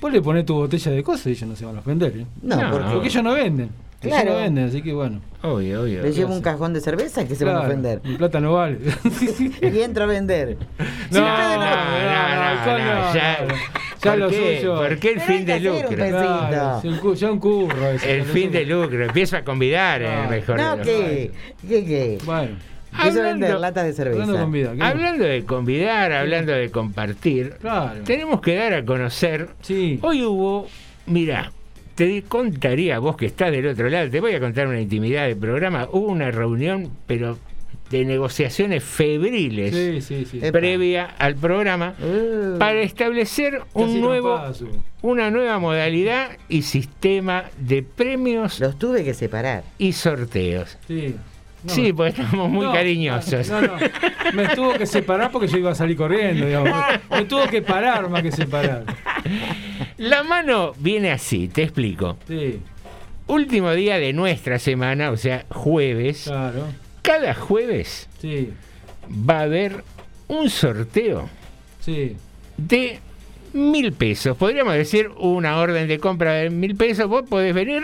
Vos 0.00 0.12
le 0.12 0.22
pones 0.22 0.44
tu 0.46 0.54
botella 0.54 0.92
de 0.92 1.02
cosas 1.02 1.26
y 1.26 1.30
ellos 1.30 1.48
no 1.48 1.56
se 1.56 1.64
van 1.64 1.76
a 1.76 1.80
ofender. 1.80 2.12
¿eh? 2.16 2.26
No, 2.42 2.56
No. 2.56 2.70
porque 2.70 2.88
Porque 2.92 3.08
ellos 3.08 3.22
no 3.24 3.32
venden. 3.34 3.70
Ellos 4.00 4.14
Claro. 4.14 4.30
no 4.34 4.36
venden, 4.38 4.68
así 4.68 4.80
que 4.80 4.92
bueno. 4.92 5.20
Obvio, 5.42 5.82
obvio. 5.82 6.02
le 6.02 6.12
llevo 6.12 6.32
un 6.32 6.40
cajón 6.40 6.72
de 6.72 6.80
cerveza 6.80 7.26
que 7.26 7.34
se 7.34 7.44
van 7.44 7.56
a 7.56 7.60
ofender. 7.62 8.00
Mi 8.04 8.14
plata 8.16 8.38
no 8.40 8.52
vale. 8.54 8.78
Y 9.60 9.80
entra 9.80 10.04
a 10.04 10.06
vender. 10.06 10.56
No, 11.10 11.20
no, 11.20 11.26
no, 11.26 11.56
no, 11.56 12.66
no, 12.66 12.78
no, 12.78 13.14
ya, 13.14 13.38
no. 13.42 13.48
¿por 13.48 14.04
Ya 14.04 14.16
lo 14.16 14.28
qué? 14.28 14.58
suyo. 14.58 14.76
¿Por 14.76 14.98
qué 14.98 15.08
el 15.08 15.14
Pero 15.14 15.26
fin 15.26 15.46
de 15.46 15.56
un 15.56 15.64
lucro? 15.64 15.96
Claro, 15.96 17.14
ya 17.14 17.32
un 17.32 17.38
curro. 17.40 17.86
ese, 17.90 18.14
El 18.18 18.24
fin 18.24 18.52
de 18.52 18.64
lucro. 18.66 19.04
Empiezo 19.04 19.36
a 19.36 19.42
convidar, 19.42 20.00
Claro. 20.00 20.30
mejor 20.30 20.56
No, 20.60 20.80
¿qué? 20.82 21.32
¿Qué, 21.66 21.84
qué? 21.84 22.18
Bueno, 22.24 22.56
Hablando- 22.92 23.22
vender 23.22 23.60
latas 23.60 23.84
de 23.86 23.92
cerveza. 23.92 24.22
hablando 24.80 25.24
de 25.24 25.44
convidar, 25.44 26.12
hablando 26.12 26.52
de 26.52 26.70
compartir, 26.70 27.54
Claro. 27.60 28.00
tenemos 28.04 28.40
que 28.40 28.54
dar 28.56 28.74
a 28.74 28.84
conocer. 28.84 29.48
Sí. 29.62 29.98
Hoy 30.02 30.22
hubo, 30.24 30.66
mira, 31.06 31.52
te 31.94 32.22
contaría 32.22 32.98
vos 32.98 33.16
que 33.16 33.26
estás 33.26 33.50
del 33.52 33.66
otro 33.66 33.88
lado, 33.90 34.08
te 34.10 34.20
voy 34.20 34.32
a 34.34 34.40
contar 34.40 34.66
una 34.68 34.80
intimidad 34.80 35.26
del 35.26 35.36
programa. 35.36 35.88
Hubo 35.90 36.06
una 36.08 36.30
reunión, 36.30 36.90
pero 37.06 37.38
de 37.90 38.04
negociaciones 38.04 38.84
febriles 38.84 39.74
Sí, 39.74 40.02
sí, 40.02 40.26
sí. 40.30 40.38
Epa. 40.42 40.58
previa 40.58 41.06
al 41.18 41.36
programa 41.36 41.94
Uh, 41.98 42.58
para 42.58 42.82
establecer 42.82 43.62
un 43.72 43.98
nuevo, 44.02 44.36
paso. 44.36 44.66
una 45.00 45.30
nueva 45.30 45.58
modalidad 45.58 46.32
y 46.50 46.62
sistema 46.62 47.44
de 47.58 47.82
premios 47.82 48.60
los 48.60 48.78
tuve 48.78 49.04
que 49.04 49.14
separar. 49.14 49.64
y 49.78 49.92
sorteos. 49.94 50.76
Sí. 51.66 51.66
No. 51.66 51.74
Sí, 51.74 51.92
porque 51.92 52.22
estamos 52.22 52.48
muy 52.50 52.66
No, 52.66 52.72
cariñosos. 52.72 53.48
No, 53.50 53.60
no. 53.60 53.72
Me 54.32 54.46
tuvo 54.54 54.74
que 54.74 54.86
separar 54.86 55.30
porque 55.32 55.48
yo 55.48 55.58
iba 55.58 55.72
a 55.72 55.74
salir 55.74 55.96
corriendo, 55.96 56.46
digamos. 56.46 56.72
Me 57.10 57.24
tuvo 57.24 57.46
que 57.48 57.62
parar 57.62 58.08
más 58.08 58.22
que 58.22 58.30
separar. 58.32 58.84
La 59.96 60.22
mano 60.22 60.72
viene 60.78 61.10
así, 61.10 61.48
te 61.48 61.62
explico. 61.64 62.16
Sí, 62.28 62.60
Último 63.26 63.72
día 63.72 63.98
de 63.98 64.12
nuestra 64.14 64.58
semana, 64.58 65.10
o 65.10 65.16
sea, 65.16 65.44
jueves. 65.50 66.24
claro. 66.24 66.64
Cada 67.02 67.34
jueves 67.34 68.08
Sí, 68.20 68.50
va 69.10 69.40
a 69.40 69.42
haber 69.42 69.82
un 70.28 70.48
sorteo 70.50 71.28
sí. 71.80 72.16
de 72.56 73.00
mil 73.52 73.92
pesos. 73.92 74.36
Podríamos 74.36 74.74
decir 74.74 75.10
una 75.18 75.58
orden 75.58 75.88
de 75.88 75.98
compra 75.98 76.32
de 76.34 76.50
mil 76.50 76.74
pesos. 76.76 77.06
Vos 77.08 77.24
podés 77.28 77.54
venir, 77.54 77.82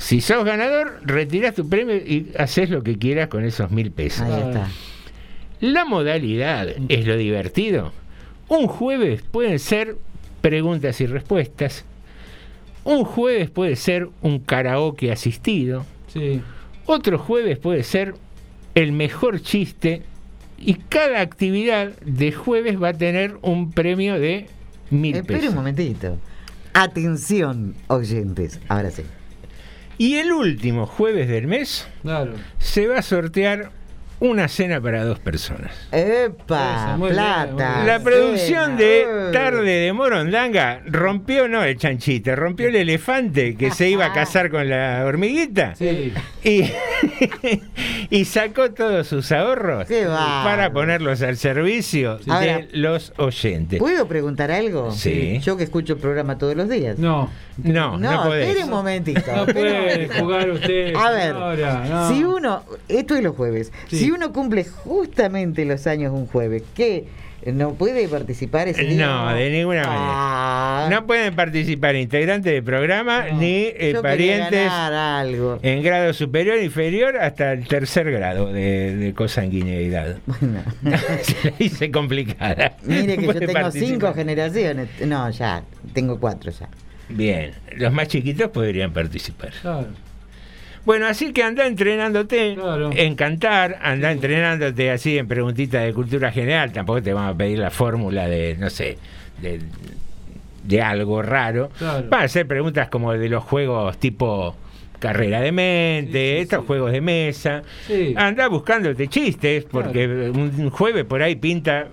si 0.00 0.20
sos 0.20 0.44
ganador, 0.44 1.00
retirás 1.04 1.54
tu 1.54 1.68
premio 1.68 1.96
y 1.96 2.32
haces 2.38 2.70
lo 2.70 2.82
que 2.82 2.96
quieras 2.98 3.28
con 3.28 3.44
esos 3.44 3.70
mil 3.70 3.90
pesos. 3.92 4.22
Ahí 4.22 4.42
está. 4.48 4.68
La 5.60 5.84
modalidad 5.84 6.68
es 6.88 7.06
lo 7.06 7.16
divertido. 7.16 7.92
Un 8.48 8.66
jueves 8.66 9.22
pueden 9.22 9.58
ser 9.58 9.96
preguntas 10.40 11.00
y 11.00 11.06
respuestas. 11.06 11.84
Un 12.82 13.04
jueves 13.04 13.50
puede 13.50 13.76
ser 13.76 14.08
un 14.22 14.38
karaoke 14.40 15.12
asistido. 15.12 15.84
Sí. 16.12 16.40
Otro 16.86 17.18
jueves 17.18 17.58
puede 17.58 17.82
ser 17.82 18.14
el 18.74 18.92
mejor 18.92 19.42
chiste. 19.42 20.02
Y 20.58 20.74
cada 20.74 21.20
actividad 21.20 21.92
de 22.00 22.32
jueves 22.32 22.82
va 22.82 22.88
a 22.88 22.92
tener 22.94 23.36
un 23.42 23.70
premio 23.70 24.18
de 24.18 24.48
mil 24.90 25.16
Espere 25.16 25.38
un 25.38 25.40
pesos. 25.42 25.54
momentito. 25.54 26.18
Atención, 26.72 27.74
oyentes. 27.88 28.60
Ahora 28.68 28.90
sí. 28.90 29.02
Y 30.00 30.16
el 30.16 30.32
último 30.32 30.86
jueves 30.86 31.28
del 31.28 31.46
mes 31.46 31.86
Claro. 32.00 32.32
se 32.58 32.86
va 32.86 33.00
a 33.00 33.02
sortear 33.02 33.70
una 34.20 34.48
cena 34.48 34.80
para 34.80 35.04
dos 35.04 35.18
personas. 35.18 35.72
¡Epa! 35.92 36.94
Eso, 36.96 37.08
plata. 37.08 37.74
bien. 37.76 37.86
La 37.86 38.00
producción 38.00 38.76
cena. 38.76 38.76
de. 38.76 39.30
Tarde 39.32 39.70
de 39.70 39.92
Morondanga 39.92 40.82
rompió 40.86 41.48
no 41.48 41.62
el 41.64 41.76
chanchito, 41.76 42.36
rompió 42.36 42.68
el 42.68 42.76
elefante 42.76 43.54
que 43.56 43.70
se 43.70 43.88
iba 43.88 44.06
a 44.06 44.12
casar 44.12 44.50
con 44.50 44.68
la 44.68 45.04
hormiguita 45.06 45.74
Sí. 45.74 46.12
y, 46.44 46.70
y 48.10 48.24
sacó 48.24 48.70
todos 48.72 49.06
sus 49.06 49.30
ahorros 49.32 49.86
para 50.44 50.70
ponerlos 50.72 51.22
al 51.22 51.36
servicio 51.36 52.18
de 52.18 52.32
Ahora, 52.32 52.60
los 52.72 53.12
oyentes. 53.16 53.78
¿Puedo 53.78 54.06
preguntar 54.06 54.50
algo? 54.50 54.90
Sí. 54.92 55.38
Yo 55.42 55.56
que 55.56 55.64
escucho 55.64 55.94
el 55.94 55.98
programa 55.98 56.38
todos 56.38 56.54
los 56.56 56.68
días. 56.68 56.98
No, 56.98 57.30
No, 57.62 57.98
no, 57.98 58.24
No, 58.24 58.34
espere 58.34 58.64
un 58.64 58.70
momentito. 58.70 59.20
no 59.34 59.46
puede 59.46 60.08
jugar 60.08 60.50
usted. 60.50 60.94
A 60.94 61.10
ver, 61.10 61.34
no. 61.34 62.08
si 62.08 62.24
uno, 62.24 62.64
esto 62.88 63.14
es 63.16 63.22
los 63.22 63.34
jueves, 63.36 63.72
Sí. 63.88 63.96
si 63.98 64.09
uno 64.10 64.32
cumple 64.32 64.64
justamente 64.64 65.64
los 65.64 65.86
años 65.86 66.12
un 66.12 66.26
jueves, 66.26 66.62
¿qué? 66.74 67.04
¿No 67.46 67.72
puede 67.72 68.06
participar 68.06 68.68
ese 68.68 68.82
día? 68.84 69.06
No, 69.06 69.34
de 69.34 69.48
ninguna 69.48 69.82
manera. 69.84 70.10
Ah, 70.12 70.88
No 70.90 71.06
pueden 71.06 71.34
participar 71.34 71.96
integrantes 71.96 72.52
del 72.52 72.62
programa 72.62 73.28
No. 73.30 73.38
ni 73.38 73.64
eh, 73.74 73.96
parientes 74.02 74.66
ganar 74.66 74.92
algo. 74.92 75.58
en 75.62 75.82
grado 75.82 76.12
superior, 76.12 76.58
inferior, 76.62 77.16
hasta 77.16 77.52
el 77.54 77.66
tercer 77.66 78.10
grado 78.10 78.52
de, 78.52 78.94
de 78.94 79.14
consanguineidad. 79.14 80.18
Bueno, 80.26 80.60
Se 81.22 81.48
la 81.50 81.54
hice 81.58 81.90
complicada. 81.90 82.76
mire 82.82 83.16
que 83.16 83.24
yo 83.26 83.32
tengo 83.32 83.52
participar. 83.54 83.72
cinco 83.72 84.12
generaciones. 84.12 84.88
No, 85.06 85.30
ya, 85.30 85.62
tengo 85.94 86.20
cuatro 86.20 86.50
ya. 86.52 86.68
Bien, 87.08 87.52
los 87.76 87.90
más 87.90 88.08
chiquitos 88.08 88.50
podrían 88.50 88.92
participar. 88.92 89.50
Claro. 89.62 89.86
Bueno, 90.84 91.06
así 91.06 91.32
que 91.32 91.42
anda 91.42 91.66
entrenándote 91.66 92.56
en 92.94 93.14
cantar, 93.14 93.78
anda 93.82 94.10
entrenándote 94.10 94.90
así 94.90 95.18
en 95.18 95.28
preguntitas 95.28 95.84
de 95.84 95.92
cultura 95.92 96.32
general. 96.32 96.72
Tampoco 96.72 97.02
te 97.02 97.12
van 97.12 97.28
a 97.28 97.34
pedir 97.34 97.58
la 97.58 97.70
fórmula 97.70 98.26
de, 98.26 98.56
no 98.58 98.70
sé, 98.70 98.96
de, 99.42 99.60
de 100.64 100.82
algo 100.82 101.22
raro. 101.22 101.70
Claro. 101.78 102.08
Van 102.08 102.24
a 102.24 102.28
ser 102.28 102.46
preguntas 102.46 102.88
como 102.88 103.12
de 103.12 103.28
los 103.28 103.44
juegos 103.44 103.98
tipo 103.98 104.56
carrera 105.00 105.40
de 105.40 105.50
mente, 105.50 106.40
estos 106.40 106.64
juegos 106.66 106.92
de 106.92 107.00
mesa. 107.00 107.62
Anda 108.16 108.48
buscándote 108.48 109.08
chistes, 109.08 109.64
porque 109.64 110.06
un 110.06 110.70
jueves 110.70 111.04
por 111.04 111.22
ahí 111.22 111.36
pinta 111.36 111.88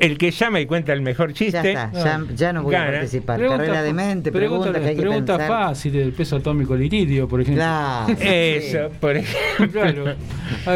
el 0.00 0.18
que 0.18 0.30
llama 0.32 0.58
y 0.60 0.66
cuenta 0.66 0.92
el 0.92 1.02
mejor 1.02 1.32
chiste. 1.32 1.62
Ya 1.72 1.84
está, 1.84 1.92
ya, 1.92 2.34
ya 2.34 2.52
no 2.52 2.62
voy 2.62 2.74
a 2.74 2.78
gana. 2.80 2.92
participar. 2.92 3.38
Pregunta- 3.38 3.64
Carrera 3.64 3.82
de 3.82 3.92
mente, 3.92 4.32
pregunta, 4.32 4.62
pregunta 4.72 4.80
que 4.80 4.88
hay 4.88 4.96
que 4.96 5.02
pregunta 5.02 5.38
fácil 5.46 5.92
del 5.92 6.12
peso 6.12 6.36
atómico 6.36 6.72
del 6.74 6.82
iridio, 6.84 7.28
por 7.28 7.40
ejemplo. 7.40 7.62
Claro. 7.62 8.16
Eso, 8.20 8.90
por 9.00 9.16
ejemplo. 9.16 9.82
Claro. 9.82 10.14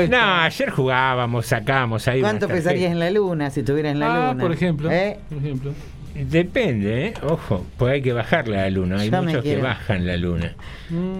No, 0.08 0.34
ayer 0.42 0.70
jugábamos, 0.70 1.46
sacábamos 1.46 2.06
ahí. 2.06 2.20
¿Cuánto 2.20 2.46
pesarías 2.48 2.92
en 2.92 2.98
la 3.00 3.10
luna 3.10 3.50
si 3.50 3.60
estuvieras 3.60 3.92
en 3.92 4.00
la 4.00 4.28
Ah, 4.28 4.32
luna? 4.32 4.42
por 4.42 4.52
ejemplo. 4.52 4.90
¿Eh? 4.92 5.18
Por 5.28 5.38
ejemplo. 5.38 5.72
Depende, 6.14 7.06
¿eh? 7.06 7.14
Ojo, 7.22 7.66
pues 7.76 7.94
hay 7.94 8.02
que 8.02 8.12
bajarla 8.12 8.58
a 8.60 8.62
la 8.62 8.70
luna. 8.70 9.00
Hay 9.00 9.10
Yo 9.10 9.22
muchos 9.22 9.42
que 9.42 9.56
bajan 9.56 10.06
la 10.06 10.16
luna. 10.16 10.54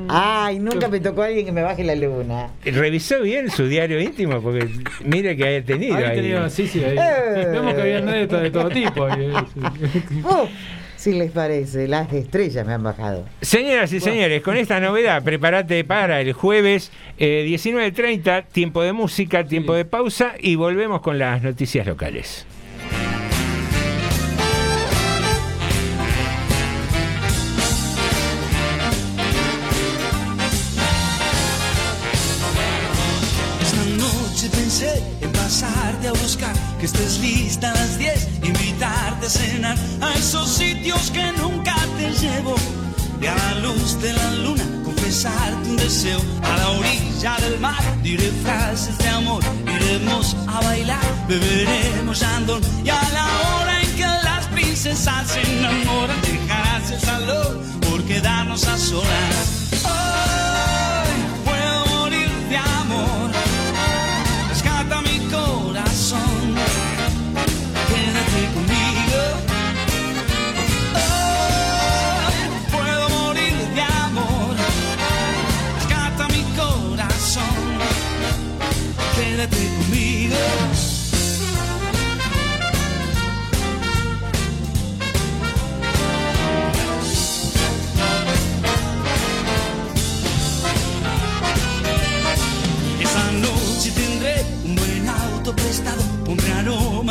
Ay, 0.08 0.60
nunca 0.60 0.88
me 0.88 1.00
tocó 1.00 1.22
alguien 1.22 1.46
que 1.46 1.52
me 1.52 1.62
baje 1.62 1.82
la 1.82 1.96
luna. 1.96 2.50
¿Revisó 2.64 3.20
bien 3.22 3.50
su 3.50 3.66
diario 3.66 4.00
íntimo? 4.00 4.40
Porque 4.40 4.68
mire 5.04 5.36
que 5.36 5.44
haya 5.44 5.64
tenido 5.64 5.96
Ahí 5.96 6.04
ahí. 6.04 6.16
tenía- 6.16 6.48
sí, 6.48 6.68
sí, 6.68 6.84
ahí. 6.84 6.96
Eh. 6.96 7.46
Vemos 7.52 7.74
que 7.74 7.80
había 7.80 8.00
de 8.02 8.50
todo 8.50 8.68
tipo. 8.68 9.04
Uh, 9.04 10.46
si 10.96 11.12
les 11.12 11.32
parece, 11.32 11.88
las 11.88 12.12
estrellas 12.12 12.64
me 12.64 12.72
han 12.74 12.82
bajado. 12.84 13.24
Señoras 13.40 13.92
y 13.92 13.98
señores, 13.98 14.42
con 14.42 14.56
esta 14.56 14.78
novedad, 14.78 15.24
prepárate 15.24 15.82
para 15.82 16.20
el 16.20 16.32
jueves 16.34 16.92
eh, 17.18 17.44
19.30, 17.48 18.44
tiempo 18.52 18.82
de 18.82 18.92
música, 18.92 19.44
tiempo 19.44 19.74
de 19.74 19.84
pausa 19.84 20.34
y 20.38 20.54
volvemos 20.54 21.00
con 21.00 21.18
las 21.18 21.42
noticias 21.42 21.84
locales. 21.84 22.46
Que 36.85 36.89
estés 36.89 37.19
lista 37.19 37.70
a 37.70 37.74
las 37.74 37.98
10, 37.98 38.28
invitarte 38.43 39.24
a 39.24 39.31
cenar 39.31 39.77
a 40.02 40.12
esos 40.19 40.51
sitios 40.51 41.11
que 41.11 41.32
nunca 41.32 41.74
te 41.97 42.11
llevo. 42.11 42.56
Y 43.23 43.27
a 43.27 43.35
la 43.35 43.55
luz 43.61 43.98
de 44.02 44.12
la 44.12 44.31
luna, 44.32 44.65
confesarte 44.85 45.70
un 45.70 45.77
deseo. 45.77 46.20
A 46.43 46.56
la 46.59 46.69
orilla 46.73 47.36
del 47.40 47.59
mar, 47.59 47.82
diré 48.02 48.31
frases 48.43 48.98
de 48.98 49.09
amor. 49.09 49.43
Iremos 49.77 50.36
a 50.47 50.61
bailar, 50.61 51.27
beberemos 51.27 52.23
andón. 52.23 52.61
Y 52.85 52.90
a 52.90 53.02
la 53.15 53.27
hora 53.48 53.81
en 53.81 53.97
que 53.97 54.02
las 54.02 54.47
princesas 54.48 55.27
se 55.27 55.40
enamoran, 55.40 56.20
dejarás 56.20 56.90
el 56.90 57.01
salón 57.01 57.81
por 57.81 58.05
quedarnos 58.05 58.69
a 58.69 58.77
solas. 58.77 59.73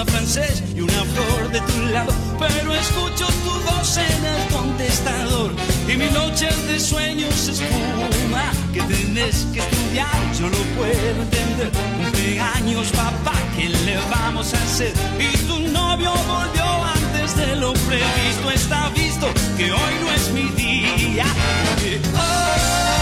Francés 0.06 0.64
y 0.76 0.82
una 0.82 1.04
flor 1.06 1.52
de 1.52 1.62
tu 1.62 1.86
lado. 1.88 2.14
Pero 2.40 2.74
escucho 2.74 3.26
tu 3.44 3.52
voz 3.72 3.98
en 3.98 4.26
el 4.26 4.48
contestador 4.52 5.52
y 5.88 5.98
mi 5.98 6.10
noche 6.12 6.50
de 6.68 6.80
sueños 6.80 7.34
se 7.34 7.52
espuma. 7.52 8.52
Que 8.74 8.82
tenés 8.82 9.48
que 9.54 9.60
estudiar, 9.60 10.34
yo 10.40 10.50
lo 10.50 10.58
puedo 10.76 11.22
entender. 11.22 11.72
Cumpleaños, 11.98 12.88
papá, 12.92 13.34
¿qué 13.56 13.70
le 13.70 13.98
vamos 14.10 14.54
a 14.54 14.64
hacer? 14.64 14.94
Y 15.20 15.38
tu 15.48 15.60
novio 15.60 16.12
volvió 16.28 16.66
antes 16.84 17.36
de 17.36 17.56
lo 17.56 17.74
previsto. 17.74 18.52
Está 18.54 18.90
visto 18.90 19.28
que 19.58 19.72
hoy 19.72 19.94
no 20.02 20.12
es 20.12 20.32
mi 20.32 20.50
día. 20.56 21.26
Que 21.80 21.98
hoy 21.98 22.93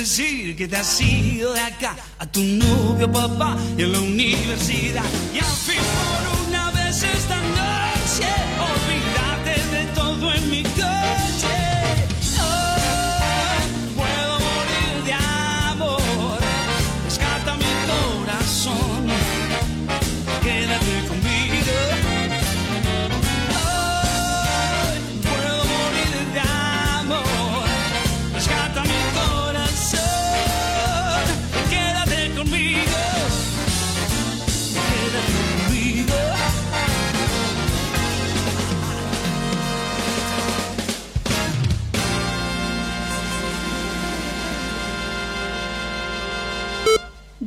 decir 0.00 0.56
que 0.56 0.66
te 0.66 0.76
has 0.76 1.00
ido 1.00 1.52
de 1.52 1.60
acá 1.60 1.94
a 2.18 2.26
tu 2.26 2.40
novio 2.40 3.10
papá 3.12 3.56
y 3.76 3.82
a 3.82 3.86
la 3.86 4.00
universidad. 4.00 5.04
Y 5.34 5.38
al 5.38 5.44
fin 5.44 6.29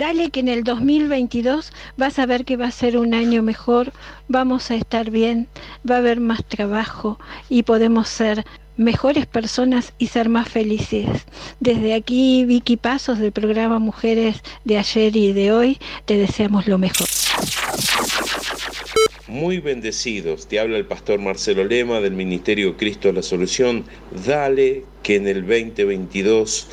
Dale 0.03 0.31
que 0.31 0.41
en 0.41 0.49
el 0.49 0.65
2022 0.65 1.71
vas 1.95 2.19
a 2.19 2.25
ver 2.25 2.43
que 2.43 2.57
va 2.57 2.65
a 2.65 2.71
ser 2.71 2.97
un 2.97 3.13
año 3.13 3.41
mejor, 3.41 3.93
vamos 4.27 4.69
a 4.69 4.75
estar 4.75 5.09
bien, 5.09 5.47
va 5.89 5.95
a 5.95 5.97
haber 5.99 6.19
más 6.19 6.43
trabajo 6.43 7.17
y 7.47 7.63
podemos 7.63 8.09
ser 8.09 8.43
mejores 8.75 9.27
personas 9.27 9.93
y 9.99 10.07
ser 10.07 10.27
más 10.27 10.49
felices. 10.49 11.07
Desde 11.61 11.93
aquí, 11.93 12.43
Vicky 12.43 12.75
Pasos 12.75 13.17
del 13.17 13.31
programa 13.31 13.79
Mujeres 13.79 14.43
de 14.65 14.77
ayer 14.77 15.15
y 15.15 15.31
de 15.31 15.53
hoy, 15.53 15.79
te 16.03 16.17
deseamos 16.17 16.67
lo 16.67 16.77
mejor. 16.77 17.07
Muy 19.29 19.59
bendecidos, 19.59 20.49
te 20.49 20.59
habla 20.59 20.79
el 20.79 20.85
pastor 20.85 21.19
Marcelo 21.19 21.63
Lema 21.63 22.01
del 22.01 22.11
Ministerio 22.11 22.75
Cristo 22.75 23.09
la 23.13 23.23
Solución. 23.23 23.85
Dale 24.25 24.83
que 25.01 25.15
en 25.15 25.29
el 25.29 25.47
2022, 25.47 26.67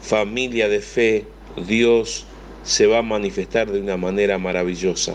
familia 0.00 0.70
de 0.70 0.80
fe, 0.80 1.26
Dios 1.68 2.26
se 2.64 2.86
va 2.86 2.98
a 2.98 3.02
manifestar 3.02 3.70
de 3.70 3.80
una 3.80 3.96
manera 3.96 4.38
maravillosa. 4.38 5.14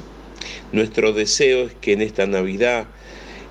Nuestro 0.72 1.14
deseo 1.14 1.66
es 1.66 1.74
que 1.74 1.94
en 1.94 2.02
esta 2.02 2.26
Navidad 2.26 2.88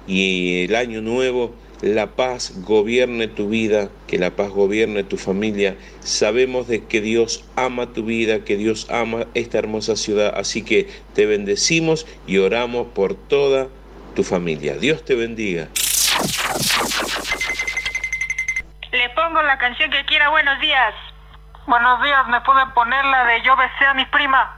y 0.07 0.65
el 0.65 0.75
año 0.75 1.03
nuevo 1.03 1.55
la 1.83 2.17
paz 2.17 2.53
gobierne 2.65 3.29
tu 3.29 3.49
vida, 3.49 3.89
que 4.07 4.19
la 4.19 4.31
paz 4.31 4.51
gobierne 4.51 5.05
tu 5.05 5.17
familia. 5.17 5.77
Sabemos 6.01 6.67
de 6.67 6.85
que 6.85 7.01
Dios 7.01 7.45
ama 7.57 7.93
tu 7.93 8.05
vida, 8.05 8.45
que 8.45 8.57
Dios 8.57 8.89
ama 8.91 9.27
esta 9.35 9.59
hermosa 9.59 9.97
ciudad, 9.97 10.35
así 10.37 10.63
que 10.63 10.89
te 11.15 11.27
bendecimos 11.27 12.07
y 12.27 12.39
oramos 12.39 12.89
por 12.95 13.15
toda 13.15 13.69
tu 14.15 14.25
familia. 14.25 14.77
Dios 14.77 15.05
te 15.05 15.15
bendiga. 15.15 15.69
Le 18.91 19.09
pongo 19.11 19.43
la 19.43 19.59
canción 19.59 19.91
que 19.91 20.05
quiera, 20.07 20.31
buenos 20.31 20.61
días. 20.61 20.95
Buenos 21.69 22.03
días, 22.03 22.27
¿me 22.29 22.41
pueden 22.41 22.71
poner 22.71 23.05
la 23.05 23.27
de 23.27 23.43
Yo 23.43 23.55
besé 23.55 23.85
a 23.85 23.93
mi 23.93 24.07
prima? 24.07 24.57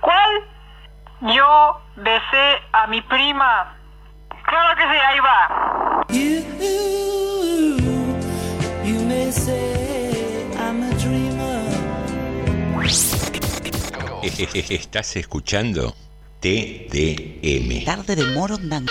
¿Cuál? 0.00 0.48
Yo 1.36 1.78
besé 1.96 2.62
a 2.72 2.86
mi 2.86 3.02
prima. 3.02 3.76
Claro 4.46 4.74
que 4.74 4.82
sí, 4.84 4.98
ahí 5.06 5.20
va. 5.20 6.06
You 8.82 9.04
may 9.06 9.30
say 9.30 10.46
I'm 10.58 10.82
a 10.82 10.88
dreamer. 10.96 11.60
Estás 14.70 15.16
escuchando 15.16 15.94
TDM. 16.40 17.84
Tarde 17.84 18.16
de 18.16 18.24
Morondanga. 18.34 18.90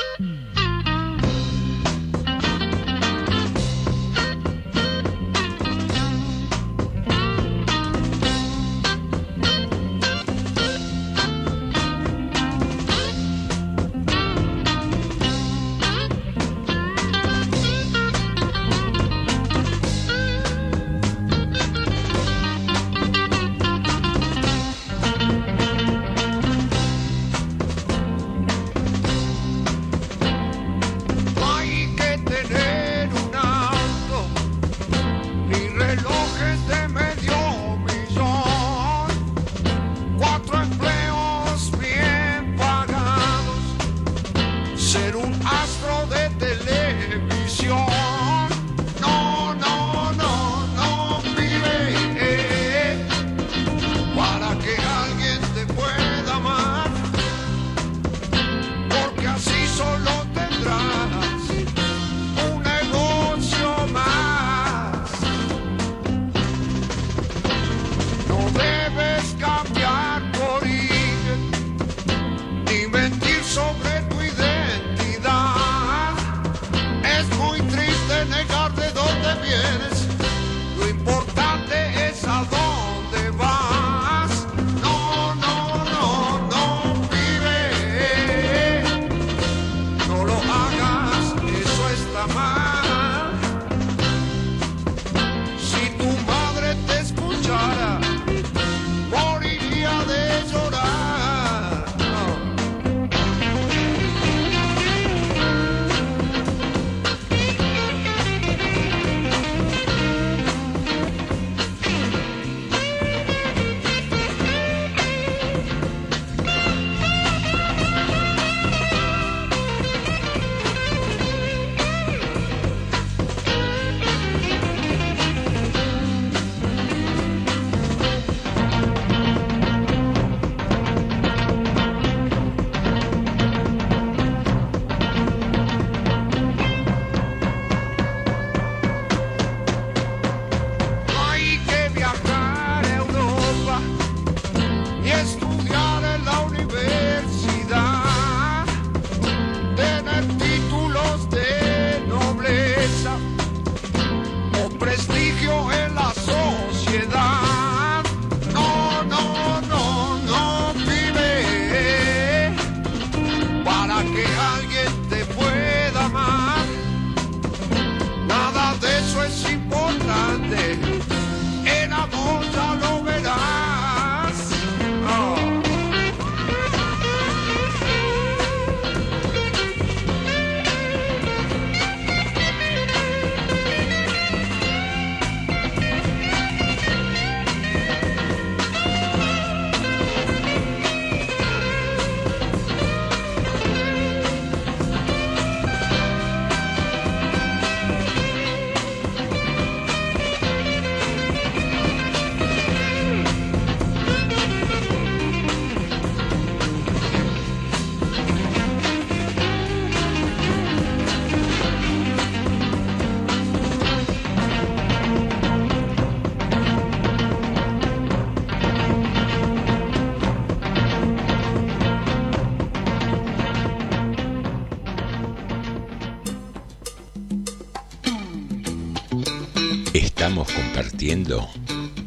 Estamos 230.39 230.53
compartiendo 230.53 231.49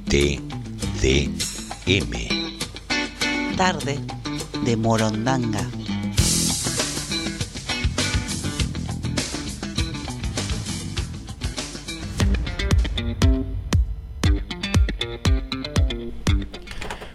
TDM. 0.09 0.47
Tarde 3.59 3.99
de 4.65 4.77
Morondanga. 4.79 5.69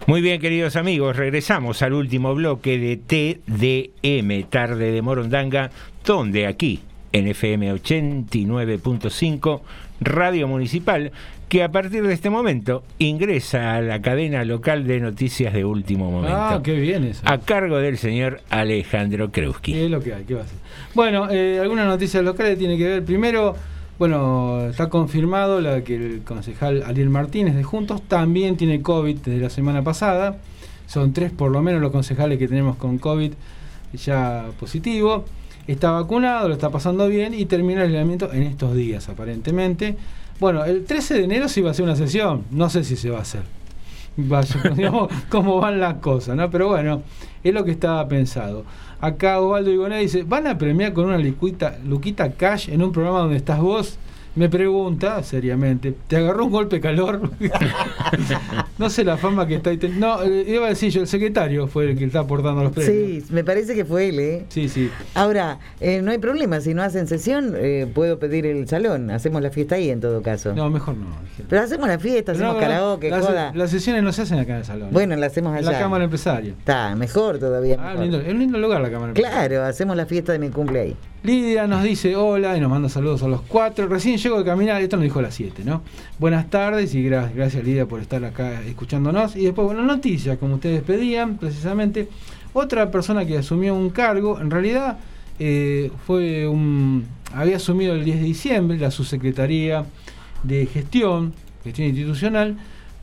Muy 0.06 0.20
bien, 0.20 0.40
queridos 0.40 0.76
amigos, 0.76 1.16
regresamos 1.16 1.82
al 1.82 1.94
último 1.94 2.32
bloque 2.36 2.78
de 2.78 2.96
TDM, 2.96 4.48
Tarde 4.48 4.92
de 4.92 5.02
Morondanga, 5.02 5.72
donde 6.04 6.46
aquí, 6.46 6.82
en 7.10 7.26
FM 7.26 7.74
89.5, 7.74 9.62
Radio 10.00 10.48
Municipal, 10.48 11.12
que 11.48 11.62
a 11.62 11.70
partir 11.70 12.06
de 12.06 12.12
este 12.12 12.30
momento 12.30 12.82
ingresa 12.98 13.74
a 13.74 13.80
la 13.80 14.00
cadena 14.02 14.44
local 14.44 14.86
de 14.86 15.00
noticias 15.00 15.52
de 15.54 15.64
último 15.64 16.10
momento. 16.10 16.36
Ah, 16.36 16.60
qué 16.62 16.74
bien 16.74 17.04
eso. 17.04 17.22
A 17.24 17.38
cargo 17.38 17.78
del 17.78 17.98
señor 17.98 18.40
Alejandro 18.50 19.30
Kreuski. 19.30 19.72
¿Qué 19.72 19.86
es 19.86 19.90
lo 19.90 20.00
que 20.00 20.14
hay? 20.14 20.24
¿Qué 20.24 20.34
va 20.34 20.42
a 20.42 20.44
hacer? 20.44 20.58
Bueno, 20.94 21.28
eh, 21.30 21.58
algunas 21.60 21.86
noticias 21.86 22.22
locales 22.22 22.58
tiene 22.58 22.76
que 22.76 22.84
ver. 22.84 23.04
Primero, 23.04 23.56
bueno, 23.98 24.66
está 24.68 24.88
confirmado 24.88 25.60
la 25.60 25.82
que 25.82 25.96
el 25.96 26.22
concejal 26.22 26.82
Ariel 26.86 27.10
Martínez 27.10 27.56
de 27.56 27.64
Juntos 27.64 28.02
también 28.02 28.56
tiene 28.56 28.82
COVID 28.82 29.16
desde 29.16 29.40
la 29.40 29.50
semana 29.50 29.82
pasada. 29.82 30.38
son 30.86 31.12
tres 31.12 31.32
por 31.32 31.50
lo 31.50 31.62
menos 31.62 31.80
los 31.80 31.90
concejales 31.92 32.38
que 32.38 32.46
tenemos 32.46 32.76
con 32.76 32.98
COVID 32.98 33.32
ya 33.94 34.46
positivo. 34.60 35.24
Está 35.68 35.90
vacunado, 35.90 36.48
lo 36.48 36.54
está 36.54 36.70
pasando 36.70 37.06
bien 37.08 37.34
y 37.34 37.44
termina 37.44 37.82
el 37.82 37.88
aislamiento 37.88 38.32
en 38.32 38.44
estos 38.44 38.74
días, 38.74 39.10
aparentemente. 39.10 39.98
Bueno, 40.40 40.64
el 40.64 40.86
13 40.86 41.14
de 41.14 41.24
enero 41.24 41.46
se 41.46 41.60
iba 41.60 41.68
a 41.68 41.72
hacer 41.72 41.84
una 41.84 41.94
sesión, 41.94 42.44
no 42.50 42.70
sé 42.70 42.84
si 42.84 42.96
se 42.96 43.10
va 43.10 43.18
a 43.18 43.20
hacer. 43.20 43.42
Vaya, 44.16 44.62
digamos, 44.74 45.12
cómo 45.28 45.60
van 45.60 45.78
las 45.78 45.96
cosas, 45.96 46.36
¿no? 46.36 46.50
Pero 46.50 46.68
bueno, 46.68 47.02
es 47.44 47.52
lo 47.52 47.66
que 47.66 47.70
estaba 47.70 48.08
pensado. 48.08 48.64
Acá 48.98 49.40
Osvaldo 49.40 49.70
Igoné 49.70 49.98
dice, 50.00 50.22
¿van 50.22 50.46
a 50.46 50.56
premiar 50.56 50.94
con 50.94 51.04
una 51.04 51.18
liquita, 51.18 51.76
Luquita 51.84 52.32
Cash 52.32 52.70
en 52.70 52.82
un 52.82 52.90
programa 52.90 53.18
donde 53.18 53.36
estás 53.36 53.60
vos? 53.60 53.98
Me 54.34 54.48
pregunta 54.48 55.20
seriamente, 55.24 55.94
¿te 56.06 56.16
agarró 56.16 56.44
un 56.44 56.52
golpe 56.52 56.76
de 56.76 56.80
calor? 56.82 57.30
no 58.78 58.88
sé 58.90 59.04
la 59.04 59.16
fama 59.16 59.46
que 59.46 59.56
está 59.56 59.70
ahí. 59.70 59.78
ten- 59.78 59.98
No, 59.98 60.22
eh, 60.22 60.44
iba 60.46 60.66
a 60.66 60.68
decir 60.68 60.90
yo, 60.92 61.00
el 61.00 61.08
secretario 61.08 61.66
fue 61.66 61.90
el 61.90 61.98
que 61.98 62.04
está 62.04 62.20
aportando 62.20 62.62
los 62.62 62.72
premios. 62.72 63.24
Sí, 63.26 63.32
me 63.32 63.42
parece 63.42 63.74
que 63.74 63.84
fue 63.84 64.08
él, 64.10 64.20
¿eh? 64.20 64.44
Sí, 64.48 64.68
sí. 64.68 64.90
Ahora, 65.14 65.58
eh, 65.80 66.02
no 66.02 66.10
hay 66.12 66.18
problema, 66.18 66.60
si 66.60 66.72
no 66.74 66.82
hacen 66.82 67.06
sesión, 67.08 67.54
eh, 67.56 67.90
puedo 67.92 68.18
pedir 68.18 68.46
el 68.46 68.68
salón, 68.68 69.10
hacemos 69.10 69.42
la 69.42 69.50
fiesta 69.50 69.74
ahí 69.74 69.90
en 69.90 70.00
todo 70.00 70.22
caso. 70.22 70.54
No, 70.54 70.70
mejor 70.70 70.96
no. 70.96 71.06
Pero 71.48 71.62
hacemos 71.62 71.88
la 71.88 71.98
fiesta, 71.98 72.32
hacemos 72.32 72.54
No, 72.54 72.60
karaoke, 72.60 73.10
las, 73.10 73.26
joda. 73.26 73.52
las 73.54 73.70
sesiones 73.70 74.02
no 74.02 74.12
se 74.12 74.22
hacen 74.22 74.38
acá 74.38 74.52
en 74.52 74.58
el 74.58 74.64
salón. 74.64 74.88
Bueno, 74.92 75.16
la 75.16 75.26
hacemos 75.26 75.52
en 75.52 75.58
allá. 75.58 75.72
la 75.72 75.78
Cámara 75.80 76.04
Empresaria. 76.04 76.52
Está, 76.56 76.94
mejor 76.94 77.38
todavía. 77.38 77.76
Ah, 77.80 77.90
mejor. 77.90 78.00
lindo, 78.02 78.20
es 78.20 78.32
un 78.32 78.38
lindo 78.38 78.58
lugar 78.58 78.80
la 78.80 78.90
Cámara 78.90 79.08
Empresaria. 79.10 79.48
Claro, 79.48 79.64
hacemos 79.64 79.96
la 79.96 80.06
fiesta 80.06 80.32
de 80.32 80.38
mi 80.38 80.50
cumple 80.50 80.80
ahí. 80.80 80.96
Lidia 81.24 81.66
nos 81.66 81.82
dice 81.82 82.14
hola 82.16 82.56
y 82.56 82.60
nos 82.60 82.70
manda 82.70 82.88
saludos 82.88 83.22
a 83.22 83.28
los 83.28 83.42
cuatro. 83.42 83.88
Recién 83.88 84.18
llego 84.18 84.38
de 84.38 84.44
caminar, 84.44 84.80
esto 84.80 84.96
nos 84.96 85.02
dijo 85.02 85.18
a 85.18 85.22
las 85.22 85.34
7, 85.34 85.62
¿no? 85.64 85.82
Buenas 86.18 86.48
tardes 86.48 86.94
y 86.94 87.02
gra- 87.04 87.30
gracias 87.34 87.64
Lidia 87.64 87.86
por 87.86 88.00
estar 88.00 88.24
acá 88.24 88.62
escuchándonos. 88.62 89.34
Y 89.34 89.44
después, 89.44 89.66
bueno, 89.66 89.82
noticias, 89.82 90.38
como 90.38 90.54
ustedes 90.54 90.82
pedían, 90.82 91.36
precisamente. 91.36 92.08
Otra 92.52 92.90
persona 92.90 93.26
que 93.26 93.36
asumió 93.36 93.74
un 93.74 93.90
cargo, 93.90 94.40
en 94.40 94.50
realidad 94.50 94.98
eh, 95.40 95.90
fue 96.06 96.46
un. 96.46 97.04
había 97.34 97.56
asumido 97.56 97.94
el 97.94 98.04
10 98.04 98.18
de 98.20 98.24
diciembre 98.24 98.78
la 98.78 98.90
subsecretaría 98.90 99.84
de 100.44 100.66
gestión, 100.66 101.34
gestión 101.64 101.88
institucional, 101.88 102.56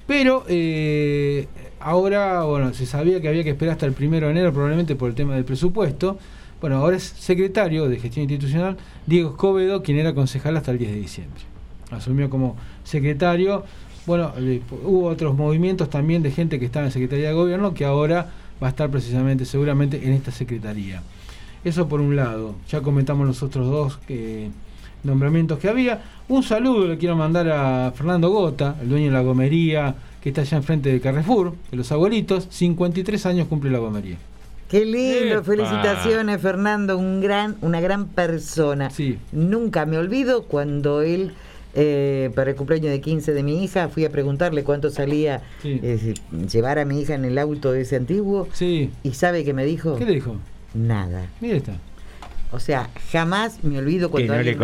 pero 0.07 0.45
eh, 0.47 1.47
ahora, 1.81 2.43
bueno, 2.43 2.73
se 2.73 2.85
sabía 2.85 3.21
que 3.21 3.27
había 3.27 3.43
que 3.43 3.51
esperar 3.51 3.73
hasta 3.73 3.85
el 3.85 3.91
primero 3.93 4.27
de 4.27 4.31
enero, 4.31 4.51
probablemente 4.53 4.95
por 4.95 5.09
el 5.09 5.15
tema 5.15 5.35
del 5.35 5.43
presupuesto. 5.43 6.17
Bueno, 6.61 6.77
ahora 6.77 6.97
es 6.97 7.03
secretario 7.03 7.87
de 7.89 7.99
gestión 7.99 8.23
institucional 8.23 8.77
Diego 9.05 9.31
Escobedo, 9.31 9.83
quien 9.83 9.97
era 9.97 10.13
concejal 10.13 10.57
hasta 10.57 10.71
el 10.71 10.77
10 10.77 10.91
de 10.91 10.99
diciembre. 10.99 11.41
Asumió 11.91 12.29
como 12.29 12.55
secretario. 12.83 13.63
Bueno, 14.05 14.31
hubo 14.83 15.07
otros 15.07 15.35
movimientos 15.35 15.89
también 15.89 16.23
de 16.23 16.31
gente 16.31 16.59
que 16.59 16.65
estaba 16.65 16.85
en 16.85 16.91
Secretaría 16.91 17.29
de 17.29 17.33
Gobierno 17.33 17.73
que 17.73 17.85
ahora 17.85 18.29
va 18.61 18.67
a 18.67 18.69
estar 18.69 18.89
precisamente, 18.89 19.45
seguramente, 19.45 20.05
en 20.05 20.13
esta 20.13 20.31
secretaría. 20.31 21.01
Eso 21.63 21.87
por 21.87 21.99
un 22.01 22.15
lado. 22.15 22.55
Ya 22.69 22.81
comentamos 22.81 23.25
los 23.25 23.41
otros 23.41 23.67
dos 23.67 23.99
eh, 24.07 24.49
nombramientos 25.03 25.57
que 25.59 25.67
había. 25.67 26.03
Un 26.29 26.43
saludo 26.43 26.87
le 26.87 26.97
quiero 26.97 27.15
mandar 27.15 27.49
a 27.49 27.91
Fernando 27.95 28.29
Gota, 28.29 28.75
el 28.81 28.89
dueño 28.89 29.05
de 29.07 29.11
la 29.11 29.21
gomería 29.21 29.95
que 30.21 30.29
está 30.29 30.41
allá 30.41 30.57
enfrente 30.57 30.91
de 30.91 31.01
Carrefour, 31.01 31.53
de 31.69 31.77
los 31.77 31.91
abuelitos. 31.91 32.47
53 32.49 33.25
años 33.25 33.47
cumple 33.47 33.71
la 33.71 33.79
gomería. 33.79 34.17
Qué 34.69 34.83
lindo, 34.85 35.35
Epa. 35.35 35.43
felicitaciones 35.43 36.41
Fernando, 36.41 36.97
un 36.97 37.21
gran, 37.21 37.55
una 37.61 37.79
gran 37.81 38.07
persona. 38.07 38.89
Nunca 39.31 39.85
me 39.85 39.97
olvido 39.97 40.43
cuando 40.43 41.01
él, 41.01 41.33
eh, 41.75 42.31
para 42.35 42.49
el 42.51 42.55
cumpleaños 42.55 42.89
de 42.91 42.99
15 43.01 43.33
de 43.33 43.43
mi 43.43 43.63
hija, 43.63 43.89
fui 43.89 44.05
a 44.05 44.09
preguntarle 44.11 44.63
cuánto 44.63 44.89
salía 44.89 45.41
Sí. 45.61 45.79
eh, 45.83 46.13
llevar 46.51 46.79
a 46.79 46.85
mi 46.85 46.99
hija 47.01 47.13
en 47.13 47.25
el 47.25 47.37
auto 47.37 47.73
ese 47.75 47.95
antiguo. 47.95 48.47
Sí. 48.53 48.89
¿Y 49.03 49.13
sabe 49.13 49.43
qué 49.43 49.53
me 49.53 49.65
dijo? 49.65 49.95
¿Qué 49.97 50.05
le 50.05 50.13
dijo? 50.13 50.35
Nada. 50.73 51.27
Mira 51.41 51.57
está. 51.57 51.73
O 52.51 52.59
sea, 52.59 52.89
jamás 53.11 53.63
me 53.63 53.77
olvido 53.77 54.07
¿Que 54.09 54.11
cuando 54.11 54.33
no 54.35 54.41
le 54.41 54.55
me 54.55 54.57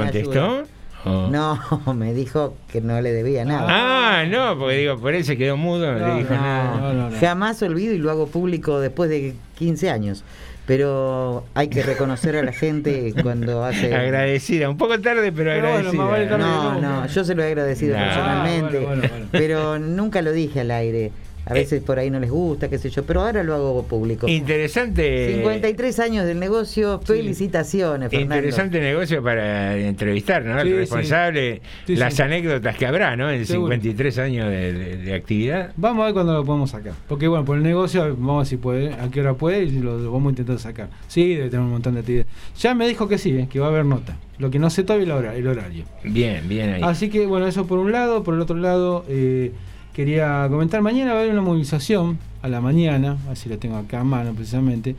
¿O- 1.05 1.27
No, 1.31 1.59
me 1.95 2.13
dijo 2.13 2.55
que 2.71 2.81
no 2.81 2.99
le 3.01 3.11
debía 3.11 3.43
nada. 3.45 3.65
Ah, 3.69 4.23
no, 4.25 4.57
porque 4.57 4.77
digo, 4.77 4.97
por 4.99 5.13
él 5.13 5.23
se 5.23 5.37
quedó 5.37 5.57
mudo, 5.57 5.91
no, 5.93 6.07
le 6.07 6.15
dijo 6.21 6.33
nada. 6.33 7.09
Jamás 7.19 7.61
olvido 7.63 7.93
y 7.93 7.97
lo 7.97 8.11
hago 8.11 8.27
público 8.27 8.79
después 8.79 9.09
de 9.09 9.33
15 9.57 9.89
años. 9.89 10.23
Pero 10.67 11.43
hay 11.55 11.67
que 11.69 11.81
reconocer 11.81 12.37
a 12.37 12.43
la 12.43 12.53
gente 12.53 13.13
cuando 13.23 13.63
hace. 13.65 13.93
Agradecida, 13.95 14.69
un 14.69 14.77
poco 14.77 14.99
tarde, 15.01 15.31
pero, 15.31 15.49
Pero 15.51 15.61
bueno, 15.61 15.75
agradecida. 15.89 16.01
más 16.03 16.11
vale 16.11 16.25
tarde 16.27 16.43
No, 16.43 16.79
no, 16.81 17.07
yo 17.07 17.23
se 17.23 17.35
lo 17.35 17.43
he 17.43 17.47
agradecido 17.47 17.95
personalmente. 17.97 18.77
Ah, 18.77 18.81
bueno, 18.85 18.87
bueno, 19.01 19.07
bueno. 19.09 19.25
Pero 19.31 19.79
nunca 19.79 20.21
lo 20.21 20.31
dije 20.31 20.61
al 20.61 20.71
aire. 20.71 21.11
A 21.45 21.53
veces 21.53 21.81
por 21.81 21.97
ahí 21.97 22.09
no 22.11 22.19
les 22.19 22.29
gusta, 22.29 22.69
qué 22.69 22.77
sé 22.77 22.89
yo, 22.91 23.03
pero 23.03 23.21
ahora 23.21 23.43
lo 23.43 23.55
hago 23.55 23.83
público. 23.83 24.27
Interesante. 24.27 25.33
53 25.35 25.99
años 25.99 26.25
del 26.25 26.39
negocio, 26.39 26.99
felicitaciones, 27.03 28.09
Fernando. 28.09 28.35
Interesante 28.35 28.79
negocio 28.79 29.23
para 29.23 29.75
entrevistar, 29.77 30.43
¿no? 30.45 30.53
Sí, 30.55 30.67
El 30.67 30.73
sí. 30.73 30.79
responsable, 30.79 31.61
Sí, 31.87 31.95
las 31.95 32.13
sí. 32.13 32.21
anécdotas 32.21 32.75
que 32.77 32.85
habrá, 32.85 33.15
¿no? 33.15 33.29
En 33.31 33.45
Seguro. 33.45 33.71
53 33.73 34.17
años 34.19 34.49
de, 34.49 34.73
de- 34.73 34.97
de 34.97 35.13
actividad. 35.15 35.71
Vamos 35.77 36.03
a 36.03 36.05
ver 36.05 36.13
cuándo 36.13 36.33
lo 36.33 36.45
podemos 36.45 36.69
sacar. 36.69 36.93
Porque 37.07 37.27
bueno, 37.27 37.43
por 37.43 37.57
el 37.57 37.63
negocio, 37.63 38.03
vamos 38.15 38.35
a 38.35 38.37
ver 38.39 38.47
si 38.47 38.57
puede, 38.57 38.93
a 38.93 39.09
qué 39.09 39.21
hora 39.21 39.33
puede 39.33 39.63
y 39.63 39.79
lo, 39.79 39.97
lo 39.97 40.11
vamos 40.11 40.27
a 40.27 40.31
intentar 40.31 40.59
sacar. 40.59 40.89
Sí, 41.07 41.33
debe 41.35 41.49
tener 41.49 41.65
un 41.65 41.71
montón 41.71 41.95
de 41.95 42.01
actividades. 42.01 42.31
Ya 42.59 42.75
me 42.75 42.87
dijo 42.87 43.07
que 43.07 43.17
sí, 43.17 43.31
eh, 43.37 43.47
que 43.51 43.59
va 43.59 43.67
a 43.67 43.69
haber 43.69 43.85
nota. 43.85 44.15
Lo 44.37 44.49
que 44.51 44.59
no 44.59 44.69
sé 44.69 44.83
todavía 44.83 45.05
es 45.31 45.37
el 45.39 45.47
horario. 45.47 45.85
Bien, 46.03 46.47
bien 46.47 46.69
ahí. 46.73 46.81
Así 46.83 47.09
que 47.09 47.25
bueno, 47.25 47.47
eso 47.47 47.67
por 47.67 47.79
un 47.79 47.91
lado. 47.91 48.23
Por 48.23 48.33
el 48.35 48.41
otro 48.41 48.55
lado, 48.57 49.05
eh, 49.07 49.51
quería 49.93 50.47
comentar, 50.49 50.81
mañana 50.81 51.13
va 51.13 51.19
a 51.19 51.21
haber 51.21 51.33
una 51.33 51.41
movilización 51.41 52.17
a 52.41 52.47
la 52.47 52.61
mañana, 52.61 53.17
así 53.29 53.49
la 53.49 53.57
tengo 53.57 53.77
acá 53.77 54.01
a 54.01 54.03
mano 54.03 54.33
precisamente. 54.33 54.95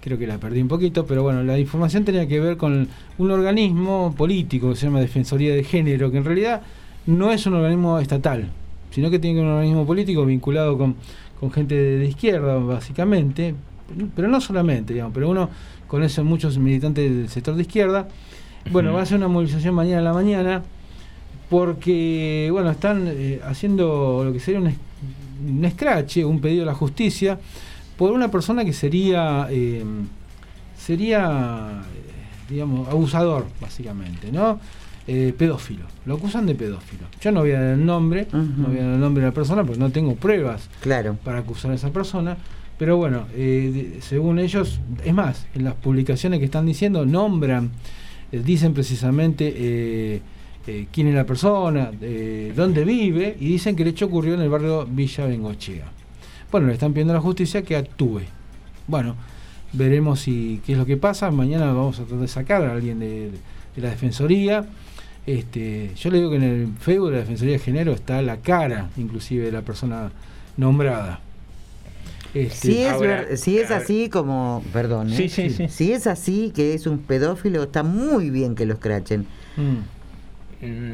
Creo 0.00 0.18
que 0.18 0.26
la 0.26 0.38
perdí 0.38 0.60
un 0.60 0.68
poquito, 0.68 1.06
pero 1.06 1.22
bueno, 1.22 1.42
la 1.42 1.58
información 1.58 2.04
tenía 2.04 2.28
que 2.28 2.38
ver 2.38 2.56
con 2.58 2.88
un 3.16 3.30
organismo 3.30 4.14
político 4.16 4.70
que 4.70 4.76
se 4.76 4.86
llama 4.86 5.00
Defensoría 5.00 5.54
de 5.54 5.64
Género, 5.64 6.10
que 6.10 6.18
en 6.18 6.24
realidad 6.24 6.62
no 7.06 7.32
es 7.32 7.46
un 7.46 7.54
organismo 7.54 7.98
estatal, 7.98 8.48
sino 8.90 9.10
que 9.10 9.18
tiene 9.18 9.36
que 9.36 9.40
ser 9.40 9.46
un 9.46 9.54
organismo 9.54 9.86
político 9.86 10.26
vinculado 10.26 10.76
con, 10.76 10.96
con 11.40 11.50
gente 11.50 11.74
de, 11.74 11.98
de 11.98 12.06
izquierda, 12.06 12.58
básicamente, 12.58 13.54
pero 14.14 14.28
no 14.28 14.42
solamente, 14.42 14.92
digamos, 14.92 15.14
pero 15.14 15.30
uno 15.30 15.48
conoce 15.88 16.20
a 16.20 16.24
muchos 16.24 16.58
militantes 16.58 17.10
del 17.10 17.28
sector 17.28 17.54
de 17.54 17.62
izquierda. 17.62 18.08
Bueno, 18.70 18.92
va 18.92 19.02
a 19.02 19.06
ser 19.06 19.18
una 19.18 19.28
movilización 19.28 19.74
mañana 19.74 20.00
a 20.00 20.02
la 20.04 20.12
mañana 20.12 20.62
porque 21.54 22.48
bueno 22.50 22.68
están 22.72 23.04
eh, 23.06 23.38
haciendo 23.44 24.22
lo 24.24 24.32
que 24.32 24.40
sería 24.40 24.58
un, 24.60 24.74
un 25.56 25.64
escrache, 25.64 26.24
un 26.24 26.40
pedido 26.40 26.64
a 26.64 26.66
la 26.66 26.74
justicia 26.74 27.38
por 27.96 28.10
una 28.10 28.28
persona 28.28 28.64
que 28.64 28.72
sería 28.72 29.46
eh, 29.50 29.84
sería 30.76 31.82
eh, 31.94 32.52
digamos 32.52 32.88
abusador 32.88 33.46
básicamente, 33.60 34.32
¿no? 34.32 34.58
Eh, 35.06 35.32
pedófilo, 35.38 35.84
lo 36.06 36.14
acusan 36.16 36.44
de 36.46 36.54
pedófilo. 36.56 37.04
Yo 37.20 37.30
no 37.30 37.40
voy 37.40 37.52
a 37.52 37.60
dar 37.60 37.74
el 37.74 37.86
nombre, 37.86 38.26
no 38.32 38.68
voy 38.68 38.78
a 38.78 38.84
dar 38.84 38.94
el 38.94 39.00
nombre 39.00 39.22
de 39.22 39.28
la 39.28 39.34
persona 39.34 39.62
porque 39.62 39.78
no 39.78 39.90
tengo 39.90 40.16
pruebas 40.16 40.68
claro. 40.80 41.16
para 41.22 41.38
acusar 41.38 41.70
a 41.70 41.74
esa 41.74 41.90
persona. 41.90 42.36
Pero 42.78 42.96
bueno, 42.96 43.26
de- 43.36 43.98
según 44.00 44.40
ellos, 44.40 44.80
es 45.04 45.14
más, 45.14 45.46
en 45.54 45.62
las 45.64 45.74
publicaciones 45.74 46.40
que 46.40 46.46
están 46.46 46.66
diciendo, 46.66 47.06
nombran, 47.06 47.70
dicen 48.32 48.74
precisamente 48.74 50.20
eh, 50.66 50.86
quién 50.92 51.08
es 51.08 51.14
la 51.14 51.24
persona, 51.24 51.90
eh, 52.00 52.52
dónde 52.56 52.84
vive, 52.84 53.36
y 53.38 53.46
dicen 53.48 53.76
que 53.76 53.82
el 53.82 53.88
hecho 53.90 54.06
ocurrió 54.06 54.34
en 54.34 54.40
el 54.40 54.48
barrio 54.48 54.86
Villa 54.86 55.26
Bengochea. 55.26 55.86
Bueno, 56.50 56.68
le 56.68 56.72
están 56.74 56.92
pidiendo 56.92 57.12
a 57.12 57.16
la 57.16 57.20
justicia 57.22 57.62
que 57.62 57.76
actúe. 57.76 58.20
Bueno, 58.86 59.16
veremos 59.72 60.20
si 60.20 60.60
qué 60.64 60.72
es 60.72 60.78
lo 60.78 60.86
que 60.86 60.96
pasa. 60.96 61.30
Mañana 61.30 61.66
vamos 61.66 61.98
a 61.98 62.02
tratar 62.04 62.18
de 62.20 62.28
sacar 62.28 62.62
a 62.64 62.72
alguien 62.72 62.98
de, 63.00 63.30
de 63.74 63.82
la 63.82 63.90
Defensoría. 63.90 64.64
Este, 65.26 65.90
yo 65.96 66.10
le 66.10 66.18
digo 66.18 66.30
que 66.30 66.36
en 66.36 66.42
el 66.42 66.68
Facebook 66.78 67.06
de 67.08 67.12
la 67.14 67.20
Defensoría 67.22 67.54
de 67.54 67.58
Género 67.58 67.92
está 67.92 68.20
la 68.22 68.36
cara, 68.36 68.90
inclusive, 68.96 69.46
de 69.46 69.52
la 69.52 69.62
persona 69.62 70.12
nombrada. 70.56 71.20
Este, 72.34 72.68
Si 72.68 72.78
es, 72.82 72.92
ahora- 72.92 73.22
ver- 73.22 73.38
si 73.38 73.58
es 73.58 73.70
así 73.70 74.08
como, 74.08 74.62
perdón, 74.72 75.12
¿eh? 75.12 75.16
Sí, 75.16 75.28
sí, 75.28 75.50
sí. 75.50 75.68
si 75.68 75.92
es 75.92 76.06
así 76.06 76.52
que 76.54 76.74
es 76.74 76.86
un 76.86 76.98
pedófilo, 76.98 77.62
está 77.62 77.82
muy 77.82 78.30
bien 78.30 78.54
que 78.54 78.66
lo 78.66 78.74
escrachen. 78.74 79.26
Mm. 79.56 79.93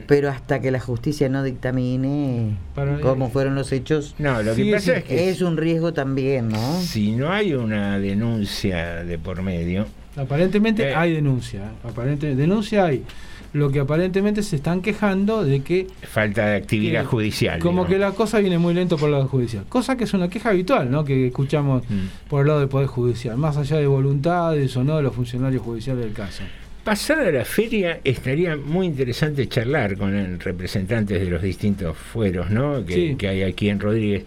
Pero 0.07 0.31
hasta 0.31 0.61
que 0.61 0.71
la 0.71 0.81
justicia 0.81 1.29
no 1.29 1.43
dictamine 1.43 2.57
Para- 2.75 3.01
cómo 3.01 3.31
fueron 3.31 3.55
los 3.55 3.73
hechos, 3.73 4.15
No, 4.19 4.43
lo 4.43 4.55
que 4.55 4.71
pasa 4.73 4.97
es 4.99 5.05
que 5.05 5.31
es 5.31 5.41
un 5.43 5.57
riesgo 5.57 5.93
también, 5.93 6.49
¿no? 6.49 6.81
si 6.81 7.13
no 7.13 7.33
hay 7.33 7.55
una 7.55 7.99
denuncia 7.99 9.05
de 9.05 9.19
por 9.19 9.43
medio, 9.43 9.87
Aparentemente 10.17 10.91
Eh. 10.91 10.95
hay 10.95 11.13
denuncia. 11.15 11.61
¿eh? 11.61 11.89
Aparente, 11.89 12.35
denuncia 12.35 12.85
hay. 12.85 13.05
Lo 13.53 13.71
que 13.71 13.79
aparentemente 13.81 14.43
se 14.43 14.57
están 14.57 14.83
quejando 14.83 15.45
de 15.45 15.61
que 15.63 15.87
falta 16.03 16.47
de 16.47 16.57
actividad 16.57 17.03
Que- 17.03 17.07
judicial. 17.07 17.59
como 17.61 17.85
digamos. 17.85 17.89
que 17.89 17.99
la 17.99 18.11
cosa 18.13 18.39
viene 18.41 18.59
muy 18.59 18.75
lento 18.75 18.97
por 18.97 19.07
el 19.09 19.13
lado 19.13 19.29
judicial. 19.29 19.65
Cosa 19.69 19.97
que 19.97 20.05
es 20.05 20.13
una 20.13 20.29
queja 20.29 20.51
habitual, 20.51 20.91
¿no? 20.91 21.05
Que 21.05 21.29
escuchamos 21.29 21.85
Mm. 21.89 22.29
por 22.29 22.43
el 22.43 22.49
lado 22.49 22.59
del 22.61 22.69
Poder 22.69 22.89
Judicial, 22.89 23.37
más 23.37 23.57
allá 23.57 23.77
de 23.79 23.87
voluntades 23.87 24.77
o 24.77 24.83
no 24.85 24.97
de 24.97 25.03
los 25.05 25.15
funcionarios 25.15 25.63
judiciales 25.63 26.05
del 26.05 26.13
caso. 26.13 26.43
Pasada 26.85 27.31
la 27.31 27.45
feria, 27.45 28.01
estaría 28.05 28.57
muy 28.57 28.87
interesante 28.87 29.47
charlar 29.49 29.97
con 29.99 30.15
el 30.15 30.41
representantes 30.41 31.21
de 31.21 31.27
los 31.27 31.43
distintos 31.43 31.97
fueros 31.97 32.51
¿no? 32.51 32.85
que, 32.87 32.95
Sí. 32.95 33.15
que 33.19 33.29
hay 33.29 33.43
aquí 33.43 33.69
en 33.69 33.81
Rodríguez, 33.81 34.25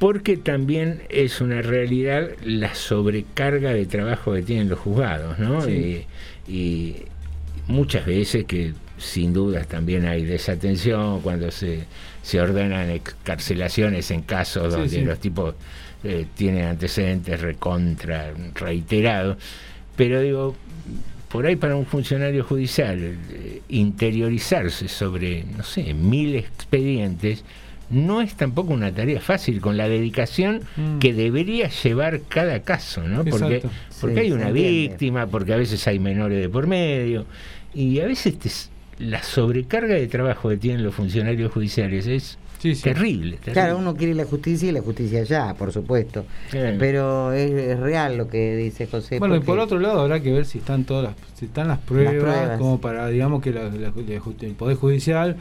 porque 0.00 0.36
también 0.36 1.02
es 1.08 1.40
una 1.40 1.62
realidad 1.62 2.28
la 2.44 2.74
sobrecarga 2.74 3.72
de 3.72 3.86
trabajo 3.86 4.34
que 4.34 4.42
tienen 4.42 4.68
los 4.68 4.78
juzgados, 4.80 5.38
¿no? 5.38 5.62
Sí. 5.62 6.04
Y, 6.48 6.52
y 6.52 6.96
muchas 7.68 8.04
veces 8.04 8.44
que 8.46 8.72
sin 8.98 9.32
dudas 9.32 9.68
también 9.68 10.06
hay 10.06 10.24
desatención 10.24 11.20
cuando 11.20 11.50
se, 11.50 11.84
se 12.22 12.40
ordenan 12.40 12.90
excarcelaciones 12.90 14.10
en 14.10 14.22
casos 14.22 14.72
Sí, 14.74 14.80
donde 14.80 14.88
sí. 14.96 15.02
los 15.02 15.18
tipos 15.20 15.54
eh, 16.02 16.26
tienen 16.36 16.64
antecedentes 16.66 17.40
recontra 17.40 18.32
reiterados. 18.54 19.36
Pero 19.96 20.20
digo, 20.20 20.54
por 21.28 21.46
ahí 21.46 21.56
para 21.56 21.76
un 21.76 21.86
funcionario 21.86 22.44
judicial 22.44 22.98
eh, 23.30 23.60
interiorizarse 23.68 24.88
sobre, 24.88 25.44
no 25.56 25.62
sé, 25.64 25.92
mil 25.94 26.36
expedientes 26.36 27.44
no 27.88 28.20
es 28.20 28.34
tampoco 28.34 28.72
una 28.72 28.90
tarea 28.92 29.20
fácil 29.20 29.60
con 29.60 29.76
la 29.76 29.88
dedicación 29.88 30.62
Mm. 30.76 30.98
que 30.98 31.12
debería 31.14 31.68
llevar 31.68 32.20
cada 32.28 32.60
caso, 32.62 33.02
¿no? 33.02 33.24
Porque, 33.24 33.56
Exacto. 33.56 33.70
porque 34.00 34.14
Sí, 34.16 34.20
hay 34.22 34.32
una 34.32 34.50
víctima, 34.50 35.26
porque 35.28 35.52
a 35.52 35.56
veces 35.56 35.86
hay 35.86 35.98
menores 36.00 36.40
de 36.40 36.48
por 36.48 36.66
medio 36.66 37.26
y 37.74 38.00
a 38.00 38.06
veces 38.06 38.38
te 38.38 38.50
la 38.98 39.22
sobrecarga 39.22 39.94
de 39.94 40.06
trabajo 40.08 40.48
que 40.48 40.56
tienen 40.56 40.82
los 40.82 40.94
funcionarios 40.94 41.52
judiciales 41.52 42.06
es 42.06 42.38
terrible, 42.74 43.36
terrible. 43.36 43.52
Claro, 43.52 43.78
uno 43.78 43.94
quiere 43.96 44.14
la 44.14 44.24
justicia 44.24 44.68
y 44.68 44.72
la 44.72 44.80
justicia 44.82 45.22
ya, 45.24 45.54
por 45.54 45.72
supuesto. 45.72 46.24
Pero 46.50 47.32
es, 47.32 47.50
es 47.50 47.78
real 47.80 48.16
lo 48.16 48.28
que 48.28 48.56
dice 48.56 48.86
José. 48.86 49.18
Bueno, 49.18 49.36
y 49.36 49.40
por 49.40 49.58
otro 49.58 49.78
lado 49.78 50.00
habrá 50.00 50.20
que 50.20 50.32
ver 50.32 50.44
si 50.46 50.58
están 50.58 50.84
todas 50.84 51.04
las, 51.04 51.14
si 51.38 51.46
están 51.46 51.68
las 51.68 51.78
pruebas, 51.78 52.14
pruebas. 52.14 52.58
como 52.58 52.80
para, 52.80 53.08
digamos, 53.08 53.42
que 53.42 53.52
la- 53.52 53.64
la- 53.64 53.70
la 53.78 53.92
ju- 53.92 54.34
el 54.42 54.52
Poder 54.52 54.76
Judicial, 54.76 55.36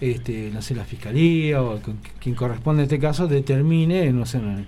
este, 0.00 0.50
no 0.52 0.60
sé, 0.62 0.74
la 0.74 0.84
Fiscalía 0.84 1.62
o 1.62 1.80
quien 2.20 2.34
corresponde 2.34 2.82
en 2.82 2.84
este 2.84 2.98
caso, 2.98 3.26
determine, 3.28 4.12
no 4.12 4.26
sé, 4.26 4.38
una, 4.38 4.64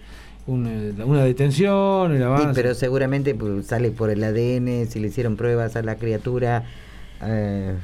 una, 0.47 1.05
una 1.05 1.25
detención, 1.25 2.13
el 2.13 2.19
Sí, 2.19 2.23
avance. 2.25 2.51
pero 2.55 2.75
seguramente 2.75 3.35
pues, 3.35 3.67
sale 3.67 3.91
por 3.91 4.11
el 4.11 4.23
ADN, 4.23 4.87
si 4.87 5.01
le 5.01 5.09
hicieron 5.09 5.37
pruebas 5.37 5.75
a 5.77 5.83
la 5.83 5.97
criatura. 5.97 6.65
eh, 7.23 7.75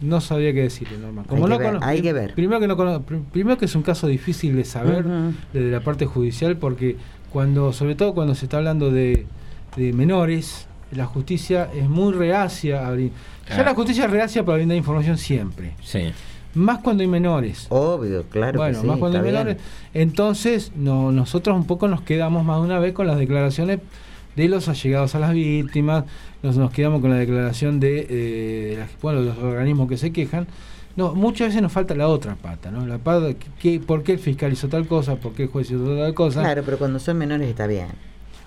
No 0.00 0.20
sabía 0.20 0.52
qué 0.52 0.62
decirle, 0.62 0.98
Norma. 0.98 1.22
Hay 1.28 1.36
que 1.36 1.48
no 1.48 1.58
ver, 1.58 1.78
hay 1.82 2.02
que 2.02 2.12
ver. 2.12 2.34
Primero 2.34 2.60
que, 2.60 2.66
no 2.66 3.02
primero 3.32 3.56
que 3.58 3.64
es 3.66 3.74
un 3.74 3.82
caso 3.82 4.06
difícil 4.06 4.56
de 4.56 4.64
saber 4.64 5.04
desde 5.52 5.70
la 5.70 5.80
parte 5.80 6.04
judicial, 6.06 6.56
porque 6.56 6.96
cuando, 7.30 7.72
sobre 7.72 7.94
todo 7.94 8.14
cuando 8.14 8.34
se 8.34 8.46
está 8.46 8.58
hablando 8.58 8.90
de, 8.90 9.26
de 9.76 9.92
menores, 9.92 10.66
la 10.92 11.06
justicia 11.06 11.70
es 11.74 11.88
muy 11.88 12.12
reacia 12.12 12.82
a 12.84 12.88
abrir. 12.88 13.12
Ya 13.48 13.60
Ah. 13.60 13.64
la 13.64 13.74
justicia 13.74 14.04
es 14.06 14.10
reacia 14.10 14.44
para 14.44 14.56
brindar 14.56 14.76
información 14.76 15.16
siempre. 15.18 15.74
Sí. 15.82 16.12
Más 16.54 16.78
cuando 16.78 17.02
hay 17.02 17.08
menores. 17.08 17.66
Obvio, 17.70 18.24
claro. 18.28 18.58
bueno, 18.58 18.74
que 18.74 18.80
sí, 18.82 18.86
más 18.86 18.98
cuando 18.98 19.18
hay 19.18 19.24
menores. 19.24 19.56
bien. 19.56 19.68
Entonces, 19.92 20.72
no, 20.76 21.10
nosotros 21.12 21.56
un 21.56 21.66
poco 21.66 21.88
nos 21.88 22.02
quedamos 22.02 22.44
más 22.44 22.58
de 22.58 22.62
una 22.64 22.78
vez 22.78 22.92
con 22.92 23.06
las 23.06 23.18
declaraciones 23.18 23.80
de 24.36 24.48
los 24.48 24.68
allegados 24.68 25.14
a 25.14 25.18
las 25.18 25.32
víctimas, 25.32 26.04
nos, 26.42 26.56
nos 26.56 26.70
quedamos 26.72 27.00
con 27.00 27.10
la 27.10 27.16
declaración 27.16 27.80
de, 27.80 28.06
eh, 28.08 28.84
bueno, 29.02 29.20
los 29.20 29.38
organismos 29.38 29.88
que 29.88 29.96
se 29.96 30.12
quejan. 30.12 30.46
No, 30.96 31.14
muchas 31.14 31.48
veces 31.48 31.60
nos 31.62 31.72
falta 31.72 31.94
la 31.94 32.06
otra 32.08 32.36
pata, 32.36 32.70
¿no? 32.70 32.86
La 32.86 32.98
pata, 32.98 33.34
que, 33.60 33.80
¿por 33.80 34.02
qué 34.04 34.12
el 34.12 34.18
fiscal 34.20 34.52
hizo 34.52 34.68
tal 34.68 34.86
cosa? 34.86 35.16
¿Por 35.16 35.32
qué 35.32 35.44
el 35.44 35.48
juez 35.48 35.70
hizo 35.70 35.84
tal 35.96 36.14
cosa? 36.14 36.40
Claro, 36.42 36.62
pero 36.64 36.78
cuando 36.78 36.98
son 37.00 37.18
menores 37.18 37.48
está 37.48 37.66
bien. 37.66 37.88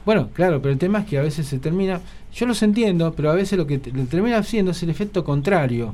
Bueno, 0.05 0.29
claro, 0.33 0.61
pero 0.61 0.71
el 0.71 0.79
tema 0.79 0.99
es 0.99 1.05
que 1.05 1.17
a 1.17 1.21
veces 1.21 1.45
se 1.45 1.59
termina, 1.59 1.99
yo 2.33 2.45
los 2.45 2.63
entiendo, 2.63 3.11
pero 3.13 3.29
a 3.31 3.33
veces 3.33 3.57
lo 3.57 3.67
que 3.67 3.77
te- 3.79 3.91
termina 3.91 4.37
haciendo 4.37 4.71
es 4.71 4.81
el 4.81 4.89
efecto 4.89 5.25
contrario. 5.25 5.93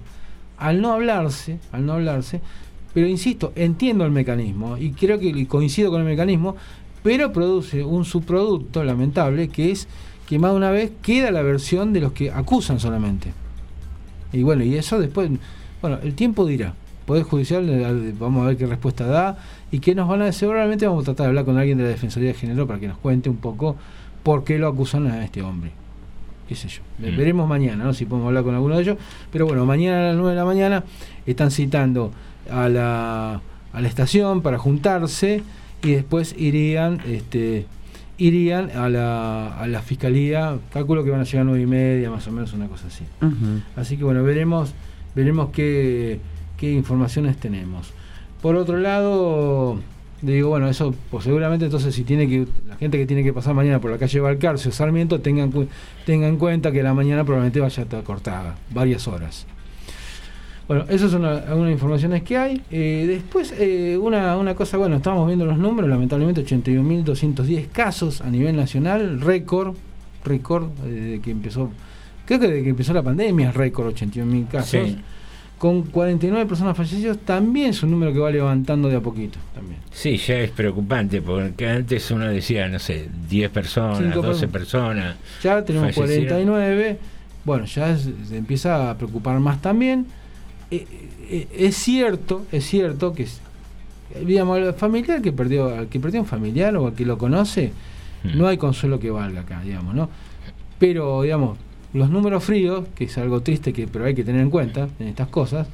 Al 0.60 0.80
no 0.80 0.92
hablarse, 0.94 1.58
al 1.72 1.86
no 1.88 1.94
hablarse, 1.94 2.40
pero 2.94 3.08
insisto, 3.08 3.52
entiendo 3.56 4.06
el 4.06 4.12
mecanismo 4.12 4.78
y 4.78 4.92
creo 4.92 5.18
que 5.20 5.48
coincido 5.48 5.90
con 5.90 6.02
el 6.02 6.06
mecanismo, 6.08 6.56
pero 7.04 7.34
produce 7.34 7.84
un 7.84 8.06
subproducto 8.06 8.84
lamentable 8.84 9.50
que 9.50 9.72
es 9.72 9.88
que 10.28 10.40
más 10.40 10.52
de 10.52 10.58
una 10.58 10.72
vez 10.72 10.92
queda 11.02 11.32
la 11.32 11.42
versión 11.42 11.94
de 11.94 12.00
los 12.00 12.14
que 12.14 12.32
acusan 12.32 12.80
solamente. 12.80 13.34
Y 14.32 14.44
bueno, 14.44 14.64
y 14.64 14.76
eso 14.76 15.00
después, 15.00 15.30
bueno, 15.82 16.00
el 16.02 16.16
tiempo 16.16 16.46
dirá. 16.46 16.74
Poder 17.06 17.24
Judicial, 17.24 17.70
eh, 17.70 18.14
vamos 18.18 18.44
a 18.44 18.48
ver 18.48 18.58
qué 18.58 18.66
respuesta 18.66 19.06
da 19.06 19.38
y 19.72 19.80
qué 19.80 19.94
nos 19.94 20.08
van 20.08 20.22
a 20.22 20.26
decir. 20.26 20.40
Seguramente 20.40 20.88
vamos 20.88 21.04
a 21.04 21.06
tratar 21.06 21.26
de 21.26 21.30
hablar 21.30 21.46
con 21.46 21.58
alguien 21.58 21.78
de 21.78 21.84
la 21.84 21.90
Defensoría 21.90 22.30
de 22.30 22.34
Género 22.34 22.66
para 22.66 22.80
que 22.80 22.88
nos 22.88 22.98
cuente 22.98 23.30
un 23.30 23.38
poco 23.38 23.76
por 24.24 24.46
qué 24.46 24.58
lo 24.58 24.70
acusan 24.70 25.08
a 25.08 25.24
este 25.24 25.42
hombre. 25.42 25.72
Qué 26.48 26.56
sé 26.56 26.70
yo. 26.70 26.82
Mm. 27.00 27.18
Veremos 27.18 27.48
mañana, 27.48 27.84
¿no? 27.84 27.94
Si 27.94 28.06
podemos 28.06 28.28
hablar 28.28 28.46
con 28.46 28.56
alguno 28.56 28.76
de 28.76 28.84
ellos. 28.84 28.98
Pero 29.32 29.46
bueno, 29.46 29.66
mañana 29.66 30.00
a 30.00 30.08
las 30.08 30.16
9 30.16 30.32
de 30.32 30.36
la 30.38 30.46
mañana 30.46 30.84
están 31.26 31.52
citando 31.52 32.12
a 32.50 32.70
la, 32.70 33.42
a 33.74 33.82
la 33.82 33.88
estación 33.88 34.42
para 34.42 34.58
juntarse 34.58 35.44
y 35.84 35.92
después 35.92 36.34
irían 36.38 37.00
este 37.06 37.66
irían 38.18 38.70
a 38.72 38.90
la, 38.90 39.58
a 39.58 39.68
la 39.68 39.82
fiscalía 39.82 40.58
calculo 40.72 41.04
que 41.04 41.10
van 41.10 41.22
a 41.22 41.24
llegar 41.24 41.42
a 41.42 41.44
nueve 41.44 41.62
y 41.62 41.66
media 41.66 42.10
más 42.10 42.28
o 42.28 42.32
menos 42.32 42.54
una 42.54 42.68
cosa 42.68 42.88
así. 42.88 43.04
Así 43.76 43.98
que 43.98 44.04
bueno, 44.04 44.24
veremos, 44.24 44.74
veremos 45.16 45.50
qué, 45.50 46.20
qué 46.58 46.72
informaciones 46.72 47.38
tenemos. 47.38 47.92
Por 48.42 48.56
otro 48.56 48.78
lado, 48.78 49.80
digo, 50.22 50.50
bueno, 50.50 50.70
eso 50.70 50.94
pues 51.10 51.24
seguramente 51.24 51.66
entonces 51.66 51.94
si 51.94 52.04
tiene 52.04 52.28
que, 52.30 52.48
la 52.68 52.76
gente 52.78 52.98
que 52.98 53.06
tiene 53.06 53.24
que 53.24 53.34
pasar 53.34 53.56
mañana 53.56 53.80
por 53.80 53.92
la 53.92 53.98
calle 53.98 54.20
Balcarce 54.20 54.70
o 54.70 54.72
Sarmiento 54.72 55.20
tengan, 55.20 55.52
tengan 56.06 56.30
en 56.30 56.38
cuenta 56.38 56.72
que 56.72 56.84
la 56.84 56.94
mañana 56.94 57.24
probablemente 57.24 57.60
vaya 57.60 57.82
a 57.82 57.84
estar 57.84 58.04
cortada, 58.04 58.56
varias 58.70 59.08
horas. 59.08 59.48
Bueno, 60.68 60.86
esas 60.90 61.12
son 61.12 61.26
algunas 61.26 61.72
informaciones 61.72 62.24
que 62.24 62.38
hay. 62.38 62.62
Eh, 62.72 63.06
después, 63.08 63.54
eh, 63.60 63.98
una, 64.02 64.38
una 64.38 64.56
cosa, 64.56 64.78
bueno, 64.78 64.96
estamos 64.96 65.28
viendo 65.28 65.46
los 65.46 65.58
números, 65.58 65.90
lamentablemente 65.90 66.42
81.210 66.46 67.68
casos 67.72 68.22
a 68.22 68.30
nivel 68.30 68.56
nacional, 68.56 69.20
récord, 69.20 69.76
récord, 70.24 70.70
eh, 70.86 70.90
desde 70.90 71.20
que 71.22 71.32
empezó, 71.32 71.70
creo 72.26 72.40
que 72.40 72.48
desde 72.48 72.64
que 72.64 72.70
empezó 72.70 72.94
la 72.94 73.04
pandemia 73.04 73.52
récord 73.52 73.94
81.000 73.94 74.48
casos. 74.48 74.70
Sí. 74.90 74.98
Con 75.58 75.84
49 75.84 76.46
personas 76.46 76.76
fallecidas, 76.76 77.18
también 77.20 77.70
es 77.70 77.82
un 77.84 77.92
número 77.92 78.12
que 78.12 78.20
va 78.20 78.30
levantando 78.32 78.90
de 78.90 78.98
a 78.98 79.00
poquito. 79.00 79.40
También. 79.56 79.80
Sí, 79.92 80.18
ya 80.18 80.36
es 80.40 80.52
preocupante, 80.52 81.22
porque 81.22 81.68
antes 81.70 82.10
uno 82.12 82.26
decía, 82.28 82.68
no 82.68 82.80
sé, 82.80 83.08
10 83.30 83.50
personas, 83.50 84.00
Cinco 84.00 84.22
12 84.22 84.48
personas. 84.50 85.16
Ya 85.42 85.64
tenemos 85.64 85.94
fallecieron. 85.96 86.28
49. 86.28 86.98
Bueno, 87.46 87.64
ya 87.66 87.92
es- 87.92 88.10
se 88.28 88.38
empieza 88.38 88.90
a 88.90 88.98
preocupar 88.98 89.40
más 89.40 89.62
también. 89.62 90.06
Eh, 90.76 90.88
eh, 91.30 91.48
es 91.58 91.76
cierto, 91.76 92.46
es 92.52 92.66
cierto 92.66 93.14
que 93.14 93.24
es- 93.24 93.40
digamos, 94.26 94.58
al 94.58 94.74
familiar 94.74 95.22
que 95.22 95.32
perdió, 95.32 95.90
que 95.90 96.00
perdió 96.00 96.20
un 96.22 96.26
familiar 96.28 96.76
o 96.78 96.88
al 96.88 96.94
que 96.94 97.06
lo 97.06 97.18
conoce, 97.18 97.72
Mm. 98.24 98.38
no 98.38 98.48
hay 98.48 98.58
consuelo 98.58 99.00
que 99.00 99.10
valga 99.12 99.42
acá, 99.42 99.62
digamos, 99.64 99.96
¿no? 99.96 100.10
Pero, 100.80 101.22
digamos, 101.24 101.58
los 101.94 102.10
números 102.10 102.44
fríos, 102.44 102.86
que 102.96 103.06
es 103.06 103.18
algo 103.18 103.42
triste 103.42 103.74
que 103.74 103.88
pero 103.88 104.06
hay 104.06 104.16
que 104.16 104.24
tener 104.24 104.42
en 104.42 104.50
cuenta 104.50 104.88
en 105.00 105.08
estas 105.08 105.28
cosas, 105.28 105.68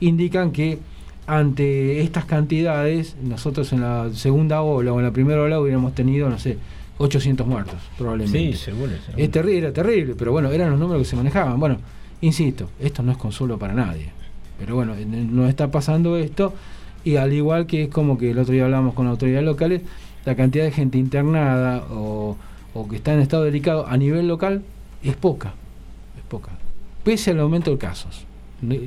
indican 0.00 0.50
que 0.52 0.78
ante 1.26 2.00
estas 2.02 2.24
cantidades, 2.24 3.14
nosotros 3.22 3.72
en 3.72 3.80
la 3.82 4.10
segunda 4.12 4.62
ola 4.62 4.92
o 4.92 4.98
en 4.98 5.06
la 5.06 5.12
primera 5.12 5.40
ola 5.42 5.60
hubiéramos 5.60 5.94
tenido, 5.94 6.28
no 6.28 6.38
sé, 6.38 6.58
800 6.98 7.46
muertos, 7.46 7.76
probablemente. 7.96 8.56
Sí, 8.56 8.64
seguro. 8.64 8.92
seguro. 9.06 9.22
Es 9.24 9.30
terri- 9.30 9.56
era 9.56 9.72
terrible, 9.72 10.14
pero 10.18 10.32
bueno, 10.32 10.50
eran 10.50 10.70
los 10.70 10.78
números 10.80 11.02
que 11.02 11.08
se 11.08 11.16
manejaban. 11.16 11.58
Bueno, 11.60 11.78
insisto, 12.20 12.68
esto 12.80 13.02
no 13.02 13.12
es 13.12 13.18
consuelo 13.18 13.58
para 13.58 13.72
nadie. 13.74 14.10
Pero 14.64 14.76
bueno, 14.76 14.94
en- 14.94 15.34
nos 15.34 15.48
está 15.48 15.70
pasando 15.72 16.16
esto 16.16 16.54
y 17.04 17.16
al 17.16 17.32
igual 17.32 17.66
que 17.66 17.84
es 17.84 17.88
como 17.88 18.16
que 18.16 18.30
el 18.30 18.38
otro 18.38 18.54
día 18.54 18.64
hablamos 18.64 18.94
con 18.94 19.08
autoridades 19.08 19.44
locales, 19.44 19.82
la 20.24 20.36
cantidad 20.36 20.64
de 20.64 20.70
gente 20.70 20.98
internada 20.98 21.84
o, 21.90 22.36
que 22.88 22.96
está 22.96 23.12
en 23.12 23.18
estado 23.20 23.42
delicado 23.42 23.86
a 23.88 23.96
nivel 23.96 24.28
local 24.28 24.62
es 25.02 25.16
poca, 25.16 25.54
es 26.16 26.22
poca, 26.28 26.52
pese 27.02 27.32
al 27.32 27.40
aumento 27.40 27.72
de 27.72 27.78
casos. 27.78 28.24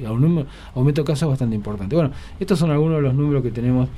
A 0.07 0.11
un 0.14 0.45
aumento 0.73 1.02
de 1.02 1.06
casos 1.06 1.27
bastante 1.27 1.53
importante. 1.57 1.93
Bueno, 1.97 2.11
estos 2.39 2.57
son 2.57 2.72
algunos 2.72 2.95
de 2.95 3.02
los 3.02 3.14
números 3.14 3.43
que 3.43 3.52
tenemos 3.52 3.89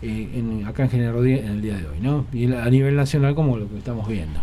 eh, 0.00 0.62
acá 0.64 0.84
en 0.84 0.90
General 0.90 1.14
Rodríguez 1.14 1.44
en 1.44 1.50
el 1.50 1.60
día 1.62 1.76
de 1.76 1.86
hoy, 1.88 1.98
¿no? 2.00 2.26
Y 2.32 2.52
a 2.52 2.70
nivel 2.70 2.94
nacional 2.94 3.34
como 3.34 3.56
lo 3.56 3.68
que 3.68 3.78
estamos 3.78 4.06
viendo. 4.06 4.38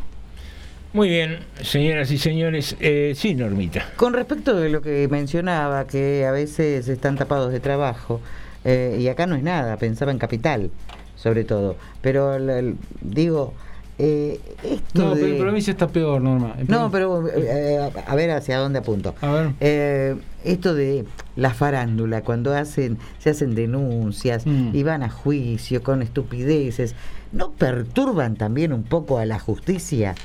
Muy 0.94 1.08
bien, 1.08 1.40
señoras 1.62 2.12
y 2.12 2.18
señores. 2.18 2.76
Eh, 2.82 3.14
sí, 3.16 3.34
Normita. 3.34 3.86
Con 3.96 4.14
respecto 4.14 4.56
de 4.58 4.70
lo 4.70 4.82
que 4.82 5.08
mencionaba, 5.10 5.88
que 5.88 6.26
a 6.26 6.32
veces 6.32 6.88
están 6.90 7.16
tapados 7.18 7.52
de 7.54 7.62
trabajo, 7.62 8.20
eh, 8.66 8.98
y 9.00 9.08
acá 9.08 9.26
no 9.26 9.36
es 9.36 9.44
nada, 9.44 9.78
pensaba 9.78 10.12
en 10.12 10.18
capital, 10.18 10.70
sobre 11.16 11.46
todo. 11.46 11.78
Pero 12.02 12.36
el- 12.36 12.50
el- 12.50 12.76
digo, 13.00 13.54
eh, 14.00 14.42
esto 14.64 15.02
No, 15.06 15.16
de... 15.16 15.22
pero 15.22 15.34
en 15.36 15.40
provincia 15.42 15.72
está 15.72 15.88
peor, 15.88 16.22
Norma. 16.22 16.56
No, 16.68 16.92
pero 16.92 17.26
eh, 17.30 17.90
a 18.06 18.16
ver 18.16 18.32
hacia 18.32 18.58
dónde 18.58 18.80
apunto. 18.80 19.16
A 19.22 19.32
ver. 19.32 19.52
Eh, 19.62 20.16
esto 20.44 20.74
de 20.76 21.06
la 21.38 21.54
farándula, 21.54 22.22
cuando 22.24 22.54
hacen, 22.54 22.98
se 23.20 23.30
hacen 23.30 23.56
denuncias 23.56 24.46
Mm. 24.46 24.72
y 24.74 24.84
van 24.84 25.04
a 25.04 25.10
juicio 25.10 25.84
con 25.84 26.02
estupideces, 26.02 26.96
¿no 27.32 27.52
perturban 27.52 28.36
también 28.36 28.74
un 28.74 28.84
poco 28.84 29.20
a 29.20 29.26
la 29.26 29.40
justicia? 29.40 30.16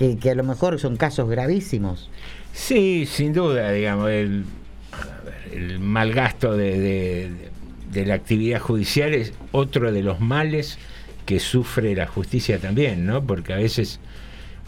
Que, 0.00 0.16
que 0.16 0.30
a 0.30 0.34
lo 0.34 0.42
mejor 0.44 0.80
son 0.80 0.96
casos 0.96 1.28
gravísimos. 1.30 2.10
Sí, 2.54 3.06
sin 3.06 3.32
duda, 3.34 3.70
digamos, 3.70 4.10
el, 4.10 4.44
el 5.52 5.78
mal 5.78 6.12
gasto 6.12 6.56
de, 6.56 6.80
de- 6.80 7.30
de 7.92 8.06
la 8.06 8.14
actividad 8.14 8.60
judicial 8.60 9.12
es 9.14 9.34
otro 9.52 9.92
de 9.92 10.02
los 10.02 10.20
males 10.20 10.78
que 11.26 11.38
sufre 11.38 11.94
la 11.94 12.06
justicia 12.06 12.58
también, 12.58 13.04
¿no? 13.04 13.22
Porque 13.22 13.52
a 13.52 13.56
veces 13.56 14.00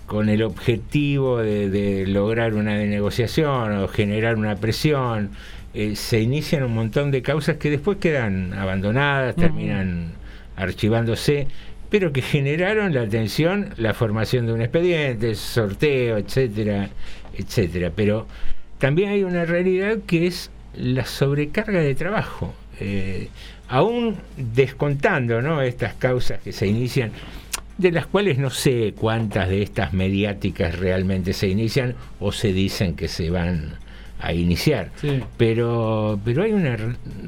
con 0.07 0.29
el 0.29 0.43
objetivo 0.43 1.39
de, 1.39 1.71
de 1.71 2.07
lograr 2.07 2.53
una 2.55 2.77
negociación 2.77 3.79
o 3.79 3.89
generar 3.89 4.37
una 4.37 4.57
presión, 4.57 5.31
eh, 5.73 5.97
se 5.97 6.21
inician 6.21 6.63
un 6.65 6.75
montón 6.75 7.11
de 7.11 7.23
causas 7.23 7.57
que 7.57 7.71
después 7.71 7.97
quedan 7.99 8.53
abandonadas, 8.53 9.35
terminan 9.37 10.13
archivándose, 10.57 11.47
pero 11.93 12.11
que 12.11 12.23
generaron 12.23 12.95
la 12.95 13.03
atención, 13.03 13.75
la 13.77 13.93
formación 13.93 14.47
de 14.47 14.55
un 14.55 14.63
expediente, 14.63 15.35
sorteo, 15.35 16.17
etcétera, 16.17 16.89
etcétera. 17.37 17.93
Pero 17.95 18.27
también 18.79 19.11
hay 19.11 19.25
una 19.25 19.45
realidad 19.45 19.99
que 20.07 20.27
es 20.27 20.51
la 20.75 21.05
sobrecarga 21.05 21.81
de 21.81 21.95
trabajo. 21.95 22.55
Eh, 22.81 23.29
aún 23.69 24.17
descontando 24.39 25.43
¿no? 25.43 25.61
estas 25.61 25.93
causas 25.93 26.41
que 26.41 26.53
se 26.53 26.67
inician, 26.67 27.13
de 27.77 27.93
las 27.93 28.07
cuales 28.07 28.39
no 28.39 28.49
sé 28.49 28.95
cuántas 28.97 29.51
de 29.51 29.61
estas 29.63 29.93
mediáticas 29.93 30.79
realmente 30.79 31.35
se 31.35 31.49
inician 31.49 31.95
o 32.21 32.33
se 32.33 32.55
dicen 32.55 32.97
que 32.97 33.09
se 33.09 33.29
van 33.29 33.75
a 34.19 34.33
iniciar. 34.33 34.93
Sí. 34.99 35.23
Pero, 35.37 36.19
pero 36.25 36.45
hay 36.45 36.53
una 36.53 36.75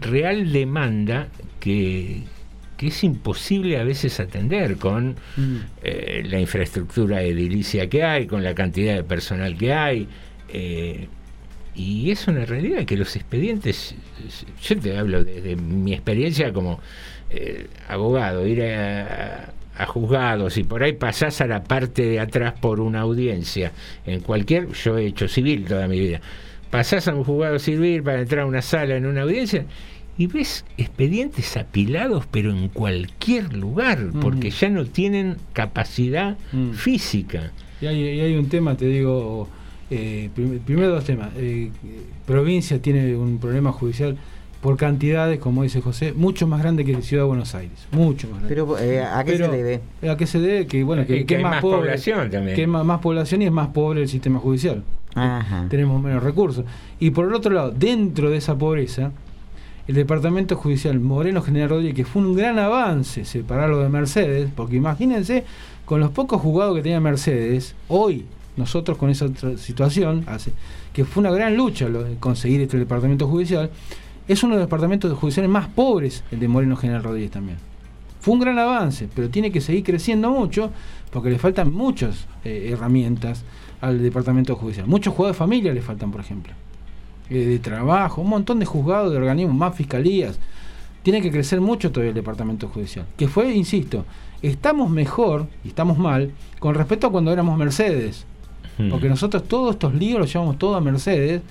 real 0.00 0.52
demanda 0.54 1.28
que, 1.60 2.22
que 2.76 2.88
es 2.88 3.04
imposible 3.04 3.78
a 3.78 3.84
veces 3.84 4.18
atender 4.20 4.76
con 4.76 5.16
Mm. 5.36 5.56
eh, 5.82 6.22
la 6.26 6.40
infraestructura 6.40 7.22
edilicia 7.22 7.88
que 7.88 8.02
hay, 8.02 8.26
con 8.26 8.42
la 8.42 8.54
cantidad 8.54 8.94
de 8.94 9.04
personal 9.04 9.56
que 9.56 9.72
hay. 9.72 10.08
eh, 10.52 11.08
y 11.76 12.10
es 12.12 12.28
una 12.28 12.44
realidad 12.44 12.84
que 12.84 12.96
los 12.96 13.16
expedientes, 13.16 13.96
yo 14.62 14.78
te 14.78 14.96
hablo 14.96 15.24
desde 15.24 15.56
mi 15.56 15.92
experiencia 15.92 16.52
como 16.52 16.78
eh, 17.30 17.66
abogado, 17.88 18.46
ir 18.46 18.62
a, 18.62 19.52
a 19.76 19.86
juzgados 19.86 20.56
y 20.56 20.62
por 20.62 20.84
ahí 20.84 20.92
pasás 20.92 21.40
a 21.40 21.48
la 21.48 21.64
parte 21.64 22.02
de 22.02 22.20
atrás 22.20 22.54
por 22.60 22.78
una 22.78 23.00
audiencia, 23.00 23.72
en 24.06 24.20
cualquier, 24.20 24.68
yo 24.72 24.96
he 24.98 25.06
hecho 25.06 25.26
civil 25.26 25.64
toda 25.64 25.88
mi 25.88 25.98
vida, 25.98 26.20
pasás 26.70 27.08
a 27.08 27.14
un 27.14 27.24
juzgado 27.24 27.58
civil 27.58 28.04
para 28.04 28.20
entrar 28.20 28.42
a 28.42 28.46
una 28.46 28.62
sala 28.62 28.94
en 28.94 29.06
una 29.06 29.22
audiencia 29.22 29.64
y 30.16 30.26
ves 30.28 30.64
expedientes 30.78 31.56
apilados 31.56 32.24
pero 32.30 32.50
en 32.50 32.68
cualquier 32.68 33.52
lugar, 33.56 33.98
porque 34.20 34.50
ya 34.50 34.68
no 34.70 34.84
tienen 34.84 35.36
capacidad 35.52 36.36
Mm. 36.52 36.70
física. 36.72 37.52
Y 37.80 37.86
hay, 37.86 38.00
y 38.02 38.20
hay 38.20 38.36
un 38.36 38.48
tema, 38.48 38.76
te 38.76 38.86
digo, 38.86 39.48
eh, 39.90 40.30
prim- 40.34 40.60
primero 40.60 40.90
dos 40.90 41.04
temas. 41.04 41.30
Eh, 41.36 41.70
provincia 42.26 42.80
tiene 42.80 43.16
un 43.16 43.38
problema 43.38 43.72
judicial 43.72 44.16
por 44.62 44.76
cantidades, 44.78 45.38
como 45.40 45.62
dice 45.62 45.82
José, 45.82 46.14
mucho 46.14 46.46
más 46.46 46.62
grande 46.62 46.84
que 46.86 47.02
Ciudad 47.02 47.24
de 47.24 47.28
Buenos 47.28 47.54
Aires. 47.54 47.86
Mucho 47.92 48.28
más 48.28 48.38
grande. 48.40 48.48
Pero, 48.48 48.78
eh, 48.78 49.02
¿a 49.02 49.22
qué 49.24 49.32
Pero, 49.32 49.50
se 49.50 49.56
debe? 49.62 49.80
¿A 50.10 50.16
qué 50.16 50.26
se 50.26 50.38
debe? 50.40 50.66
Que, 50.66 50.82
bueno, 50.84 51.04
que, 51.06 51.16
Y 51.16 51.18
que 51.20 51.26
que 51.26 51.36
hay 51.36 51.42
más, 51.42 51.52
más 51.52 51.60
pobre, 51.60 51.78
población 51.80 52.30
también. 52.30 52.56
Que 52.56 52.66
más, 52.66 52.84
más 52.86 53.00
población 53.00 53.42
y 53.42 53.46
es 53.46 53.52
más 53.52 53.68
pobre 53.68 54.00
el 54.02 54.08
sistema 54.08 54.38
judicial. 54.38 54.82
Ajá. 55.14 55.66
Tenemos 55.68 56.02
menos 56.02 56.22
recursos. 56.22 56.64
Y 56.98 57.10
por 57.10 57.26
el 57.26 57.34
otro 57.34 57.52
lado, 57.52 57.72
dentro 57.72 58.30
de 58.30 58.38
esa 58.38 58.56
pobreza, 58.56 59.12
el 59.86 59.94
Departamento 59.94 60.56
Judicial 60.56 60.98
Moreno 61.00 61.42
General 61.42 61.68
Rodríguez, 61.68 61.94
que 61.94 62.04
fue 62.04 62.22
un 62.22 62.34
gran 62.34 62.58
avance 62.58 63.24
separarlo 63.24 63.80
de 63.80 63.88
Mercedes, 63.88 64.50
porque 64.54 64.76
imagínense, 64.76 65.44
con 65.84 66.00
los 66.00 66.10
pocos 66.10 66.40
juzgados 66.40 66.76
que 66.76 66.82
tenía 66.82 67.00
Mercedes, 67.00 67.74
hoy 67.88 68.24
nosotros 68.56 68.96
con 68.96 69.10
esa 69.10 69.26
situación, 69.56 70.24
hace, 70.26 70.52
que 70.92 71.04
fue 71.04 71.20
una 71.20 71.30
gran 71.30 71.56
lucha 71.56 71.88
conseguir 72.20 72.62
este 72.62 72.78
departamento 72.78 73.28
judicial, 73.28 73.70
es 74.26 74.42
uno 74.42 74.54
de 74.54 74.60
los 74.60 74.68
departamentos 74.68 75.12
judiciales 75.18 75.50
más 75.50 75.68
pobres, 75.68 76.24
el 76.30 76.40
de 76.40 76.48
Moreno 76.48 76.76
General 76.76 77.02
Rodríguez 77.02 77.32
también. 77.32 77.58
Fue 78.20 78.32
un 78.32 78.40
gran 78.40 78.58
avance, 78.58 79.06
pero 79.14 79.28
tiene 79.28 79.52
que 79.52 79.60
seguir 79.60 79.84
creciendo 79.84 80.30
mucho 80.30 80.70
porque 81.10 81.28
le 81.28 81.38
faltan 81.38 81.74
muchas 81.74 82.26
eh, 82.42 82.70
herramientas 82.72 83.44
al 83.82 84.02
departamento 84.02 84.56
judicial. 84.56 84.86
Muchos 84.86 85.12
juzgados 85.12 85.36
de 85.36 85.38
familia 85.38 85.74
le 85.74 85.82
faltan, 85.82 86.10
por 86.10 86.22
ejemplo. 86.22 86.54
Eh, 87.30 87.46
de 87.46 87.58
trabajo, 87.58 88.20
un 88.20 88.28
montón 88.28 88.58
de 88.58 88.66
juzgados, 88.66 89.10
de 89.10 89.16
organismos, 89.16 89.56
más 89.56 89.74
fiscalías. 89.74 90.38
Tiene 91.02 91.20
que 91.22 91.30
crecer 91.30 91.60
mucho 91.60 91.90
todavía 91.90 92.10
el 92.10 92.14
departamento 92.14 92.68
judicial. 92.68 93.06
Que 93.16 93.28
fue, 93.28 93.52
insisto, 93.54 94.04
estamos 94.42 94.90
mejor 94.90 95.46
y 95.64 95.68
estamos 95.68 95.98
mal 95.98 96.32
con 96.58 96.74
respecto 96.74 97.06
a 97.06 97.10
cuando 97.10 97.32
éramos 97.32 97.56
Mercedes. 97.58 98.24
Mm. 98.78 98.90
Porque 98.90 99.08
nosotros 99.08 99.44
todos 99.44 99.74
estos 99.74 99.94
líos 99.94 100.18
los 100.18 100.32
llevamos 100.32 100.58
todo 100.58 100.76
a 100.76 100.80
Mercedes, 100.80 101.42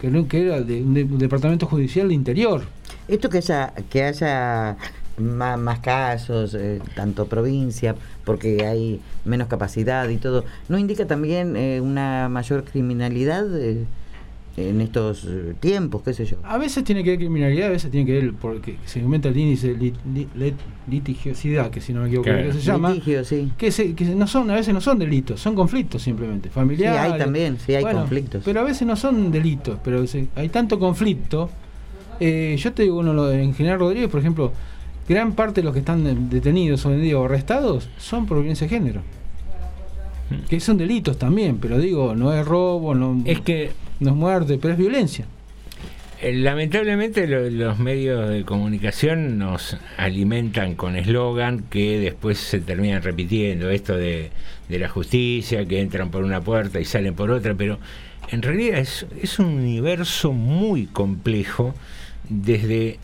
que, 0.00 0.08
era 0.08 0.60
de 0.60 0.82
un, 0.82 0.94
de- 0.94 1.04
un 1.04 1.18
departamento 1.18 1.66
judicial 1.66 2.08
de 2.08 2.14
interior. 2.14 2.62
Esto 3.08 3.28
que 3.28 3.38
haya, 3.38 3.72
que 3.90 4.02
haya 4.04 4.76
más, 5.18 5.78
casos, 5.80 6.54
eh, 6.54 6.80
tanto 6.96 7.26
provincia, 7.26 7.94
porque 8.24 8.64
hay 8.66 9.00
menos 9.24 9.48
capacidad 9.48 10.08
y 10.08 10.16
todo, 10.16 10.44
¿no 10.68 10.78
indica 10.78 11.06
también 11.06 11.56
eh, 11.56 11.80
una 11.80 12.28
mayor 12.28 12.64
criminalidad 12.64 13.44
eh, 13.58 13.84
en 14.56 14.80
estos 14.82 15.24
eh, 15.24 15.54
tiempos, 15.60 16.02
qué 16.02 16.12
sé 16.12 16.26
yo? 16.26 16.36
A 16.44 16.58
veces 16.58 16.84
tiene 16.84 17.02
que 17.02 17.10
ver 17.10 17.18
criminalidad, 17.18 17.68
a 17.68 17.70
veces 17.70 17.90
tiene 17.90 18.04
que 18.06 18.12
ver 18.20 18.32
porque 18.34 18.76
se 18.84 19.00
aumenta 19.00 19.28
el 19.30 19.36
índice 19.38 19.68
de 19.74 19.78
lit- 19.78 19.96
li- 20.14 20.28
lit- 20.36 20.54
litigiosidad, 20.88 21.70
que 21.70 21.80
si 21.80 21.92
no 21.94 22.02
me 22.02 22.08
equivoco, 22.08 22.24
Claro. 22.28 22.44
que 22.48 22.52
se 22.52 22.60
llama. 22.60 22.90
Litigio, 22.90 23.24
sí. 23.24 23.50
Que, 23.56 23.70
se- 23.70 23.94
que 23.94 24.04
no 24.04 24.26
son, 24.26 24.50
a 24.50 24.54
veces 24.54 24.74
no 24.74 24.80
son 24.82 24.98
delitos, 24.98 25.40
son 25.40 25.54
conflictos 25.54 26.02
simplemente, 26.02 26.50
familiares. 26.50 27.00
Sí, 27.06 27.12
hay 27.12 27.18
también, 27.18 27.58
sí, 27.64 27.74
hay 27.74 27.84
conflictos. 27.84 28.42
Pero 28.44 28.60
a 28.60 28.64
veces 28.64 28.86
no 28.86 28.94
son 28.96 29.30
delitos, 29.32 29.78
pero 29.82 30.06
se- 30.06 30.28
hay 30.36 30.48
tanto 30.50 30.78
conflicto. 30.78 31.48
Eh, 32.20 32.56
yo 32.58 32.72
te 32.72 32.82
digo, 32.82 32.98
uno, 32.98 33.14
lo- 33.14 33.32
en 33.32 33.54
General 33.54 33.78
Rodríguez, 33.78 34.10
por 34.10 34.20
ejemplo, 34.20 34.52
gran 35.08 35.32
parte 35.32 35.62
de 35.62 35.64
los 35.64 35.72
que 35.72 35.80
están 35.80 36.28
detenidos 36.28 36.84
hoy 36.84 36.94
en 36.94 37.02
día 37.02 37.18
o 37.18 37.24
arrestados 37.24 37.88
son 37.96 38.26
por 38.26 38.36
violencia 38.38 38.66
de 38.66 38.68
género. 38.76 39.00
Que 40.48 40.60
son 40.60 40.78
delitos 40.78 41.18
también, 41.18 41.58
pero 41.58 41.78
digo, 41.78 42.14
no 42.14 42.32
es 42.32 42.46
robo, 42.46 42.94
no 42.94 43.20
es 43.26 43.40
que 43.40 43.70
no 44.02 44.10
es 44.10 44.16
muerte, 44.16 44.58
pero 44.60 44.74
es 44.74 44.78
violencia. 44.78 45.24
Eh, 46.20 46.34
Lamentablemente 46.34 47.26
lo- 47.26 47.50
los 47.50 47.78
medios 47.78 48.28
de 48.28 48.44
comunicación 48.44 49.38
nos 49.38 49.76
alimentan 49.96 50.74
con 50.74 50.96
eslogan 50.96 51.64
que 51.70 51.98
después 51.98 52.38
se 52.38 52.60
terminan 52.60 53.02
repitiendo, 53.02 53.70
esto 53.70 53.96
de, 53.96 54.30
de 54.68 54.78
la 54.78 54.88
justicia, 54.88 55.64
que 55.66 55.80
entran 55.80 56.10
por 56.10 56.22
una 56.24 56.40
puerta 56.40 56.78
y 56.80 56.84
salen 56.84 57.14
por 57.14 57.30
otra, 57.30 57.54
pero 57.54 57.78
en 58.30 58.42
realidad 58.42 58.78
es, 58.78 59.04
es 59.20 59.38
un 59.38 59.46
universo 59.46 60.32
muy 60.32 60.86
complejo 60.86 61.74
desde 62.28 62.98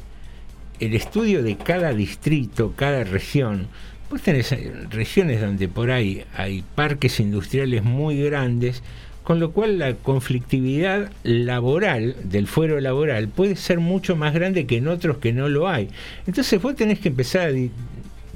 el 0.81 0.95
estudio 0.95 1.43
de 1.43 1.57
cada 1.57 1.93
distrito, 1.93 2.73
cada 2.77 3.03
región. 3.03 3.67
Vos 4.11 4.23
tenés 4.23 4.53
eh, 4.53 4.73
regiones 4.91 5.41
donde 5.41 5.67
por 5.69 5.91
ahí 5.91 6.25
hay 6.37 6.63
parques 6.77 7.19
industriales 7.19 7.83
muy 7.83 8.23
grandes, 8.23 8.83
con 9.29 9.41
lo 9.41 9.51
cual 9.51 9.79
la 9.79 9.93
conflictividad 9.93 11.11
laboral 11.23 12.17
del 12.25 12.47
fuero 12.47 12.81
laboral 12.81 13.29
puede 13.29 13.57
ser 13.57 13.79
mucho 13.79 14.17
más 14.17 14.33
grande 14.33 14.65
que 14.67 14.79
en 14.79 14.89
otros 14.89 15.19
que 15.19 15.35
no 15.35 15.51
lo 15.51 15.69
hay. 15.69 15.91
Entonces 16.27 16.63
vos 16.63 16.75
tenés 16.75 16.99
que 16.99 17.09
empezar 17.11 17.43
a 17.49 17.53
di- 17.53 17.71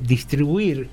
distribuir 0.06 0.89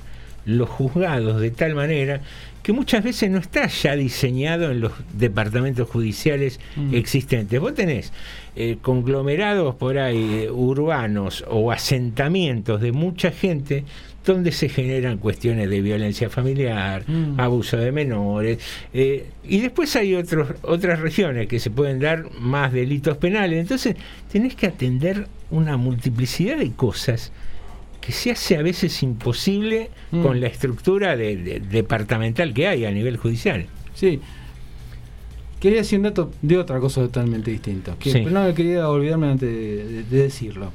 los 0.46 0.70
juzgados 0.70 1.42
de 1.42 1.52
tal 1.52 1.76
manera 1.76 2.22
que 2.64 2.72
muchas 2.72 3.04
veces 3.04 3.30
no 3.30 3.40
está 3.40 3.68
ya 3.68 3.98
diseñado 3.98 4.72
en 4.72 4.80
los 4.80 4.94
departamentos 5.14 5.90
judiciales 5.90 6.62
Mm. 6.78 6.94
existentes. 6.96 7.60
Vos 7.60 7.74
tenés 7.74 8.14
eh, 8.56 8.78
conglomerados 8.82 9.76
por 9.76 9.98
ahí 9.98 10.44
eh, 10.44 10.50
urbanos 10.52 11.44
o 11.50 11.72
asentamientos 11.74 12.80
de 12.80 12.92
mucha 12.94 13.32
gente 13.32 13.84
donde 14.26 14.52
se 14.52 14.70
generan 14.70 15.18
cuestiones 15.18 15.70
de 15.70 15.82
violencia 15.82 16.30
familiar, 16.30 17.04
Mm. 17.08 17.40
abuso 17.40 17.78
de 17.78 17.92
menores, 17.92 18.60
eh, 18.94 19.28
y 19.44 19.62
después 19.62 19.96
hay 19.96 20.14
otros, 20.16 20.50
otras 20.62 21.00
regiones 21.00 21.48
que 21.48 21.60
se 21.60 21.72
pueden 21.72 22.00
dar 22.00 22.30
más 22.40 22.72
delitos 22.74 23.18
penales. 23.18 23.60
Entonces 23.60 23.96
tenés 24.32 24.56
que 24.56 24.68
atender 24.68 25.28
una 25.52 25.78
multiplicidad 25.78 26.58
de 26.58 26.72
cosas 26.72 27.32
que 28.02 28.12
se 28.12 28.32
hace 28.32 28.56
a 28.58 28.62
veces 28.62 29.02
imposible 29.04 29.90
Mm. 30.12 30.22
con 30.22 30.40
la 30.42 30.48
estructura 30.48 31.16
de- 31.16 31.38
de- 31.38 31.60
departamental 31.60 32.54
que 32.54 32.68
hay 32.68 32.86
a 32.86 32.92
nivel 32.92 33.18
judicial. 33.18 33.66
Sí. 33.94 34.20
Quería 35.60 35.80
decir 35.80 36.00
un 36.00 36.04
dato 36.04 36.32
de 36.42 36.58
otra 36.58 36.80
cosa 36.80 37.02
totalmente 37.02 37.52
distinta. 37.52 37.96
Que 38.00 38.12
Sí. 38.12 38.22
no 38.22 38.54
quería 38.54 38.88
olvidarme 38.88 39.28
antes 39.30 39.50
de 40.10 40.18
decirlo. 40.24 40.72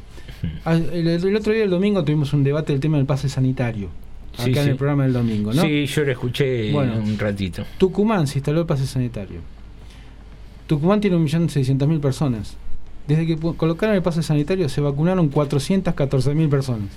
Ah, 0.65 0.75
El, 0.75 1.07
el 1.09 1.37
otro 1.37 1.53
día, 1.53 1.65
el 1.65 1.71
domingo, 1.71 2.05
tuvimos 2.05 2.33
un 2.33 2.45
debate 2.45 2.73
del 2.73 2.81
tema 2.81 2.97
del 2.97 3.07
pase 3.07 3.29
sanitario. 3.29 3.89
Acá 4.35 4.43
Sí, 4.45 4.51
en 4.51 4.65
sí. 4.65 4.71
el 4.71 4.77
programa 4.77 5.05
del 5.05 5.13
domingo, 5.13 5.53
¿no? 5.53 5.63
Sí, 5.63 5.87
yo 5.87 6.05
lo 6.05 6.11
escuché 6.13 6.73
Bueno. 6.73 6.95
un 6.99 7.17
ratito. 7.19 7.65
Tucumán 7.79 8.27
se 8.27 8.39
instaló 8.39 8.61
el 8.61 8.67
pase 8.67 8.87
sanitario. 8.87 9.41
Tucumán 10.67 11.01
tiene 11.01 11.17
1.600.000 11.19 12.01
personas. 12.01 12.57
Desde 13.07 13.27
que 13.27 13.37
colocaron 13.37 13.95
el 13.95 14.03
pase 14.03 14.23
sanitario 14.23 14.69
se 14.69 14.81
vacunaron 14.81 15.31
414.000 15.31 16.49
personas. 16.49 16.89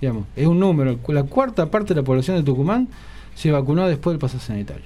Digamos, 0.00 0.24
es 0.34 0.46
un 0.46 0.58
número. 0.58 0.98
La 1.08 1.22
cuarta 1.24 1.70
parte 1.70 1.94
de 1.94 2.00
la 2.00 2.04
población 2.04 2.36
de 2.36 2.42
Tucumán 2.42 2.88
se 3.34 3.50
vacunó 3.50 3.86
después 3.86 4.12
del 4.14 4.18
pase 4.20 4.38
sanitario. 4.38 4.84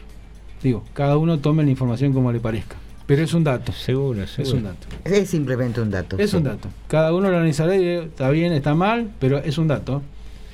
Digo, 0.63 0.85
cada 0.93 1.17
uno 1.17 1.39
tome 1.39 1.65
la 1.65 1.71
información 1.71 2.13
como 2.13 2.33
le 2.33 2.41
parezca. 2.41 2.77
Pero 3.11 3.25
es 3.25 3.35
un 3.35 3.43
dato. 3.43 3.73
Seguro, 3.73 4.23
Es 4.23 4.53
un 4.53 4.63
dato. 4.63 4.87
Es 5.03 5.29
simplemente 5.29 5.81
un 5.81 5.91
dato. 5.91 6.17
Es 6.17 6.31
sí. 6.31 6.37
un 6.37 6.45
dato. 6.45 6.69
Cada 6.87 7.13
uno 7.13 7.29
lo 7.29 7.39
analizará 7.39 7.75
y 7.75 7.81
dirá, 7.81 8.03
está 8.05 8.31
bien, 8.31 8.53
está 8.53 8.77
mal, 8.77 9.11
pero 9.19 9.39
es 9.39 9.59
un 9.59 9.67
dato. 9.67 10.01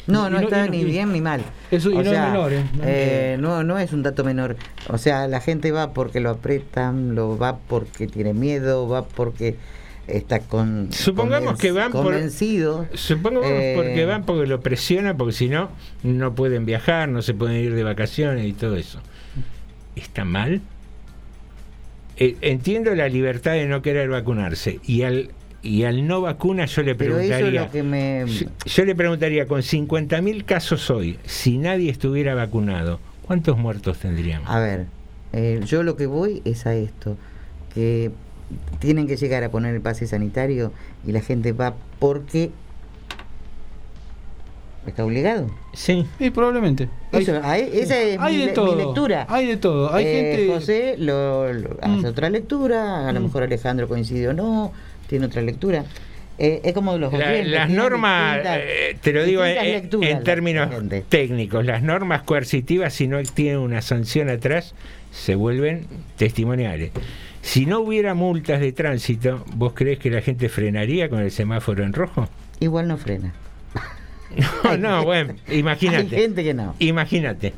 No, 0.06 0.30
no 0.30 0.40
está 0.40 0.66
ni 0.66 0.82
bien 0.82 1.12
ni 1.12 1.20
mal. 1.20 1.42
Eso, 1.70 1.90
y 1.90 1.96
O 1.96 2.02
no 2.02 2.04
sea, 2.10 2.28
es 2.28 2.32
menor, 2.32 2.52
¿eh? 2.54 2.64
No 2.72 2.82
eh, 2.86 3.36
no, 3.38 3.62
no 3.62 3.78
es 3.78 3.92
un 3.92 4.02
dato 4.02 4.24
menor. 4.24 4.56
O 4.88 4.96
sea, 4.96 5.28
la 5.28 5.40
gente 5.42 5.70
va 5.70 5.92
porque 5.92 6.20
lo 6.20 6.30
apretan, 6.30 7.14
lo 7.14 7.36
va 7.36 7.58
porque 7.58 8.06
tiene 8.06 8.32
miedo, 8.32 8.88
va 8.88 9.04
porque 9.04 9.56
está 10.06 10.38
con 10.38 10.88
Supongamos 10.92 11.58
que 11.58 11.72
van 11.72 11.92
por- 11.92 12.04
convencido. 12.04 12.86
Supongamos 12.94 13.50
Eh, 13.50 13.74
porque 13.76 14.06
van 14.06 14.24
porque 14.24 14.46
lo 14.46 14.60
presionan, 14.60 15.18
porque 15.18 15.34
si 15.34 15.50
no, 15.50 15.68
no 16.04 16.34
pueden 16.34 16.64
viajar, 16.64 17.10
no 17.10 17.20
se 17.20 17.34
pueden 17.34 17.58
ir 17.62 17.74
de 17.74 17.84
vacaciones 17.84 18.46
y 18.46 18.54
todo 18.54 18.76
eso. 18.76 19.00
¿Está 19.94 20.24
mal? 20.24 20.62
Eh, 22.18 22.36
entiendo 22.40 22.94
la 22.94 23.08
libertad 23.08 23.52
de 23.52 23.66
no 23.66 23.82
querer 23.82 24.08
vacunarse 24.08 24.80
y 24.86 25.02
al 25.02 25.30
y 25.62 25.82
al 25.84 26.06
no 26.06 26.20
vacuna 26.20 26.66
yo 26.66 26.82
le 26.82 26.94
Pero 26.94 27.18
eso 27.18 27.22
es 27.22 27.28
preguntaría 27.28 27.62
lo 27.62 27.70
que 27.70 27.82
me... 27.82 28.24
yo, 28.26 28.46
yo 28.64 28.84
le 28.84 28.94
preguntaría 28.94 29.46
con 29.46 29.62
50.000 29.62 30.44
casos 30.44 30.90
hoy, 30.90 31.18
si 31.26 31.58
nadie 31.58 31.90
estuviera 31.90 32.34
vacunado, 32.34 33.00
¿cuántos 33.26 33.58
muertos 33.58 33.98
tendríamos? 33.98 34.48
A 34.48 34.60
ver, 34.60 34.86
eh, 35.32 35.60
yo 35.66 35.82
lo 35.82 35.96
que 35.96 36.06
voy 36.06 36.40
es 36.44 36.66
a 36.66 36.74
esto, 36.74 37.16
que 37.74 38.12
tienen 38.78 39.08
que 39.08 39.16
llegar 39.16 39.42
a 39.42 39.50
poner 39.50 39.74
el 39.74 39.80
pase 39.80 40.06
sanitario 40.06 40.72
y 41.04 41.12
la 41.12 41.20
gente 41.20 41.52
va 41.52 41.74
porque 41.98 42.50
está 44.90 45.04
obligado. 45.04 45.50
Sí. 45.72 46.06
Sí, 46.18 46.30
probablemente. 46.30 46.88
Eso, 47.12 47.40
ahí- 47.42 47.70
esa 47.72 48.00
es 48.00 48.18
hay 48.18 48.34
mi, 48.34 48.40
de 48.40 48.46
le- 48.46 48.52
todo. 48.52 48.74
mi 48.76 48.82
lectura. 48.82 49.26
Hay 49.28 49.46
de 49.46 49.56
todo. 49.56 49.92
Hay 49.94 50.04
Eh, 50.06 50.34
gente. 50.36 50.52
José 50.54 50.94
lo, 50.98 51.52
lo- 51.52 51.76
hace 51.80 51.88
Mm. 52.02 52.04
otra 52.06 52.30
lectura, 52.30 53.08
a 53.08 53.12
lo 53.12 53.20
Mm. 53.20 53.24
mejor 53.24 53.42
Alejandro 53.42 53.88
coincide 53.88 54.28
o 54.28 54.32
no, 54.32 54.72
tiene 55.08 55.26
otra 55.26 55.42
lectura. 55.42 55.84
Eh, 56.38 56.60
es 56.64 56.74
como 56.74 56.98
los 56.98 57.10
La- 57.14 57.42
las 57.44 57.70
normas, 57.70 58.40
eh, 58.44 58.98
te 59.00 59.12
lo 59.14 59.24
digo 59.24 59.42
en, 59.44 59.88
en 60.02 60.22
términos 60.22 60.68
técnicos, 61.08 61.64
las 61.64 61.82
normas 61.82 62.22
coercitivas, 62.22 62.92
si 62.92 63.08
no 63.08 63.22
tienen 63.22 63.58
una 63.58 63.80
sanción 63.80 64.28
atrás, 64.28 64.74
se 65.12 65.34
vuelven 65.34 65.86
testimoniales. 66.18 66.90
Si 67.40 67.64
no 67.64 67.80
hubiera 67.80 68.12
multas 68.12 68.60
de 68.60 68.72
tránsito, 68.72 69.44
¿vos 69.54 69.72
crees 69.74 69.98
que 69.98 70.10
la 70.10 70.20
gente 70.20 70.48
frenaría 70.50 71.08
con 71.08 71.20
el 71.20 71.30
semáforo 71.30 71.84
en 71.84 71.94
rojo? 71.94 72.28
Igual 72.60 72.88
no 72.88 72.98
frena. 72.98 73.32
No, 74.64 74.76
no, 74.76 75.04
bueno, 75.04 75.34
Hay 75.48 75.58
imagínate. 75.58 76.16
gente 76.16 76.44
que 76.44 76.54
no. 76.54 76.74
Imagínate. 76.78 77.52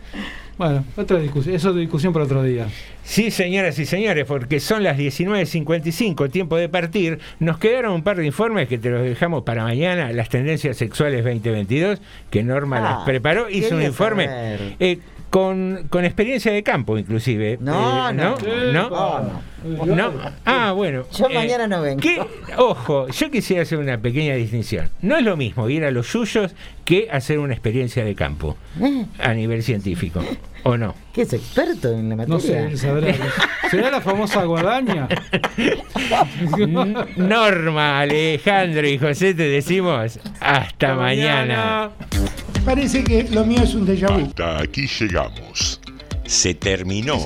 Bueno, 0.56 0.84
otra 0.96 1.18
discusión. 1.20 1.54
Eso 1.54 1.72
de 1.72 1.80
discusión 1.82 2.12
para 2.12 2.24
otro 2.24 2.42
día. 2.42 2.66
Sí, 3.04 3.30
señoras 3.30 3.78
y 3.78 3.86
señores, 3.86 4.24
porque 4.26 4.58
son 4.58 4.82
las 4.82 4.98
19.55, 4.98 6.30
tiempo 6.30 6.56
de 6.56 6.68
partir. 6.68 7.20
Nos 7.38 7.58
quedaron 7.58 7.92
un 7.92 8.02
par 8.02 8.16
de 8.16 8.26
informes 8.26 8.68
que 8.68 8.76
te 8.76 8.90
los 8.90 9.02
dejamos 9.04 9.44
para 9.44 9.62
mañana, 9.62 10.12
las 10.12 10.28
tendencias 10.28 10.76
sexuales 10.76 11.24
2022, 11.24 12.00
que 12.30 12.42
Norma 12.42 12.78
Ah, 12.78 12.80
las 12.96 13.04
preparó, 13.04 13.48
hizo 13.48 13.76
un 13.76 13.82
informe 13.82 14.26
saber. 14.26 14.60
eh, 14.80 14.98
con, 15.30 15.86
con 15.90 16.04
experiencia 16.04 16.52
de 16.52 16.62
campo, 16.62 16.98
inclusive. 16.98 17.58
No, 17.60 18.08
Eh, 18.10 18.12
no. 18.14 18.36
¿No? 18.72 18.86
Oh, 18.88 19.86
¿No? 19.86 20.12
Ah, 20.44 20.72
bueno. 20.72 21.04
Yo 21.16 21.28
Eh, 21.28 21.34
mañana 21.34 21.66
no 21.66 21.82
vengo. 21.82 22.00
¿qué? 22.00 22.20
Ojo, 22.56 23.08
yo 23.08 23.30
quisiera 23.30 23.62
hacer 23.62 23.78
una 23.78 23.98
pequeña 23.98 24.34
distinción. 24.34 24.88
No 25.02 25.16
es 25.16 25.24
lo 25.24 25.36
mismo 25.36 25.68
ir 25.68 25.84
a 25.84 25.90
los 25.90 26.12
yuyos 26.12 26.54
que 26.84 27.08
hacer 27.10 27.38
una 27.40 27.54
experiencia 27.54 28.04
de 28.04 28.14
campo 28.14 28.56
Eh, 28.80 29.04
a 29.18 29.34
nivel 29.34 29.62
científico, 29.62 30.22
¿o 30.62 30.76
no? 30.76 30.94
¿Qué 31.12 31.22
es 31.22 31.32
experto 31.32 31.90
en 31.92 32.08
la 32.08 32.16
materia? 32.16 32.34
No 32.62 32.70
sé, 32.70 32.76
sabrá. 32.78 33.12
¿Será 33.70 33.90
la 33.90 34.00
famosa 34.00 34.44
guadaña? 34.44 35.08
Norma, 37.16 38.00
Alejandro 38.00 38.86
y 38.88 38.96
José 38.98 39.34
te 39.34 39.42
decimos 39.48 40.18
hasta 40.40 40.94
mañana. 40.94 41.90
Parece 42.68 43.02
que 43.02 43.22
lo 43.30 43.46
mío 43.46 43.62
es 43.62 43.74
un 43.74 43.86
déjà 43.86 44.10
vu. 44.10 44.26
Hasta 44.26 44.60
aquí 44.60 44.86
llegamos. 44.86 45.80
Se 46.26 46.52
terminó. 46.52 47.24